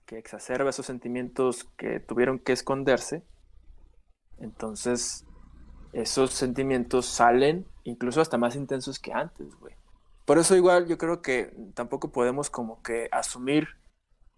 que 0.06 0.18
exacerba 0.18 0.69
esos 0.72 0.85
sentimientos 0.85 1.64
que 1.77 2.02
tuvieron 2.02 2.38
que 2.39 2.52
esconderse. 2.52 3.23
Entonces, 4.39 5.26
esos 5.93 6.31
sentimientos 6.31 7.06
salen 7.06 7.65
incluso 7.84 8.19
hasta 8.19 8.38
más 8.38 8.56
intensos 8.56 8.99
que 8.99 9.14
antes, 9.14 9.56
güey. 9.56 9.73
Por 10.26 10.38
eso 10.38 10.56
igual 10.56 10.85
yo 10.88 10.98
creo 10.98 11.22
que 11.22 11.53
tampoco 11.73 12.11
podemos 12.11 12.49
como 12.49 12.81
que 12.84 13.07
asumir 13.11 13.68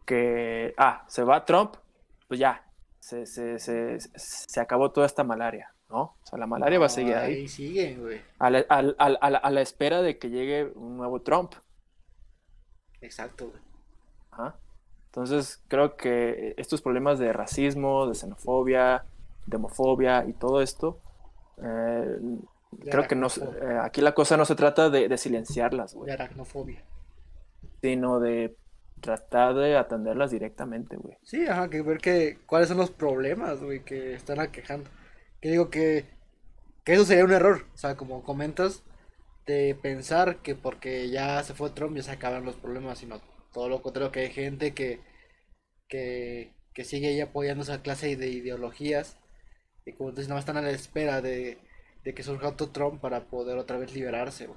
que, 0.05 0.73
ah, 0.77 1.03
se 1.07 1.23
va 1.23 1.45
Trump, 1.45 1.75
pues 2.27 2.39
ya, 2.39 2.65
se, 2.99 3.25
se, 3.25 3.57
se, 3.59 3.97
se 3.99 4.59
acabó 4.59 4.91
toda 4.91 5.05
esta 5.07 5.23
malaria, 5.23 5.73
¿no? 5.89 6.01
O 6.01 6.25
sea, 6.25 6.37
la 6.37 6.47
malaria 6.47 6.79
va 6.79 6.85
a 6.85 6.89
seguir 6.89 7.15
No, 7.15 7.21
ahí, 7.21 7.33
Ahí 7.33 7.47
sigue, 7.47 7.95
güey. 7.95 8.21
a 8.39 8.49
la, 8.49 8.59
a 8.69 8.81
la- 9.09 9.37
a 9.39 9.49
la 9.49 9.61
espera 9.61 10.01
de 10.01 10.17
que 10.19 10.29
llegue 10.29 10.71
un 10.75 10.97
nuevo 10.97 11.21
Trump. 11.21 11.53
Exacto, 13.03 13.49
güey. 13.49 13.61
Ajá. 14.31 14.55
Entonces, 15.07 15.61
creo 15.67 15.95
que 15.95 16.55
estos 16.57 16.81
problemas 16.81 17.19
de 17.19 17.33
racismo, 17.33 18.07
de 18.07 18.15
xenofobia, 18.15 19.05
de 19.45 19.57
homofobia 19.57 20.25
y 20.27 20.33
todo 20.33 20.61
esto, 20.61 20.99
eh, 21.61 22.17
De 22.71 22.89
creo 22.89 23.07
que 23.07 23.15
no, 23.15 23.27
eh, 23.27 23.79
aquí 23.83 24.01
la 24.01 24.13
cosa 24.15 24.37
no 24.37 24.45
se 24.45 24.55
trata 24.55 24.89
de, 24.89 25.07
de 25.09 25.17
silenciarlas, 25.17 25.95
De 26.03 26.09
güey, 26.09 26.11
aracnofobia. 26.11 26.83
sino 27.81 28.19
de 28.19 28.57
tratar 29.01 29.53
de 29.55 29.77
atenderlas 29.77 30.31
directamente, 30.31 30.95
güey. 30.97 31.17
Sí, 31.23 31.45
ajá, 31.47 31.69
que 31.69 31.81
ver 31.81 31.99
que 31.99 32.39
cuáles 32.45 32.69
son 32.69 32.77
los 32.77 32.91
problemas, 32.91 33.61
güey, 33.61 33.83
que 33.83 34.13
están 34.15 34.39
aquejando. 34.39 34.89
Que 35.41 35.49
digo 35.51 35.69
que, 35.69 36.05
que 36.83 36.93
eso 36.93 37.05
sería 37.05 37.25
un 37.25 37.33
error. 37.33 37.65
O 37.73 37.77
sea, 37.77 37.95
como 37.97 38.23
comentas, 38.23 38.83
de 39.45 39.75
pensar 39.75 40.41
que 40.41 40.55
porque 40.55 41.09
ya 41.09 41.43
se 41.43 41.53
fue 41.53 41.69
Trump 41.71 41.95
ya 41.95 42.03
se 42.03 42.11
acaban 42.11 42.45
los 42.45 42.55
problemas, 42.55 42.99
sino 42.99 43.21
todo 43.53 43.69
lo 43.69 43.81
contrario, 43.81 44.11
que 44.11 44.21
hay 44.21 44.31
gente 44.31 44.73
que, 44.73 45.01
que, 45.87 46.53
que 46.73 46.83
sigue 46.85 47.09
ahí 47.09 47.21
apoyando 47.21 47.63
esa 47.63 47.81
clase 47.81 48.15
de 48.15 48.29
ideologías 48.29 49.17
y 49.85 49.93
como 49.93 50.09
entonces 50.09 50.29
no 50.29 50.37
están 50.37 50.57
a 50.57 50.61
la 50.61 50.71
espera 50.71 51.21
de, 51.21 51.57
de 52.03 52.13
que 52.13 52.23
surja 52.23 52.49
otro 52.49 52.69
Trump 52.69 53.01
para 53.01 53.27
poder 53.29 53.57
otra 53.57 53.77
vez 53.77 53.93
liberarse, 53.93 54.49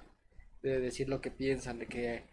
de 0.62 0.80
decir 0.80 1.08
lo 1.08 1.20
que 1.20 1.30
piensan, 1.30 1.78
de 1.78 1.86
que 1.86 2.24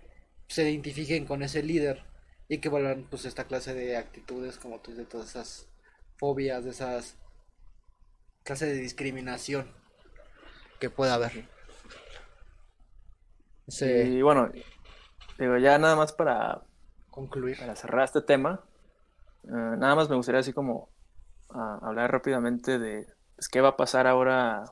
se 0.48 0.70
identifiquen 0.70 1.26
con 1.26 1.44
ese 1.44 1.64
líder 1.64 2.06
y 2.48 2.60
que 2.60 2.70
vuelvan 2.70 3.08
pues 3.10 3.26
esta 3.26 3.46
clase 3.46 3.74
de 3.74 3.98
actitudes 3.98 4.58
como 4.58 4.80
tú 4.82 4.94
de 4.96 5.06
todas 5.06 5.30
esas 5.30 5.68
fobias, 6.18 6.64
de 6.64 6.72
esas 6.72 7.18
clase 8.44 8.68
de 8.68 8.76
discriminación 8.76 9.72
que 10.80 10.90
pueda 10.90 11.16
haber. 11.16 11.53
Y 13.68 14.22
bueno, 14.22 14.50
digo, 15.40 15.58
ya 15.58 15.78
nada 15.78 15.96
más 15.96 16.14
para 16.14 16.62
concluir. 17.10 17.58
Para 17.60 17.76
cerrar 17.76 18.06
este 18.06 18.22
tema, 18.22 18.62
eh, 19.44 19.48
nada 19.52 19.96
más 19.96 20.10
me 20.10 20.16
gustaría 20.16 20.40
así 20.42 20.54
como 20.54 20.90
ah, 21.50 21.80
hablar 21.82 22.12
rápidamente 22.12 22.80
de 22.80 23.08
pues, 23.36 23.48
qué 23.48 23.62
va 23.62 23.70
a 23.70 23.78
pasar 23.78 24.08
ahora, 24.08 24.66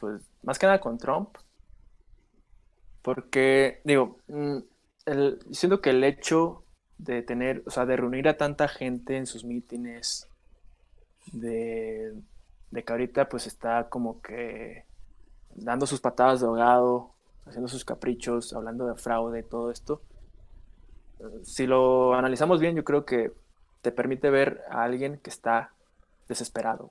pues 0.00 0.22
más 0.42 0.58
que 0.58 0.66
nada 0.66 0.80
con 0.80 0.98
Trump. 0.98 1.36
Porque, 3.02 3.80
digo, 3.84 4.18
mm, 4.28 4.58
el, 5.06 5.38
siento 5.52 5.80
que 5.80 5.90
el 5.90 6.04
hecho 6.04 6.64
de 6.98 7.22
tener, 7.22 7.62
o 7.66 7.70
sea, 7.70 7.84
de 7.86 7.96
reunir 7.96 8.28
a 8.28 8.36
tanta 8.36 8.68
gente 8.68 9.16
en 9.16 9.26
sus 9.26 9.44
mítines, 9.44 10.28
de, 11.32 12.14
de 12.70 12.84
que 12.84 12.92
ahorita 12.92 13.28
pues 13.28 13.46
está 13.46 13.88
como 13.88 14.20
que 14.20 14.84
dando 15.54 15.86
sus 15.86 16.00
patadas 16.00 16.40
de 16.40 16.46
ahogado, 16.46 17.13
haciendo 17.46 17.68
sus 17.68 17.84
caprichos, 17.84 18.52
hablando 18.52 18.86
de 18.86 18.96
fraude, 18.96 19.42
todo 19.42 19.70
esto. 19.70 20.02
Si 21.42 21.66
lo 21.66 22.14
analizamos 22.14 22.60
bien, 22.60 22.76
yo 22.76 22.84
creo 22.84 23.04
que 23.04 23.32
te 23.82 23.92
permite 23.92 24.30
ver 24.30 24.62
a 24.70 24.82
alguien 24.82 25.18
que 25.18 25.30
está 25.30 25.72
desesperado, 26.28 26.90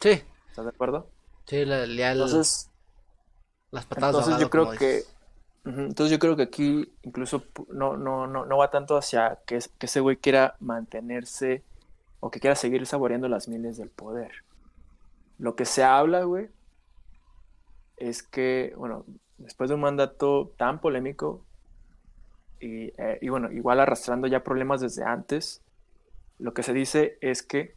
Sí. 0.00 0.22
¿Estás 0.48 0.64
de 0.64 0.70
acuerdo? 0.70 1.08
Sí, 1.46 1.64
la. 1.64 1.84
Entonces, 1.84 2.70
las 3.70 3.86
patadas 3.86 4.16
entonces 4.16 4.40
yo 4.40 4.50
creo 4.50 4.70
que 4.72 5.04
entonces 5.64 6.10
yo 6.10 6.18
creo 6.18 6.34
que 6.36 6.42
aquí 6.42 6.92
incluso 7.02 7.44
no, 7.68 7.96
no, 7.96 8.26
no, 8.26 8.44
no 8.44 8.56
va 8.56 8.70
tanto 8.70 8.96
hacia 8.96 9.38
que, 9.46 9.60
que 9.78 9.86
ese 9.86 10.00
güey 10.00 10.16
quiera 10.16 10.56
mantenerse 10.58 11.62
o 12.18 12.30
que 12.30 12.40
quiera 12.40 12.56
seguir 12.56 12.84
saboreando 12.86 13.28
las 13.28 13.48
miles 13.48 13.76
del 13.76 13.88
poder. 13.88 14.32
Lo 15.38 15.54
que 15.54 15.64
se 15.64 15.84
habla, 15.84 16.24
güey, 16.24 16.48
es 17.96 18.22
que, 18.22 18.74
bueno, 18.76 19.04
después 19.42 19.68
de 19.68 19.74
un 19.74 19.82
mandato 19.82 20.52
tan 20.56 20.80
polémico 20.80 21.44
y, 22.60 22.92
eh, 22.96 23.18
bueno, 23.28 23.50
igual 23.50 23.80
arrastrando 23.80 24.28
ya 24.28 24.44
problemas 24.44 24.80
desde 24.80 25.04
antes, 25.04 25.62
lo 26.38 26.54
que 26.54 26.62
se 26.62 26.72
dice 26.72 27.18
es 27.20 27.42
que 27.42 27.74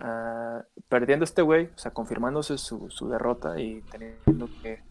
uh, 0.00 0.62
perdiendo 0.88 1.24
este 1.24 1.42
güey, 1.42 1.70
o 1.74 1.78
sea, 1.78 1.92
confirmándose 1.92 2.58
su, 2.58 2.90
su, 2.90 3.08
derrota 3.08 3.58
y 3.60 3.82
teniendo 3.82 4.48
que 4.62 4.82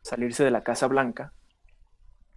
salirse 0.00 0.42
de 0.42 0.50
la 0.50 0.62
Casa 0.62 0.86
Blanca, 0.86 1.32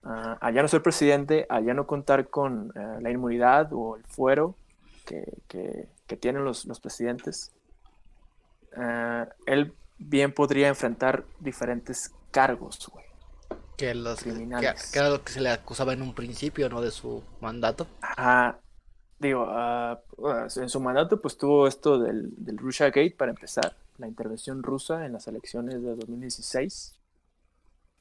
uh, 0.03 0.35
allá 0.41 0.61
no 0.61 0.67
ser 0.67 0.84
presidente, 0.84 1.45
allá 1.49 1.73
no 1.73 1.88
contar 1.88 2.27
con 2.27 2.71
uh, 2.77 2.99
la 2.99 3.11
inmunidad 3.11 3.71
o 3.71 3.95
el 3.95 4.03
fuero 4.03 4.55
que, 5.05 5.23
que, 5.47 5.88
que 6.05 6.17
tienen 6.17 6.43
los, 6.43 6.65
los 6.65 6.81
presidentes, 6.81 7.53
él 9.47 9.73
bien 9.97 10.31
podría 10.31 10.67
enfrentar 10.67 11.26
diferentes 11.39 12.13
cargos, 12.31 12.89
güey. 12.91 13.06
Que, 13.77 13.95
los, 13.95 14.22
criminales. 14.22 14.91
Que, 14.91 14.99
era 14.99 15.10
lo 15.10 15.23
que 15.23 15.31
se 15.31 15.41
le 15.41 15.49
acusaba 15.49 15.93
en 15.93 16.01
un 16.01 16.14
principio, 16.14 16.69
¿no? 16.69 16.81
De 16.81 16.91
su 16.91 17.23
mandato. 17.39 17.88
Ajá. 18.01 18.60
Digo, 19.19 19.43
uh, 19.43 20.47
en 20.56 20.69
su 20.69 20.80
mandato 20.80 21.19
pues 21.19 21.38
tuvo 21.38 21.68
esto 21.68 21.99
del, 21.99 22.30
del 22.38 22.57
Russia 22.57 22.88
Gate 22.88 23.15
para 23.18 23.31
empezar, 23.31 23.76
la 23.99 24.07
intervención 24.07 24.64
rusa 24.64 25.06
en 25.06 25.14
las 25.14 25.27
elecciones 25.27 25.84
de 25.84 25.95
2016, 25.95 26.95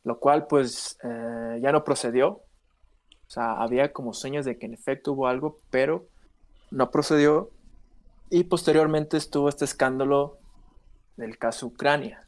lo 0.05 0.18
cual 0.20 0.46
pues 0.46 0.96
eh, 1.02 1.59
ya 1.60 1.72
no 1.72 1.84
procedió. 1.84 2.28
O 2.28 3.30
sea, 3.30 3.60
había 3.60 3.92
como 3.92 4.14
señas 4.14 4.44
de 4.44 4.59
que 4.59 4.66
en 4.66 4.74
efecto 4.74 5.12
hubo 5.12 5.26
algo, 5.26 5.59
pero 5.70 6.06
no 6.70 6.90
procedió. 6.90 7.50
Y 8.30 8.44
posteriormente 8.44 9.16
estuvo 9.16 9.48
este 9.48 9.64
escándalo 9.64 10.38
del 11.16 11.36
caso 11.36 11.66
Ucrania. 11.66 12.27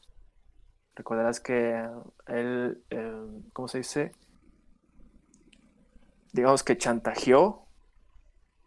Recordarás 1.01 1.41
que 1.41 1.83
él, 2.27 2.85
eh, 2.91 3.27
¿cómo 3.55 3.69
se 3.69 3.79
dice? 3.79 4.13
Digamos 6.35 6.63
que 6.63 6.77
chantajeó 6.77 7.67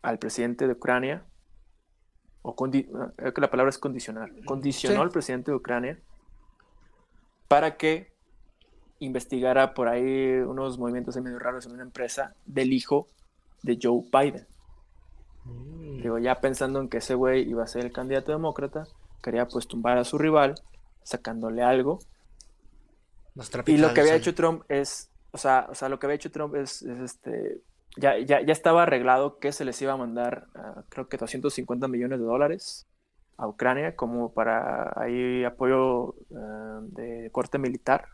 al 0.01 0.17
presidente 0.17 0.65
de 0.65 0.73
Ucrania, 0.73 1.27
o 2.41 2.55
creo 2.55 3.33
que 3.35 3.39
la 3.39 3.51
palabra 3.51 3.69
es 3.69 3.77
condicionar, 3.77 4.31
condicionó 4.45 5.03
al 5.03 5.11
presidente 5.11 5.51
de 5.51 5.57
Ucrania 5.57 5.99
para 7.47 7.77
que 7.77 8.11
investigara 8.97 9.75
por 9.75 9.87
ahí 9.87 10.39
unos 10.39 10.79
movimientos 10.79 11.15
medio 11.17 11.37
raros 11.37 11.67
en 11.67 11.73
una 11.73 11.83
empresa 11.83 12.33
del 12.47 12.73
hijo 12.73 13.09
de 13.61 13.77
Joe 13.79 14.09
Biden. 14.11 14.47
Mm. 15.45 16.01
Digo, 16.01 16.17
ya 16.17 16.41
pensando 16.41 16.81
en 16.81 16.89
que 16.89 16.97
ese 16.97 17.13
güey 17.13 17.47
iba 17.47 17.63
a 17.63 17.67
ser 17.67 17.85
el 17.85 17.91
candidato 17.91 18.31
demócrata, 18.31 18.87
quería 19.21 19.47
pues 19.47 19.67
tumbar 19.67 19.99
a 19.99 20.03
su 20.03 20.17
rival, 20.17 20.55
sacándole 21.03 21.61
algo. 21.61 21.99
Y 23.65 23.77
lo 23.77 23.93
que 23.93 24.01
había 24.01 24.15
hecho 24.15 24.35
Trump 24.35 24.63
es, 24.69 25.11
o 25.31 25.37
sea, 25.37 25.67
o 25.69 25.75
sea, 25.75 25.89
lo 25.89 25.99
que 25.99 26.05
había 26.05 26.15
hecho 26.15 26.31
Trump 26.31 26.55
es, 26.55 26.83
este, 26.83 27.61
ya, 27.97 28.17
ya, 28.19 28.41
ya, 28.41 28.53
estaba 28.53 28.83
arreglado 28.83 29.39
que 29.39 29.51
se 29.51 29.65
les 29.65 29.81
iba 29.81 29.93
a 29.93 29.97
mandar, 29.97 30.47
uh, 30.55 30.81
creo 30.89 31.07
que 31.07 31.17
250 31.17 31.87
millones 31.87 32.19
de 32.19 32.25
dólares 32.25 32.87
a 33.37 33.47
Ucrania 33.47 33.95
como 33.95 34.33
para 34.33 34.93
ahí 34.95 35.43
apoyo 35.43 36.15
uh, 36.29 36.81
de 36.81 37.29
corte 37.31 37.57
militar. 37.57 38.07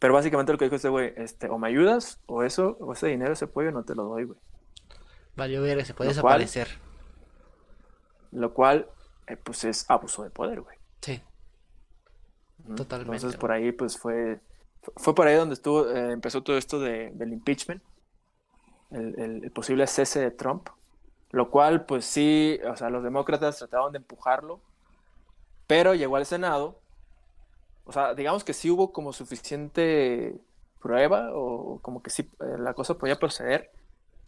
Pero 0.00 0.14
básicamente 0.14 0.52
lo 0.52 0.58
que 0.58 0.64
dijo 0.64 0.76
este 0.76 0.88
güey, 0.88 1.14
este, 1.16 1.48
o 1.48 1.56
me 1.56 1.68
ayudas, 1.68 2.20
o 2.26 2.42
eso, 2.42 2.76
o 2.80 2.92
ese 2.92 3.06
dinero, 3.06 3.32
ese 3.32 3.46
apoyo, 3.46 3.70
no 3.70 3.84
te 3.84 3.94
lo 3.94 4.04
doy, 4.04 4.24
güey. 4.24 4.38
Vale, 5.36 5.58
ver, 5.60 5.84
se 5.84 5.94
puede 5.94 6.10
lo 6.10 6.14
desaparecer. 6.14 6.68
Cual, 6.68 8.40
lo 8.40 8.52
cual 8.52 8.88
eh, 9.26 9.36
pues 9.36 9.64
es 9.64 9.88
abuso 9.88 10.24
de 10.24 10.30
poder, 10.30 10.60
güey. 10.60 10.76
Sí. 11.00 11.22
Totalmente. 12.76 13.16
Entonces 13.16 13.38
por 13.38 13.52
ahí 13.52 13.72
pues 13.72 13.98
fue, 13.98 14.40
fue 14.96 15.14
por 15.14 15.26
ahí 15.26 15.36
donde 15.36 15.54
estuvo, 15.54 15.88
eh, 15.88 16.12
empezó 16.12 16.42
todo 16.42 16.56
esto 16.56 16.80
de, 16.80 17.10
del 17.14 17.32
impeachment, 17.32 17.82
el, 18.90 19.18
el, 19.18 19.50
posible 19.50 19.86
cese 19.86 20.20
de 20.20 20.30
Trump, 20.30 20.68
lo 21.30 21.50
cual 21.50 21.84
pues 21.84 22.04
sí, 22.04 22.58
o 22.70 22.76
sea, 22.76 22.90
los 22.90 23.02
demócratas 23.02 23.58
trataron 23.58 23.92
de 23.92 23.98
empujarlo, 23.98 24.60
pero 25.66 25.94
llegó 25.94 26.16
al 26.16 26.26
Senado, 26.26 26.80
o 27.84 27.92
sea, 27.92 28.14
digamos 28.14 28.44
que 28.44 28.54
sí 28.54 28.70
hubo 28.70 28.92
como 28.92 29.12
suficiente 29.12 30.38
prueba 30.80 31.30
o 31.32 31.80
como 31.80 32.02
que 32.02 32.10
sí 32.10 32.30
eh, 32.40 32.56
la 32.58 32.74
cosa 32.74 32.96
podía 32.96 33.18
proceder, 33.18 33.70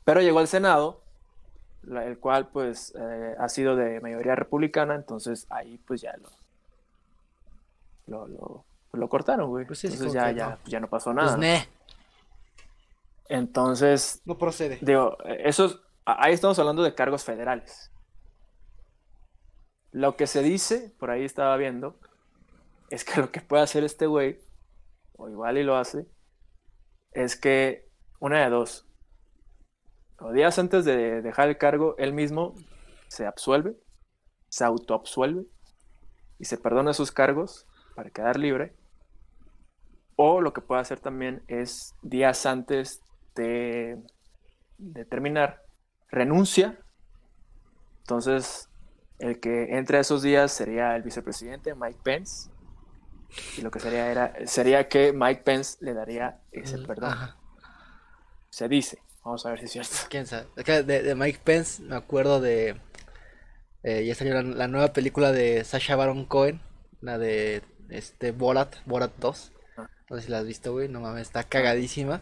pero 0.05 0.21
llegó 0.21 0.41
al 0.41 0.49
Senado 0.49 1.03
el 1.87 2.19
cual 2.19 2.49
pues 2.49 2.95
eh, 2.99 3.35
ha 3.39 3.49
sido 3.49 3.77
de 3.77 4.01
mayoría 4.01 4.35
republicana, 4.35 4.95
entonces 4.95 5.47
ahí 5.51 5.79
pues 5.87 6.01
ya 6.01 6.17
lo, 6.17 6.29
lo, 8.07 8.65
lo, 8.93 9.09
cortaron, 9.09 9.51
güey. 9.51 9.67
Pues 9.67 9.85
entonces 9.85 10.13
ya, 10.13 10.31
ya, 10.31 10.51
no. 10.51 10.59
ya 10.65 10.81
no 10.81 10.89
pasó 10.89 11.13
pues, 11.13 11.37
nada. 11.37 11.67
Entonces... 13.29 14.23
No 14.25 14.39
procede. 14.39 14.79
Digo, 14.81 15.19
eso 15.25 15.81
ahí 16.07 16.33
estamos 16.33 16.59
hablando 16.59 16.83
de 16.83 16.95
cargos 16.95 17.25
federales. 17.25 17.91
Lo 19.91 20.17
que 20.17 20.27
se 20.27 20.43
dice, 20.43 20.95
por 20.99 21.11
ahí 21.11 21.25
estaba 21.25 21.57
viendo, 21.57 21.99
es 22.91 23.05
que 23.05 23.21
lo 23.21 23.31
que 23.31 23.41
puede 23.41 23.63
hacer 23.63 23.85
este 23.85 24.07
güey, 24.07 24.39
o 25.15 25.29
igual 25.29 25.59
y 25.59 25.65
lo 25.65 25.77
hace, 25.77 26.07
es 27.13 27.37
que 27.37 27.89
una 28.21 28.43
de 28.43 28.51
dos, 28.51 28.87
o 30.21 30.33
días 30.33 30.59
antes 30.59 30.85
de 30.85 31.23
dejar 31.23 31.49
el 31.49 31.59
cargo, 31.59 31.95
él 31.99 32.13
mismo 32.13 32.55
se 33.09 33.27
absuelve, 33.27 33.77
se 34.49 34.65
autoabsuelve 34.65 35.47
y 36.39 36.45
se 36.45 36.59
perdona 36.59 36.93
sus 36.93 37.13
cargos 37.13 37.67
para 37.97 38.11
quedar 38.11 38.39
libre. 38.39 38.73
O 40.15 40.41
lo 40.41 40.53
que 40.53 40.61
puede 40.61 40.81
hacer 40.81 41.01
también 41.01 41.43
es 41.49 41.97
días 42.03 42.47
antes 42.47 43.03
de, 43.35 43.99
de 44.79 45.05
terminar, 45.05 45.63
renuncia. 46.09 46.79
Entonces, 47.99 48.69
el 49.19 49.41
que 49.41 49.77
entre 49.77 49.99
esos 49.99 50.23
días 50.23 50.53
sería 50.53 50.95
el 50.95 51.03
vicepresidente 51.03 51.75
Mike 51.75 51.99
Pence. 52.03 52.51
Y 53.59 53.63
lo 53.63 53.71
que 53.71 53.81
sería 53.81 54.11
era 54.11 54.35
sería 54.47 54.89
que 54.89 55.13
Mike 55.13 55.43
Pence 55.43 55.79
le 55.81 55.93
daría 55.93 56.41
ese 56.53 56.79
perdón. 56.79 57.15
Se 58.51 58.69
dice. 58.69 58.99
Vamos 59.25 59.45
a 59.45 59.51
ver 59.51 59.59
si 59.59 59.65
es 59.65 59.73
cierto. 59.73 59.97
¿Quién 60.09 60.27
sabe? 60.27 60.47
De, 60.85 61.03
de 61.03 61.15
Mike 61.15 61.41
Pence 61.43 61.83
me 61.83 61.97
acuerdo 61.97 62.41
de... 62.41 62.81
Eh, 63.83 64.05
ya 64.05 64.15
salió 64.15 64.41
la, 64.41 64.69
nueva 64.69 64.93
película 64.93 65.33
de 65.33 65.63
Sasha 65.65 65.97
Baron 65.97 66.25
Cohen, 66.25 66.61
la 67.01 67.19
de 67.19 67.63
este 67.91 68.33
Borat, 68.33 68.75
Borat 68.87 69.13
2. 69.19 69.53
Ah. 69.77 69.89
No 70.11 70.17
sé 70.17 70.23
si 70.23 70.31
la 70.31 70.39
has 70.39 70.47
visto, 70.47 70.73
güey, 70.73 70.89
no 70.89 71.01
mames, 71.01 71.23
está 71.23 71.45
cagadísima. 71.45 72.21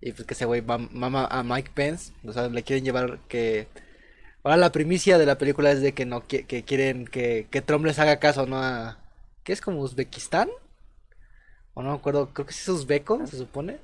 Y 0.00 0.12
pues 0.12 0.26
que 0.26 0.34
ese 0.34 0.44
güey 0.46 0.62
mam- 0.62 0.90
mama 0.90 1.26
a 1.30 1.42
Mike 1.42 1.70
Pence, 1.74 2.12
o 2.24 2.32
sea, 2.32 2.48
le 2.48 2.62
quieren 2.62 2.84
llevar 2.84 3.18
que... 3.28 3.68
Ahora 4.44 4.56
la 4.56 4.72
primicia 4.72 5.18
de 5.18 5.26
la 5.26 5.38
película 5.38 5.70
es 5.70 5.80
de 5.80 5.92
que 5.94 6.04
no 6.04 6.22
qui- 6.22 6.44
que 6.46 6.64
quieren 6.64 7.06
que, 7.06 7.46
que 7.50 7.62
Trump 7.62 7.84
les 7.84 7.98
haga 8.00 8.18
caso, 8.18 8.44
¿no? 8.46 8.58
A, 8.62 8.98
¿Qué 9.44 9.52
es 9.52 9.60
como 9.60 9.80
Uzbekistán? 9.80 10.48
O 11.74 11.82
no 11.82 11.90
me 11.90 11.96
acuerdo, 11.96 12.30
creo 12.34 12.46
que 12.46 12.52
es 12.52 12.68
uzbeco, 12.68 13.24
se 13.26 13.36
supone. 13.36 13.78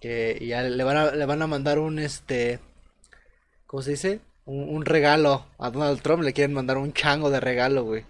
Que 0.00 0.38
y 0.40 0.46
ya 0.48 0.62
le 0.62 0.82
van 0.84 0.96
a, 0.96 1.10
le 1.12 1.26
van 1.26 1.42
a 1.42 1.46
mandar 1.46 1.78
un 1.78 1.98
este... 1.98 2.58
¿Cómo 3.66 3.82
se 3.82 3.90
dice? 3.92 4.20
Un, 4.46 4.74
un 4.74 4.84
regalo 4.86 5.46
a 5.58 5.70
Donald 5.70 6.00
Trump, 6.00 6.22
le 6.22 6.32
quieren 6.32 6.54
mandar 6.54 6.78
un 6.78 6.92
chango 6.94 7.30
de 7.30 7.40
regalo, 7.40 7.84
güey. 7.84 8.04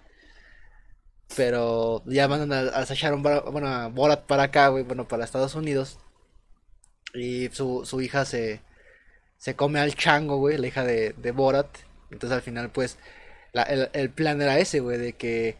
Pero 1.36 2.02
ya 2.06 2.28
mandan 2.28 2.52
a, 2.52 2.70
a 2.78 2.86
Sacha 2.86 3.10
Baron- 3.14 3.52
bueno, 3.52 3.68
a 3.68 3.88
Borat 3.88 4.26
para 4.26 4.44
acá, 4.44 4.68
güey, 4.68 4.84
bueno, 4.84 5.06
para 5.08 5.24
Estados 5.24 5.54
Unidos. 5.54 5.98
Y 7.14 7.48
su, 7.50 7.84
su 7.84 8.00
hija 8.00 8.24
se, 8.24 8.60
se 9.38 9.56
come 9.56 9.80
al 9.80 9.94
chango, 9.96 10.38
güey, 10.38 10.58
la 10.58 10.68
hija 10.68 10.84
de, 10.84 11.14
de 11.14 11.32
Borat. 11.32 11.68
Entonces 12.10 12.36
al 12.36 12.42
final, 12.42 12.70
pues, 12.70 12.98
el, 13.54 13.90
el 13.92 14.10
plan 14.10 14.40
era 14.42 14.58
ese, 14.58 14.80
güey, 14.80 14.98
de 14.98 15.14
que 15.14 15.58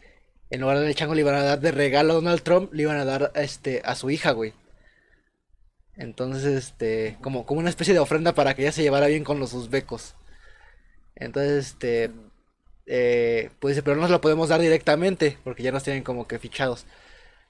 en 0.49 0.61
lugar 0.61 0.79
del 0.79 0.95
chango 0.95 1.15
le 1.15 1.21
iban 1.21 1.35
a 1.35 1.43
dar 1.43 1.59
de 1.61 1.71
regalo 1.71 2.13
a 2.13 2.15
Donald 2.17 2.41
Trump, 2.43 2.73
le 2.73 2.83
iban 2.83 2.97
a 2.97 3.05
dar 3.05 3.31
este, 3.35 3.81
a 3.85 3.95
su 3.95 4.09
hija, 4.09 4.31
güey. 4.31 4.53
Entonces, 5.95 6.45
este, 6.45 7.17
como, 7.21 7.45
como 7.45 7.59
una 7.59 7.69
especie 7.69 7.93
de 7.93 7.99
ofrenda 7.99 8.33
para 8.33 8.53
que 8.55 8.63
ella 8.63 8.71
se 8.71 8.81
llevara 8.83 9.07
bien 9.07 9.23
con 9.23 9.39
los 9.39 9.53
uzbecos. 9.53 10.15
Entonces, 11.15 11.67
este, 11.67 12.11
eh, 12.85 13.51
pues 13.59 13.75
dice, 13.75 13.83
pero 13.83 13.97
no 13.97 14.07
se 14.07 14.11
lo 14.11 14.21
podemos 14.21 14.49
dar 14.49 14.61
directamente, 14.61 15.37
porque 15.43 15.63
ya 15.63 15.71
nos 15.71 15.83
tienen 15.83 16.03
como 16.03 16.27
que 16.27 16.39
fichados. 16.39 16.85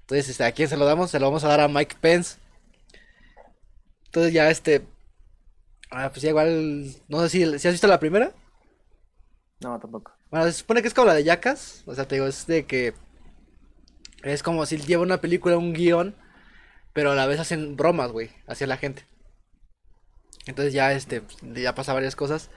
Entonces, 0.01 0.29
este, 0.29 0.43
¿a 0.43 0.51
quién 0.51 0.67
se 0.67 0.77
lo 0.77 0.85
damos? 0.85 1.11
Se 1.11 1.19
lo 1.19 1.27
vamos 1.27 1.43
a 1.43 1.49
dar 1.49 1.61
a 1.61 1.67
Mike 1.67 1.95
Pence. 2.01 2.37
Entonces 4.05 4.33
ya 4.33 4.49
este, 4.49 4.85
ah, 5.89 6.09
pues 6.09 6.21
ya 6.21 6.29
igual, 6.29 6.93
no 7.07 7.21
sé 7.21 7.29
si, 7.29 7.59
si 7.59 7.67
has 7.67 7.73
visto 7.73 7.87
la 7.87 7.99
primera. 7.99 8.33
No, 9.61 9.79
tampoco. 9.79 10.11
Bueno, 10.29 10.45
se 10.47 10.53
supone 10.53 10.81
que 10.81 10.87
es 10.87 10.93
como 10.93 11.07
la 11.07 11.13
de 11.13 11.23
Jackass, 11.23 11.83
o 11.85 11.95
sea, 11.95 12.07
te 12.07 12.15
digo, 12.15 12.27
es 12.27 12.47
de 12.47 12.65
que 12.65 12.93
es 14.23 14.43
como 14.43 14.65
si 14.65 14.77
lleva 14.77 15.03
una 15.03 15.21
película, 15.21 15.57
un 15.57 15.73
guion, 15.73 16.15
pero 16.93 17.11
a 17.11 17.15
la 17.15 17.27
vez 17.27 17.39
hacen 17.39 17.75
bromas, 17.77 18.11
güey, 18.11 18.31
hacia 18.47 18.67
la 18.67 18.77
gente. 18.77 19.05
Entonces 20.45 20.73
ya 20.73 20.91
este, 20.93 21.21
ya 21.41 21.75
pasa 21.75 21.93
varias 21.93 22.15
cosas 22.15 22.49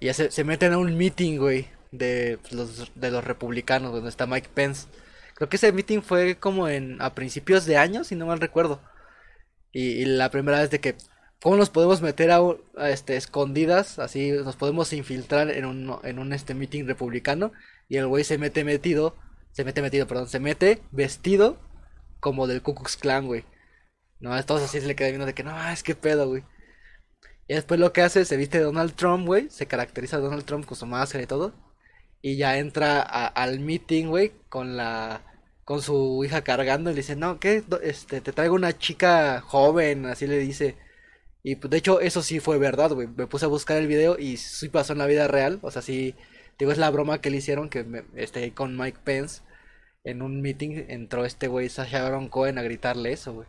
y 0.00 0.06
ya 0.06 0.14
se, 0.14 0.30
se 0.30 0.44
meten 0.44 0.72
a 0.72 0.78
un 0.78 0.96
meeting, 0.96 1.38
güey, 1.38 1.68
de 1.98 2.38
los, 2.50 2.92
de 2.94 3.10
los 3.10 3.24
republicanos, 3.24 3.92
donde 3.92 4.10
está 4.10 4.26
Mike 4.26 4.50
Pence. 4.54 4.88
Creo 5.34 5.48
que 5.48 5.56
ese 5.56 5.72
meeting 5.72 6.00
fue 6.02 6.36
como 6.36 6.68
en 6.68 7.00
a 7.02 7.14
principios 7.14 7.66
de 7.66 7.76
año, 7.76 8.04
si 8.04 8.14
no 8.14 8.26
mal 8.26 8.40
recuerdo. 8.40 8.80
Y, 9.72 10.04
la 10.04 10.30
primera 10.30 10.60
vez 10.60 10.70
de 10.70 10.80
que, 10.80 10.96
¿cómo 11.42 11.56
nos 11.56 11.70
podemos 11.70 12.00
meter 12.02 12.30
a, 12.30 12.40
a, 12.76 12.90
este, 12.90 13.16
escondidas? 13.16 13.98
Así 13.98 14.30
nos 14.30 14.56
podemos 14.56 14.92
infiltrar 14.92 15.50
en 15.50 15.64
un, 15.64 15.98
en 16.04 16.18
un 16.18 16.32
este, 16.32 16.54
meeting 16.54 16.86
republicano. 16.86 17.52
Y 17.88 17.96
el 17.96 18.06
güey 18.06 18.24
se 18.24 18.38
mete 18.38 18.64
metido, 18.64 19.16
se 19.52 19.64
mete 19.64 19.82
metido, 19.82 20.06
perdón, 20.06 20.28
se 20.28 20.40
mete 20.40 20.82
vestido 20.92 21.58
como 22.20 22.46
del 22.46 22.62
Ku 22.62 22.74
Klux 22.74 22.96
Klan, 22.96 23.26
güey. 23.26 23.44
No, 24.20 24.42
todos 24.44 24.62
así 24.62 24.80
se 24.80 24.86
le 24.86 24.96
queda 24.96 25.08
viendo 25.08 25.26
de 25.26 25.34
que, 25.34 25.44
no, 25.44 25.68
es 25.70 25.82
que 25.82 25.94
pedo, 25.94 26.28
güey. 26.28 26.44
Y 27.48 27.54
después 27.54 27.78
lo 27.80 27.92
que 27.92 28.02
hace, 28.02 28.24
se 28.24 28.36
viste 28.36 28.60
Donald 28.60 28.94
Trump, 28.94 29.26
güey. 29.26 29.50
Se 29.50 29.66
caracteriza 29.66 30.18
Donald 30.18 30.44
Trump 30.44 30.66
con 30.66 30.76
su 30.76 30.86
máscara 30.86 31.24
y 31.24 31.26
todo. 31.26 31.52
Y 32.24 32.36
ya 32.38 32.58
entra 32.58 33.02
a- 33.02 33.26
al 33.28 33.60
meeting, 33.60 34.06
güey, 34.08 34.32
con 34.48 34.76
la 34.78 35.22
con 35.64 35.80
su 35.82 36.22
hija 36.24 36.42
cargando 36.44 36.90
y 36.90 36.94
le 36.94 36.98
dice, 37.02 37.16
"No, 37.16 37.38
¿qué? 37.40 37.62
Este, 37.82 38.20
te 38.20 38.32
traigo 38.32 38.54
una 38.54 38.76
chica 38.78 39.40
joven", 39.42 40.06
así 40.06 40.26
le 40.26 40.38
dice. 40.38 40.76
Y 41.42 41.56
pues 41.56 41.70
de 41.70 41.78
hecho 41.78 42.00
eso 42.00 42.22
sí 42.22 42.40
fue 42.40 42.58
verdad, 42.58 42.92
güey. 42.92 43.08
Me 43.08 43.26
puse 43.28 43.46
a 43.46 43.48
buscar 43.48 43.78
el 43.78 43.86
video 43.88 44.18
y 44.18 44.36
sí 44.38 44.68
pasó 44.70 44.92
en 44.94 45.00
la 45.00 45.06
vida 45.06 45.28
real, 45.28 45.58
o 45.62 45.70
sea, 45.70 45.82
sí 45.82 46.14
digo, 46.58 46.72
es 46.72 46.78
la 46.78 46.90
broma 46.90 47.20
que 47.20 47.30
le 47.30 47.38
hicieron 47.38 47.68
que 47.70 47.84
me, 47.84 48.04
este 48.16 48.52
con 48.54 48.76
Mike 48.78 48.98
Pence 49.04 49.42
en 50.04 50.22
un 50.22 50.40
meeting 50.42 50.86
entró 50.88 51.24
este 51.26 51.48
güey 51.48 51.68
Sacha 51.70 52.02
Baron 52.04 52.28
Cohen 52.30 52.58
a 52.58 52.62
gritarle 52.62 53.12
eso, 53.12 53.34
güey. 53.34 53.48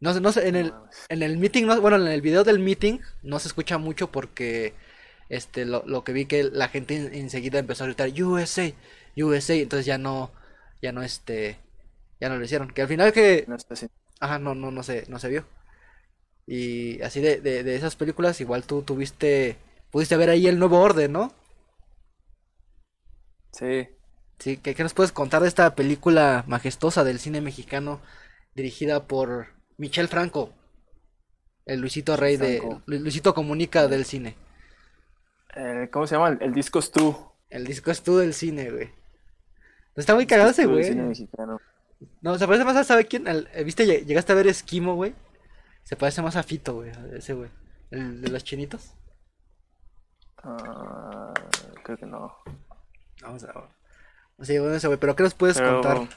No 0.00 0.12
sé, 0.12 0.20
no 0.20 0.32
sé, 0.32 0.48
en 0.48 0.56
el 0.56 0.72
en 1.08 1.22
el 1.22 1.38
meeting, 1.38 1.64
no- 1.66 1.80
bueno, 1.80 1.96
en 1.96 2.06
el 2.08 2.20
video 2.20 2.44
del 2.44 2.58
meeting 2.58 2.98
no 3.22 3.38
se 3.38 3.48
escucha 3.48 3.78
mucho 3.78 4.10
porque 4.12 4.74
este 5.28 5.64
lo, 5.66 5.84
lo 5.86 6.04
que 6.04 6.12
vi 6.12 6.26
que 6.26 6.44
la 6.44 6.68
gente 6.68 6.96
en- 6.96 7.14
enseguida 7.14 7.58
empezó 7.58 7.84
a 7.84 7.86
gritar 7.88 8.10
USA, 8.22 8.72
USA, 9.24 9.54
entonces 9.54 9.86
ya 9.86 9.98
no 9.98 10.32
ya 10.82 10.92
no 10.92 11.02
este 11.02 11.58
ya 12.20 12.28
no 12.30 12.36
lo 12.38 12.44
hicieron, 12.44 12.70
que 12.72 12.82
al 12.82 12.88
final 12.88 13.12
que 13.12 13.48
No 13.48 13.56
así. 13.70 13.88
ajá, 14.20 14.38
no 14.40 14.54
no 14.56 14.70
no 14.72 14.82
se 14.84 15.06
no 15.08 15.18
se 15.20 15.28
vio. 15.30 15.46
Y 16.46 17.00
así 17.02 17.20
de, 17.20 17.40
de, 17.40 17.62
de 17.62 17.76
esas 17.76 17.96
películas 17.96 18.40
igual 18.40 18.64
tú 18.64 18.82
tuviste 18.82 19.56
pudiste 19.90 20.16
ver 20.16 20.30
ahí 20.30 20.46
el 20.46 20.58
nuevo 20.58 20.80
orden, 20.80 21.12
¿no? 21.12 21.32
Sí. 23.52 23.88
Sí, 24.38 24.58
¿qué, 24.58 24.74
qué 24.76 24.82
nos 24.84 24.94
puedes 24.94 25.10
contar 25.12 25.42
de 25.42 25.48
esta 25.48 25.74
película 25.74 26.44
majestuosa 26.46 27.02
del 27.04 27.18
cine 27.18 27.40
mexicano 27.40 28.00
dirigida 28.54 29.06
por 29.08 29.48
Michel 29.78 30.08
Franco? 30.08 30.52
El 31.66 31.80
Luisito 31.80 32.16
Rey 32.16 32.38
de 32.38 32.64
Franco. 32.64 32.82
Luisito 32.86 33.34
Comunica 33.34 33.86
del 33.86 34.06
cine. 34.06 34.34
Eh, 35.56 35.88
¿cómo 35.92 36.06
se 36.06 36.14
llama? 36.16 36.28
El, 36.30 36.42
el 36.42 36.52
disco 36.54 36.78
es 36.78 36.90
tú. 36.90 37.16
El 37.50 37.64
disco 37.66 37.90
es 37.90 38.02
tú 38.02 38.16
del 38.18 38.34
cine, 38.34 38.70
güey. 38.70 38.90
Está 39.96 40.14
muy 40.14 40.26
cagado 40.26 40.50
ese 40.50 40.66
güey. 40.66 40.84
cine 40.84 41.02
mexicano. 41.04 41.60
No, 42.20 42.36
se 42.38 42.46
parece 42.46 42.64
más 42.64 42.76
a, 42.76 42.84
¿sabe 42.84 43.06
quién? 43.06 43.28
Al- 43.28 43.48
eh, 43.54 43.62
¿viste? 43.64 43.86
Lleg- 43.86 44.04
Llegaste 44.04 44.32
a 44.32 44.34
ver 44.34 44.46
Esquimo, 44.48 44.94
güey. 44.96 45.14
Se 45.84 45.96
parece 45.96 46.22
más 46.22 46.34
a 46.36 46.42
Fito, 46.42 46.74
güey, 46.74 46.90
ese 47.12 47.34
güey. 47.34 47.50
El 47.90 48.20
de 48.20 48.28
los 48.30 48.42
chinitos. 48.42 48.94
Ah, 50.42 51.32
creo 51.84 51.96
que 51.96 52.06
no. 52.06 52.36
Vamos 53.22 53.44
a 53.44 53.68
Sí, 54.42 54.58
bueno, 54.58 54.74
ese 54.74 54.88
güey. 54.88 54.98
Pero 54.98 55.14
¿qué 55.14 55.22
nos 55.22 55.34
puedes 55.34 55.56
Pero, 55.58 55.80
contar 55.80 56.08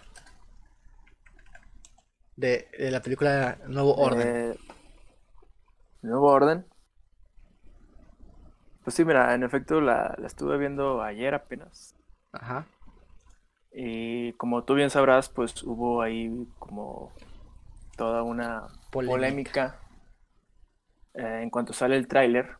de, 2.35 2.69
de 2.77 2.91
la 2.91 3.01
película 3.01 3.57
Nuevo 3.67 3.95
Orden? 3.95 4.27
eh, 4.53 4.59
Nuevo 6.01 6.27
Orden. 6.31 6.65
Pues 8.87 8.95
sí, 8.95 9.03
mira, 9.03 9.33
en 9.35 9.43
efecto 9.43 9.81
la, 9.81 10.15
la 10.17 10.27
estuve 10.27 10.57
viendo 10.57 11.01
ayer 11.03 11.33
apenas. 11.33 11.93
Ajá. 12.31 12.65
Y 13.73 14.31
como 14.33 14.63
tú 14.63 14.75
bien 14.75 14.89
sabrás, 14.89 15.27
pues 15.27 15.61
hubo 15.63 16.01
ahí 16.01 16.47
como 16.57 17.11
toda 17.97 18.23
una 18.23 18.69
Polémica. 18.91 19.11
polémica 19.11 19.79
eh, 21.15 21.41
en 21.43 21.49
cuanto 21.49 21.73
sale 21.73 21.97
el 21.97 22.07
tráiler. 22.07 22.55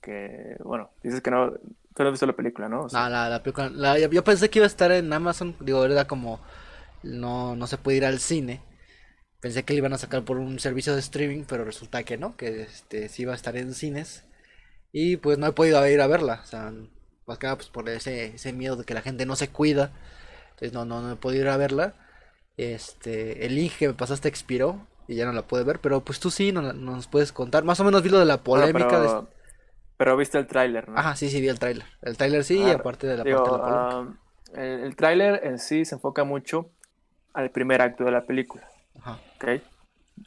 Que, 0.00 0.56
bueno, 0.64 0.90
dices 1.02 1.20
que 1.20 1.30
no, 1.30 1.50
tú 1.50 2.02
no 2.02 2.06
has 2.06 2.12
visto 2.12 2.26
la 2.26 2.32
película, 2.36 2.68
¿no? 2.68 2.84
O 2.84 2.88
sea, 2.88 3.02
No, 3.02 3.08
la, 3.10 3.28
la 3.28 3.42
película. 3.42 3.68
la- 3.70 3.98
yo 3.98 4.24
pensé 4.24 4.48
que 4.50 4.58
iba 4.60 4.66
a 4.66 4.68
estar 4.68 4.92
en 4.92 5.12
Amazon. 5.12 5.54
Digo, 5.60 5.84
era 5.84 6.06
como. 6.06 6.40
No, 7.02 7.56
no 7.56 7.66
se 7.66 7.78
puede 7.78 7.98
ir 7.98 8.06
al 8.06 8.20
cine. 8.20 8.62
Pensé 9.40 9.64
que 9.64 9.74
le 9.74 9.78
iban 9.80 9.94
a 9.94 9.98
sacar 9.98 10.24
por 10.24 10.38
un 10.38 10.60
servicio 10.60 10.94
de 10.94 11.00
streaming, 11.00 11.44
pero 11.48 11.64
resulta 11.64 12.04
que 12.04 12.18
no, 12.18 12.36
que 12.36 12.62
este 12.64 13.08
sí 13.10 13.22
iba 13.24 13.32
a 13.32 13.36
estar 13.36 13.56
en 13.56 13.74
cines. 13.74 14.25
Y 14.98 15.16
pues 15.18 15.36
no 15.38 15.46
he 15.46 15.52
podido 15.52 15.86
ir 15.88 16.00
a 16.00 16.06
verla. 16.06 16.40
O 16.42 16.46
sea, 16.46 16.72
más 17.26 17.38
que 17.38 17.46
nada 17.46 17.56
pues 17.56 17.68
por 17.68 17.88
ese, 17.88 18.26
ese 18.36 18.52
miedo 18.52 18.76
de 18.76 18.84
que 18.84 18.94
la 18.94 19.02
gente 19.02 19.26
no 19.26 19.36
se 19.36 19.48
cuida. 19.50 19.90
Entonces 20.52 20.72
no, 20.72 20.84
no, 20.86 21.02
no 21.02 21.12
he 21.12 21.16
podido 21.16 21.42
ir 21.42 21.48
a 21.50 21.56
verla. 21.58 21.94
Este, 22.56 23.46
el 23.46 23.54
link 23.56 23.72
que 23.78 23.88
me 23.88 23.94
pasaste 23.94 24.28
expiró 24.28 24.86
y 25.08 25.16
ya 25.16 25.26
no 25.26 25.32
la 25.32 25.46
pude 25.46 25.64
ver. 25.64 25.80
Pero 25.80 26.04
pues 26.04 26.20
tú 26.20 26.30
sí 26.30 26.52
no, 26.52 26.62
nos 26.72 27.08
puedes 27.08 27.32
contar. 27.32 27.64
Más 27.64 27.80
o 27.80 27.84
menos 27.84 28.02
vi 28.02 28.10
lo 28.10 28.18
de 28.20 28.26
la 28.26 28.42
bueno, 28.50 28.68
polémica. 28.68 29.00
de- 29.00 29.08
pero, 29.08 29.28
pero 29.98 30.16
viste 30.16 30.38
el 30.38 30.46
tráiler, 30.46 30.88
¿no? 30.88 31.00
Ajá, 31.00 31.14
sí, 31.14 31.30
sí, 31.30 31.40
vi 31.40 31.46
el 31.48 31.60
tráiler. 31.60 31.86
El 32.02 32.16
tráiler 32.16 32.42
sí, 32.42 32.64
y 32.64 32.70
Ah, 32.70 32.72
aparte 32.72 33.06
de 33.06 33.16
la 33.16 33.24
Digo, 33.24 33.38
parte 33.38 33.50
de 33.50 33.56
la 33.56 33.62
polémica. 33.62 33.96
ah, 33.98 34.14
el, 34.54 34.80
el 34.84 34.96
tráiler 34.96 35.40
en 35.44 35.58
sí 35.58 35.84
se 35.84 35.96
enfoca 35.96 36.24
mucho 36.24 36.70
al 37.34 37.50
primer 37.50 37.82
acto 37.82 38.04
de 38.04 38.12
la 38.12 38.26
película, 38.26 38.68
Ajá. 38.98 39.18
¿ok? 39.36 39.44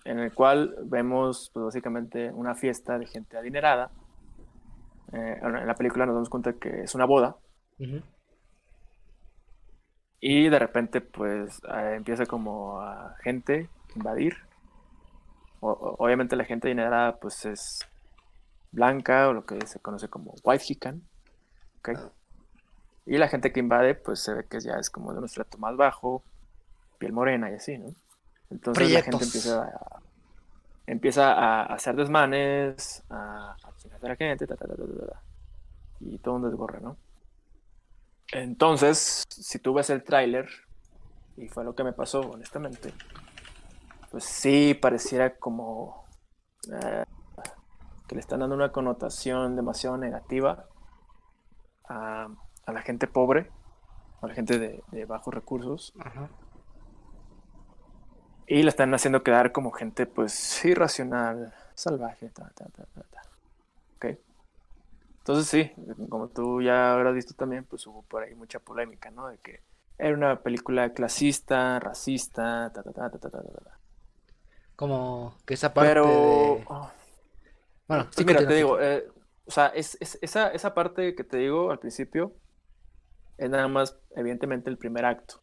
En 0.05 0.19
el 0.19 0.33
cual 0.33 0.75
vemos, 0.85 1.51
pues, 1.53 1.65
básicamente 1.65 2.31
una 2.31 2.55
fiesta 2.55 2.99
de 2.99 3.07
gente 3.07 3.37
adinerada. 3.37 3.91
Eh, 5.13 5.39
en 5.41 5.67
la 5.67 5.75
película 5.75 6.05
nos 6.05 6.15
damos 6.15 6.29
cuenta 6.29 6.53
que 6.53 6.81
es 6.83 6.95
una 6.95 7.05
boda 7.05 7.35
Ujú. 7.79 8.01
y 10.21 10.49
de 10.49 10.59
repente, 10.59 11.01
pues, 11.01 11.59
eh, 11.69 11.93
empieza 11.95 12.25
como 12.25 12.81
a 12.81 13.15
gente 13.23 13.69
invadir. 13.95 14.35
O- 15.61 15.71
o- 15.71 15.95
obviamente 16.03 16.35
la 16.35 16.45
gente 16.45 16.67
adinerada, 16.67 17.17
pues, 17.19 17.45
es 17.45 17.79
blanca 18.71 19.29
o 19.29 19.33
lo 19.33 19.45
que 19.45 19.65
se 19.67 19.79
conoce 19.79 20.09
como 20.09 20.33
white 20.43 20.65
hican, 20.67 21.01
¿ok? 21.79 21.89
Ah. 21.95 22.09
Y 23.05 23.17
la 23.17 23.27
gente 23.27 23.51
que 23.51 23.59
invade, 23.59 23.95
pues 23.95 24.19
se 24.21 24.33
ve 24.33 24.45
que 24.47 24.59
ya 24.59 24.75
es 24.75 24.89
como 24.89 25.11
de 25.13 25.19
un 25.19 25.25
estrato 25.25 25.57
más 25.57 25.75
bajo, 25.75 26.23
piel 26.99 27.13
morena 27.13 27.51
y 27.51 27.55
así, 27.55 27.77
¿no? 27.77 27.89
Entonces 28.51 28.91
la 28.91 29.01
gente 29.01 29.23
empieza 29.23 29.63
a, 29.63 30.01
empieza 30.87 31.33
a 31.33 31.63
hacer 31.73 31.95
desmanes, 31.95 33.03
a, 33.09 33.55
a 33.79 33.81
chingar 33.81 34.05
a 34.05 34.07
la 34.09 34.15
gente, 34.15 34.45
ta, 34.47 34.55
ta, 34.55 34.67
ta, 34.67 34.75
y 35.99 36.17
todo 36.19 36.35
un 36.35 36.43
desborre, 36.43 36.81
¿no? 36.81 36.97
Entonces, 38.31 39.23
si 39.29 39.59
tú 39.59 39.73
ves 39.73 39.89
el 39.89 40.03
tráiler, 40.03 40.47
y 41.37 41.47
fue 41.47 41.63
lo 41.63 41.73
que 41.73 41.83
me 41.83 41.93
pasó, 41.93 42.21
honestamente, 42.21 42.93
pues 44.11 44.23
sí 44.23 44.73
pareciera 44.73 45.35
como 45.37 46.05
eh, 46.71 47.03
que 48.07 48.15
le 48.15 48.21
están 48.21 48.39
dando 48.39 48.55
una 48.55 48.71
connotación 48.71 49.55
demasiado 49.55 49.97
negativa 49.97 50.67
a, 51.87 52.27
a 52.65 52.71
la 52.71 52.81
gente 52.81 53.07
pobre, 53.07 53.51
a 54.21 54.27
la 54.27 54.33
gente 54.33 54.59
de, 54.59 54.83
de 54.91 55.05
bajos 55.05 55.33
recursos. 55.33 55.93
Ajá. 55.99 56.29
Y 58.47 58.63
la 58.63 58.69
están 58.69 58.93
haciendo 58.93 59.23
quedar 59.23 59.51
como 59.51 59.71
gente, 59.71 60.07
pues, 60.07 60.65
irracional, 60.65 61.53
salvaje, 61.75 62.29
ta, 62.29 62.49
ta, 62.55 62.65
ta, 62.65 62.83
ta, 62.83 63.03
ta. 63.03 63.21
Okay. 63.99 64.17
Entonces 65.17 65.47
sí, 65.47 65.71
como 66.07 66.29
tú 66.29 66.61
ya 66.61 66.93
habrás 66.93 67.13
visto 67.13 67.33
también, 67.33 67.65
pues 67.65 67.85
hubo 67.85 68.03
por 68.03 68.23
ahí 68.23 68.33
mucha 68.33 68.59
polémica, 68.59 69.11
¿no? 69.11 69.27
De 69.27 69.37
que 69.39 69.61
era 69.97 70.15
una 70.15 70.41
película 70.41 70.93
clasista, 70.93 71.79
racista, 71.79 72.71
ta, 72.73 72.81
ta, 72.81 72.93
ta, 72.93 73.09
ta, 73.09 73.19
ta, 73.19 73.29
ta, 73.29 73.41
ta. 73.41 73.77
Como 74.77 75.35
que 75.45 75.55
esa 75.55 75.73
parte 75.73 75.89
Pero... 75.89 76.61
Oh, 76.67 76.89
bueno, 77.87 78.05
sí, 78.05 78.19
sí 78.19 78.25
mira, 78.25 78.47
te 78.47 78.53
digo, 78.53 78.79
eh, 78.79 79.05
o 79.45 79.51
sea, 79.51 79.67
es, 79.67 79.97
es, 79.99 80.17
esa, 80.21 80.47
esa 80.49 80.73
parte 80.73 81.15
que 81.15 81.23
te 81.25 81.37
digo 81.37 81.71
al 81.71 81.79
principio 81.79 82.33
es 83.37 83.49
nada 83.49 83.67
más, 83.67 83.97
evidentemente, 84.15 84.69
el 84.69 84.77
primer 84.77 85.05
acto. 85.05 85.41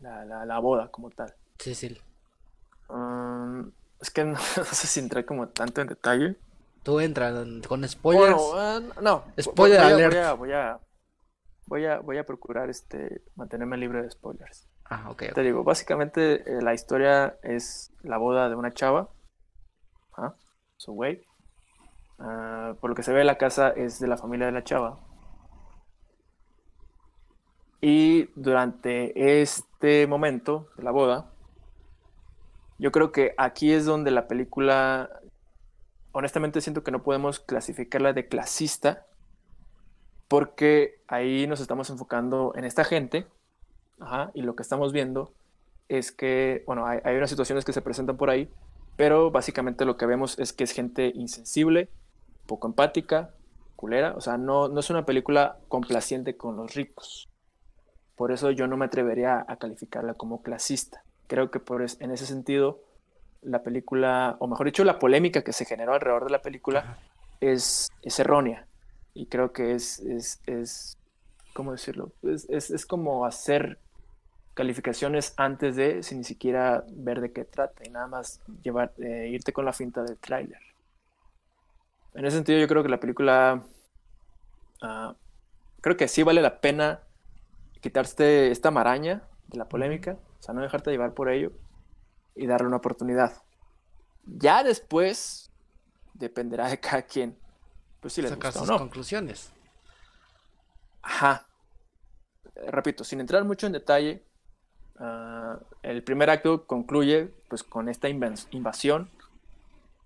La, 0.00 0.24
la, 0.24 0.44
la 0.44 0.58
boda 0.58 0.88
como 0.90 1.10
tal. 1.10 1.34
Sí, 1.58 1.74
sí. 1.74 1.96
Mm, 2.88 3.68
es 4.00 4.10
que 4.10 4.24
no, 4.24 4.32
no 4.56 4.64
sé 4.64 4.86
si 4.86 5.00
entré 5.00 5.24
como 5.24 5.48
tanto 5.48 5.80
en 5.80 5.86
detalle. 5.86 6.36
Tú 6.82 7.00
entras 7.00 7.34
con 7.66 7.86
spoilers. 7.86 8.36
Bueno, 8.36 8.78
eh, 8.78 8.92
no. 9.02 9.24
Spoiler 9.38 9.80
voy, 9.80 9.92
alert. 9.92 10.14
Voy 10.14 10.22
a, 10.22 10.32
voy 10.34 10.52
a, 10.52 10.80
voy 11.66 11.86
a, 11.86 11.98
voy 12.00 12.18
a 12.18 12.24
procurar 12.24 12.70
este, 12.70 13.22
mantenerme 13.36 13.76
libre 13.76 14.02
de 14.02 14.10
spoilers. 14.10 14.68
Ah, 14.84 15.10
ok, 15.10 15.22
ok. 15.28 15.34
Te 15.34 15.42
digo, 15.42 15.62
básicamente 15.62 16.42
eh, 16.46 16.62
la 16.62 16.74
historia 16.74 17.38
es 17.42 17.92
la 18.02 18.18
boda 18.18 18.48
de 18.48 18.56
una 18.56 18.72
chava. 18.72 19.10
¿ah? 20.16 20.34
Su 20.76 20.92
güey. 20.92 21.22
Ah, 22.18 22.74
por 22.80 22.90
lo 22.90 22.96
que 22.96 23.02
se 23.02 23.12
ve, 23.12 23.24
la 23.24 23.38
casa 23.38 23.70
es 23.70 24.00
de 24.00 24.08
la 24.08 24.16
familia 24.16 24.46
de 24.46 24.52
la 24.52 24.64
chava. 24.64 24.98
Y 27.80 28.28
durante 28.34 29.40
este 29.40 30.06
momento 30.06 30.68
de 30.76 30.82
la 30.82 30.90
boda, 30.90 31.30
yo 32.78 32.92
creo 32.92 33.12
que 33.12 33.34
aquí 33.38 33.72
es 33.72 33.86
donde 33.86 34.10
la 34.10 34.26
película, 34.26 35.19
honestamente 36.12 36.60
siento 36.60 36.82
que 36.82 36.90
no 36.90 37.02
podemos 37.02 37.40
clasificarla 37.40 38.12
de 38.12 38.26
clasista, 38.28 39.06
porque 40.28 41.00
ahí 41.08 41.46
nos 41.46 41.60
estamos 41.60 41.90
enfocando 41.90 42.52
en 42.54 42.64
esta 42.64 42.84
gente, 42.84 43.26
ajá, 43.98 44.30
y 44.34 44.42
lo 44.42 44.54
que 44.54 44.62
estamos 44.62 44.92
viendo 44.92 45.32
es 45.88 46.12
que, 46.12 46.62
bueno, 46.66 46.86
hay, 46.86 47.16
unas 47.16 47.30
situaciones 47.30 47.64
que 47.64 47.72
se 47.72 47.82
presentan 47.82 48.16
por 48.16 48.30
ahí, 48.30 48.48
pero 48.96 49.30
básicamente 49.30 49.84
lo 49.84 49.96
que 49.96 50.06
vemos 50.06 50.38
es 50.38 50.52
que 50.52 50.64
es 50.64 50.72
gente 50.72 51.10
insensible, 51.14 51.88
poco 52.46 52.68
empática, 52.68 53.30
culera, 53.74 54.14
o 54.16 54.20
sea, 54.20 54.38
no, 54.38 54.68
no 54.68 54.78
es 54.80 54.90
una 54.90 55.04
película 55.04 55.58
complaciente 55.68 56.36
con 56.36 56.56
los 56.56 56.74
ricos. 56.74 57.28
Por 58.14 58.30
eso 58.30 58.50
yo 58.50 58.66
no 58.66 58.76
me 58.76 58.84
atrevería 58.84 59.44
a 59.48 59.56
calificarla 59.56 60.14
como 60.14 60.42
clasista. 60.42 61.02
Creo 61.26 61.50
que 61.50 61.58
por 61.58 61.82
es- 61.82 62.00
en 62.00 62.10
ese 62.10 62.26
sentido 62.26 62.78
la 63.42 63.62
película, 63.62 64.36
o 64.38 64.46
mejor 64.46 64.66
dicho, 64.66 64.84
la 64.84 64.98
polémica 64.98 65.42
que 65.42 65.52
se 65.52 65.64
generó 65.64 65.94
alrededor 65.94 66.24
de 66.24 66.30
la 66.30 66.42
película 66.42 66.98
es, 67.40 67.90
es 68.02 68.18
errónea. 68.18 68.66
Y 69.14 69.26
creo 69.26 69.52
que 69.52 69.74
es, 69.74 70.00
es, 70.00 70.40
es 70.46 70.98
¿cómo 71.52 71.72
decirlo? 71.72 72.12
Es, 72.22 72.48
es, 72.48 72.70
es 72.70 72.86
como 72.86 73.24
hacer 73.24 73.78
calificaciones 74.54 75.34
antes 75.36 75.76
de, 75.76 76.02
sin 76.02 76.18
ni 76.18 76.24
siquiera 76.24 76.84
ver 76.90 77.20
de 77.20 77.32
qué 77.32 77.44
trata, 77.44 77.82
y 77.86 77.90
nada 77.90 78.06
más 78.06 78.40
llevar, 78.62 78.92
eh, 78.98 79.28
irte 79.32 79.52
con 79.52 79.64
la 79.64 79.72
finta 79.72 80.02
del 80.02 80.18
tráiler. 80.18 80.60
En 82.14 82.26
ese 82.26 82.36
sentido, 82.36 82.58
yo 82.58 82.68
creo 82.68 82.82
que 82.82 82.88
la 82.88 83.00
película, 83.00 83.62
ah, 84.82 85.14
creo 85.80 85.96
que 85.96 86.08
sí 86.08 86.22
vale 86.22 86.42
la 86.42 86.60
pena 86.60 87.00
quitarte 87.80 88.50
esta 88.50 88.70
maraña 88.70 89.22
de 89.46 89.58
la 89.58 89.64
polémica, 89.64 90.18
o 90.38 90.42
sea, 90.42 90.52
no 90.52 90.60
dejarte 90.60 90.90
llevar 90.90 91.14
por 91.14 91.30
ello 91.30 91.52
y 92.40 92.46
darle 92.46 92.66
una 92.68 92.78
oportunidad. 92.78 93.42
Ya 94.24 94.62
después 94.62 95.50
dependerá 96.14 96.68
de 96.68 96.80
cada 96.80 97.02
quien, 97.02 97.38
pues 98.00 98.14
si 98.14 98.22
les 98.22 98.30
Sacar 98.30 98.48
gusta 98.52 98.60
o 98.60 98.62
sus 98.64 98.70
no. 98.72 98.78
conclusiones. 98.78 99.52
Ajá. 101.02 101.46
Repito, 102.66 103.04
sin 103.04 103.20
entrar 103.20 103.44
mucho 103.44 103.66
en 103.66 103.72
detalle, 103.74 104.24
ah, 104.98 105.58
el 105.82 106.02
primer 106.02 106.30
acto 106.30 106.66
concluye 106.66 107.30
pues 107.48 107.62
con 107.62 107.88
esta 107.88 108.08
invasión 108.08 109.10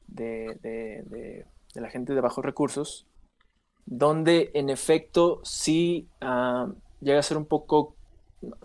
de, 0.09 0.59
de- 0.63 1.03
de- 1.07 1.47
de 1.75 1.81
la 1.81 1.91
gente 1.91 2.15
de 2.15 2.21
bajos 2.21 2.45
recursos, 2.45 3.07
donde 3.87 4.51
en 4.55 4.71
efecto 4.71 5.41
sí 5.45 6.09
ah, 6.21 6.67
llega 7.01 7.21
a 7.21 7.23
ser 7.23 7.37
un 7.37 7.47
poco, 7.47 7.95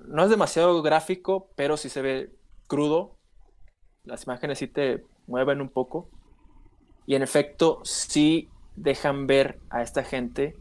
no 0.08 0.24
es 0.24 0.30
demasiado 0.32 0.82
gráfico, 0.82 1.50
pero 1.56 1.78
sí 1.78 1.90
se 1.90 2.02
ve 2.02 2.32
crudo. 2.68 3.19
Las 4.10 4.26
imágenes 4.26 4.58
sí 4.58 4.68
te 4.68 5.06
mueven 5.28 5.62
un 5.62 5.70
poco. 5.70 6.10
Y 7.06 7.16
en 7.16 7.22
efecto 7.22 7.80
sí 7.84 8.50
dejan 8.76 9.28
ver 9.28 9.60
a 9.70 9.82
esta 9.82 10.04
gente 10.04 10.58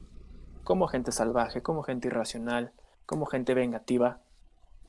como 0.65 0.87
gente 0.87 1.12
salvaje, 1.12 1.62
como 1.62 1.83
gente 1.83 2.09
irracional, 2.09 2.73
como 3.07 3.27
gente 3.27 3.55
vengativa, 3.55 4.20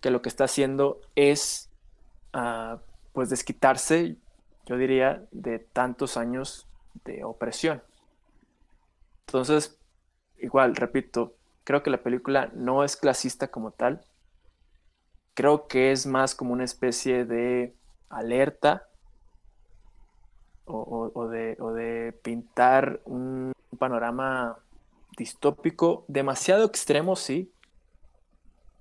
que 0.01 0.11
lo 0.11 0.21
que 0.21 0.29
está 0.29 0.43
haciendo 0.43 0.99
es 1.15 1.69
ah, 2.33 2.79
pues 3.13 3.29
desquitarse, 3.29 4.17
yo 4.65 4.77
diría, 4.77 5.25
de 5.31 5.59
tantos 5.59 6.17
años 6.17 6.67
de 7.05 7.23
opresión. 7.23 7.81
Entonces, 9.27 9.79
igual, 10.37 10.75
repito, 10.75 11.35
creo 11.63 11.81
que 11.81 11.89
la 11.89 12.03
película 12.03 12.49
no 12.53 12.83
es 12.83 12.97
clasista 12.97 13.49
como 13.49 13.71
tal. 13.71 14.01
Creo 15.33 15.67
que 15.67 15.91
es 15.91 16.05
más 16.05 16.35
como 16.35 16.51
una 16.51 16.65
especie 16.65 17.25
de 17.25 17.73
alerta 18.09 18.89
o, 20.65 21.27
de, 21.27 22.19
pintar 22.23 23.01
un 23.05 23.53
panorama 23.77 24.59
distópico, 25.17 26.05
demasiado 26.07 26.65
extremo, 26.65 27.15
sí, 27.15 27.51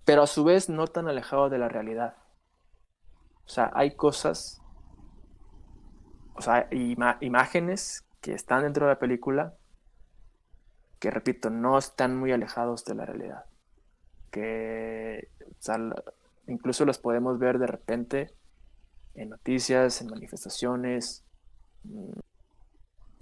pero 0.04 0.22
a 0.22 0.26
su 0.26 0.44
vez 0.44 0.68
no 0.68 0.86
tan 0.86 1.08
alejado 1.08 1.48
de 1.48 1.58
la 1.58 1.68
realidad. 1.68 2.16
O 3.46 3.48
sea, 3.48 3.70
hay 3.74 3.92
cosas, 3.92 4.60
o 6.34 6.42
sea, 6.42 6.68
ima- 6.70 7.16
imágenes 7.20 8.04
que 8.20 8.34
están 8.34 8.62
dentro 8.62 8.86
de 8.86 8.92
la 8.92 8.98
película 8.98 9.54
que, 10.98 11.10
repito, 11.10 11.48
no 11.48 11.78
están 11.78 12.16
muy 12.16 12.32
alejados 12.32 12.84
de 12.84 12.94
la 12.94 13.06
realidad. 13.06 13.44
Que 14.30 15.28
incluso 16.46 16.84
las 16.84 16.98
podemos 16.98 17.38
ver 17.38 17.58
de 17.58 17.66
repente 17.66 18.37
en 19.14 19.30
noticias, 19.30 20.00
en 20.00 20.08
manifestaciones, 20.08 21.24
mm, 21.84 22.12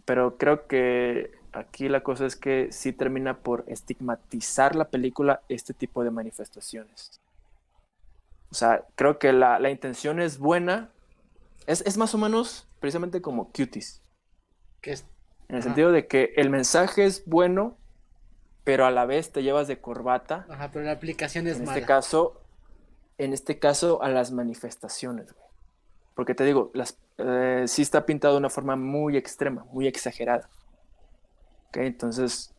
pero 0.04 0.36
creo 0.38 0.66
que 0.66 1.32
aquí 1.52 1.88
la 1.88 2.02
cosa 2.02 2.26
es 2.26 2.36
que 2.36 2.68
sí 2.70 2.92
termina 2.92 3.38
por 3.38 3.64
estigmatizar 3.66 4.76
la 4.76 4.88
película 4.88 5.42
este 5.48 5.74
tipo 5.74 6.04
de 6.04 6.10
manifestaciones. 6.10 7.20
O 8.50 8.54
sea, 8.54 8.84
creo 8.94 9.18
que 9.18 9.32
la, 9.32 9.58
la 9.58 9.70
intención 9.70 10.20
es 10.20 10.38
buena. 10.38 10.90
Es, 11.66 11.80
es 11.80 11.96
más 11.96 12.14
o 12.14 12.18
menos 12.18 12.68
precisamente 12.80 13.20
como 13.20 13.50
Cuties. 13.52 14.00
Que 14.80 14.92
es... 14.92 15.04
En 15.48 15.56
el 15.56 15.60
Ajá. 15.60 15.68
sentido 15.70 15.92
de 15.92 16.06
que 16.06 16.32
el 16.36 16.50
mensaje 16.50 17.04
es 17.04 17.24
bueno, 17.26 17.76
pero 18.64 18.84
a 18.86 18.90
la 18.90 19.06
vez 19.06 19.32
te 19.32 19.42
llevas 19.42 19.68
de 19.68 19.80
corbata. 19.80 20.46
Ajá, 20.48 20.70
pero 20.72 20.84
la 20.84 20.92
aplicación 20.92 21.46
es 21.46 21.58
En 21.58 21.64
mala. 21.64 21.76
este 21.76 21.86
caso, 21.86 22.40
en 23.18 23.32
este 23.32 23.58
caso, 23.58 24.02
a 24.02 24.08
las 24.08 24.32
manifestaciones, 24.32 25.32
güey. 25.32 25.45
Porque 26.16 26.34
te 26.34 26.44
digo, 26.44 26.70
las, 26.72 26.98
eh, 27.18 27.64
sí 27.68 27.82
está 27.82 28.06
pintado 28.06 28.34
de 28.34 28.38
una 28.38 28.48
forma 28.48 28.74
muy 28.74 29.18
extrema, 29.18 29.66
muy 29.70 29.86
exagerada. 29.86 30.48
Ok, 31.68 31.76
entonces, 31.76 32.54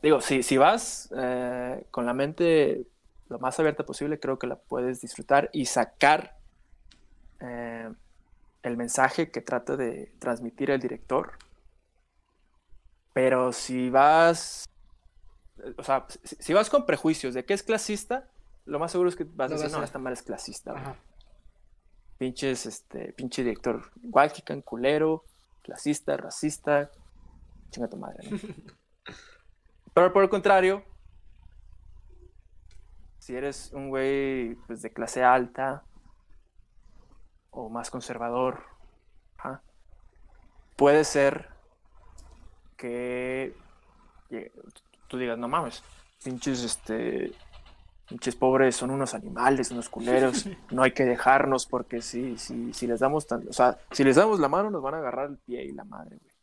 digo, 0.00 0.20
si, 0.20 0.44
si 0.44 0.56
vas 0.56 1.12
eh, 1.16 1.84
con 1.90 2.06
la 2.06 2.14
mente 2.14 2.86
lo 3.28 3.40
más 3.40 3.58
abierta 3.58 3.84
posible, 3.84 4.20
creo 4.20 4.38
que 4.38 4.46
la 4.46 4.54
puedes 4.54 5.00
disfrutar 5.00 5.50
y 5.52 5.66
sacar 5.66 6.36
eh, 7.40 7.92
el 8.62 8.76
mensaje 8.76 9.32
que 9.32 9.40
trata 9.40 9.76
de 9.76 10.14
transmitir 10.20 10.70
el 10.70 10.80
director. 10.80 11.32
Pero 13.12 13.52
si 13.52 13.90
vas, 13.90 14.64
o 15.76 15.82
sea, 15.82 16.06
si, 16.22 16.36
si 16.36 16.52
vas 16.52 16.70
con 16.70 16.86
prejuicios 16.86 17.34
de 17.34 17.44
que 17.44 17.54
es 17.54 17.64
clasista, 17.64 18.28
lo 18.64 18.78
más 18.78 18.92
seguro 18.92 19.08
es 19.08 19.16
que 19.16 19.24
vas 19.24 19.50
a 19.50 19.56
decir, 19.56 19.72
no, 19.72 19.82
esta 19.82 19.98
madre 19.98 20.14
es 20.14 20.22
clasista. 20.22 20.70
güey". 20.70 20.84
Ajá. 20.84 20.96
Pinches, 22.20 22.66
este, 22.66 23.14
pinche 23.14 23.42
director 23.42 23.90
Walkican, 24.02 24.60
culero, 24.60 25.24
clasista, 25.62 26.18
racista, 26.18 26.90
chinga 27.70 27.88
tu 27.88 27.96
madre, 27.96 28.28
¿no? 28.28 28.36
Pero 29.94 30.12
por 30.12 30.22
el 30.22 30.28
contrario, 30.28 30.84
si 33.18 33.34
eres 33.34 33.72
un 33.72 33.88
güey 33.88 34.54
pues, 34.66 34.82
de 34.82 34.92
clase 34.92 35.24
alta 35.24 35.82
o 37.48 37.70
más 37.70 37.90
conservador, 37.90 38.64
puede 40.76 41.04
ser 41.04 41.48
que 42.76 43.56
tú 45.08 45.16
digas, 45.16 45.38
no 45.38 45.48
mames, 45.48 45.82
pinches, 46.22 46.64
este, 46.64 47.32
pinches 48.10 48.34
pobres 48.34 48.74
son 48.74 48.90
unos 48.90 49.14
animales, 49.14 49.70
unos 49.70 49.88
culeros, 49.88 50.46
no 50.70 50.82
hay 50.82 50.90
que 50.90 51.04
dejarnos 51.04 51.64
porque 51.64 52.02
si, 52.02 52.36
si, 52.36 52.74
si 52.74 52.86
les 52.88 53.00
damos 53.00 53.26
tan, 53.26 53.48
o 53.48 53.52
sea, 53.52 53.78
si 53.92 54.02
les 54.02 54.16
damos 54.16 54.40
la 54.40 54.48
mano 54.48 54.68
nos 54.68 54.82
van 54.82 54.94
a 54.94 54.98
agarrar 54.98 55.30
el 55.30 55.38
pie 55.38 55.64
y 55.64 55.72
la 55.72 55.84
madre, 55.84 56.18
güey. 56.18 56.34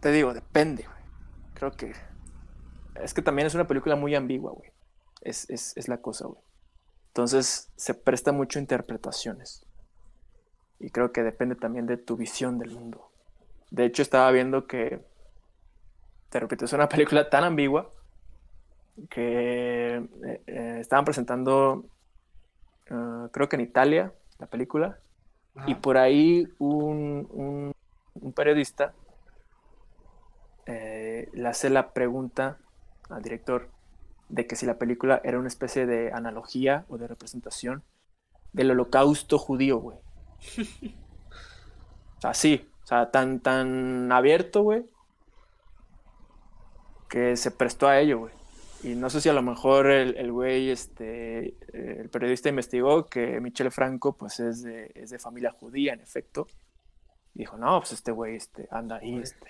Te 0.00 0.12
digo, 0.12 0.32
depende, 0.32 0.84
güey. 0.84 1.02
Creo 1.54 1.72
que 1.72 1.92
es 2.94 3.14
que 3.14 3.22
también 3.22 3.46
es 3.46 3.54
una 3.54 3.66
película 3.66 3.96
muy 3.96 4.14
ambigua, 4.14 4.52
güey. 4.52 4.70
Es, 5.22 5.48
es, 5.48 5.76
es 5.76 5.88
la 5.88 5.98
cosa, 5.98 6.26
güey. 6.26 6.40
Entonces 7.08 7.70
se 7.76 7.94
presta 7.94 8.32
mucho 8.32 8.58
a 8.58 8.62
interpretaciones. 8.62 9.66
Y 10.78 10.90
creo 10.90 11.12
que 11.12 11.22
depende 11.22 11.54
también 11.54 11.86
de 11.86 11.96
tu 11.96 12.16
visión 12.16 12.58
del 12.58 12.70
mundo. 12.70 13.10
De 13.70 13.84
hecho, 13.84 14.02
estaba 14.02 14.30
viendo 14.30 14.66
que, 14.66 15.04
te 16.28 16.40
repito, 16.40 16.64
es 16.64 16.72
una 16.72 16.88
película 16.88 17.28
tan 17.28 17.44
ambigua 17.44 17.90
que 19.08 19.96
eh, 19.96 20.42
eh, 20.46 20.78
estaban 20.80 21.04
presentando, 21.04 21.86
uh, 22.90 23.28
creo 23.30 23.48
que 23.48 23.56
en 23.56 23.62
Italia, 23.62 24.12
la 24.38 24.46
película, 24.46 24.98
y 25.66 25.74
por 25.74 25.96
ahí 25.96 26.46
un, 26.58 27.26
un, 27.32 27.72
un 28.14 28.32
periodista 28.32 28.94
eh, 30.66 31.28
le 31.32 31.48
hace 31.48 31.70
la 31.70 31.92
pregunta 31.92 32.58
al 33.08 33.22
director 33.22 33.68
de 34.28 34.46
que 34.46 34.54
si 34.54 34.66
la 34.66 34.78
película 34.78 35.20
era 35.24 35.38
una 35.38 35.48
especie 35.48 35.86
de 35.86 36.12
analogía 36.12 36.84
o 36.88 36.96
de 36.96 37.08
representación 37.08 37.82
del 38.52 38.70
holocausto 38.70 39.38
judío, 39.38 39.78
güey. 39.78 39.98
o 42.18 42.20
sea, 42.20 42.34
sí, 42.34 42.68
o 42.84 42.86
sea, 42.86 43.10
tan, 43.10 43.40
tan 43.40 44.12
abierto, 44.12 44.62
güey, 44.62 44.84
que 47.08 47.36
se 47.36 47.50
prestó 47.50 47.88
a 47.88 47.98
ello, 47.98 48.20
güey. 48.20 48.39
Y 48.82 48.94
no 48.94 49.10
sé 49.10 49.20
si 49.20 49.28
a 49.28 49.34
lo 49.34 49.42
mejor 49.42 49.90
el, 49.90 50.32
güey, 50.32 50.70
este, 50.70 51.54
el 51.72 52.08
periodista 52.08 52.48
investigó 52.48 53.06
que 53.06 53.40
Michel 53.40 53.70
Franco, 53.70 54.16
pues 54.16 54.40
es 54.40 54.62
de, 54.62 54.90
es 54.94 55.10
de 55.10 55.18
familia 55.18 55.50
judía, 55.50 55.92
en 55.92 56.00
efecto. 56.00 56.46
Y 57.34 57.40
dijo, 57.40 57.58
no, 57.58 57.78
pues 57.80 57.92
este 57.92 58.10
güey 58.10 58.36
este, 58.36 58.66
anda 58.70 58.96
ahí, 58.96 59.18
este, 59.18 59.48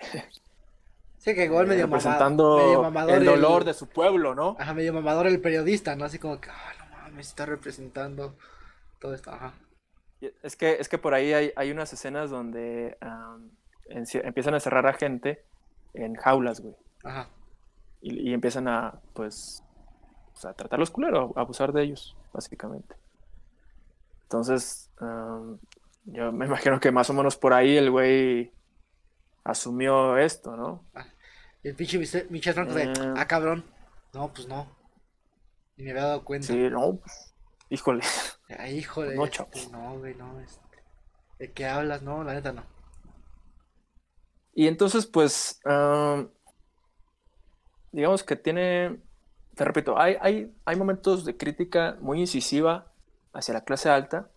Sí, 1.21 1.35
que 1.35 1.45
igual 1.45 1.67
medio, 1.67 1.85
representando 1.85 2.57
medio 2.57 2.81
mamador 2.81 3.13
el 3.13 3.25
dolor 3.25 3.63
de 3.63 3.75
su 3.75 3.87
pueblo, 3.87 4.33
¿no? 4.33 4.55
Ajá, 4.57 4.73
medio 4.73 4.91
mamador 4.91 5.27
el 5.27 5.39
periodista, 5.39 5.95
¿no? 5.95 6.05
Así 6.05 6.17
como 6.17 6.41
que, 6.41 6.49
ah, 6.49 6.73
no 6.79 6.97
mames, 6.97 7.27
está 7.27 7.45
representando 7.45 8.35
todo 8.99 9.13
esto, 9.13 9.29
ajá. 9.29 9.53
Es 10.41 10.55
que, 10.55 10.77
es 10.79 10.89
que 10.89 10.97
por 10.97 11.13
ahí 11.13 11.31
hay, 11.31 11.51
hay 11.55 11.69
unas 11.69 11.93
escenas 11.93 12.31
donde 12.31 12.97
um, 13.03 13.51
en, 13.85 14.05
empiezan 14.25 14.55
a 14.55 14.59
cerrar 14.59 14.87
a 14.87 14.93
gente 14.93 15.45
en 15.93 16.15
jaulas, 16.15 16.59
güey. 16.59 16.75
Ajá. 17.03 17.29
Y, 18.01 18.29
y 18.29 18.33
empiezan 18.33 18.67
a, 18.67 18.99
pues, 19.13 19.63
pues, 20.31 20.45
a 20.45 20.53
tratarlos 20.53 20.91
culero, 20.91 21.33
a 21.35 21.41
abusar 21.41 21.71
de 21.71 21.83
ellos, 21.83 22.15
básicamente. 22.33 22.95
Entonces, 24.23 24.89
um, 24.99 25.57
yo 26.05 26.31
me 26.31 26.45
imagino 26.47 26.79
que 26.79 26.91
más 26.91 27.09
o 27.09 27.13
menos 27.13 27.37
por 27.37 27.53
ahí 27.53 27.77
el 27.77 27.91
güey 27.91 28.51
asumió 29.43 30.17
esto, 30.17 30.55
¿no? 30.55 30.85
Ah, 30.95 31.05
y 31.63 31.69
el 31.69 31.75
pinche 31.75 31.99
Michel 32.29 32.53
Franco 32.53 32.73
de, 32.73 32.85
Eh. 32.85 32.93
ah, 33.15 33.27
cabrón. 33.27 33.63
No, 34.13 34.31
pues 34.33 34.47
no. 34.47 34.67
Ni 35.77 35.83
me 35.85 35.91
había 35.91 36.03
dado 36.03 36.25
cuenta. 36.25 36.47
Sí, 36.47 36.69
no, 36.69 36.97
pues, 36.97 37.33
híjole. 37.69 38.03
Ah, 38.57 38.67
híjole. 38.67 39.15
No, 39.15 39.25
este, 39.25 39.37
chavos. 39.37 39.71
No, 39.71 39.97
güey, 39.99 40.15
no. 40.15 40.39
Este, 40.39 40.61
¿De 41.39 41.51
qué 41.51 41.65
hablas? 41.67 42.01
No, 42.01 42.23
la 42.23 42.33
neta 42.33 42.51
no. 42.51 42.63
Y 44.53 44.67
entonces, 44.67 45.05
pues, 45.07 45.59
um, 45.65 46.27
digamos 47.91 48.23
que 48.23 48.35
tiene, 48.35 48.99
te 49.55 49.65
repito, 49.65 49.99
hay, 49.99 50.17
hay, 50.21 50.53
hay 50.65 50.75
momentos 50.75 51.25
de 51.25 51.37
crítica 51.37 51.97
muy 52.01 52.19
incisiva 52.19 52.91
hacia 53.33 53.53
la 53.53 53.63
clase 53.63 53.89
alta. 53.89 54.29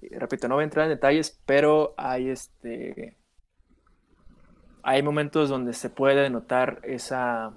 Y, 0.00 0.08
repito, 0.08 0.48
no 0.48 0.56
voy 0.56 0.62
a 0.62 0.64
entrar 0.64 0.84
en 0.84 0.90
detalles, 0.90 1.40
pero 1.46 1.94
hay 1.96 2.28
este, 2.28 3.16
hay 4.82 5.02
momentos 5.02 5.48
donde 5.48 5.72
se 5.72 5.88
puede 5.88 6.28
notar 6.28 6.80
esa, 6.82 7.54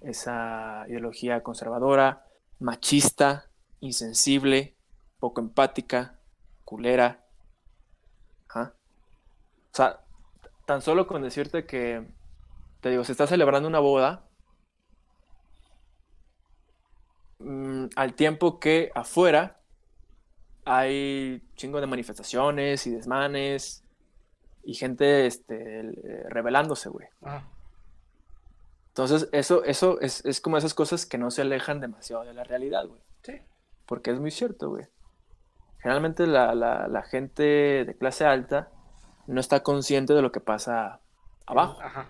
esa 0.00 0.84
ideología 0.88 1.42
conservadora, 1.42 2.24
machista, 2.58 3.50
insensible, 3.80 4.74
poco 5.18 5.42
empática, 5.42 6.18
culera. 6.64 7.26
Ajá. 8.48 8.74
O 9.70 9.76
sea, 9.76 10.00
tan 10.66 10.80
solo 10.80 11.06
con 11.06 11.22
decirte 11.22 11.66
que, 11.66 12.06
te 12.84 12.90
digo, 12.90 13.02
se 13.02 13.12
está 13.12 13.26
celebrando 13.26 13.66
una 13.66 13.78
boda, 13.78 14.28
mm, 17.38 17.86
al 17.96 18.12
tiempo 18.12 18.60
que 18.60 18.92
afuera 18.94 19.58
hay 20.66 21.42
chingo 21.56 21.80
de 21.80 21.86
manifestaciones 21.86 22.86
y 22.86 22.90
desmanes 22.90 23.82
y 24.64 24.74
gente 24.74 25.24
este, 25.24 25.80
eh, 25.80 26.24
rebelándose, 26.28 26.90
güey. 26.90 27.08
Ajá. 27.22 27.48
Entonces, 28.88 29.30
eso, 29.32 29.64
eso 29.64 29.98
es, 30.02 30.22
es 30.26 30.42
como 30.42 30.58
esas 30.58 30.74
cosas 30.74 31.06
que 31.06 31.16
no 31.16 31.30
se 31.30 31.40
alejan 31.40 31.80
demasiado 31.80 32.24
de 32.24 32.34
la 32.34 32.44
realidad, 32.44 32.86
güey. 32.86 33.00
Sí. 33.22 33.40
Porque 33.86 34.10
es 34.10 34.20
muy 34.20 34.30
cierto, 34.30 34.68
güey. 34.68 34.84
Generalmente 35.78 36.26
la, 36.26 36.54
la, 36.54 36.86
la 36.86 37.02
gente 37.02 37.86
de 37.86 37.96
clase 37.96 38.26
alta 38.26 38.68
no 39.26 39.40
está 39.40 39.62
consciente 39.62 40.12
de 40.12 40.20
lo 40.20 40.32
que 40.32 40.40
pasa 40.40 41.00
abajo. 41.46 41.80
Ajá. 41.80 42.08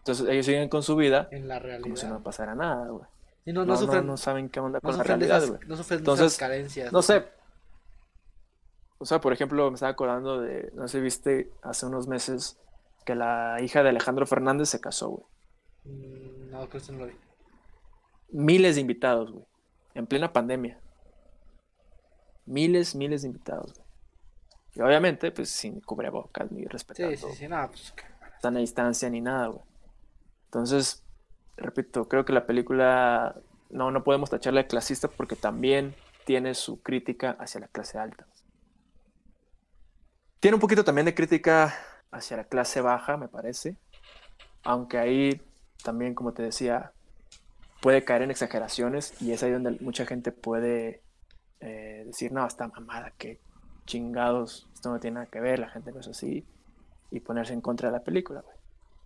Entonces 0.00 0.28
ellos 0.28 0.46
siguen 0.46 0.68
con 0.68 0.82
su 0.82 0.96
vida 0.96 1.28
En 1.30 1.46
la 1.48 1.58
realidad. 1.58 1.82
como 1.82 1.96
si 1.96 2.06
no 2.06 2.22
pasara 2.22 2.54
nada, 2.54 2.88
güey. 2.88 3.04
No, 3.46 3.52
No, 3.52 3.60
no, 3.64 3.72
no, 3.72 3.76
sufren, 3.78 4.06
no 4.06 4.16
saben 4.16 4.48
qué 4.48 4.60
onda 4.60 4.80
con 4.80 4.96
la 4.96 5.02
realidad, 5.02 5.46
güey. 5.46 5.60
no 5.66 5.76
sufren 5.76 5.98
Entonces, 6.00 6.26
esas 6.28 6.38
carencias. 6.38 6.92
No 6.92 7.02
sé. 7.02 7.24
O 8.98 9.06
sea, 9.06 9.20
por 9.20 9.32
ejemplo, 9.32 9.68
me 9.70 9.74
estaba 9.74 9.92
acordando 9.92 10.40
de, 10.40 10.70
no 10.74 10.86
sé, 10.88 11.00
viste 11.00 11.50
hace 11.62 11.86
unos 11.86 12.06
meses 12.06 12.58
que 13.04 13.14
la 13.14 13.56
hija 13.62 13.82
de 13.82 13.88
Alejandro 13.88 14.26
Fernández 14.26 14.68
se 14.68 14.80
casó, 14.80 15.08
güey. 15.08 15.24
Mm, 15.84 16.50
No, 16.50 16.68
creo 16.68 16.82
que 16.82 16.92
no 16.92 16.98
lo 16.98 17.06
vi. 17.06 17.14
Miles 18.32 18.74
de 18.74 18.82
invitados, 18.82 19.32
güey. 19.32 19.44
En 19.94 20.06
plena 20.06 20.32
pandemia. 20.32 20.78
Miles, 22.46 22.94
miles 22.94 23.22
de 23.22 23.28
invitados, 23.28 23.74
güey. 23.74 23.86
Y 24.74 24.80
obviamente, 24.82 25.32
pues 25.32 25.48
sin 25.50 25.80
cubrebocas 25.80 26.50
ni 26.52 26.64
respetando 26.64 27.16
Sí, 27.16 27.16
sí, 27.16 27.36
sí, 27.36 27.48
no, 27.48 27.66
pues. 27.68 27.92
que- 27.92 28.04
sana 28.40 28.60
distancia 28.60 29.08
ni 29.10 29.20
nada, 29.20 29.48
güey. 29.48 29.64
Entonces, 30.50 31.04
repito, 31.56 32.08
creo 32.08 32.24
que 32.24 32.32
la 32.32 32.44
película 32.44 33.36
no, 33.70 33.92
no 33.92 34.02
podemos 34.02 34.30
tacharla 34.30 34.62
de 34.62 34.66
clasista 34.66 35.06
porque 35.06 35.36
también 35.36 35.94
tiene 36.24 36.56
su 36.56 36.82
crítica 36.82 37.36
hacia 37.38 37.60
la 37.60 37.68
clase 37.68 37.98
alta. 37.98 38.26
Tiene 40.40 40.56
un 40.56 40.60
poquito 40.60 40.82
también 40.82 41.04
de 41.04 41.14
crítica 41.14 41.72
hacia 42.10 42.36
la 42.36 42.44
clase 42.44 42.80
baja, 42.80 43.16
me 43.16 43.28
parece. 43.28 43.76
Aunque 44.64 44.98
ahí 44.98 45.40
también, 45.84 46.16
como 46.16 46.32
te 46.32 46.42
decía, 46.42 46.90
puede 47.80 48.04
caer 48.04 48.22
en 48.22 48.32
exageraciones 48.32 49.14
y 49.22 49.30
es 49.30 49.44
ahí 49.44 49.52
donde 49.52 49.78
mucha 49.80 50.04
gente 50.04 50.32
puede 50.32 51.00
eh, 51.60 52.02
decir, 52.06 52.32
no, 52.32 52.44
está 52.44 52.66
mamada, 52.66 53.12
que 53.16 53.38
chingados, 53.86 54.68
esto 54.74 54.90
no 54.90 54.98
tiene 54.98 55.14
nada 55.14 55.26
que 55.26 55.38
ver, 55.38 55.60
la 55.60 55.70
gente 55.70 55.92
no 55.92 56.00
es 56.00 56.08
así, 56.08 56.44
y 57.12 57.20
ponerse 57.20 57.52
en 57.52 57.60
contra 57.60 57.88
de 57.88 57.98
la 57.98 58.02
película, 58.02 58.40
güey. 58.40 58.56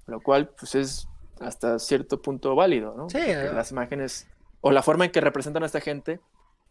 Lo 0.06 0.20
cual, 0.20 0.48
pues 0.48 0.74
es 0.74 1.08
hasta 1.40 1.78
cierto 1.78 2.22
punto 2.22 2.54
válido, 2.54 2.94
¿no? 2.96 3.08
Sí, 3.08 3.18
eh. 3.18 3.50
las 3.52 3.70
imágenes 3.72 4.28
o 4.60 4.72
la 4.72 4.82
forma 4.82 5.04
en 5.06 5.10
que 5.12 5.20
representan 5.20 5.62
a 5.62 5.66
esta 5.66 5.80
gente 5.80 6.20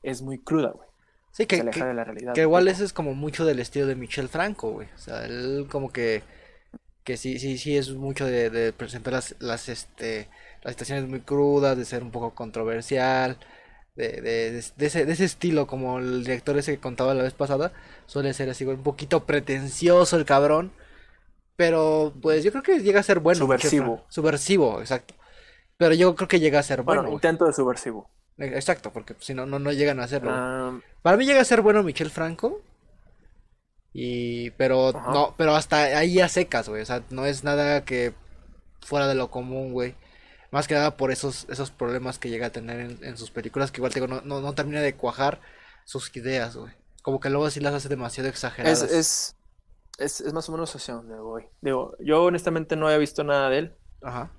es 0.02 0.22
muy 0.22 0.40
cruda, 0.40 0.72
güey. 0.72 0.90
Sí, 1.32 1.46
Se 1.48 1.48
que, 1.48 1.62
aleja 1.62 1.86
que, 1.86 1.86
de 1.86 1.94
la 1.94 2.04
realidad. 2.04 2.34
que 2.34 2.42
igual 2.42 2.68
ese 2.68 2.84
es 2.86 2.94
como 2.94 3.16
mucho 3.16 3.46
del 3.46 3.60
estilo 3.60 3.88
de 3.88 3.96
Michel 3.96 4.30
Franco, 4.30 4.72
güey. 4.72 4.88
O 4.96 4.98
sea, 4.98 5.26
él 5.26 5.68
como 5.70 5.92
que, 5.92 6.24
que 7.04 7.18
sí, 7.18 7.40
sí, 7.40 7.58
sí 7.58 7.78
es 7.78 7.92
mucho 7.92 8.26
de, 8.26 8.50
de 8.50 8.74
presentar 8.74 9.14
las, 9.14 9.36
las, 9.40 9.70
este, 9.70 10.30
las 10.64 10.74
situaciones 10.74 11.08
muy 11.10 11.22
crudas, 11.22 11.78
de 11.78 11.86
ser 11.86 12.04
un 12.04 12.12
poco 12.12 12.34
controversial, 12.36 13.38
de, 13.96 14.22
de, 14.22 14.52
de, 14.78 14.86
ese, 14.86 15.06
de 15.06 15.14
ese 15.14 15.26
estilo, 15.26 15.68
como 15.68 16.00
el 16.00 16.24
director 16.24 16.58
ese 16.58 16.74
que 16.76 16.82
contaba 16.82 17.14
la 17.14 17.24
vez 17.24 17.34
pasada, 17.34 17.74
suele 18.06 18.34
ser 18.34 18.50
así, 18.50 18.66
un 18.66 18.84
poquito 18.84 19.26
pretencioso 19.26 20.18
el 20.18 20.26
cabrón. 20.26 20.72
Pero, 21.56 22.14
pues 22.22 22.44
yo 22.44 22.52
creo 22.52 22.64
que 22.64 22.80
llega 22.80 23.00
a 23.00 23.04
ser 23.04 23.20
bueno. 23.20 23.40
Subversivo. 23.40 24.04
Subversivo, 24.10 24.80
exacto. 24.80 25.14
Pero 25.78 25.94
yo 25.94 26.16
creo 26.16 26.28
que 26.28 26.40
llega 26.40 26.60
a 26.60 26.64
ser 26.64 26.82
Bueno, 26.82 27.02
bueno, 27.02 27.16
intento 27.16 27.46
de 27.46 27.54
subversivo. 27.54 28.10
Exacto, 28.38 28.92
porque 28.92 29.16
si 29.20 29.34
no, 29.34 29.46
no, 29.46 29.60
no 29.60 29.72
llegan 29.72 30.00
a 30.00 30.04
hacerlo. 30.04 30.32
Ah, 30.34 30.80
Para 31.02 31.18
mí 31.18 31.26
llega 31.26 31.42
a 31.42 31.46
ser 31.46 31.62
bueno 31.62 31.84
Michel 31.84 32.10
Franco. 32.10 32.62
Y. 33.94 34.50
Pero 34.52 34.90
Ajá. 34.90 35.12
no, 35.12 35.36
pero 35.38 35.56
hasta 35.56 35.84
ahí 35.84 36.20
a 36.20 36.28
secas, 36.28 36.68
güey. 36.68 36.82
O 36.82 36.86
sea, 36.86 37.04
no 37.10 37.26
es 37.26 37.44
nada 37.44 37.86
que 37.86 38.14
fuera 38.82 39.08
de 39.08 39.16
lo 39.16 39.30
común, 39.30 39.72
güey. 39.72 39.96
Más 40.52 40.68
que 40.68 40.76
nada 40.76 40.98
por 40.98 41.12
esos, 41.12 41.48
esos 41.50 41.72
problemas 41.72 42.20
que 42.20 42.30
llega 42.30 42.48
a 42.48 42.52
tener 42.52 42.98
en, 43.02 43.18
sus 43.18 43.32
películas, 43.32 43.72
que 43.72 43.80
igual 43.80 43.92
digo, 43.92 44.08
no, 44.08 44.22
no, 44.22 44.40
no, 44.40 44.54
termina 44.54 44.82
de 44.82 44.96
cuajar 44.96 45.42
sus 45.84 46.16
ideas, 46.16 46.56
güey. 46.56 46.72
Como 47.02 47.20
que 47.20 47.32
luego 47.32 47.50
sí 47.50 47.60
las 47.60 47.74
hace 47.74 47.90
demasiado 47.90 48.30
exageradas. 48.30 48.84
Es, 48.84 48.92
es, 48.92 49.36
es, 49.98 50.34
más 50.34 50.50
o 50.50 50.52
menos 50.52 50.76
hacia 50.76 50.96
donde 50.96 51.16
voy. 51.16 51.46
Digo, 51.62 51.96
yo 52.00 52.24
honestamente 52.24 52.76
no 52.76 52.88
había 52.88 52.98
visto 52.98 53.24
nada 53.24 53.50
de 53.50 53.58
él. 53.60 53.76
Ajá. 54.02 54.32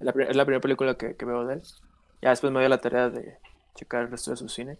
Es 0.00 0.06
la, 0.06 0.24
es 0.24 0.36
la 0.36 0.44
primera 0.44 0.60
película 0.60 0.96
que, 0.96 1.16
que, 1.16 1.24
veo 1.24 1.44
de 1.46 1.54
él. 1.54 1.62
Ya 2.20 2.30
después 2.30 2.52
me 2.52 2.60
dio 2.60 2.68
la 2.68 2.80
tarea 2.80 3.10
de 3.10 3.38
checar 3.74 4.02
el 4.02 4.10
resto 4.10 4.30
de 4.32 4.36
su 4.36 4.48
cine. 4.48 4.78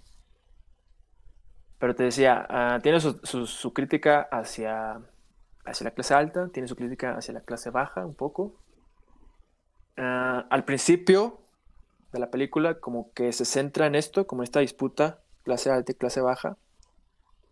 Pero 1.79 1.95
te 1.95 2.05
decía, 2.05 2.47
uh, 2.51 2.81
tiene 2.81 3.01
su, 3.01 3.21
su, 3.23 3.47
su, 3.47 3.73
crítica 3.73 4.29
hacia, 4.31 5.01
hacia 5.65 5.85
la 5.85 5.91
clase 5.91 6.15
alta, 6.15 6.49
tiene 6.49 6.69
su 6.69 6.77
crítica 6.77 7.17
hacia 7.17 7.35
la 7.35 7.41
clase 7.41 7.71
baja 7.71 8.05
un 8.05 8.15
poco. 8.15 8.55
Uh, 9.97 10.43
al 10.51 10.65
principio 10.65 11.41
de 12.13 12.19
la 12.19 12.31
película 12.31 12.81
como 12.81 13.13
que 13.13 13.33
se 13.33 13.45
centra 13.45 13.87
en 13.87 13.95
esto, 13.95 14.27
como 14.27 14.43
esta 14.43 14.61
disputa 14.61 15.21
clase 15.43 15.71
alta 15.71 15.93
y 15.93 15.95
clase 15.95 16.21
baja. 16.21 16.57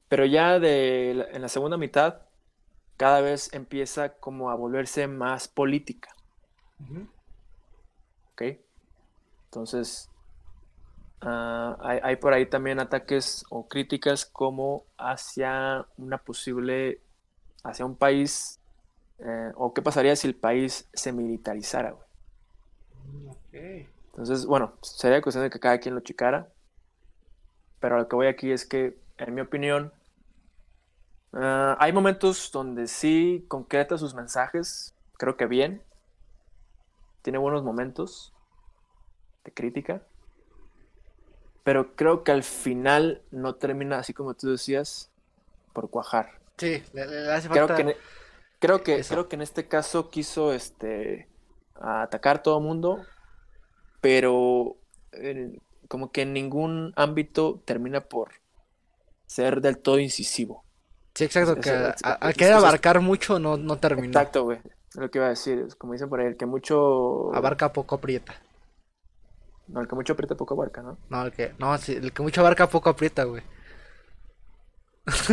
Pero 0.08 0.24
ya 0.24 0.58
de, 0.58 1.28
en 1.32 1.42
la 1.42 1.48
segunda 1.48 1.76
mitad 1.76 2.22
cada 2.96 3.20
vez 3.20 3.52
empieza 3.52 4.10
como 4.10 4.50
a 4.50 4.54
volverse 4.54 5.06
más 5.06 5.48
política. 5.48 6.10
Uh 6.80 6.84
-huh. 6.84 7.08
¿Ok? 8.32 8.42
Entonces, 9.46 10.10
uh, 11.22 11.76
hay, 11.80 12.00
hay, 12.02 12.16
por 12.16 12.32
ahí 12.32 12.46
también 12.46 12.80
ataques 12.80 13.44
o 13.50 13.68
críticas 13.68 14.24
como 14.24 14.84
hacia 14.96 15.86
una 15.96 16.18
posible, 16.18 17.00
hacia 17.64 17.84
un 17.84 17.96
país, 17.96 18.58
eh, 19.18 19.52
o 19.54 19.72
qué 19.72 19.82
pasaría 19.82 20.16
si 20.16 20.26
el 20.26 20.34
país 20.34 20.88
se 20.92 21.12
militarizara, 21.12 21.92
güey. 21.92 22.06
Okay. 23.48 23.88
Entonces, 24.06 24.46
bueno, 24.46 24.74
sería 24.82 25.22
cuestión 25.22 25.44
de 25.44 25.50
que 25.50 25.60
cada 25.60 25.78
quien 25.78 25.94
lo 25.94 26.00
checara. 26.00 26.48
Pero 27.80 27.98
lo 27.98 28.08
que 28.08 28.16
voy 28.16 28.26
aquí 28.26 28.50
es 28.50 28.66
que, 28.66 28.96
en 29.18 29.34
mi 29.34 29.40
opinión, 29.40 29.92
Uh, 31.32 31.76
hay 31.78 31.92
momentos 31.92 32.50
donde 32.52 32.86
sí 32.86 33.44
concreta 33.48 33.96
sus 33.96 34.14
mensajes, 34.14 34.94
creo 35.18 35.36
que 35.36 35.46
bien. 35.46 35.82
Tiene 37.22 37.38
buenos 37.38 37.62
momentos 37.62 38.34
de 39.44 39.52
crítica. 39.52 40.02
Pero 41.64 41.94
creo 41.94 42.24
que 42.24 42.32
al 42.32 42.42
final 42.42 43.22
no 43.30 43.54
termina 43.54 43.98
así 43.98 44.12
como 44.12 44.34
tú 44.34 44.50
decías, 44.50 45.10
por 45.72 45.88
cuajar. 45.90 46.40
Sí, 46.58 46.82
le, 46.92 47.06
le 47.06 47.32
hace 47.32 47.48
creo 47.48 47.68
falta... 47.68 47.84
Que, 47.84 47.96
creo, 48.58 48.82
que, 48.82 49.02
creo 49.02 49.28
que 49.28 49.36
en 49.36 49.42
este 49.42 49.68
caso 49.68 50.10
quiso 50.10 50.52
este, 50.52 51.28
atacar 51.74 52.36
a 52.36 52.42
todo 52.42 52.60
mundo, 52.60 53.04
pero 54.00 54.76
eh, 55.12 55.58
como 55.88 56.10
que 56.10 56.22
en 56.22 56.32
ningún 56.32 56.92
ámbito 56.96 57.62
termina 57.64 58.02
por 58.02 58.32
ser 59.26 59.60
del 59.60 59.78
todo 59.78 59.98
incisivo. 59.98 60.64
Sí, 61.14 61.24
exacto, 61.24 61.60
que 61.60 61.70
al 61.70 62.34
querer 62.34 62.54
abarcar 62.54 63.00
mucho 63.00 63.38
no, 63.38 63.56
no 63.56 63.76
terminó. 63.76 64.08
Exacto, 64.08 64.44
güey. 64.44 64.60
Lo 64.94 65.10
que 65.10 65.18
iba 65.18 65.26
a 65.26 65.30
decir, 65.30 65.58
es 65.66 65.74
como 65.74 65.92
dicen 65.94 66.08
por 66.08 66.20
ahí, 66.20 66.26
el 66.26 66.36
que 66.36 66.46
mucho... 66.46 67.34
Abarca 67.34 67.72
poco 67.72 67.94
aprieta. 67.94 68.34
No, 69.68 69.80
el 69.80 69.88
que 69.88 69.94
mucho 69.94 70.12
aprieta 70.12 70.34
poco 70.34 70.54
abarca, 70.54 70.82
¿no? 70.82 70.98
No, 71.08 71.24
el 71.24 71.32
que, 71.32 71.54
no, 71.58 71.76
sí, 71.78 71.94
el 71.94 72.12
que 72.12 72.22
mucho 72.22 72.40
abarca 72.40 72.66
poco 72.66 72.90
aprieta, 72.90 73.24
güey. 73.24 73.42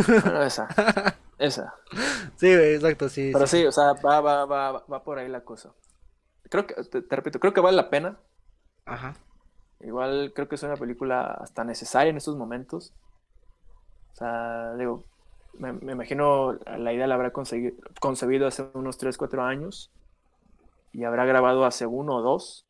Bueno, 0.06 0.42
esa. 0.42 0.68
esa. 1.38 1.74
Sí, 2.36 2.54
güey, 2.54 2.74
exacto, 2.74 3.08
sí. 3.08 3.30
Pero 3.32 3.46
sí, 3.46 3.58
sí 3.58 3.66
o 3.66 3.72
sea, 3.72 3.92
va, 3.92 4.20
va, 4.20 4.44
va, 4.44 4.84
va 4.90 5.04
por 5.04 5.18
ahí 5.18 5.28
la 5.28 5.44
cosa. 5.44 5.72
Creo 6.48 6.66
que, 6.66 6.74
te, 6.84 7.02
te 7.02 7.16
repito, 7.16 7.38
creo 7.38 7.52
que 7.52 7.60
vale 7.60 7.76
la 7.76 7.90
pena. 7.90 8.18
Ajá. 8.86 9.14
Igual 9.80 10.32
creo 10.34 10.48
que 10.48 10.56
es 10.56 10.62
una 10.62 10.76
película 10.76 11.38
hasta 11.40 11.64
necesaria 11.64 12.10
en 12.10 12.16
estos 12.16 12.36
momentos. 12.36 12.92
O 14.12 14.16
sea, 14.16 14.74
digo, 14.74 15.04
me, 15.58 15.72
me, 15.72 15.92
imagino 15.92 16.52
la 16.52 16.92
idea 16.92 17.06
la 17.06 17.14
habrá 17.14 17.32
concebido 17.32 18.46
hace 18.46 18.68
unos 18.74 18.98
3, 18.98 19.16
4 19.16 19.42
años 19.42 19.90
y 20.92 21.04
habrá 21.04 21.24
grabado 21.24 21.64
hace 21.64 21.86
uno 21.86 22.16
o 22.16 22.22
dos. 22.22 22.66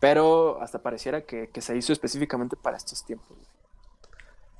Pero 0.00 0.60
hasta 0.62 0.82
pareciera 0.82 1.22
que, 1.22 1.50
que, 1.50 1.60
se 1.60 1.76
hizo 1.76 1.92
específicamente 1.92 2.56
para 2.56 2.76
estos 2.76 3.04
tiempos. 3.04 3.36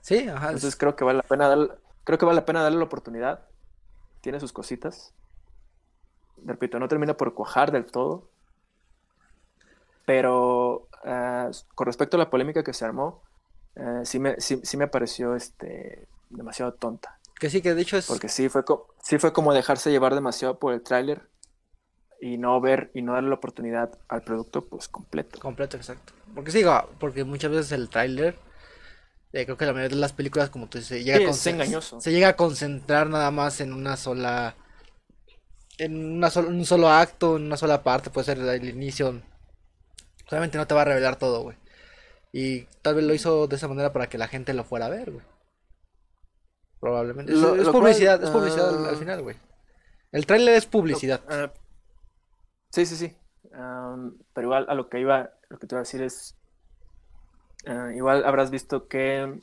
Sí, 0.00 0.28
ajá. 0.28 0.46
Entonces 0.46 0.76
creo 0.76 0.96
que 0.96 1.04
vale 1.04 1.18
la 1.18 1.22
pena 1.22 1.48
darle, 1.48 1.70
creo 2.04 2.18
que 2.18 2.24
vale 2.24 2.40
la 2.40 2.46
pena 2.46 2.62
darle 2.62 2.78
la 2.78 2.84
oportunidad. 2.84 3.46
Tiene 4.20 4.40
sus 4.40 4.52
cositas. 4.52 5.14
Repito, 6.44 6.78
no 6.78 6.88
termina 6.88 7.16
por 7.16 7.34
cuajar 7.34 7.70
del 7.70 7.86
todo. 7.86 8.28
Pero 10.06 10.88
uh, 11.04 11.50
con 11.74 11.86
respecto 11.86 12.16
a 12.16 12.18
la 12.18 12.30
polémica 12.30 12.64
que 12.64 12.72
se 12.72 12.84
armó, 12.84 13.22
Uh, 13.78 14.04
sí, 14.04 14.18
me, 14.18 14.40
sí, 14.40 14.60
sí, 14.64 14.76
me 14.76 14.88
pareció 14.88 15.36
este, 15.36 16.08
demasiado 16.30 16.74
tonta. 16.74 17.18
Que 17.38 17.48
sí, 17.48 17.62
que 17.62 17.74
de 17.74 17.82
hecho 17.82 17.96
es... 17.96 18.06
Porque 18.06 18.28
sí 18.28 18.48
fue, 18.48 18.64
sí 19.02 19.18
fue 19.18 19.32
como 19.32 19.54
dejarse 19.54 19.92
llevar 19.92 20.16
demasiado 20.16 20.58
por 20.58 20.74
el 20.74 20.82
tráiler 20.82 21.28
y 22.20 22.36
no 22.36 22.60
ver 22.60 22.90
y 22.94 23.02
no 23.02 23.12
darle 23.12 23.28
la 23.28 23.36
oportunidad 23.36 23.96
al 24.08 24.22
producto 24.22 24.66
pues 24.66 24.88
completo. 24.88 25.38
Completo, 25.38 25.76
exacto. 25.76 26.12
Porque 26.34 26.50
sí, 26.50 26.64
porque 26.98 27.22
muchas 27.22 27.52
veces 27.52 27.70
el 27.70 27.88
tráiler, 27.88 28.36
eh, 29.32 29.44
creo 29.44 29.56
que 29.56 29.66
la 29.66 29.72
mayoría 29.72 29.94
de 29.94 30.00
las 30.00 30.12
películas, 30.12 30.50
como 30.50 30.68
tú 30.68 30.78
dices, 30.78 31.04
llega 31.04 31.32
sí, 31.32 31.50
a 31.50 31.52
engañoso. 31.52 32.00
se 32.00 32.10
llega 32.10 32.30
a 32.30 32.36
concentrar 32.36 33.08
nada 33.08 33.30
más 33.30 33.60
en 33.60 33.72
una 33.72 33.96
sola... 33.96 34.56
En 35.78 36.16
una 36.16 36.30
so 36.30 36.40
un 36.40 36.64
solo 36.64 36.88
acto, 36.88 37.36
en 37.36 37.44
una 37.44 37.56
sola 37.56 37.84
parte, 37.84 38.10
puede 38.10 38.24
ser 38.24 38.38
el 38.38 38.68
inicio. 38.68 39.22
Obviamente 40.28 40.58
no 40.58 40.66
te 40.66 40.74
va 40.74 40.82
a 40.82 40.86
revelar 40.86 41.14
todo, 41.14 41.42
güey. 41.42 41.56
Y 42.32 42.64
tal 42.82 42.94
vez 42.94 43.04
lo 43.04 43.14
hizo 43.14 43.46
de 43.46 43.56
esa 43.56 43.68
manera 43.68 43.92
para 43.92 44.08
que 44.08 44.18
la 44.18 44.28
gente 44.28 44.52
lo 44.54 44.64
fuera 44.64 44.86
a 44.86 44.90
ver, 44.90 45.10
güey. 45.10 45.24
Probablemente. 46.80 47.32
Lo, 47.32 47.54
es, 47.54 47.66
lo 47.66 47.72
publicidad, 47.72 48.18
cual, 48.18 48.28
es 48.28 48.30
publicidad 48.30 48.72
uh, 48.72 48.78
al, 48.78 48.86
al, 48.86 48.96
final, 48.96 49.22
güey. 49.22 49.36
El 50.12 50.26
tráiler 50.26 50.54
es 50.54 50.66
publicidad. 50.66 51.22
Lo, 51.28 51.46
uh, 51.46 51.50
sí, 52.70 52.86
sí, 52.86 52.96
sí. 52.96 53.16
Um, 53.52 54.16
pero 54.34 54.46
igual 54.46 54.66
a 54.68 54.74
lo 54.74 54.88
que 54.88 55.00
iba, 55.00 55.30
lo 55.48 55.58
que 55.58 55.66
te 55.66 55.74
iba 55.74 55.80
a 55.80 55.82
decir 55.82 56.02
es, 56.02 56.36
uh, 57.66 57.90
igual 57.90 58.24
habrás 58.24 58.50
visto 58.50 58.88
que 58.88 59.40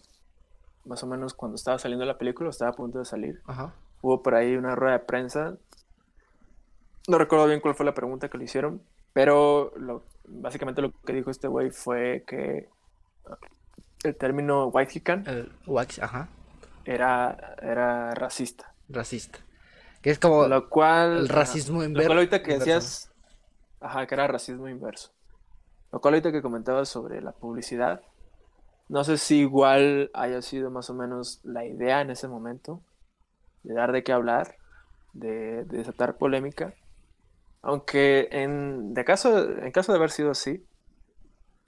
más 0.86 1.03
o 1.03 1.07
menos 1.07 1.34
cuando 1.34 1.56
estaba 1.56 1.80
saliendo 1.80 2.06
la 2.06 2.18
película, 2.18 2.49
estaba 2.49 2.72
a 2.72 2.76
punto 2.76 2.99
de 2.99 3.06
salir, 3.06 3.41
Ajá. 3.45 3.74
hubo 4.02 4.22
por 4.22 4.36
ahí 4.36 4.56
una 4.56 4.76
rueda 4.76 4.94
de 4.94 5.03
prensa. 5.03 5.57
No 7.07 7.18
recuerdo 7.18 7.48
bien 7.48 7.60
cuál 7.60 7.76
fue 7.76 7.86
la 7.86 7.94
pregunta 7.94 8.30
que 8.30 8.38
le 8.38 8.45
hicieron, 8.45 8.82
pero 9.14 9.74
lo, 9.78 10.03
básicamente 10.28 10.82
lo 10.82 10.92
que 10.92 11.14
dijo 11.14 11.32
este 11.32 11.48
güey 11.48 11.72
fue 11.72 12.24
que 12.28 12.70
el 14.04 14.16
término 14.16 14.68
white 14.68 15.02
el 15.26 15.52
wax, 15.66 16.00
ajá. 16.00 16.30
Era, 16.86 17.56
era 17.62 18.14
racista. 18.14 18.74
Racista. 18.90 19.40
Que 20.02 20.12
es 20.12 20.20
como 20.20 20.48
lo 20.48 20.70
cual, 20.70 21.18
el 21.18 21.30
racismo 21.30 21.80
ajá, 21.80 21.88
inverso. 21.88 22.04
Lo 22.04 22.10
cual 22.10 22.18
ahorita 22.20 22.44
que 22.44 22.60
decías, 22.60 23.12
ajá, 23.80 24.06
que 24.06 24.14
era 24.14 24.28
racismo 24.28 24.68
inverso. 24.68 25.12
Lo 25.92 26.00
cual 26.00 26.14
ahorita 26.14 26.32
que 26.32 26.42
comentabas 26.42 26.90
sobre 26.90 27.22
la 27.22 27.32
publicidad, 27.32 28.02
no 28.88 29.04
sé 29.04 29.18
si 29.18 29.40
igual 29.40 30.12
haya 30.14 30.42
sido 30.44 30.70
más 30.70 30.90
o 30.92 30.94
menos 30.94 31.40
la 31.44 31.66
idea 31.66 32.02
en 32.02 32.12
ese 32.12 32.28
momento 32.28 32.82
de 33.64 33.74
dar 33.74 33.92
de 33.92 34.04
qué 34.04 34.12
hablar, 34.12 34.58
de, 35.14 35.64
de 35.66 35.78
desatar 35.80 36.18
polémica. 36.18 36.76
Aunque 37.66 38.30
en, 38.32 38.94
de 38.94 39.04
caso, 39.04 39.40
en 39.58 39.72
caso 39.72 39.92
de 39.92 39.98
haber 39.98 40.12
sido 40.12 40.30
así, 40.30 40.64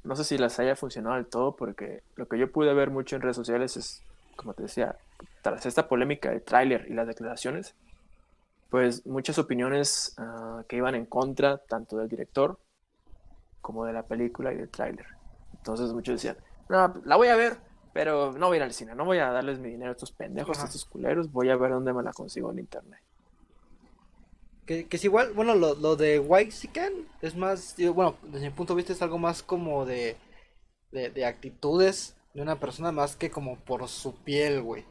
no 0.03 0.15
sé 0.15 0.23
si 0.23 0.37
las 0.37 0.59
haya 0.59 0.75
funcionado 0.75 1.15
del 1.15 1.25
todo, 1.25 1.55
porque 1.55 2.03
lo 2.15 2.27
que 2.27 2.37
yo 2.37 2.51
pude 2.51 2.71
ver 2.75 2.91
mucho 2.91 3.15
en 3.15 3.23
redes 3.23 3.35
sociales 3.35 3.77
es, 3.77 4.03
como 4.35 4.53
te 4.53 4.61
decía, 4.61 4.95
tras 5.41 5.65
esta 5.65 5.87
polémica 5.87 6.29
de 6.29 6.39
tráiler 6.39 6.85
y 6.87 6.93
las 6.93 7.07
declaraciones, 7.07 7.73
pues 8.69 9.07
muchas 9.07 9.39
opiniones 9.39 10.15
uh, 10.19 10.63
que 10.67 10.75
iban 10.75 10.93
en 10.93 11.07
contra 11.07 11.57
tanto 11.57 11.97
del 11.97 12.09
director 12.09 12.59
como 13.59 13.83
de 13.83 13.93
la 13.93 14.03
película 14.03 14.53
y 14.53 14.57
del 14.57 14.69
tráiler. 14.69 15.07
Entonces 15.55 15.91
muchos 15.93 16.21
decían, 16.21 16.37
no, 16.69 16.93
la 17.05 17.15
voy 17.15 17.29
a 17.29 17.35
ver, 17.35 17.57
pero 17.91 18.33
no 18.33 18.49
voy 18.49 18.57
a 18.57 18.57
ir 18.57 18.63
al 18.63 18.73
cine, 18.73 18.93
no 18.93 19.03
voy 19.03 19.17
a 19.17 19.31
darles 19.31 19.57
mi 19.57 19.69
dinero 19.69 19.89
a 19.89 19.93
estos 19.93 20.11
pendejos, 20.11 20.59
a 20.59 20.65
estos 20.65 20.85
culeros, 20.85 21.31
voy 21.31 21.49
a 21.49 21.55
ver 21.55 21.71
dónde 21.71 21.91
me 21.91 22.03
la 22.03 22.13
consigo 22.13 22.51
en 22.51 22.59
internet. 22.59 23.01
Que, 24.67 24.85
que 24.85 24.97
es 24.97 25.03
igual, 25.05 25.31
bueno, 25.33 25.55
lo, 25.55 25.73
lo 25.75 25.95
de 25.95 26.19
Waxican 26.19 26.91
es 27.21 27.35
más, 27.35 27.75
bueno, 27.95 28.17
desde 28.23 28.49
mi 28.49 28.53
punto 28.53 28.73
de 28.73 28.77
vista 28.77 28.93
es 28.93 29.01
algo 29.01 29.17
más 29.17 29.41
como 29.41 29.85
de, 29.85 30.17
de, 30.91 31.09
de 31.09 31.25
actitudes 31.25 32.15
de 32.33 32.41
una 32.41 32.59
persona 32.59 32.91
más 32.91 33.15
que 33.15 33.31
como 33.31 33.55
por 33.55 33.87
su 33.87 34.13
piel, 34.23 34.61
güey. 34.61 34.83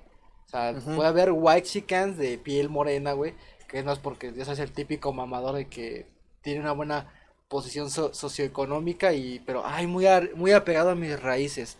O 0.46 0.48
sea, 0.48 0.72
uh 0.72 0.76
-huh. 0.76 0.96
puede 0.96 1.08
haber 1.08 1.30
Waxicans 1.30 2.16
de 2.16 2.38
piel 2.38 2.70
morena, 2.70 3.12
güey, 3.12 3.34
que 3.68 3.82
no 3.82 3.92
es 3.92 3.98
porque 3.98 4.32
ya 4.32 4.44
sabes 4.44 4.60
el 4.60 4.72
típico 4.72 5.12
mamador 5.12 5.54
de 5.54 5.68
que 5.68 6.06
tiene 6.42 6.60
una 6.60 6.72
buena 6.72 7.12
posición 7.48 7.90
so 7.90 8.14
socioeconómica 8.14 9.12
y, 9.12 9.40
pero, 9.40 9.62
ay, 9.64 9.86
muy, 9.86 10.06
a, 10.06 10.22
muy 10.34 10.52
apegado 10.52 10.90
a 10.90 10.94
mis 10.94 11.20
raíces. 11.20 11.78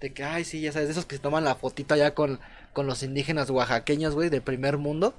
De 0.00 0.12
que, 0.12 0.22
ay, 0.22 0.44
sí, 0.44 0.60
ya 0.60 0.72
sabes, 0.72 0.88
de 0.88 0.92
esos 0.92 1.06
que 1.06 1.16
se 1.16 1.22
toman 1.22 1.44
la 1.44 1.54
fotita 1.56 1.96
ya 1.96 2.14
con, 2.14 2.40
con 2.74 2.86
los 2.86 3.02
indígenas 3.02 3.50
oaxaqueños, 3.50 4.14
güey, 4.14 4.28
del 4.28 4.42
primer 4.42 4.76
mundo. 4.78 5.14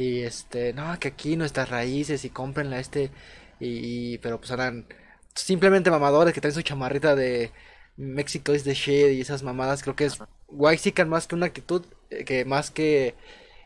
Y 0.00 0.22
este, 0.22 0.72
no, 0.74 0.98
que 0.98 1.08
aquí 1.08 1.36
nuestras 1.36 1.68
raíces 1.70 2.24
y 2.24 2.30
cómprenla 2.30 2.78
este 2.80 3.12
Y, 3.60 4.18
pero 4.18 4.38
pues 4.40 4.50
eran 4.52 4.86
simplemente 5.34 5.90
mamadores 5.90 6.34
que 6.34 6.40
traen 6.40 6.54
su 6.54 6.62
chamarrita 6.62 7.14
de 7.16 7.52
México 7.96 8.54
is 8.54 8.64
the 8.64 8.74
shit 8.74 9.12
y 9.12 9.20
esas 9.20 9.42
mamadas. 9.42 9.82
Creo 9.82 9.96
que 9.96 10.06
es 10.06 10.22
Waxican 10.48 11.08
más 11.08 11.26
que 11.28 11.34
una 11.36 11.46
actitud, 11.46 11.84
eh, 12.10 12.24
que 12.24 12.44
más 12.46 12.70
que 12.70 13.14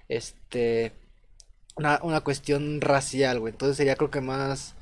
este 0.09 0.93
una, 1.77 2.01
una 2.03 2.23
cuestión 2.23 2.81
racial, 2.81 3.41
güey. 3.41 3.53
Entonces 3.53 3.77
sería 3.77 3.97
creo 3.97 4.11
que 4.11 4.21
más 4.21 4.77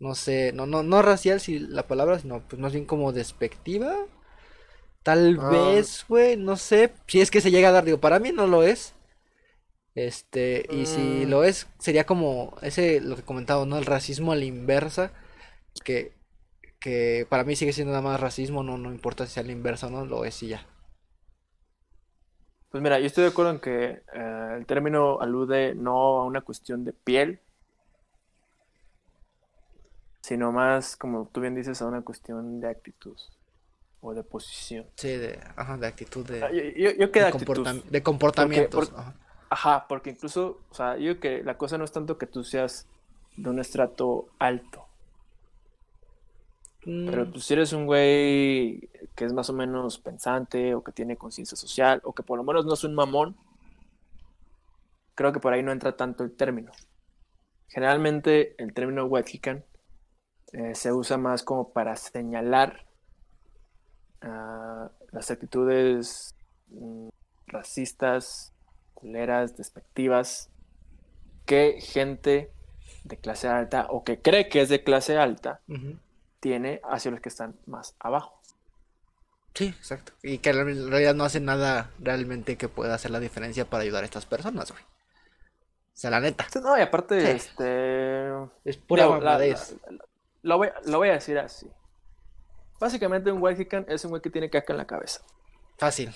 no 0.00 0.14
sé, 0.16 0.52
no, 0.54 0.66
no, 0.66 0.82
no 0.84 1.02
racial 1.02 1.40
si 1.40 1.58
la 1.60 1.86
palabra, 1.88 2.18
sino 2.20 2.42
pues 2.48 2.60
más 2.60 2.72
bien 2.74 2.86
como 2.86 3.12
despectiva. 3.12 3.94
Tal 5.02 5.38
Ah. 5.38 5.48
vez, 5.48 6.04
güey, 6.08 6.36
no 6.36 6.56
sé, 6.56 6.92
si 7.06 7.20
es 7.20 7.30
que 7.30 7.40
se 7.40 7.50
llega 7.52 7.68
a 7.68 7.72
dar, 7.72 7.84
digo, 7.84 8.00
para 8.00 8.18
mí 8.18 8.32
no 8.32 8.46
lo 8.48 8.62
es. 8.64 8.95
Este, 9.96 10.66
y 10.70 10.86
si 10.86 11.26
Mm. 11.26 11.30
lo 11.30 11.42
es, 11.44 11.66
sería 11.80 12.04
como 12.06 12.56
ese, 12.62 13.00
lo 13.00 13.16
que 13.16 13.22
comentaba, 13.24 13.66
¿no? 13.66 13.78
El 13.78 13.86
racismo 13.86 14.32
a 14.32 14.36
la 14.36 14.44
inversa, 14.44 15.12
que, 15.84 16.12
que 16.80 17.26
para 17.30 17.44
mí 17.44 17.56
sigue 17.56 17.72
siendo 17.72 17.92
nada 17.92 18.02
más 18.02 18.20
racismo, 18.20 18.62
no, 18.62 18.78
no 18.78 18.92
importa 18.92 19.26
si 19.26 19.34
sea 19.34 19.42
la 19.44 19.52
inversa 19.52 19.88
o 19.88 19.90
no, 19.90 20.06
lo 20.06 20.24
es 20.24 20.42
y 20.44 20.48
ya. 20.48 20.66
Pues 22.70 22.82
mira, 22.82 23.00
yo 23.00 23.06
estoy 23.06 23.24
de 23.24 23.30
acuerdo 23.30 23.52
en 23.52 23.60
que 23.60 24.02
eh, 24.14 24.54
el 24.58 24.66
término 24.66 25.20
alude 25.20 25.74
no 25.74 26.18
a 26.20 26.24
una 26.26 26.42
cuestión 26.42 26.84
de 26.84 26.92
piel, 26.92 27.40
sino 30.22 30.52
más, 30.52 30.96
como 30.96 31.28
tú 31.32 31.40
bien 31.40 31.54
dices, 31.54 31.80
a 31.80 31.86
una 31.86 32.02
cuestión 32.02 32.60
de 32.60 32.68
actitud 32.68 33.16
o 34.02 34.12
de 34.12 34.22
posición. 34.24 34.86
Sí, 34.96 35.08
de, 35.08 35.38
ajá, 35.56 35.76
de 35.76 35.86
actitud, 35.86 36.26
de, 36.26 36.42
Ah, 36.42 36.50
Yo, 36.52 36.62
yo, 36.76 36.90
yo 36.98 37.12
que 37.12 37.20
de 37.20 37.24
de 37.24 37.30
actitud. 37.30 37.66
de 37.90 38.02
comportamientos. 38.02 38.90
por- 38.90 39.00
ajá. 39.00 39.14
Ajá, 39.56 39.86
porque 39.88 40.10
incluso, 40.10 40.60
o 40.68 40.74
sea, 40.74 40.98
yo 40.98 41.18
que 41.18 41.42
la 41.42 41.56
cosa 41.56 41.78
no 41.78 41.84
es 41.84 41.90
tanto 41.90 42.18
que 42.18 42.26
tú 42.26 42.44
seas 42.44 42.86
de 43.38 43.48
un 43.48 43.58
estrato 43.58 44.28
alto, 44.38 44.84
pero 46.84 47.24
Mm, 47.24 47.32
pues 47.32 47.44
si 47.46 47.54
eres 47.54 47.72
un 47.72 47.86
güey 47.86 48.90
que 49.14 49.24
es 49.24 49.32
más 49.32 49.48
o 49.48 49.54
menos 49.54 49.98
pensante 49.98 50.74
o 50.74 50.84
que 50.84 50.92
tiene 50.92 51.16
conciencia 51.16 51.56
social 51.56 52.02
o 52.04 52.12
que 52.12 52.22
por 52.22 52.36
lo 52.36 52.44
menos 52.44 52.66
no 52.66 52.74
es 52.74 52.84
un 52.84 52.94
mamón, 52.94 53.34
creo 55.14 55.32
que 55.32 55.40
por 55.40 55.54
ahí 55.54 55.62
no 55.62 55.72
entra 55.72 55.96
tanto 55.96 56.22
el 56.22 56.36
término. 56.36 56.70
Generalmente 57.68 58.62
el 58.62 58.74
término 58.74 59.06
Wexican 59.06 59.64
eh, 60.52 60.74
se 60.74 60.92
usa 60.92 61.16
más 61.16 61.42
como 61.42 61.72
para 61.72 61.96
señalar 61.96 62.86
ah, 64.20 64.90
las 65.12 65.30
actitudes 65.30 66.34
mm, 66.68 67.08
racistas, 67.46 68.52
culeras, 68.96 69.56
despectivas, 69.56 70.50
que 71.44 71.78
gente 71.80 72.50
de 73.04 73.16
clase 73.18 73.46
alta 73.46 73.86
o 73.90 74.02
que 74.02 74.20
cree 74.20 74.48
que 74.48 74.60
es 74.62 74.68
de 74.68 74.82
clase 74.82 75.16
alta 75.16 75.60
tiene 76.40 76.80
hacia 76.90 77.12
los 77.12 77.20
que 77.20 77.28
están 77.28 77.54
más 77.66 77.94
abajo. 78.00 78.40
Sí, 79.54 79.66
exacto. 79.68 80.12
Y 80.22 80.38
que 80.38 80.50
en 80.50 80.90
realidad 80.90 81.14
no 81.14 81.24
hace 81.24 81.38
nada 81.40 81.90
realmente 82.00 82.56
que 82.58 82.68
pueda 82.68 82.94
hacer 82.94 83.10
la 83.12 83.20
diferencia 83.20 83.64
para 83.64 83.84
ayudar 83.84 84.02
a 84.02 84.06
estas 84.06 84.26
personas, 84.26 84.70
güey. 84.72 84.82
O 84.82 85.98
sea, 85.98 86.10
la 86.10 86.20
neta. 86.20 86.46
No, 86.62 86.76
y 86.76 86.82
aparte, 86.82 87.20
Sí. 87.22 87.26
este. 87.28 88.28
Es 88.66 88.76
pura 88.76 89.04
la- 89.06 89.12
mamadez. 89.12 89.76
la- 89.86 89.92
la- 89.92 90.04
lo, 90.42 90.58
voy, 90.58 90.68
lo 90.84 90.98
voy 90.98 91.08
a 91.08 91.12
decir 91.12 91.38
así. 91.38 91.70
Básicamente, 92.78 93.32
un 93.32 93.40
Wexican 93.42 93.86
es 93.88 94.04
un 94.04 94.10
güey 94.10 94.20
que 94.20 94.28
tiene 94.28 94.50
caca 94.50 94.74
en 94.74 94.76
la 94.78 94.86
cabeza. 94.86 95.22
Fácil. 95.78 96.12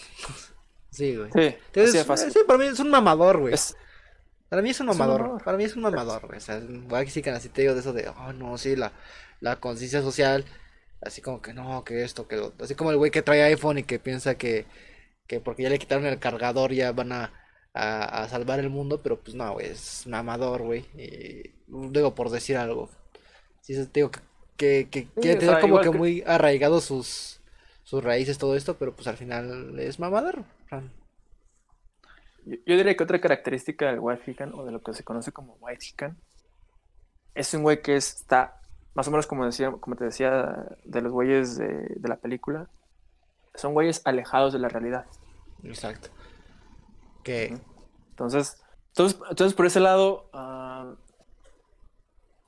Sí, 0.91 1.17
güey. 1.17 1.31
Sí, 1.33 1.57
Entonces, 1.67 2.05
fácil. 2.07 2.33
sí, 2.33 2.41
para 2.47 2.59
mí 2.59 2.67
es 2.67 2.81
un 2.81 2.91
mamador, 2.91 3.39
güey. 3.39 3.55
Es- 3.55 3.77
Para 4.49 4.63
mí 4.63 4.71
es 4.71 4.81
un 4.81 4.89
es 4.89 4.95
un 4.95 4.99
mamador. 4.99 5.43
Para 5.45 5.57
mí 5.57 5.65
es 5.65 5.77
un 5.77 5.83
mamador, 5.83 6.27
güey. 6.27 6.39
O 6.39 6.41
sea, 6.41 6.61
Waxican 6.89 7.35
así 7.35 7.49
te 7.49 7.63
digo 7.63 7.75
de 7.75 7.81
eso 7.81 7.93
de, 7.93 8.09
oh, 8.09 8.33
no, 8.33 8.59
sí, 8.59 8.75
la, 8.77 8.93
la 9.41 9.57
conciencia 9.61 10.03
social. 10.03 10.45
Así 11.01 11.23
como 11.23 11.41
que 11.41 11.55
no, 11.55 11.85
que 11.85 12.03
esto, 12.05 12.27
que 12.29 12.37
lo. 12.37 12.53
Así 12.61 12.75
como 12.75 12.91
el 12.91 12.97
güey 12.99 13.11
que 13.11 13.23
trae 13.23 13.43
iPhone 13.45 13.79
y 13.79 13.85
que 13.85 13.99
piensa 13.99 14.35
que, 14.37 14.67
que 15.27 15.41
porque 15.41 15.63
ya 15.63 15.71
le 15.71 15.79
quitaron 15.79 16.05
el 16.07 16.19
cargador 16.19 16.73
ya 16.73 16.93
van 16.93 17.13
a, 17.13 17.33
a, 17.73 18.23
a 18.25 18.29
salvar 18.29 18.59
el 18.59 18.69
mundo. 18.71 19.01
Pero 19.03 19.21
pues 19.21 19.35
no, 19.37 19.51
güey, 19.53 19.67
es 19.67 20.07
mamador, 20.07 20.63
güey. 20.63 20.85
Y 20.95 21.55
digo, 21.69 22.15
por 22.15 22.31
decir 22.31 22.57
algo. 22.57 22.91
Sí, 23.63 23.75
te 23.87 24.01
digo 24.01 24.11
que, 24.11 24.89
que, 24.91 24.91
que 24.91 25.01
Sí, 25.03 25.11
quiere 25.23 25.37
o 25.37 25.39
tener 25.41 25.55
sea, 25.55 25.61
como 25.61 25.79
que 25.81 25.91
que- 25.91 25.97
muy 25.97 26.25
arraigado 26.27 26.81
sus, 26.81 27.40
sus 27.91 28.05
raíces, 28.05 28.39
todo 28.39 28.55
esto. 28.57 28.77
Pero 28.79 28.95
pues 28.95 29.09
al 29.09 29.17
final 29.17 29.79
es 29.81 29.99
mamador. 29.99 30.39
o 30.39 30.69
sea, 30.69 30.83
Yo, 32.47 32.57
yo 32.65 32.77
diría 32.77 32.97
que 32.97 33.03
otra 33.03 33.21
característica 33.21 33.87
del 33.87 33.99
Wexican 33.99 34.55
o 34.55 34.65
de 34.65 34.73
lo 34.73 34.81
que 34.81 34.95
se 34.95 35.03
conoce 35.05 35.33
como 35.33 35.55
Wexican 35.55 36.17
es 37.35 37.53
un 37.55 37.63
güey 37.63 37.83
que 37.83 37.97
está 37.97 38.61
más 38.95 39.07
o 39.09 39.11
menos 39.11 39.27
como 39.27 39.45
decía, 39.47 39.71
como 39.73 39.97
te 39.97 40.05
decía 40.05 40.67
de 40.85 41.01
los 41.01 41.13
güeyes 41.13 41.57
de, 41.57 41.67
de 41.97 42.09
la 42.09 42.17
película, 42.17 42.69
son 43.55 43.73
güeyes 43.73 44.03
alejados 44.05 44.53
de 44.53 44.59
la 44.59 44.69
realidad. 44.69 45.07
Exacto. 45.63 46.09
Que, 47.23 47.59
Entonces, 48.11 48.63
entonces, 48.89 49.21
entonces 49.29 49.55
por 49.55 49.67
ese 49.67 49.81
lado, 49.81 50.29
ah, 50.33 50.95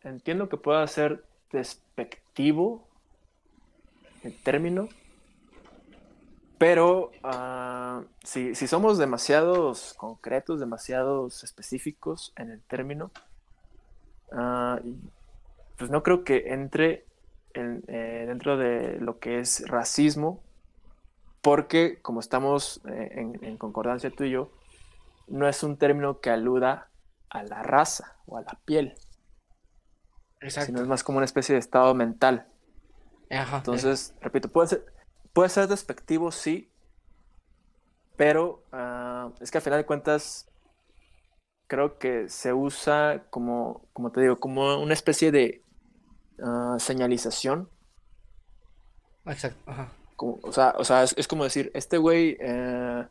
entiendo 0.02 0.48
que 0.48 0.56
pueda 0.56 0.86
ser 0.86 1.24
despectivo 1.52 2.88
el 4.22 4.40
término, 4.42 4.88
pero 6.62 7.10
ah, 7.24 8.02
si, 8.22 8.54
si 8.54 8.68
somos 8.68 8.96
demasiados 8.96 9.94
concretos, 9.94 10.60
demasiados 10.60 11.42
específicos 11.42 12.32
en 12.36 12.50
el 12.52 12.60
término, 12.60 13.10
ah, 14.30 14.78
pues 15.76 15.90
no 15.90 16.04
creo 16.04 16.22
que 16.22 16.52
entre 16.52 17.04
en- 17.54 17.82
eh, 17.88 18.26
dentro 18.28 18.56
de 18.56 19.00
lo 19.00 19.18
que 19.18 19.40
es 19.40 19.68
racismo, 19.68 20.40
porque 21.40 21.98
como 22.00 22.20
estamos 22.20 22.80
eh, 22.88 23.10
en, 23.16 23.44
en 23.44 23.56
concordancia 23.56 24.12
tú 24.12 24.22
y 24.22 24.30
yo, 24.30 24.48
no 25.26 25.48
es 25.48 25.64
un 25.64 25.76
término 25.76 26.20
que 26.20 26.30
aluda 26.30 26.86
a 27.28 27.42
la 27.42 27.64
raza 27.64 28.18
o 28.26 28.36
a 28.36 28.42
la 28.42 28.56
piel, 28.64 28.94
sino 30.40 30.46
exacto. 30.46 30.82
es 30.82 30.86
más 30.86 31.02
como 31.02 31.18
una 31.18 31.24
especie 31.24 31.54
de 31.54 31.58
estado 31.58 31.92
mental. 31.96 32.46
Ajá. 33.30 33.56
Entonces, 33.56 34.14
repito, 34.20 34.48
puede 34.48 34.68
ser, 34.68 34.91
puede 35.32 35.48
ser 35.48 35.68
despectivo, 35.68 36.30
sí, 36.32 36.70
pero 38.16 38.62
ah, 38.72 39.30
es 39.40 39.50
que 39.50 39.58
al 39.58 39.62
final 39.64 39.80
de 39.80 39.86
cuentas 39.86 40.48
creo 41.66 41.98
que 41.98 42.28
se 42.28 42.52
usa 42.52 43.24
como, 43.30 43.82
como 43.92 44.12
te 44.12 44.20
digo, 44.20 44.38
como 44.38 44.78
una 44.78 44.94
especie 44.94 45.32
de 45.32 45.62
ah, 46.42 46.76
señalización. 46.78 47.68
Exacto. 49.26 49.58
Ajá. 49.70 49.88
como- 50.16 50.38
o 50.42 50.52
sea, 50.52 50.74
o 50.78 50.84
sea 50.84 51.02
es, 51.04 51.14
es 51.16 51.26
como 51.28 51.44
decir, 51.44 51.70
este 51.74 51.96
güey, 51.98 52.36
eh, 52.40 53.06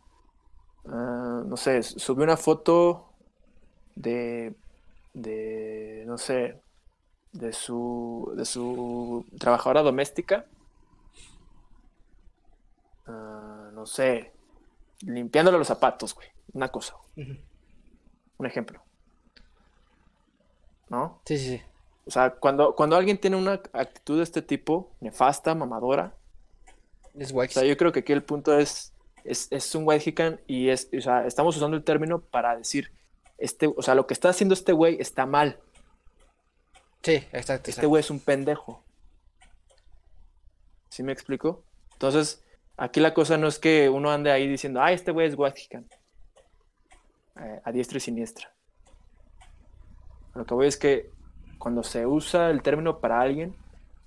ah, 0.85 1.43
no 1.45 1.57
sé, 1.57 1.81
subió 1.83 2.23
una 2.23 2.37
foto 2.37 3.13
de, 3.95 4.55
de, 5.13 6.03
no 6.07 6.17
sé, 6.17 6.61
de 7.33 7.53
su, 7.53 8.31
de 8.35 8.45
su 8.45 9.25
trabajadora 9.39 9.81
doméstica, 9.81 10.45
ah, 13.11 13.69
no 13.73 13.85
sé, 13.85 14.31
limpiándole 15.01 15.57
los 15.57 15.67
zapatos, 15.67 16.15
güey, 16.15 16.27
una 16.53 16.69
cosa, 16.69 16.95
un 17.15 18.45
ejemplo, 18.45 18.81
¿no? 20.89 21.21
Sí, 21.25 21.37
sí, 21.37 21.57
sí. 21.57 21.61
O 22.05 22.11
sea, 22.11 22.31
cuando, 22.31 22.75
cuando 22.75 22.95
alguien 22.95 23.17
tiene 23.19 23.35
una 23.37 23.53
actitud 23.73 24.17
de 24.17 24.23
este 24.23 24.41
tipo, 24.41 24.91
nefasta, 24.99 25.53
mamadora, 25.53 26.15
Es 27.17 27.31
O 27.31 27.35
wax. 27.35 27.53
sea, 27.53 27.63
yo 27.63 27.77
creo 27.77 27.91
que 27.91 27.99
aquí 27.99 28.11
el 28.11 28.23
punto 28.23 28.57
es, 28.57 28.93
es, 29.23 29.47
es 29.51 29.75
un 29.75 29.85
Wexican 29.85 30.41
y 30.47 30.69
es, 30.69 30.89
o 30.97 31.01
sea, 31.01 31.27
estamos 31.27 31.55
usando 31.55 31.77
el 31.77 31.83
término 31.83 32.19
para 32.19 32.57
decir, 32.57 32.91
este, 33.37 33.67
o 33.67 33.81
sea, 33.81 33.95
lo 33.95 34.07
que 34.07 34.13
está 34.13 34.29
haciendo 34.29 34.53
este 34.53 34.71
güey 34.71 34.97
está 34.99 35.25
mal. 35.25 35.59
Sí, 37.03 37.23
exacto. 37.31 37.69
Este 37.69 37.85
güey 37.85 37.99
es 38.01 38.09
un 38.09 38.19
pendejo. 38.19 38.83
¿Sí 40.89 41.03
me 41.03 41.11
explico? 41.11 41.63
Entonces, 41.93 42.43
aquí 42.77 42.99
la 42.99 43.13
cosa 43.13 43.37
no 43.37 43.47
es 43.47 43.59
que 43.59 43.89
uno 43.89 44.11
ande 44.11 44.31
ahí 44.31 44.47
diciendo, 44.47 44.81
ah, 44.81 44.91
este 44.91 45.11
güey 45.11 45.27
es 45.27 45.35
Wexican. 45.35 45.87
Eh, 47.39 47.61
a 47.63 47.71
diestra 47.71 47.97
y 47.97 48.01
siniestra. 48.01 48.53
Lo 50.35 50.45
que 50.45 50.53
voy 50.53 50.67
es 50.67 50.77
que 50.77 51.09
cuando 51.57 51.83
se 51.83 52.05
usa 52.05 52.49
el 52.49 52.61
término 52.61 52.99
para 52.99 53.21
alguien, 53.21 53.55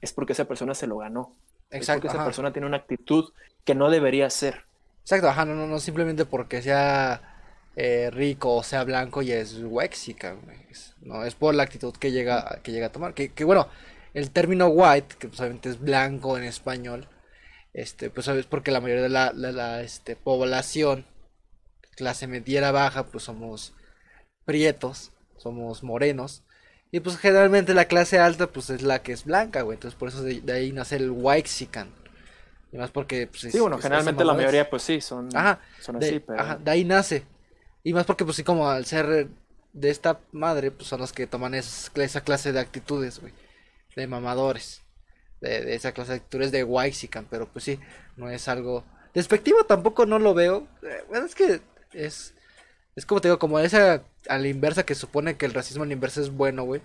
es 0.01 0.13
porque 0.13 0.33
esa 0.33 0.45
persona 0.45 0.75
se 0.75 0.87
lo 0.87 0.99
ganó. 0.99 1.37
Es 1.71 1.79
Exacto. 1.79 2.01
porque 2.01 2.09
esa 2.09 2.17
ajá. 2.19 2.25
persona 2.27 2.53
tiene 2.53 2.67
una 2.67 2.79
actitud 2.79 3.33
que 3.65 3.75
no 3.75 3.91
debería 3.91 4.29
ser. 4.31 4.65
Exacto, 5.01 5.29
ajá, 5.29 5.45
no, 5.45 5.55
no, 5.55 5.67
no 5.67 5.79
simplemente 5.79 6.25
porque 6.25 6.63
sea 6.63 7.21
eh, 7.77 8.11
rico 8.13 8.55
o 8.55 8.63
sea 8.63 8.85
blanco 8.85 9.23
y 9.23 9.33
es 9.33 9.61
wexican, 9.63 10.39
No, 11.01 11.25
es 11.25 11.35
por 11.35 11.55
la 11.55 11.65
actitud 11.65 11.95
que 11.95 12.13
llega, 12.13 12.61
que 12.63 12.73
llega 12.73 12.87
a 12.87 12.93
tomar. 12.93 13.15
Que, 13.15 13.33
que 13.33 13.45
bueno, 13.45 13.69
el 14.15 14.31
término 14.31 14.69
white, 14.69 15.17
que 15.19 15.29
pues 15.29 15.41
obviamente 15.41 15.71
es 15.71 15.81
blanco 15.81 16.39
en 16.39 16.45
español, 16.45 17.09
este, 17.75 18.11
pues 18.11 18.29
es 18.29 18.47
porque 18.47 18.71
la 18.73 18.81
mayoría 18.81 19.05
de 19.05 19.11
la, 19.11 19.33
de 19.33 19.53
la, 19.53 19.83
este, 19.83 20.17
población, 20.17 21.07
clase 21.97 22.27
mediera 22.27 22.73
baja, 22.73 23.07
pues 23.07 23.25
somos 23.25 23.75
prietos, 24.45 25.13
somos 25.37 25.83
morenos. 25.83 26.45
Y 26.93 27.01
pues 27.01 27.19
generalmente 27.19 27.75
la 27.75 27.87
clase 27.87 28.19
alta 28.21 28.47
pues 28.49 28.71
es 28.71 28.83
la 28.83 29.03
que 29.03 29.13
es 29.13 29.25
blanca, 29.25 29.63
güey. 29.63 29.77
Entonces 29.77 29.99
por 29.99 30.09
eso 30.09 30.23
de, 30.23 30.41
de 30.41 30.53
ahí 30.53 30.73
nace 30.73 30.97
el 30.97 31.11
Waxican. 31.11 31.91
Y 32.73 32.79
más 32.79 32.91
porque 32.91 33.27
pues, 33.29 33.41
Sí, 33.43 33.59
bueno, 33.61 33.79
generalmente 33.79 34.25
la 34.25 34.35
mayoría 34.35 34.71
pues 34.71 34.83
sí, 34.83 35.01
son, 35.01 35.29
Ajá, 35.35 35.61
son 35.81 35.99
de, 35.99 36.07
así, 36.07 36.21
pero... 36.21 36.41
ajá, 36.41 36.57
de 36.57 36.71
ahí 36.71 36.85
nace. 36.85 37.25
Y 37.83 37.93
más 37.95 38.07
porque, 38.07 38.25
pues 38.25 38.37
sí, 38.37 38.45
como 38.45 38.69
al 38.71 38.87
ser 38.87 39.29
de 39.73 39.91
esta 39.91 40.21
madre, 40.33 40.71
pues 40.71 40.89
son 40.89 41.01
los 41.01 41.13
que 41.13 41.27
toman 41.27 41.55
es- 41.55 41.91
esa 41.97 42.23
clase 42.23 42.53
de 42.53 42.61
actitudes, 42.61 43.21
güey. 43.21 43.33
De 43.97 44.07
mamadores. 44.07 44.84
De, 45.41 45.75
esa 45.75 45.93
clase 45.93 46.13
de 46.13 46.17
actitudes 46.19 46.53
de 46.53 46.65
Waxican. 46.65 47.27
Pero 47.31 47.49
pues 47.53 47.65
sí, 47.65 47.79
no 48.17 48.31
es 48.31 48.49
algo. 48.49 48.85
Despectivo 49.15 49.65
tampoco 49.65 50.07
no 50.07 50.19
lo 50.19 50.35
veo. 50.35 50.69
Eh, 50.83 51.05
es 51.25 51.35
que 51.35 51.61
es. 51.93 52.35
Es 52.97 53.07
como 53.07 53.21
te 53.21 53.29
digo, 53.29 53.39
como 53.39 53.59
esa 53.59 54.05
a 54.29 54.39
la 54.39 54.49
inversa 54.49 54.87
que 54.87 54.95
supone 54.95 55.37
que 55.37 55.47
el 55.47 55.55
racismo 55.55 55.83
a 55.83 55.87
la 55.87 55.93
inversa 55.93 56.21
es 56.21 56.31
bueno, 56.31 56.65
güey. 56.65 56.81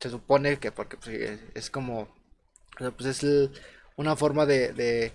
Se 0.00 0.10
supone 0.10 0.58
que 0.58 0.72
porque 0.72 0.96
pues, 0.96 1.40
es, 1.54 1.70
como. 1.70 2.08
pues 2.78 3.22
es 3.22 3.50
una 3.96 4.16
forma 4.16 4.44
de, 4.46 4.72
de, 4.72 5.12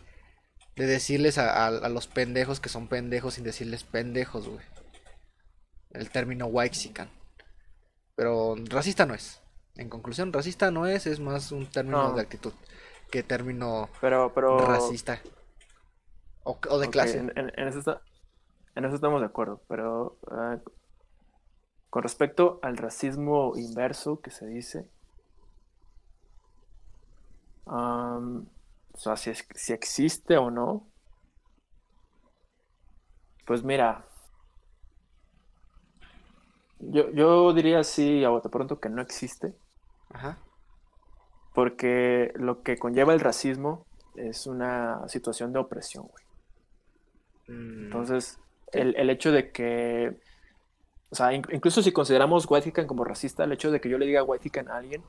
de 0.76 0.86
decirles 0.86 1.38
a 1.38 1.70
los 1.90 2.08
pendejos 2.08 2.60
que 2.60 2.70
son 2.70 2.88
pendejos 2.88 3.36
sin 3.36 3.44
decirles 3.44 3.84
pendejos, 3.84 4.48
güey. 4.48 4.66
El 5.92 6.10
término 6.10 6.48
Waxican. 6.48 7.10
Pero 8.16 8.56
racista 8.70 9.06
no 9.06 9.14
es. 9.14 9.41
En 9.82 9.90
conclusión, 9.90 10.32
racista 10.32 10.70
no 10.70 10.86
es, 10.86 11.08
es 11.08 11.20
más 11.20 11.52
un 11.52 11.66
término 11.66 12.10
No. 12.10 12.16
de 12.16 12.22
actitud 12.22 12.54
que 13.12 13.24
término 13.24 13.90
Pero, 14.00 14.32
pero... 14.34 14.58
racista. 14.60 15.20
O, 16.44 16.58
o 16.70 16.78
de 16.78 16.90
clase. 16.90 17.18
En, 17.18 17.32
en- 17.36 17.52
en 17.58 17.68
eso 17.68 17.80
está- 17.80 18.02
en 18.76 18.86
eso 18.86 18.96
estamos 18.96 19.22
de 19.22 19.28
acuerdo, 19.28 19.60
pero 19.68 20.18
ah, 20.30 20.60
con 21.90 22.04
respecto 22.04 22.60
al 22.62 22.78
racismo 22.78 23.54
inverso 23.58 24.22
que 24.22 24.30
se 24.32 24.46
dice, 24.48 24.86
am, 27.66 28.46
o 28.94 28.98
sea, 28.98 29.16
si, 29.18 29.30
es- 29.32 29.48
si 29.56 29.74
existe 29.74 30.38
o 30.38 30.52
no, 30.52 30.88
pues 33.46 33.64
mira, 33.64 34.06
yo, 36.80 37.12
yo 37.12 37.54
diría 37.54 37.84
sí, 37.84 38.24
a 38.24 38.30
bote 38.30 38.50
pronto 38.50 38.80
que 38.80 38.90
no 38.90 39.02
existe. 39.02 39.54
Ajá. 40.14 40.38
Porque 41.54 42.32
lo 42.36 42.64
que 42.64 42.78
conlleva 42.78 43.14
el 43.14 43.20
racismo 43.20 43.86
es 44.16 44.48
una 44.48 45.08
situación 45.08 45.52
de 45.54 45.60
opresión, 45.60 46.08
güey. 46.08 46.26
Mm, 47.48 47.84
Entonces, 47.86 48.40
el, 48.72 48.96
el 48.96 49.10
hecho 49.10 49.32
de 49.32 49.52
que, 49.52 50.18
o 51.10 51.16
sea, 51.16 51.34
in- 51.34 51.44
incluso 51.52 51.82
si 51.82 51.92
consideramos 51.92 52.50
Whitehican 52.50 52.88
como 52.88 53.04
racista, 53.04 53.44
el 53.44 53.52
hecho 53.52 53.72
de 53.72 53.82
que 53.82 53.90
yo 53.90 53.98
le 53.98 54.06
diga 54.06 54.24
Whitehican 54.24 54.70
a 54.70 54.78
alguien 54.78 55.04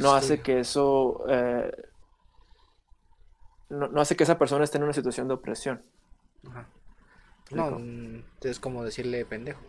no, 0.00 0.14
hace 0.14 0.40
que 0.42 0.60
eso, 0.60 1.24
eh, 1.28 1.70
no, 3.68 3.88
no 3.88 4.00
hace 4.00 4.16
que 4.16 4.24
esa 4.24 4.38
persona 4.38 4.64
esté 4.64 4.78
en 4.78 4.84
una 4.84 4.92
situación 4.92 5.28
de 5.28 5.34
opresión. 5.34 5.82
Ajá. 6.48 6.66
No, 7.50 7.70
mm, 7.78 8.22
es 8.42 8.60
como 8.60 8.84
decirle 8.84 9.24
pendejo. 9.24 9.60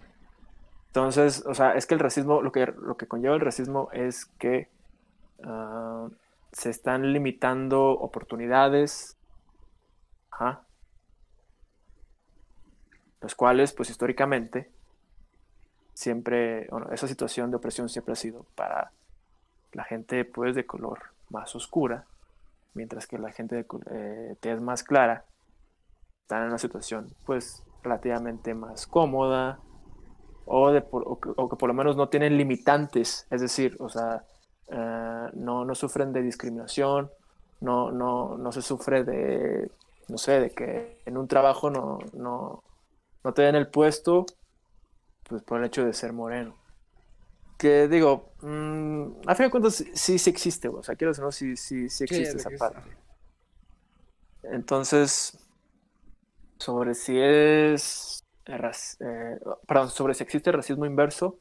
Entonces, 0.98 1.45
o 1.45 1.53
sea, 1.53 1.74
es 1.76 1.86
que 1.86 1.94
el 1.94 1.99
racismo, 1.99 2.41
lo 2.41 2.52
que, 2.52 2.65
lo 2.65 2.98
que 2.98 3.06
conlleva 3.06 3.36
el 3.36 3.41
racismo 3.41 3.90
es 3.94 4.26
que 4.40 4.68
ah, 5.44 6.07
se 6.52 6.72
están 6.72 7.14
limitando 7.14 7.91
oportunidades, 7.91 9.15
ajá, 10.32 10.64
los 13.22 13.36
cuales, 13.36 13.74
pues 13.74 13.91
históricamente, 13.91 14.72
siempre, 15.94 16.65
bueno, 16.72 16.91
esa 16.91 17.07
situación 17.07 17.52
de 17.52 17.57
opresión 17.57 17.90
siempre 17.90 18.14
ha 18.14 18.15
sido 18.15 18.48
para 18.56 18.91
la 19.74 19.84
gente, 19.84 20.26
pues, 20.26 20.56
de 20.56 20.65
color 20.65 20.98
más 21.30 21.56
oscura, 21.56 22.06
mientras 22.74 23.06
que 23.06 23.19
la 23.19 23.32
gente 23.32 23.56
de 23.56 23.68
eh, 23.91 24.36
tez 24.40 24.60
más 24.61 24.82
clara 24.82 25.26
están 26.24 26.41
en 26.41 26.48
una 26.48 26.57
situación, 26.57 27.14
pues, 27.28 27.64
relativamente 27.84 28.56
más 28.56 28.88
cómoda, 28.88 29.60
o, 30.48 30.72
de 30.72 30.82
por- 30.82 31.03
o 31.07 31.19
que, 31.19 31.30
o 31.36 31.49
que 31.49 31.56
por 31.57 31.69
lo 31.69 31.74
menos 31.76 31.98
no 31.98 32.10
tienen 32.10 32.38
limitantes, 32.38 33.28
es 33.30 33.41
decir, 33.41 33.76
o 33.80 33.90
sea, 33.90 34.24
eh, 34.69 35.30
no, 35.34 35.65
no 35.65 35.76
sufren 35.76 36.14
de 36.14 36.22
discriminación, 36.24 37.11
no, 37.61 37.91
no, 37.91 38.38
no 38.38 38.52
se 38.52 38.61
sufre 38.61 39.03
de, 39.03 39.72
no 40.10 40.18
sé, 40.18 40.40
de 40.41 40.52
que 40.52 41.02
en 41.06 41.18
un 41.18 41.28
trabajo 41.28 41.69
no, 41.69 41.99
no, 42.14 42.64
no 43.24 43.34
te 43.34 43.44
den 43.44 43.56
el 43.56 43.69
puesto, 43.69 44.26
pues 45.30 45.44
por 45.44 45.60
el 45.60 45.65
hecho 45.65 45.86
de 45.86 45.94
ser 45.94 46.14
moreno. 46.14 46.56
Que 47.57 47.88
digo, 47.88 48.34
mm, 48.41 49.28
a 49.28 49.36
fin 49.36 49.45
de 49.48 49.52
cuentas 49.52 49.76
sí, 49.76 49.86
sí, 49.95 50.19
sí 50.19 50.30
existe, 50.30 50.68
o 50.69 50.84
sea, 50.84 50.95
quiero 50.95 51.11
decir, 51.11 51.24
no, 51.24 51.32
sí, 51.32 51.56
sí, 51.57 51.90
sí 51.90 52.03
existe 52.03 52.38
de 52.38 52.40
esa 52.41 52.52
parte. 52.52 52.90
Entonces, 54.52 55.38
sobre 56.60 56.94
si 56.95 57.18
es, 57.19 58.24
eh, 58.48 59.40
perdón, 59.68 59.90
sobre 59.90 60.14
si 60.14 60.24
existe 60.24 60.52
racismo 60.52 60.86
inverso, 60.86 61.40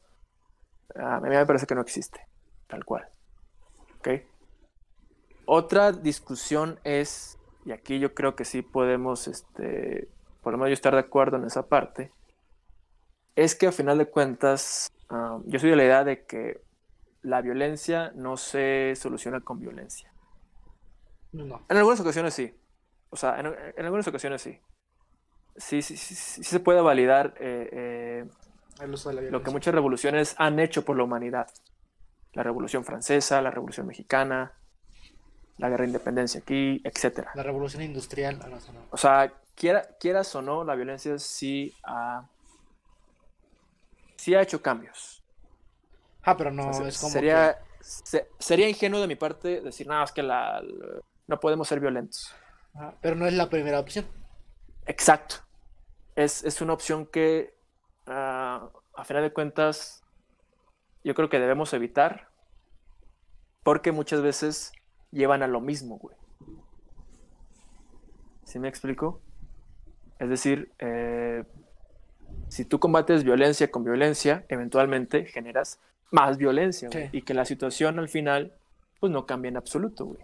a 0.95 1.19
mí 1.19 1.29
me 1.29 1.45
parece 1.45 1.65
que 1.65 1.75
no 1.75 1.81
existe, 1.81 2.27
tal 2.67 2.85
cual. 2.85 3.07
¿Ok? 3.99 4.09
Otra 5.45 5.91
discusión 5.91 6.79
es, 6.83 7.39
y 7.65 7.71
aquí 7.71 7.99
yo 7.99 8.13
creo 8.13 8.35
que 8.35 8.45
sí 8.45 8.61
podemos, 8.61 9.27
este, 9.27 10.09
por 10.41 10.51
lo 10.51 10.57
menos 10.57 10.69
yo 10.69 10.73
estar 10.73 10.93
de 10.93 10.99
acuerdo 10.99 11.37
en 11.37 11.45
esa 11.45 11.67
parte, 11.67 12.11
es 13.35 13.55
que 13.55 13.67
a 13.67 13.71
final 13.71 13.97
de 13.97 14.09
cuentas, 14.09 14.91
ah, 15.09 15.39
yo 15.45 15.59
soy 15.59 15.69
de 15.69 15.75
la 15.75 15.83
idea 15.85 16.03
de 16.03 16.25
que 16.25 16.61
la 17.21 17.41
violencia 17.41 18.11
no 18.15 18.35
se 18.35 18.93
soluciona 18.95 19.41
con 19.41 19.59
violencia. 19.59 20.11
No. 21.31 21.65
En 21.69 21.77
algunas 21.77 21.99
ocasiones 21.99 22.33
sí. 22.33 22.53
O 23.09 23.15
sea, 23.15 23.39
en, 23.39 23.45
en 23.45 23.85
algunas 23.85 24.07
ocasiones 24.07 24.41
sí. 24.41 24.59
Sí, 25.57 25.81
sí, 25.81 25.97
sí, 25.97 26.13
sí 26.15 26.43
se 26.43 26.59
puede 26.59 26.81
validar 26.81 27.33
eh, 27.39 27.69
eh, 27.71 28.25
lo 29.31 29.41
que 29.41 29.49
muchas 29.51 29.73
revoluciones 29.73 30.35
han 30.37 30.59
hecho 30.59 30.85
por 30.85 30.95
la 30.97 31.03
humanidad. 31.03 31.47
La 32.33 32.43
Revolución 32.43 32.85
Francesa, 32.85 33.41
la 33.41 33.49
Revolución 33.49 33.87
Mexicana, 33.87 34.53
la 35.57 35.69
Guerra 35.69 35.81
de 35.83 35.87
Independencia 35.87 36.39
aquí, 36.41 36.79
etcétera. 36.83 37.31
La 37.33 37.41
revolución 37.41 37.81
industrial. 37.81 38.39
ah, 38.43 38.47
no, 38.47 38.57
eso 38.57 38.71
no. 38.71 38.81
O 38.91 38.97
sea, 38.97 39.33
quiera, 39.55 39.87
quieras 39.99 40.35
o 40.35 40.43
no, 40.43 40.63
la 40.63 40.75
violencia 40.75 41.17
sí 41.17 41.73
ha, 41.83 42.27
sí 44.17 44.35
ha 44.35 44.41
hecho 44.41 44.61
cambios. 44.61 45.23
Ah, 46.23 46.37
pero 46.37 46.51
no, 46.51 46.69
O 46.69 46.73
sea, 46.73 46.87
es 46.87 46.99
como 46.99 47.11
sería, 47.13 47.57
se- 47.81 48.27
sería 48.37 48.69
ingenuo 48.69 49.01
de 49.01 49.07
mi 49.07 49.15
parte 49.15 49.61
decir, 49.61 49.87
no, 49.87 50.03
es 50.03 50.11
que 50.11 50.21
la, 50.21 50.61
no 51.25 51.39
podemos 51.39 51.67
ser 51.67 51.79
violentos. 51.79 52.31
pero 53.01 53.15
no 53.15 53.25
es 53.25 53.33
la 53.33 53.49
primera 53.49 53.79
opción. 53.79 54.05
Exacto. 54.85 55.37
Es, 56.17 56.43
es 56.43 56.61
una 56.61 56.73
opción 56.73 57.05
que, 57.05 57.53
ah, 58.07 58.69
a 58.95 59.05
final 59.05 59.21
de 59.21 59.31
cuentas, 59.31 60.03
yo 61.03 61.13
creo 61.13 61.29
que 61.29 61.39
debemos 61.39 61.73
evitar 61.73 62.27
porque 63.63 63.91
muchas 63.91 64.21
veces 64.21 64.71
llevan 65.11 65.43
a 65.43 65.47
lo 65.47 65.61
mismo, 65.61 65.99
güey. 65.99 66.17
¿Sí 68.43 68.57
me 68.57 68.67
explico? 68.67 69.21
Es 70.17 70.27
decir, 70.29 70.71
eh, 70.79 71.43
si 72.49 72.65
tú 72.65 72.79
combates 72.79 73.23
violencia 73.23 73.69
con 73.69 73.83
violencia, 73.83 74.43
eventualmente 74.49 75.25
generas 75.25 75.79
más 76.09 76.37
violencia, 76.37 76.89
güey, 76.91 77.09
Sí. 77.09 77.17
Y 77.19 77.21
que 77.21 77.35
la 77.35 77.45
situación 77.45 77.99
al 77.99 78.09
final, 78.09 78.53
pues 78.99 79.11
no 79.11 79.27
cambia 79.27 79.49
en 79.49 79.57
absoluto, 79.57 80.05
güey. 80.05 80.21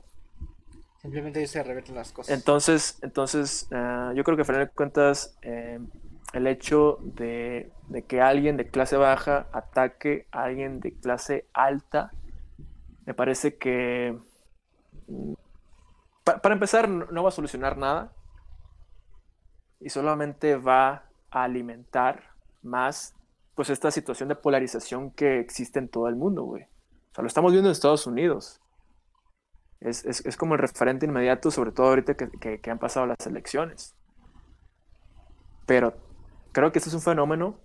Simplemente 1.03 1.45
se 1.47 1.61
reverten 1.61 1.95
las 1.95 2.11
cosas. 2.13 2.35
Entonces, 2.35 2.97
entonces 3.03 3.67
eh, 3.71 4.11
yo 4.15 4.23
creo 4.23 4.37
que 4.37 4.41
al 4.41 4.45
final 4.47 4.65
de 4.65 4.71
cuentas, 4.71 5.37
eh, 5.41 5.77
el 6.33 6.47
hecho 6.47 6.97
de, 7.01 7.71
de 7.89 8.03
que 8.05 8.21
alguien 8.21 8.55
de 8.57 8.69
clase 8.69 8.95
baja 8.97 9.47
ataque 9.51 10.27
a 10.31 10.43
alguien 10.43 10.79
de 10.79 10.93
clase 10.97 11.45
alta, 11.53 12.11
me 13.05 13.13
parece 13.13 13.57
que, 13.57 14.17
mm, 15.07 15.33
pa- 16.23 16.37
para 16.41 16.53
empezar, 16.55 16.87
no, 16.87 17.05
no 17.07 17.21
va 17.21 17.29
a 17.29 17.33
solucionar 17.33 17.77
nada 17.77 18.13
y 19.81 19.89
solamente 19.89 20.55
va 20.55 21.03
a 21.31 21.43
alimentar 21.43 22.23
más 22.61 23.13
pues 23.55 23.69
esta 23.69 23.91
situación 23.91 24.29
de 24.29 24.35
polarización 24.35 25.11
que 25.11 25.39
existe 25.39 25.79
en 25.79 25.89
todo 25.89 26.07
el 26.07 26.15
mundo, 26.15 26.43
güey. 26.43 26.63
O 26.63 27.13
sea, 27.15 27.21
lo 27.23 27.27
estamos 27.27 27.51
viendo 27.51 27.67
en 27.69 27.73
Estados 27.73 28.07
Unidos. 28.07 28.61
Es, 29.83 30.05
es- 30.05 30.25
es 30.25 30.37
como 30.37 30.55
el 30.55 30.59
referente 30.61 31.05
inmediato, 31.05 31.51
sobre 31.51 31.71
todo 31.71 31.87
ahorita 31.87 32.15
que, 32.15 32.29
que- 32.39 32.59
que 32.59 32.71
han 32.71 32.79
pasado 32.79 33.05
las 33.05 33.25
elecciones. 33.27 33.93
Pero 35.65 35.93
creo 36.51 36.71
que 36.71 36.79
este 36.79 36.89
es 36.89 36.95
un 36.95 37.01
fenómeno 37.01 37.59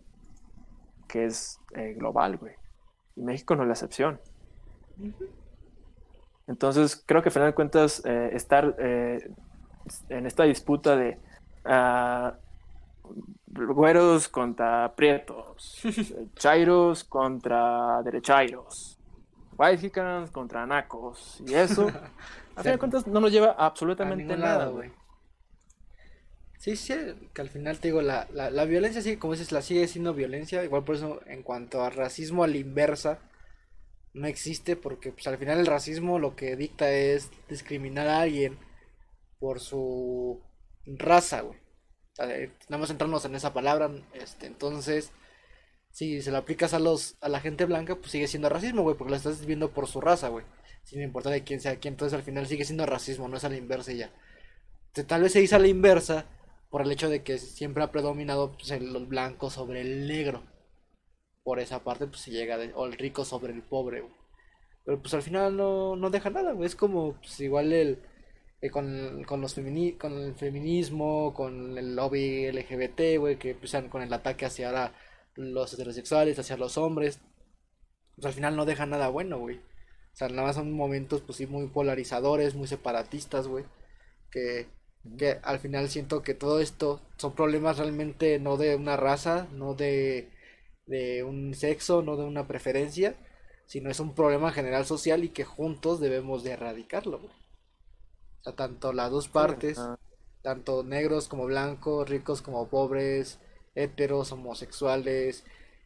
que 1.09 1.25
es 1.27 1.59
eh, 1.75 1.95
global, 1.97 2.37
güey. 2.37 2.55
Y 3.17 3.23
México 3.23 3.57
no 3.57 3.63
es 3.63 3.69
la 3.69 3.75
excepción. 3.75 4.21
Entonces, 6.47 7.03
creo 7.07 7.23
que 7.23 7.29
al 7.29 7.33
final 7.33 7.49
de 7.51 7.55
cuentas, 7.55 8.03
eh, 8.05 8.31
estar 8.33 8.75
eh, 8.79 9.31
en 10.09 10.27
esta 10.27 10.45
disputa 10.45 10.97
de 10.97 11.19
ah, 11.65 12.35
güeros 13.47 14.29
contra 14.29 14.95
prietos, 14.95 15.81
chairos 16.37 17.05
contra 17.05 18.03
derechairos, 18.03 18.98
White 19.59 19.93
contra 20.33 20.67
Nacos. 20.67 21.43
Y 21.47 21.55
eso, 21.55 21.89
a 22.57 22.63
fin 22.63 22.73
de 22.73 22.79
cuentas, 22.79 23.07
no 23.07 23.21
nos 23.21 23.33
lleva 23.33 23.57
absolutamente 23.59 24.37
nada, 24.37 24.67
güey. 24.67 24.91
Sí, 26.59 26.77
sí, 26.77 26.95
que 27.33 27.41
al 27.41 27.49
final 27.49 27.79
te 27.79 27.89
digo, 27.89 28.03
la, 28.03 28.27
la, 28.33 28.51
la 28.51 28.65
violencia 28.65 29.03
sí, 29.03 29.17
como 29.17 29.35
dices, 29.35 29.53
la 29.53 29.63
sigue 29.63 29.87
siendo 29.89 30.15
violencia. 30.15 30.65
Igual 30.65 30.85
por 30.85 30.97
eso, 30.97 31.21
en 31.27 31.43
cuanto 31.43 31.83
a 31.83 31.91
racismo 31.91 32.45
a 32.45 32.49
la 32.49 32.57
inversa, 32.57 33.19
no 34.15 34.27
existe 34.27 34.77
porque 34.77 35.13
pues 35.13 35.27
al 35.27 35.39
final 35.39 35.59
el 35.59 35.67
racismo 35.67 36.19
lo 36.19 36.35
que 36.35 36.57
dicta 36.57 36.91
es 36.91 37.31
discriminar 37.49 38.09
a 38.09 38.21
alguien 38.23 38.59
por 39.39 39.61
su 39.61 40.43
raza, 40.87 41.43
güey. 41.43 41.59
Nada 42.19 42.79
más 42.81 42.89
centrarnos 42.89 43.25
en 43.25 43.37
esa 43.37 43.53
palabra, 43.53 43.91
este, 44.13 44.47
entonces, 44.47 45.13
si 45.91 46.23
se 46.23 46.31
lo 46.31 46.39
aplicas 46.39 46.75
a 46.75 46.79
los 46.79 47.17
a 47.21 47.29
la 47.29 47.41
gente 47.41 47.65
blanca, 47.65 47.97
pues 47.97 48.13
sigue 48.13 48.29
siendo 48.29 48.49
racismo, 48.49 48.83
güey, 48.83 48.97
porque 48.97 49.11
lo 49.11 49.17
estás 49.17 49.45
viendo 49.47 49.71
por 49.73 49.87
su 49.89 50.01
raza, 50.01 50.29
güey. 50.29 50.45
Sin 50.85 51.03
importar 51.03 51.33
de 51.33 51.45
quién 51.45 51.61
sea 51.61 51.77
quién, 51.79 51.95
entonces 51.95 52.17
al 52.17 52.25
final 52.25 52.47
sigue 52.47 52.65
siendo 52.65 52.87
racismo, 52.87 53.29
no 53.29 53.37
es 53.37 53.45
a 53.45 53.49
la 53.51 53.57
inversa 53.57 53.93
ya. 53.93 54.11
tal 55.07 55.23
vez 55.23 55.33
se 55.33 55.41
dice 55.41 55.57
a 55.57 55.59
la 55.59 55.69
inversa 55.69 56.27
por 56.71 56.83
el 56.83 56.93
hecho 56.93 57.09
de 57.09 57.23
que 57.23 57.39
siempre 57.39 57.83
ha 57.83 57.93
predominado 57.93 58.53
pues, 58.53 58.71
el 58.71 59.07
blanco 59.07 59.51
sobre 59.51 59.81
el 59.83 60.07
negro 60.09 60.43
por 61.49 61.61
esa 61.61 61.83
parte 61.83 62.07
pues 62.07 62.21
se 62.21 62.31
llega 62.31 62.59
o 62.75 62.85
el 62.85 62.93
rico 62.93 63.25
sobre 63.25 63.55
el 63.55 63.63
pobre, 63.63 64.05
Pero 64.85 65.01
pues 65.01 65.15
al 65.15 65.23
final 65.23 65.57
no, 65.57 65.97
no 65.97 66.11
deja 66.11 66.29
nada, 66.29 66.53
güey. 66.53 66.67
Es 66.67 66.77
como 66.77 67.15
pues 67.15 67.41
igual 67.41 67.73
el, 67.73 68.03
eh, 68.61 68.69
con, 68.71 69.25
con, 69.25 69.41
los 69.41 69.55
femini 69.55 69.93
con 69.95 70.13
el 70.19 70.35
feminismo, 70.35 71.33
con 71.33 71.79
el 71.79 71.97
lobby 71.97 72.53
LGBT, 72.53 73.19
güey, 73.19 73.39
que 73.39 73.53
empiezan 73.53 73.89
con 73.89 74.03
el 74.03 74.13
ataque 74.13 74.45
hacia 74.45 74.69
ahora 74.69 74.93
los 75.39 75.73
heterosexuales, 75.73 76.39
hacia 76.39 76.57
los 76.57 76.79
hombres. 76.79 77.21
Pues 78.17 78.27
al 78.27 78.33
final 78.33 78.57
no 78.57 78.67
deja 78.67 78.87
nada 78.87 79.09
bueno, 79.09 79.39
güey. 79.39 79.57
O 79.59 80.17
sea, 80.19 80.29
nada 80.29 80.43
más 80.43 80.57
son 80.57 80.73
momentos 80.73 81.23
pues 81.23 81.39
sí 81.39 81.47
muy 81.47 81.69
polarizadores, 81.69 82.55
muy 82.55 82.67
separatistas, 82.69 83.49
güey. 83.49 83.65
Que, 84.31 84.69
que 85.17 85.39
al 85.43 85.59
final 85.61 85.89
siento 85.89 86.23
que 86.23 86.35
todo 86.35 86.61
esto 86.61 87.01
son 87.17 87.35
problemas 87.35 87.79
realmente 87.79 88.39
no 88.39 88.57
de 88.57 88.77
una 88.77 88.97
raza, 88.97 89.49
no 89.53 89.75
de 89.75 90.31
de 90.89 91.23
un 91.23 91.55
sexo, 91.55 92.03
no 92.03 92.17
de 92.17 92.25
una 92.25 92.49
preferencia, 92.49 93.15
sino 93.67 93.91
es 93.91 94.01
un 94.01 94.15
problema 94.15 94.51
general 94.53 94.87
social 94.87 95.23
y 95.23 95.29
que 95.29 95.45
juntos 95.45 96.01
debemos 96.01 96.43
de 96.43 96.53
erradicarlo. 96.53 97.19
O 97.19 98.43
sea, 98.43 98.55
tanto 98.55 98.93
las 98.93 99.11
dos 99.11 99.29
partes, 99.29 99.79
tanto 100.43 100.83
negros 100.83 101.29
como 101.29 101.47
blancos, 101.47 102.09
ricos 102.09 102.43
como 102.43 102.69
pobres, 102.69 103.39
heteros, 103.83 104.33
homosexuales, 104.33 105.45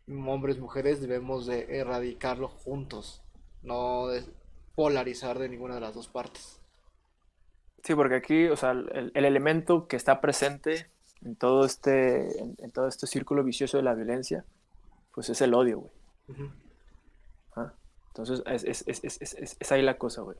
hombres, 0.08 0.58
mujeres, 0.58 1.00
debemos 1.00 1.46
de 1.46 1.78
erradicarlo 1.78 2.48
juntos, 2.48 3.22
no 3.62 4.06
polarizar 4.74 5.38
de 5.38 5.48
ninguna 5.48 5.74
de 5.74 5.80
las 5.80 5.94
dos 5.94 6.08
partes. 6.08 6.60
Sí, 7.82 7.94
porque 7.94 8.16
aquí, 8.16 8.46
o 8.46 8.56
sea, 8.56 8.70
el, 8.70 9.12
elemento 9.14 9.88
que 9.88 9.96
está 9.96 10.20
presente 10.20 10.86
en 11.22 11.36
todo 11.36 11.64
este, 11.64 12.40
en 12.40 12.70
todo 12.72 12.88
este 12.88 13.06
círculo 13.06 13.42
vicioso 13.44 13.76
de 13.76 13.82
la 13.82 13.94
violencia, 13.94 14.44
pues 15.12 15.28
es 15.28 15.40
el 15.40 15.54
odio, 15.54 15.80
güey. 15.80 15.92
Ah, 17.56 17.72
entonces, 18.08 18.42
es, 18.46 19.72
ahí 19.72 19.82
la 19.82 19.98
cosa, 19.98 20.22
güey. 20.22 20.36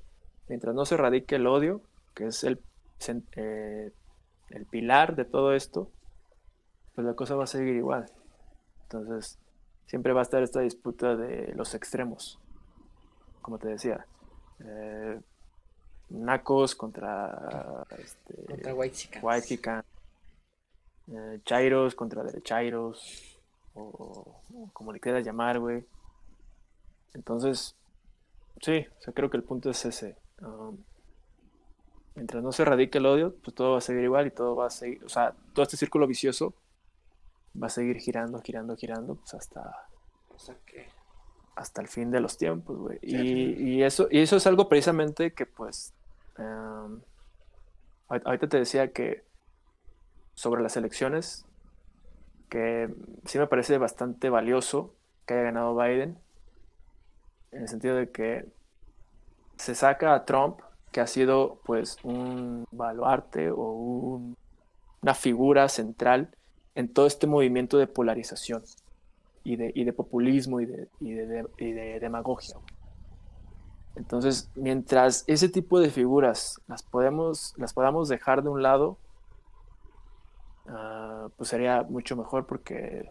Mientras 0.49 0.75
no 0.75 0.85
se 0.85 0.97
radique 0.97 1.37
el 1.37 1.47
odio, 1.47 1.83
que 2.15 2.27
es 2.27 2.45
el, 2.45 2.61
eh, 3.37 3.93
el 4.51 4.67
pilar 4.67 5.17
de 5.17 5.25
todo 5.25 5.55
esto, 5.55 5.91
pues 6.95 7.07
la 7.07 7.15
cosa 7.15 7.35
va 7.35 7.45
a 7.45 7.47
seguir 7.49 7.77
igual. 7.77 8.07
Entonces, 8.85 9.39
siempre 9.87 10.13
va 10.13 10.21
a 10.21 10.23
estar 10.23 10.43
esta 10.43 10.61
disputa 10.61 11.17
de 11.17 11.53
los 11.55 11.75
extremos. 11.75 12.39
Como 13.41 13.59
te 13.59 13.69
decía, 13.69 14.07
eh, 14.61 15.21
Nacos 16.11 16.75
contra, 16.75 17.85
este, 17.99 18.45
contra 18.47 18.75
White 18.75 19.21
White 19.23 19.83
eh, 21.09 21.41
Chairos 21.45 21.95
contra 21.95 22.23
Derechairos 22.23 23.41
o, 23.75 24.41
como 24.73 24.93
le 24.93 25.01
quieras 25.01 25.25
llamar, 25.25 25.59
güey. 25.59 25.85
Entonces, 27.15 27.75
sí, 28.61 28.87
o 28.99 29.03
sea, 29.03 29.13
creo 29.15 29.31
que 29.31 29.37
el 29.37 29.43
punto 29.43 29.71
es 29.71 29.85
ese. 29.85 30.17
Um, 30.41 30.79
mientras 32.15 32.43
no 32.43 32.53
se 32.53 32.65
radique 32.65 32.99
el 32.99 33.07
odio, 33.07 33.35
pues 33.43 33.55
todo 33.55 33.73
va 33.73 33.79
a 33.79 33.83
seguir 33.83 34.05
igual 34.05 34.27
y 34.27 34.31
todo 34.31 34.55
va 34.55 34.67
a 34.67 34.71
seguir, 34.71 35.03
o 35.05 35.09
sea, 35.09 35.35
todo 35.55 35.63
este 35.63 35.77
círculo 35.77 36.07
vicioso 36.07 36.55
va 37.61 37.67
a 37.67 37.71
seguir 37.71 37.99
girando, 37.99 38.41
girando, 38.41 38.77
girando, 38.77 39.15
pues 39.17 39.35
hasta... 39.35 39.87
Hasta 41.55 41.83
el 41.83 41.89
fin 41.89 42.11
de 42.11 42.21
los 42.21 42.39
tiempos, 42.39 42.79
güey. 42.79 42.99
Y, 43.03 43.83
eso, 43.83 44.09
y 44.11 44.21
eso 44.21 44.37
es 44.37 44.47
algo 44.47 44.69
precisamente 44.69 45.33
que, 45.33 45.45
pues, 45.45 45.93
um, 46.39 47.01
ahorita 48.09 48.49
te 48.49 48.59
decía 48.59 48.91
que 48.93 49.23
sobre 50.35 50.63
las 50.63 50.77
elecciones, 50.77 51.45
que 52.49 52.89
sí 53.27 53.39
me 53.39 53.47
parece 53.47 53.79
bastante 53.79 54.31
valioso 54.31 54.95
que 55.27 55.35
haya 55.35 55.43
ganado 55.45 55.77
Biden, 55.77 56.19
en 57.53 57.63
el 57.63 57.69
sentido 57.69 57.97
de 57.97 58.11
que 58.11 58.47
se 59.57 59.75
saca 59.75 60.15
a 60.15 60.25
Trump, 60.25 60.61
que 60.91 61.01
ha 61.01 61.07
sido 61.07 61.61
pues 61.65 61.99
un 62.03 62.67
baluarte 62.71 63.51
o 63.51 64.21
una 65.03 65.15
figura 65.15 65.69
central 65.69 66.35
en 66.75 66.89
todo 66.89 67.07
este 67.07 67.27
movimiento 67.27 67.79
de 67.79 67.87
polarización 67.87 68.63
y 69.45 69.57
de, 69.57 69.73
de 69.73 69.93
populismo 69.93 70.61
y 70.61 70.67
de, 70.67 70.89
y 71.01 71.13
de, 71.13 71.99
demagogia. 72.01 72.57
Entonces, 73.97 74.51
mientras 74.55 75.25
ese 75.27 75.49
tipo 75.49 75.79
de 75.81 75.91
figuras 75.91 76.61
las, 76.67 76.83
podemos, 76.83 77.55
las 77.57 77.75
podamos 77.75 78.09
dejar 78.09 78.43
de 78.43 78.49
un 78.49 78.63
lado, 78.63 78.99
Ah, 80.69 81.29
pues 81.37 81.51
sería 81.51 81.83
mucho 81.83 82.17
mejor 82.17 82.47
porque 82.47 83.11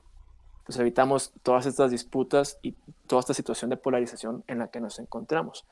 pues 0.66 0.80
evitamos 0.80 1.34
todas 1.44 1.66
estas 1.66 1.92
disputas 1.92 2.58
y 2.62 2.74
toda 3.08 3.20
esta 3.20 3.34
situación 3.34 3.70
de 3.70 3.78
polarización 3.78 4.44
en 4.48 4.60
la 4.60 4.68
que 4.68 4.80
nos 4.80 5.00
encontramos. 5.00 5.66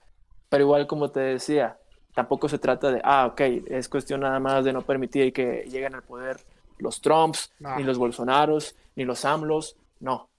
Pero 0.49 0.63
igual 0.63 0.87
como 0.87 1.11
te 1.11 1.19
decía, 1.21 1.77
tampoco 2.15 2.49
se 2.49 2.59
trata 2.59 2.91
de, 2.91 3.01
ah, 3.03 3.27
ok, 3.27 3.41
es 3.67 3.87
cuestión 3.87 4.21
nada 4.21 4.39
más 4.39 4.65
de 4.65 4.73
no 4.73 4.81
permitir 4.81 5.31
que 5.31 5.65
lleguen 5.69 5.95
al 5.95 6.03
poder 6.03 6.39
los 6.79 7.01
Trumps, 7.01 7.51
ni 7.77 7.83
los 7.83 7.97
Bolsonaros, 7.97 8.75
ni 8.95 9.05
los 9.05 9.23
AMLOs, 9.25 9.77
no. 9.99 10.29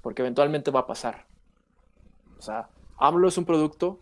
Porque 0.00 0.22
eventualmente 0.22 0.70
va 0.70 0.80
a 0.80 0.86
pasar. 0.86 1.26
O 2.38 2.42
sea, 2.42 2.68
AMLO 2.96 3.28
es 3.28 3.38
un 3.38 3.44
producto 3.44 4.00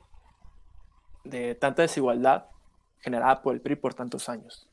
de 1.24 1.54
tanta 1.54 1.82
desigualdad 1.82 2.46
generada 3.00 3.42
por 3.42 3.54
el 3.54 3.60
PRI 3.60 3.76
por 3.76 3.94
tantos 3.94 4.28
años 4.28 4.68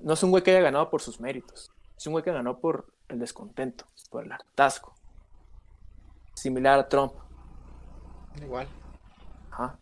no 0.00 0.14
es 0.14 0.22
un 0.22 0.30
güey 0.30 0.42
que 0.42 0.50
haya 0.50 0.60
ganado 0.60 0.90
por 0.90 1.02
sus 1.02 1.20
méritos. 1.20 1.70
Es 1.96 2.06
un 2.06 2.12
güey 2.12 2.24
que 2.24 2.32
ganó 2.32 2.58
por 2.58 2.86
el 3.08 3.18
descontento, 3.18 3.86
por 4.10 4.24
el 4.24 4.32
hartazgo. 4.32 4.94
Similar 6.34 6.78
a 6.78 6.88
Trump. 6.88 7.12
Igual. 8.40 8.66
Ajá. 9.50 9.78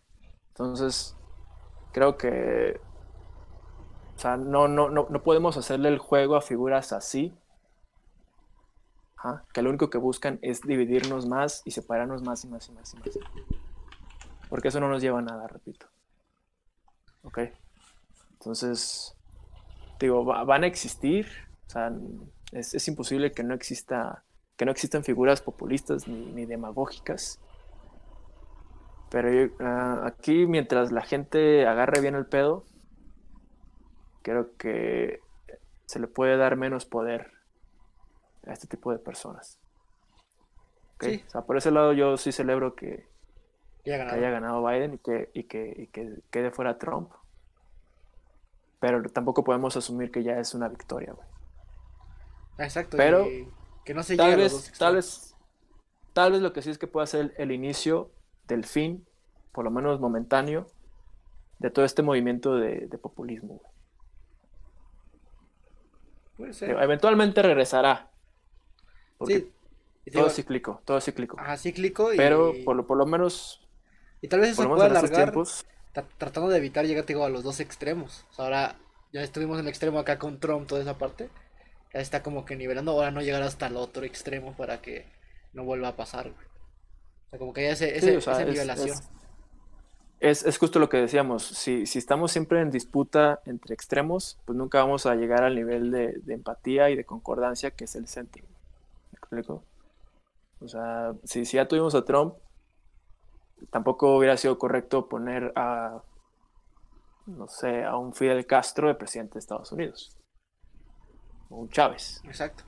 Entonces, 0.49 1.15
creo 1.91 2.17
que. 2.17 2.79
O 4.21 4.23
sea, 4.23 4.37
no, 4.37 4.67
no, 4.67 4.91
no, 4.91 5.07
no 5.09 5.23
podemos 5.23 5.57
hacerle 5.57 5.89
el 5.89 5.97
juego 5.97 6.35
a 6.35 6.41
figuras 6.41 6.93
así. 6.93 7.33
Que 9.51 9.63
lo 9.63 9.69
único 9.69 9.89
que 9.89 9.97
buscan 9.97 10.37
es 10.43 10.61
dividirnos 10.61 11.25
más 11.25 11.63
y 11.65 11.71
separarnos 11.71 12.21
más 12.21 12.43
y 12.45 12.47
más 12.47 12.69
y 12.69 12.71
más 12.71 12.93
y 12.93 12.97
más. 12.97 13.19
Porque 14.47 14.67
eso 14.67 14.79
no 14.79 14.89
nos 14.89 15.01
lleva 15.01 15.17
a 15.17 15.23
nada, 15.23 15.47
repito. 15.47 15.87
Ok. 17.23 17.39
Entonces, 18.33 19.17
digo, 19.99 20.23
van 20.23 20.65
a 20.65 20.67
existir, 20.67 21.25
o 21.65 21.69
sea, 21.71 21.91
es, 22.51 22.87
imposible 22.87 23.31
que 23.31 23.41
no 23.41 23.55
exista, 23.55 24.23
que 24.55 24.65
no 24.65 24.71
existan 24.71 25.03
figuras 25.03 25.41
populistas 25.41 26.07
ni, 26.07 26.45
demagógicas. 26.45 27.39
Pero 29.09 29.51
ah, 29.61 30.03
aquí, 30.05 30.45
mientras 30.45 30.91
la 30.91 31.01
gente 31.01 31.65
agarre 31.65 32.01
bien 32.01 32.13
el 32.13 32.27
pedo, 32.27 32.65
creo 34.21 34.55
que 34.57 35.19
se 35.85 35.99
le 35.99 36.07
puede 36.07 36.37
dar 36.37 36.55
menos 36.55 36.85
poder 36.85 37.31
a 38.45 38.53
este 38.53 38.67
tipo 38.67 38.91
de 38.91 38.99
personas. 38.99 39.59
O 41.01 41.29
sea, 41.29 41.41
por 41.41 41.57
ese 41.57 41.71
lado 41.71 41.93
yo 41.93 42.15
sí 42.17 42.31
celebro 42.31 42.75
que, 42.75 43.07
haya 43.85 44.29
ganado 44.29 44.63
Biden 44.63 44.93
y 44.93 44.97
que, 44.99 45.29
y 45.33 45.43
que, 45.45 45.73
y 45.75 45.87
que 45.87 46.19
quede 46.29 46.51
fuera 46.51 46.77
Trump. 46.77 47.11
Pero 48.79 49.01
tampoco 49.09 49.43
podemos 49.43 49.75
asumir 49.75 50.11
que 50.11 50.23
ya 50.23 50.39
es 50.39 50.53
una 50.53 50.67
victoria, 50.67 51.13
güey. 51.13 51.27
Exacto. 52.59 52.97
Pero 52.97 53.27
que 53.83 53.93
no 53.93 54.03
se 54.03 54.15
tal 54.15 54.35
vez, 54.35 54.73
tal 54.77 54.95
vez, 54.95 55.35
tal 56.13 56.31
vez 56.31 56.41
lo 56.41 56.53
que 56.53 56.61
sí 56.61 56.69
es 56.69 56.77
que 56.77 56.87
puede 56.87 57.07
ser 57.07 57.33
el, 57.37 57.51
inicio 57.51 58.11
del 58.47 58.65
fin, 58.65 59.05
por 59.51 59.65
lo 59.65 59.71
menos 59.71 59.99
momentáneo, 59.99 60.67
de 61.59 61.71
todo 61.71 61.85
este 61.85 62.01
movimiento 62.03 62.55
de, 62.55 62.87
populismo. 63.01 63.55
Güey. 63.55 63.70
Puede 66.41 66.53
ser. 66.53 66.71
Eventualmente 66.71 67.43
regresará. 67.43 68.09
sí. 69.27 69.47
todo 70.11 70.27
cíclico, 70.31 70.81
todo 70.85 70.99
cíclico. 70.99 71.39
Ajá, 71.39 71.55
cíclico. 71.55 72.11
Y... 72.11 72.17
Pero 72.17 72.53
por 72.65 72.75
lo, 72.75 72.87
por 72.87 72.97
lo 72.97 73.05
menos. 73.05 73.61
Y 74.21 74.27
tal 74.27 74.39
vez 74.39 74.51
eso 74.53 74.67
pueda 74.67 74.85
alargar. 74.85 75.31
Tratando 76.17 76.49
de 76.49 76.57
evitar 76.57 76.85
llegar 76.87 77.05
digo, 77.05 77.25
a 77.25 77.29
los 77.29 77.43
dos 77.43 77.59
extremos. 77.59 78.25
ahora 78.37 78.75
ya 79.13 79.21
estuvimos 79.21 79.59
en 79.59 79.65
el 79.65 79.69
extremo 79.69 79.99
acá 79.99 80.17
con 80.17 80.39
Trump, 80.39 80.67
toda 80.67 80.81
esa 80.81 80.97
parte. 80.97 81.29
Ya 81.93 81.99
está 81.99 82.23
como 82.23 82.43
que 82.43 82.55
nivelando. 82.55 82.91
Ahora 82.91 83.11
no 83.11 83.21
llegar 83.21 83.43
hasta 83.43 83.67
el 83.67 83.75
otro 83.75 84.03
extremo 84.03 84.57
para 84.57 84.81
que 84.81 85.05
no 85.53 85.63
vuelva 85.63 85.89
a 85.89 85.95
pasar, 85.95 86.29
O 86.29 87.29
sea, 87.29 87.37
como 87.37 87.53
que 87.53 87.61
haya 87.61 87.73
ese, 87.73 88.15
esa 88.17 88.43
nivelación. 88.43 88.97
Es, 88.97 89.09
es, 90.21 90.57
justo 90.57 90.77
lo 90.77 90.87
que 90.87 90.97
decíamos. 90.97 91.43
Si, 91.43 91.87
si 91.87 91.97
estamos 91.97 92.31
siempre 92.31 92.61
en 92.61 92.69
disputa 92.69 93.41
entre 93.45 93.73
extremos, 93.73 94.39
pues 94.45 94.55
nunca 94.55 94.79
vamos 94.79 95.07
a 95.07 95.15
llegar 95.15 95.43
al 95.43 95.55
nivel 95.55 95.89
de, 95.89 96.13
de 96.19 96.33
empatía 96.35 96.91
y 96.91 96.95
de 96.95 97.05
concordancia 97.05 97.71
que 97.71 97.85
es 97.85 97.95
el 97.95 98.07
centro. 98.07 98.43
¿Me 99.11 99.17
explico? 99.17 99.63
O 100.61 100.67
sea, 100.67 101.13
si, 101.23 101.43
si 101.45 101.57
ya 101.57 101.67
tuvimos 101.67 101.95
a 101.95 102.05
Trump, 102.05 102.35
tampoco 103.71 104.15
hubiera 104.15 104.37
sido 104.37 104.59
correcto 104.59 105.09
poner 105.09 105.51
a, 105.55 106.03
no 107.25 107.47
sé, 107.47 107.83
a 107.83 107.97
un 107.97 108.13
Fidel 108.13 108.45
Castro 108.45 108.87
de 108.89 108.95
presidente 108.95 109.33
de 109.33 109.39
Estados 109.39 109.71
Unidos. 109.71 110.15
O 111.49 111.57
un 111.57 111.69
Chávez. 111.69 112.21
Exacto. 112.25 112.63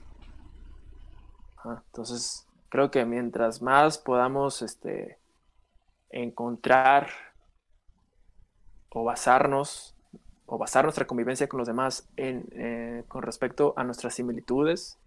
entonces, 1.64 2.48
creo 2.70 2.90
que 2.90 3.06
mientras 3.06 3.62
más 3.62 4.00
podamos 4.00 4.64
este, 4.64 5.20
encontrar 6.10 7.10
o 8.94 9.03
basarnos 9.03 9.95
o 10.45 10.57
basar 10.57 10.86
nuestra 10.86 11.07
convivencia 11.07 11.48
con 11.48 11.57
los 11.57 11.68
demás 11.68 12.07
en, 12.15 12.45
eh, 12.52 13.03
con 13.07 13.24
respecto 13.24 13.74
a 13.76 13.84
nuestras 13.84 14.14
similitudes, 14.14 14.99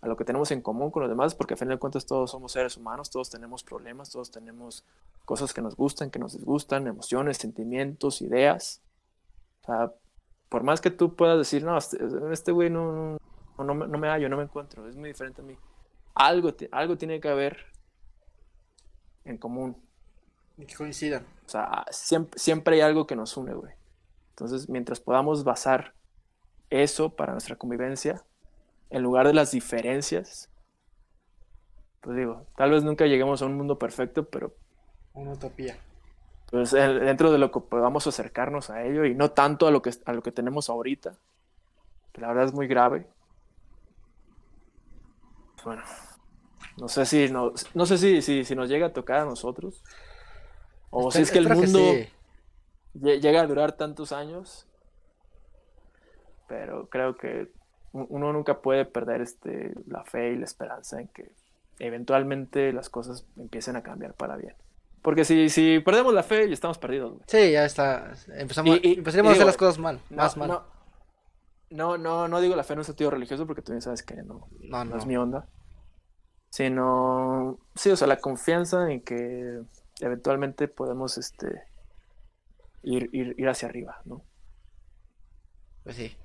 a 0.00 0.08
lo 0.08 0.16
que 0.16 0.24
tenemos 0.24 0.50
en 0.50 0.60
común 0.60 0.90
con 0.90 1.02
los 1.02 1.10
demás, 1.10 1.34
porque 1.34 1.54
a 1.54 1.56
fin 1.56 1.68
de 1.68 1.78
cuentas 1.78 2.06
todos 2.06 2.32
somos 2.32 2.52
seres 2.52 2.76
humanos, 2.76 3.10
todos 3.10 3.30
tenemos 3.30 3.62
problemas, 3.62 4.10
todos 4.10 4.30
tenemos 4.30 4.84
cosas 5.24 5.54
que 5.54 5.62
nos 5.62 5.76
gustan, 5.76 6.10
que 6.10 6.18
nos 6.18 6.32
disgustan, 6.32 6.86
emociones, 6.88 7.36
sentimientos, 7.36 8.22
ideas. 8.22 8.82
O 9.68 9.92
por 10.48 10.64
más 10.64 10.80
que 10.80 10.90
tú 10.90 11.14
puedas 11.14 11.38
decir, 11.38 11.62
no, 11.62 11.78
este, 11.78 11.98
este 12.32 12.50
güey 12.50 12.68
no, 12.68 13.18
no, 13.58 13.64
no, 13.64 13.98
me 13.98 14.08
hallo, 14.08 14.28
no 14.28 14.36
me 14.36 14.42
encuentro, 14.42 14.88
es 14.88 14.96
muy 14.96 15.10
diferente 15.10 15.42
a 15.42 15.44
mí. 15.44 15.56
Algo, 16.14 16.52
algo 16.72 16.98
tiene 16.98 17.20
que 17.20 17.28
haber 17.28 17.56
en 19.24 19.38
común. 19.38 19.76
Que 20.66 20.74
coincidan. 20.74 21.26
O 21.46 21.48
sea, 21.48 21.84
siempre, 21.90 22.38
siempre 22.38 22.76
hay 22.76 22.80
algo 22.82 23.06
que 23.06 23.16
nos 23.16 23.36
une, 23.36 23.54
güey. 23.54 23.72
Entonces, 24.30 24.68
mientras 24.68 25.00
podamos 25.00 25.44
basar 25.44 25.94
eso 26.70 27.10
para 27.10 27.32
nuestra 27.32 27.56
convivencia, 27.56 28.24
en 28.90 29.02
lugar 29.02 29.26
de 29.26 29.34
las 29.34 29.50
diferencias, 29.50 30.50
pues 32.00 32.16
digo, 32.16 32.46
tal 32.56 32.70
vez 32.70 32.82
nunca 32.82 33.06
lleguemos 33.06 33.42
a 33.42 33.46
un 33.46 33.56
mundo 33.56 33.78
perfecto, 33.78 34.24
pero... 34.28 34.54
Una 35.14 35.32
utopía. 35.32 35.78
Pues 36.50 36.72
dentro 36.72 37.32
de 37.32 37.38
lo 37.38 37.50
que 37.50 37.60
podamos 37.60 38.06
acercarnos 38.06 38.70
a 38.70 38.82
ello 38.84 39.04
y 39.04 39.14
no 39.14 39.30
tanto 39.30 39.66
a 39.66 39.70
lo 39.70 39.80
que, 39.80 39.90
a 40.04 40.12
lo 40.12 40.22
que 40.22 40.32
tenemos 40.32 40.68
ahorita, 40.68 41.14
que 42.12 42.20
la 42.20 42.28
verdad 42.28 42.44
es 42.44 42.52
muy 42.52 42.66
grave. 42.66 43.06
Bueno, 45.64 45.82
no 46.76 46.88
sé 46.88 47.06
si, 47.06 47.30
no, 47.30 47.52
no 47.74 47.86
sé 47.86 47.98
si, 47.98 48.20
si, 48.20 48.44
si 48.44 48.54
nos 48.54 48.68
llega 48.68 48.88
a 48.88 48.92
tocar 48.92 49.20
a 49.20 49.24
nosotros. 49.24 49.82
O 50.94 51.10
si 51.10 51.22
es 51.22 51.30
que 51.30 51.38
el 51.38 51.48
mundo 51.48 51.80
llega 52.92 53.40
a 53.40 53.46
durar 53.46 53.72
tantos 53.72 54.12
años. 54.12 54.68
Pero 56.46 56.88
creo 56.90 57.16
que 57.16 57.50
uno 57.92 58.32
nunca 58.32 58.60
puede 58.60 58.84
perder 58.84 59.22
este, 59.22 59.72
la 59.86 60.04
fe 60.04 60.32
y 60.32 60.36
la 60.36 60.44
esperanza 60.44 61.00
en 61.00 61.08
que 61.08 61.32
eventualmente 61.78 62.74
las 62.74 62.90
cosas 62.90 63.24
empiecen 63.38 63.76
a 63.76 63.82
cambiar 63.82 64.12
para 64.12 64.36
bien. 64.36 64.54
Porque 65.00 65.24
si, 65.24 65.48
si 65.48 65.80
perdemos 65.80 66.12
la 66.12 66.22
fe, 66.22 66.46
ya 66.46 66.52
estamos 66.52 66.76
perdidos. 66.76 67.22
Sí, 67.26 67.52
ya 67.52 67.64
está. 67.64 68.12
Empezamos, 68.36 68.78
empezaremos 68.82 69.30
a 69.30 69.34
hacer 69.34 69.46
las 69.46 69.56
cosas 69.56 69.78
mal, 69.78 69.98
no, 70.10 70.16
más 70.16 70.36
mal. 70.36 70.60
No, 71.70 71.96
no, 71.96 72.28
no, 72.28 72.40
digo 72.42 72.54
la 72.54 72.64
fe 72.64 72.74
en 72.74 72.80
un 72.80 72.84
sentido 72.84 73.10
religioso 73.10 73.46
porque 73.46 73.62
tú 73.62 73.72
bien 73.72 73.80
sabes 73.80 74.02
que 74.02 74.16
no, 74.16 74.46
no, 74.60 74.84
no 74.84 74.98
es 74.98 75.06
mi 75.06 75.16
onda. 75.16 75.48
Sino, 76.50 77.58
sí, 77.74 77.88
o 77.90 77.96
sea, 77.96 78.06
la 78.06 78.18
confianza 78.18 78.92
en 78.92 79.00
que 79.00 79.62
eventualmente 80.02 80.68
podemos 80.68 81.16
este, 81.16 81.62
ir, 82.82 83.08
ir, 83.12 83.34
ir 83.38 83.48
hacia 83.48 83.68
arriba, 83.68 84.00
¿no? 84.04 84.22
Pues 85.84 85.96
sí. 85.96 86.16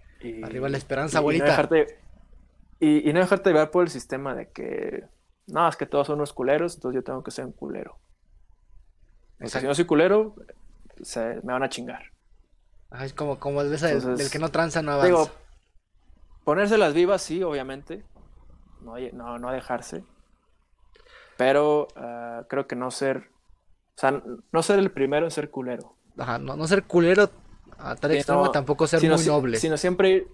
arriba 0.43 0.69
la 0.69 0.77
esperanza, 0.77 1.19
abuelita. 1.19 1.45
Y 2.79 3.11
no, 3.11 3.19
dejarte, 3.19 3.49
llevar 3.49 3.71
por 3.71 3.83
el 3.83 3.89
sistema 3.89 4.35
de 4.35 4.49
que, 4.51 5.05
no, 5.47 5.67
es 5.67 5.75
que 5.77 5.85
todos 5.85 6.07
son 6.07 6.17
unos 6.17 6.33
culeros, 6.33 6.75
entonces 6.75 6.95
yo 6.95 7.03
tengo 7.03 7.23
que 7.23 7.31
ser 7.31 7.45
un 7.45 7.51
culero. 7.51 7.97
O 9.39 9.47
sea, 9.47 9.61
si 9.61 9.67
no 9.67 9.73
soy 9.73 9.85
culero, 9.85 10.35
se, 11.01 11.35
me 11.43 11.53
van 11.53 11.63
a 11.63 11.69
chingar. 11.69 12.11
es 13.01 13.13
como, 13.13 13.39
como 13.39 13.61
el 13.61 13.71
del, 13.71 14.29
que 14.31 14.39
no 14.39 14.49
tranza 14.49 14.81
no 14.81 14.91
avanza. 14.91 15.07
Digo, 15.07 15.29
ponérselas 16.43 16.93
vivas, 16.93 17.21
sí, 17.21 17.41
obviamente. 17.43 18.03
No, 18.81 18.95
no, 19.13 19.39
no 19.39 19.51
dejarse. 19.51 20.03
Pero 21.35 21.87
ah, 21.95 22.45
creo 22.47 22.67
que 22.67 22.75
no 22.75 22.91
ser 22.91 23.29
o 23.97 23.99
sea, 23.99 24.21
no 24.51 24.61
ser 24.61 24.77
el 24.77 24.91
primero 24.91 25.25
en 25.25 25.31
ser 25.31 25.49
culero. 25.49 25.95
Ajá, 26.19 26.37
no, 26.37 26.67
ser 26.67 26.83
culero 26.83 27.31
a 27.79 27.95
tal 27.95 28.11
extremo, 28.11 28.51
tampoco 28.51 28.85
ser 28.85 29.01
muy 29.01 29.25
noble. 29.25 29.57
Sino 29.57 29.75
siempre 29.75 30.09
ir, 30.09 30.27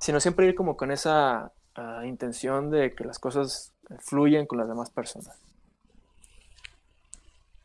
sino 0.00 0.18
siempre 0.18 0.48
ir 0.48 0.56
como 0.56 0.76
con 0.76 0.90
esa 0.90 1.52
ah, 1.76 2.02
intención 2.04 2.72
de 2.72 2.92
que 2.92 3.04
las 3.04 3.20
cosas 3.20 3.72
fluyen 4.00 4.46
con 4.46 4.58
las 4.58 4.66
demás 4.66 4.90
personas. 4.90 5.38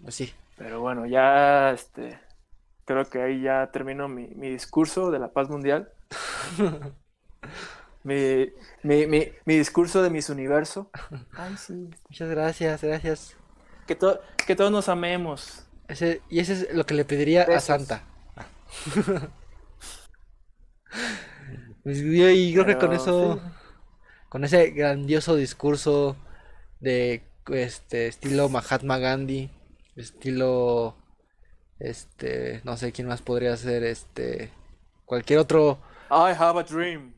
Pues 0.03 0.13
sí. 0.13 0.31
Pero 0.55 0.81
bueno, 0.81 1.07
ya 1.07 1.71
este 1.71 2.19
creo 2.85 3.05
que 3.05 3.23
ahí 3.23 3.41
ya 3.41 3.71
termino 3.71 4.07
mi, 4.07 4.27
discurso 4.27 5.09
de 5.09 5.17
la 5.17 5.29
paz 5.29 5.49
mundial. 5.49 5.91
mi, 8.03 8.51
mi, 8.83 9.07
mi, 9.07 9.57
discurso 9.57 10.03
de 10.03 10.11
mis 10.11 10.29
universo. 10.29 10.91
Ay, 11.35 11.57
sí. 11.57 11.89
Muchas 12.07 12.29
gracias, 12.29 12.83
gracias 12.83 13.37
que, 13.87 13.97
que 14.47 14.55
todos 14.55 14.71
nos 14.71 14.89
amemos. 14.89 15.65
Ese, 15.87 16.21
y 16.29 16.39
ese 16.39 16.53
es 16.53 16.73
lo 16.73 16.85
que 16.85 16.95
le 16.95 17.05
pediría 17.05 17.43
a 17.43 17.59
Santa. 17.59 18.03
Pues, 21.83 21.99
y 21.99 22.53
creo 22.53 22.65
que 22.65 22.77
con 22.77 22.91
eso, 22.91 23.39
con 24.27 24.43
ese 24.43 24.71
grandioso 24.71 25.37
discurso 25.37 26.17
de 26.81 27.23
este 27.49 28.07
estilo 28.07 28.49
Mahatma 28.49 28.97
Gandhi, 28.97 29.49
estilo 29.95 30.97
este, 31.79 32.59
no 32.65 32.75
sé 32.75 32.91
quién 32.91 33.07
más 33.07 33.21
podría 33.21 33.55
ser, 33.55 33.85
este, 33.85 34.51
cualquier 35.05 35.39
otro. 35.39 35.79
I 36.09 36.35
have 36.37 36.59
a 36.59 36.63
dream. 36.63 37.13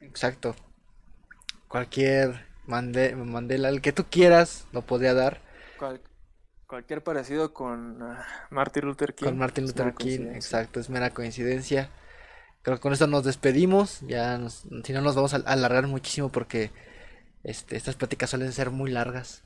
Exacto. 0.00 0.56
Cualquier 1.68 2.44
Mandela, 2.66 3.68
el 3.68 3.80
que 3.80 3.92
tú 3.92 4.06
quieras, 4.10 4.66
lo 4.72 4.82
podría 4.82 5.14
dar. 5.14 5.40
Cualquier 6.68 7.02
parecido 7.02 7.54
con 7.54 8.02
ah, 8.02 8.26
Martin 8.50 8.84
Luther 8.84 9.14
King. 9.14 9.24
Con 9.24 9.38
Martin 9.38 9.64
Luther 9.64 9.94
King, 9.94 10.26
exacto, 10.34 10.80
es 10.80 10.90
mera 10.90 11.08
coincidencia. 11.08 11.88
Creo 12.60 12.76
que 12.76 12.82
con 12.82 12.92
esto 12.92 13.06
nos 13.06 13.24
despedimos. 13.24 14.02
Ya, 14.02 14.38
si 14.84 14.92
no, 14.92 15.00
nos 15.00 15.14
vamos 15.14 15.32
a 15.32 15.38
alargar 15.38 15.86
muchísimo 15.86 16.28
porque 16.28 16.70
este, 17.42 17.74
estas 17.74 17.96
pláticas 17.96 18.28
suelen 18.28 18.52
ser 18.52 18.70
muy 18.70 18.90
largas. 18.90 19.44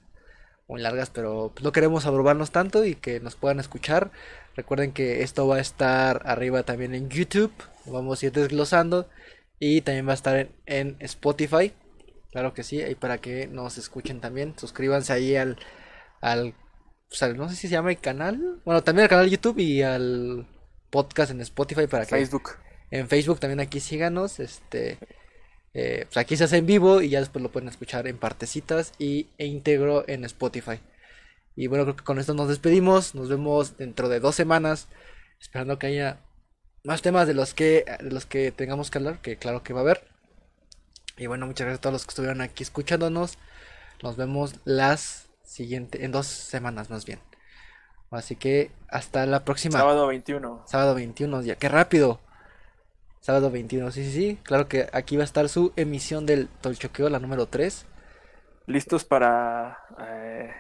Muy 0.67 0.81
largas, 0.81 1.11
pero 1.11 1.53
no 1.63 1.71
queremos 1.71 2.07
abrumarnos 2.07 2.51
tanto 2.51 2.85
y 2.85 2.97
que 2.97 3.21
nos 3.21 3.37
puedan 3.37 3.61
escuchar. 3.61 4.11
Recuerden 4.57 4.91
que 4.91 5.23
esto 5.23 5.47
va 5.47 5.57
a 5.57 5.61
estar 5.61 6.23
arriba 6.25 6.65
también 6.65 6.93
en 6.93 7.09
YouTube. 7.09 7.53
vamos 7.87 8.21
a 8.21 8.27
ir 8.27 8.33
desglosando. 8.33 9.09
Y 9.61 9.83
también 9.83 10.09
va 10.09 10.11
a 10.11 10.15
estar 10.15 10.37
en, 10.37 10.51
en 10.67 10.97
Spotify. 10.99 11.73
Claro 12.33 12.53
que 12.53 12.65
sí, 12.65 12.83
ahí 12.83 12.97
para 12.97 13.19
que 13.19 13.47
nos 13.47 13.79
escuchen 13.79 14.21
también. 14.21 14.59
Suscríbanse 14.59 15.13
ahí 15.13 15.37
al, 15.37 15.57
al 16.21 16.57
o 17.13 17.15
sea, 17.15 17.29
no 17.29 17.49
sé 17.49 17.57
si 17.57 17.69
se 17.69 17.75
llama 17.75 17.91
el 17.91 17.99
canal. 17.99 18.61
Bueno, 18.65 18.83
también 18.83 19.05
al 19.05 19.11
canal 19.11 19.27
de 19.27 19.33
YouTube 19.33 19.59
y 19.59 19.83
al 19.83 20.47
podcast 20.91 21.31
en 21.31 21.41
Spotify 21.43 21.87
para 21.87 22.05
que. 22.05 22.11
Facebook. 22.11 22.53
En 22.91 23.09
Facebook 23.09 23.39
también 23.39 23.61
aquí 23.61 23.81
síganos. 23.81 24.41
Este. 24.41 24.99
Eh, 25.75 26.07
pues 26.07 26.17
aquí 26.17 26.37
se 26.37 26.45
hace 26.45 26.57
en 26.57 26.67
vivo 26.67 27.01
y 27.03 27.11
ya 27.11 27.21
después 27.21 27.43
lo 27.43 27.51
pueden 27.51 27.69
escuchar 27.69 28.07
en 28.07 28.19
partecitas 28.19 28.93
y, 28.99 29.29
e 29.39 29.47
íntegro 29.47 30.09
en 30.09 30.25
Spotify. 30.25 30.81
Y 31.55 31.67
bueno, 31.67 31.85
creo 31.85 31.97
que 31.97 32.05
con 32.05 32.19
esto 32.19 32.33
nos 32.33 32.49
despedimos. 32.49 33.15
Nos 33.15 33.29
vemos 33.29 33.77
dentro 33.77 34.09
de 34.09 34.21
dos 34.21 34.35
semanas. 34.35 34.89
Esperando 35.39 35.79
que 35.79 35.89
haya 35.89 36.21
más 36.85 37.03
temas 37.03 37.27
de 37.27 37.35
los 37.35 37.53
que, 37.53 37.85
de 38.01 38.11
los 38.11 38.25
que 38.25 38.53
tengamos 38.53 38.91
que 38.91 38.99
hablar. 38.99 39.21
Que 39.21 39.37
claro 39.37 39.63
que 39.63 39.75
va 39.75 39.81
a 39.81 39.83
haber. 39.83 40.09
Y 41.19 41.27
bueno, 41.27 41.47
muchas 41.47 41.67
gracias 41.67 41.81
a 41.81 41.83
todos 41.83 41.93
los 41.93 42.05
que 42.07 42.11
estuvieron 42.11 42.41
aquí 42.41 42.63
escuchándonos. 42.63 43.37
Nos 44.03 44.17
vemos 44.17 44.55
las 44.65 45.29
siguiente, 45.53 46.05
en 46.05 46.13
dos 46.13 46.27
semanas 46.27 46.91
más 46.91 47.05
bien. 47.05 47.21
Así 48.11 48.37
que 48.37 48.71
hasta 48.89 49.25
la 49.27 49.45
próxima. 49.45 49.79
Sábado 49.79 50.07
21. 50.07 50.65
Sábado 50.67 50.95
21, 50.95 51.43
ya, 51.43 51.57
qué 51.57 51.69
rápido. 51.69 52.21
Sábado 53.21 53.51
21, 53.51 53.91
sí, 53.91 54.05
sí, 54.05 54.13
sí. 54.13 54.39
Claro 54.43 54.69
que 54.69 54.89
aquí 54.93 55.17
va 55.17 55.23
a 55.23 55.25
estar 55.25 55.49
su 55.49 55.73
emisión 55.77 56.27
del 56.27 56.49
Tolchoqueo, 56.61 57.09
la 57.09 57.19
número 57.21 57.47
3. 57.47 57.87
listos 58.67 59.05
para, 59.05 59.79
eh, 60.01 60.51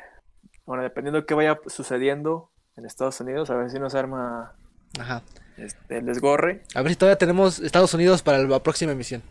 bueno, 0.64 0.82
dependiendo 0.82 1.20
de 1.20 1.26
qué 1.26 1.34
vaya 1.34 1.58
sucediendo 1.66 2.50
en 2.76 2.86
Estados 2.86 3.20
Unidos, 3.20 3.50
a 3.50 3.56
ver 3.56 3.70
si 3.70 3.78
nos 3.78 3.94
arma 3.94 4.54
Ajá. 4.98 5.22
este, 5.56 5.98
el 5.98 6.06
desgorre. 6.06 6.62
A 6.74 6.82
ver 6.82 6.92
si 6.92 6.96
todavía 6.96 7.18
tenemos 7.18 7.58
Estados 7.60 7.92
Unidos 7.94 8.22
para 8.22 8.38
la 8.38 8.62
próxima 8.62 8.92
emisión. 8.92 9.22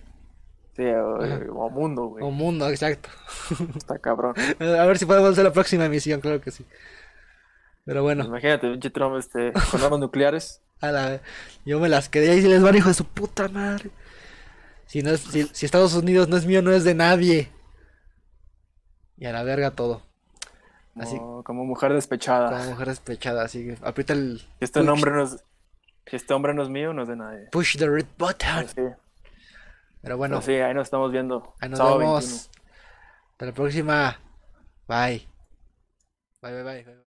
Sí, 0.76 0.85
o, 0.85 1.15
o 1.53 1.69
mundo, 1.69 2.06
güey. 2.07 2.23
O 2.23 2.31
mundo, 2.31 2.69
exacto. 2.69 3.10
Está 3.76 3.99
cabrón. 3.99 4.34
A 4.60 4.85
ver 4.85 4.98
si 4.98 5.06
podemos 5.06 5.31
hacer 5.31 5.43
la 5.43 5.53
próxima 5.53 5.85
emisión, 5.85 6.22
claro 6.22 6.39
que 6.41 6.52
sí. 6.52 6.65
Pero 7.85 8.03
bueno, 8.03 8.23
Imagínate, 8.23 8.69
pinche 8.69 8.89
Trump 8.89 9.18
este, 9.18 9.52
con 9.72 9.81
armas 9.81 9.99
nucleares. 9.99 10.61
a 10.81 10.91
la 10.91 11.10
vez. 11.10 11.22
Yo 11.65 11.80
me 11.80 11.89
las 11.89 12.10
quedé 12.10 12.31
ahí 12.31 12.39
y 12.39 12.48
les 12.48 12.61
van, 12.61 12.76
hijo 12.76 12.89
de 12.89 12.93
su 12.95 13.06
puta 13.06 13.48
madre. 13.48 13.89
Si, 14.85 15.02
no 15.02 15.11
es, 15.11 15.22
si, 15.22 15.43
si 15.52 15.65
Estados 15.65 15.93
Unidos 15.93 16.27
no 16.27 16.38
es 16.38 16.45
mío, 16.45 16.61
no 16.61 16.72
es 16.72 16.84
de 16.84 16.93
nadie. 16.95 17.52
Y 19.18 19.26
a 19.26 19.31
la 19.31 19.43
verga 19.43 19.72
todo. 19.72 20.03
Así 20.95 21.18
Como, 21.18 21.43
como 21.43 21.65
mujer 21.65 21.93
despechada. 21.93 22.49
como 22.52 22.72
mujer 22.72 22.88
despechada, 22.89 23.43
así 23.43 23.65
que 23.65 23.77
aprieta 23.81 24.14
el 24.14 24.39
Si 24.39 24.48
este 24.60 24.80
push, 24.80 24.88
nombre 24.88 25.11
no 25.11 25.23
es, 25.23 25.43
si 26.06 26.15
este 26.18 26.34
hombre 26.34 26.53
no 26.53 26.64
es 26.64 26.69
mío, 26.69 26.91
no 26.93 27.03
es 27.03 27.07
de 27.07 27.15
nadie. 27.15 27.48
push 27.52 27.77
the 27.77 27.88
red 27.88 28.06
button. 28.18 28.68
Pero 28.76 28.89
sí, 28.89 28.95
Pero 30.01 30.17
bueno, 30.17 30.39
pero 30.39 30.45
sí, 30.45 30.53
ahí 30.61 30.73
nos 30.73 30.83
estamos 30.83 31.11
viendo. 31.11 31.53
ahí 31.59 31.69
nos 31.69 31.77
sábado 31.77 31.97
vemos. 31.99 32.49
21. 32.49 32.51
Hasta 33.31 33.45
la 33.45 33.51
próxima. 33.53 34.19
Bye. 34.87 35.27
Bye, 36.41 36.53
bye, 36.53 36.63
bye. 36.63 36.83
bye. 36.83 37.00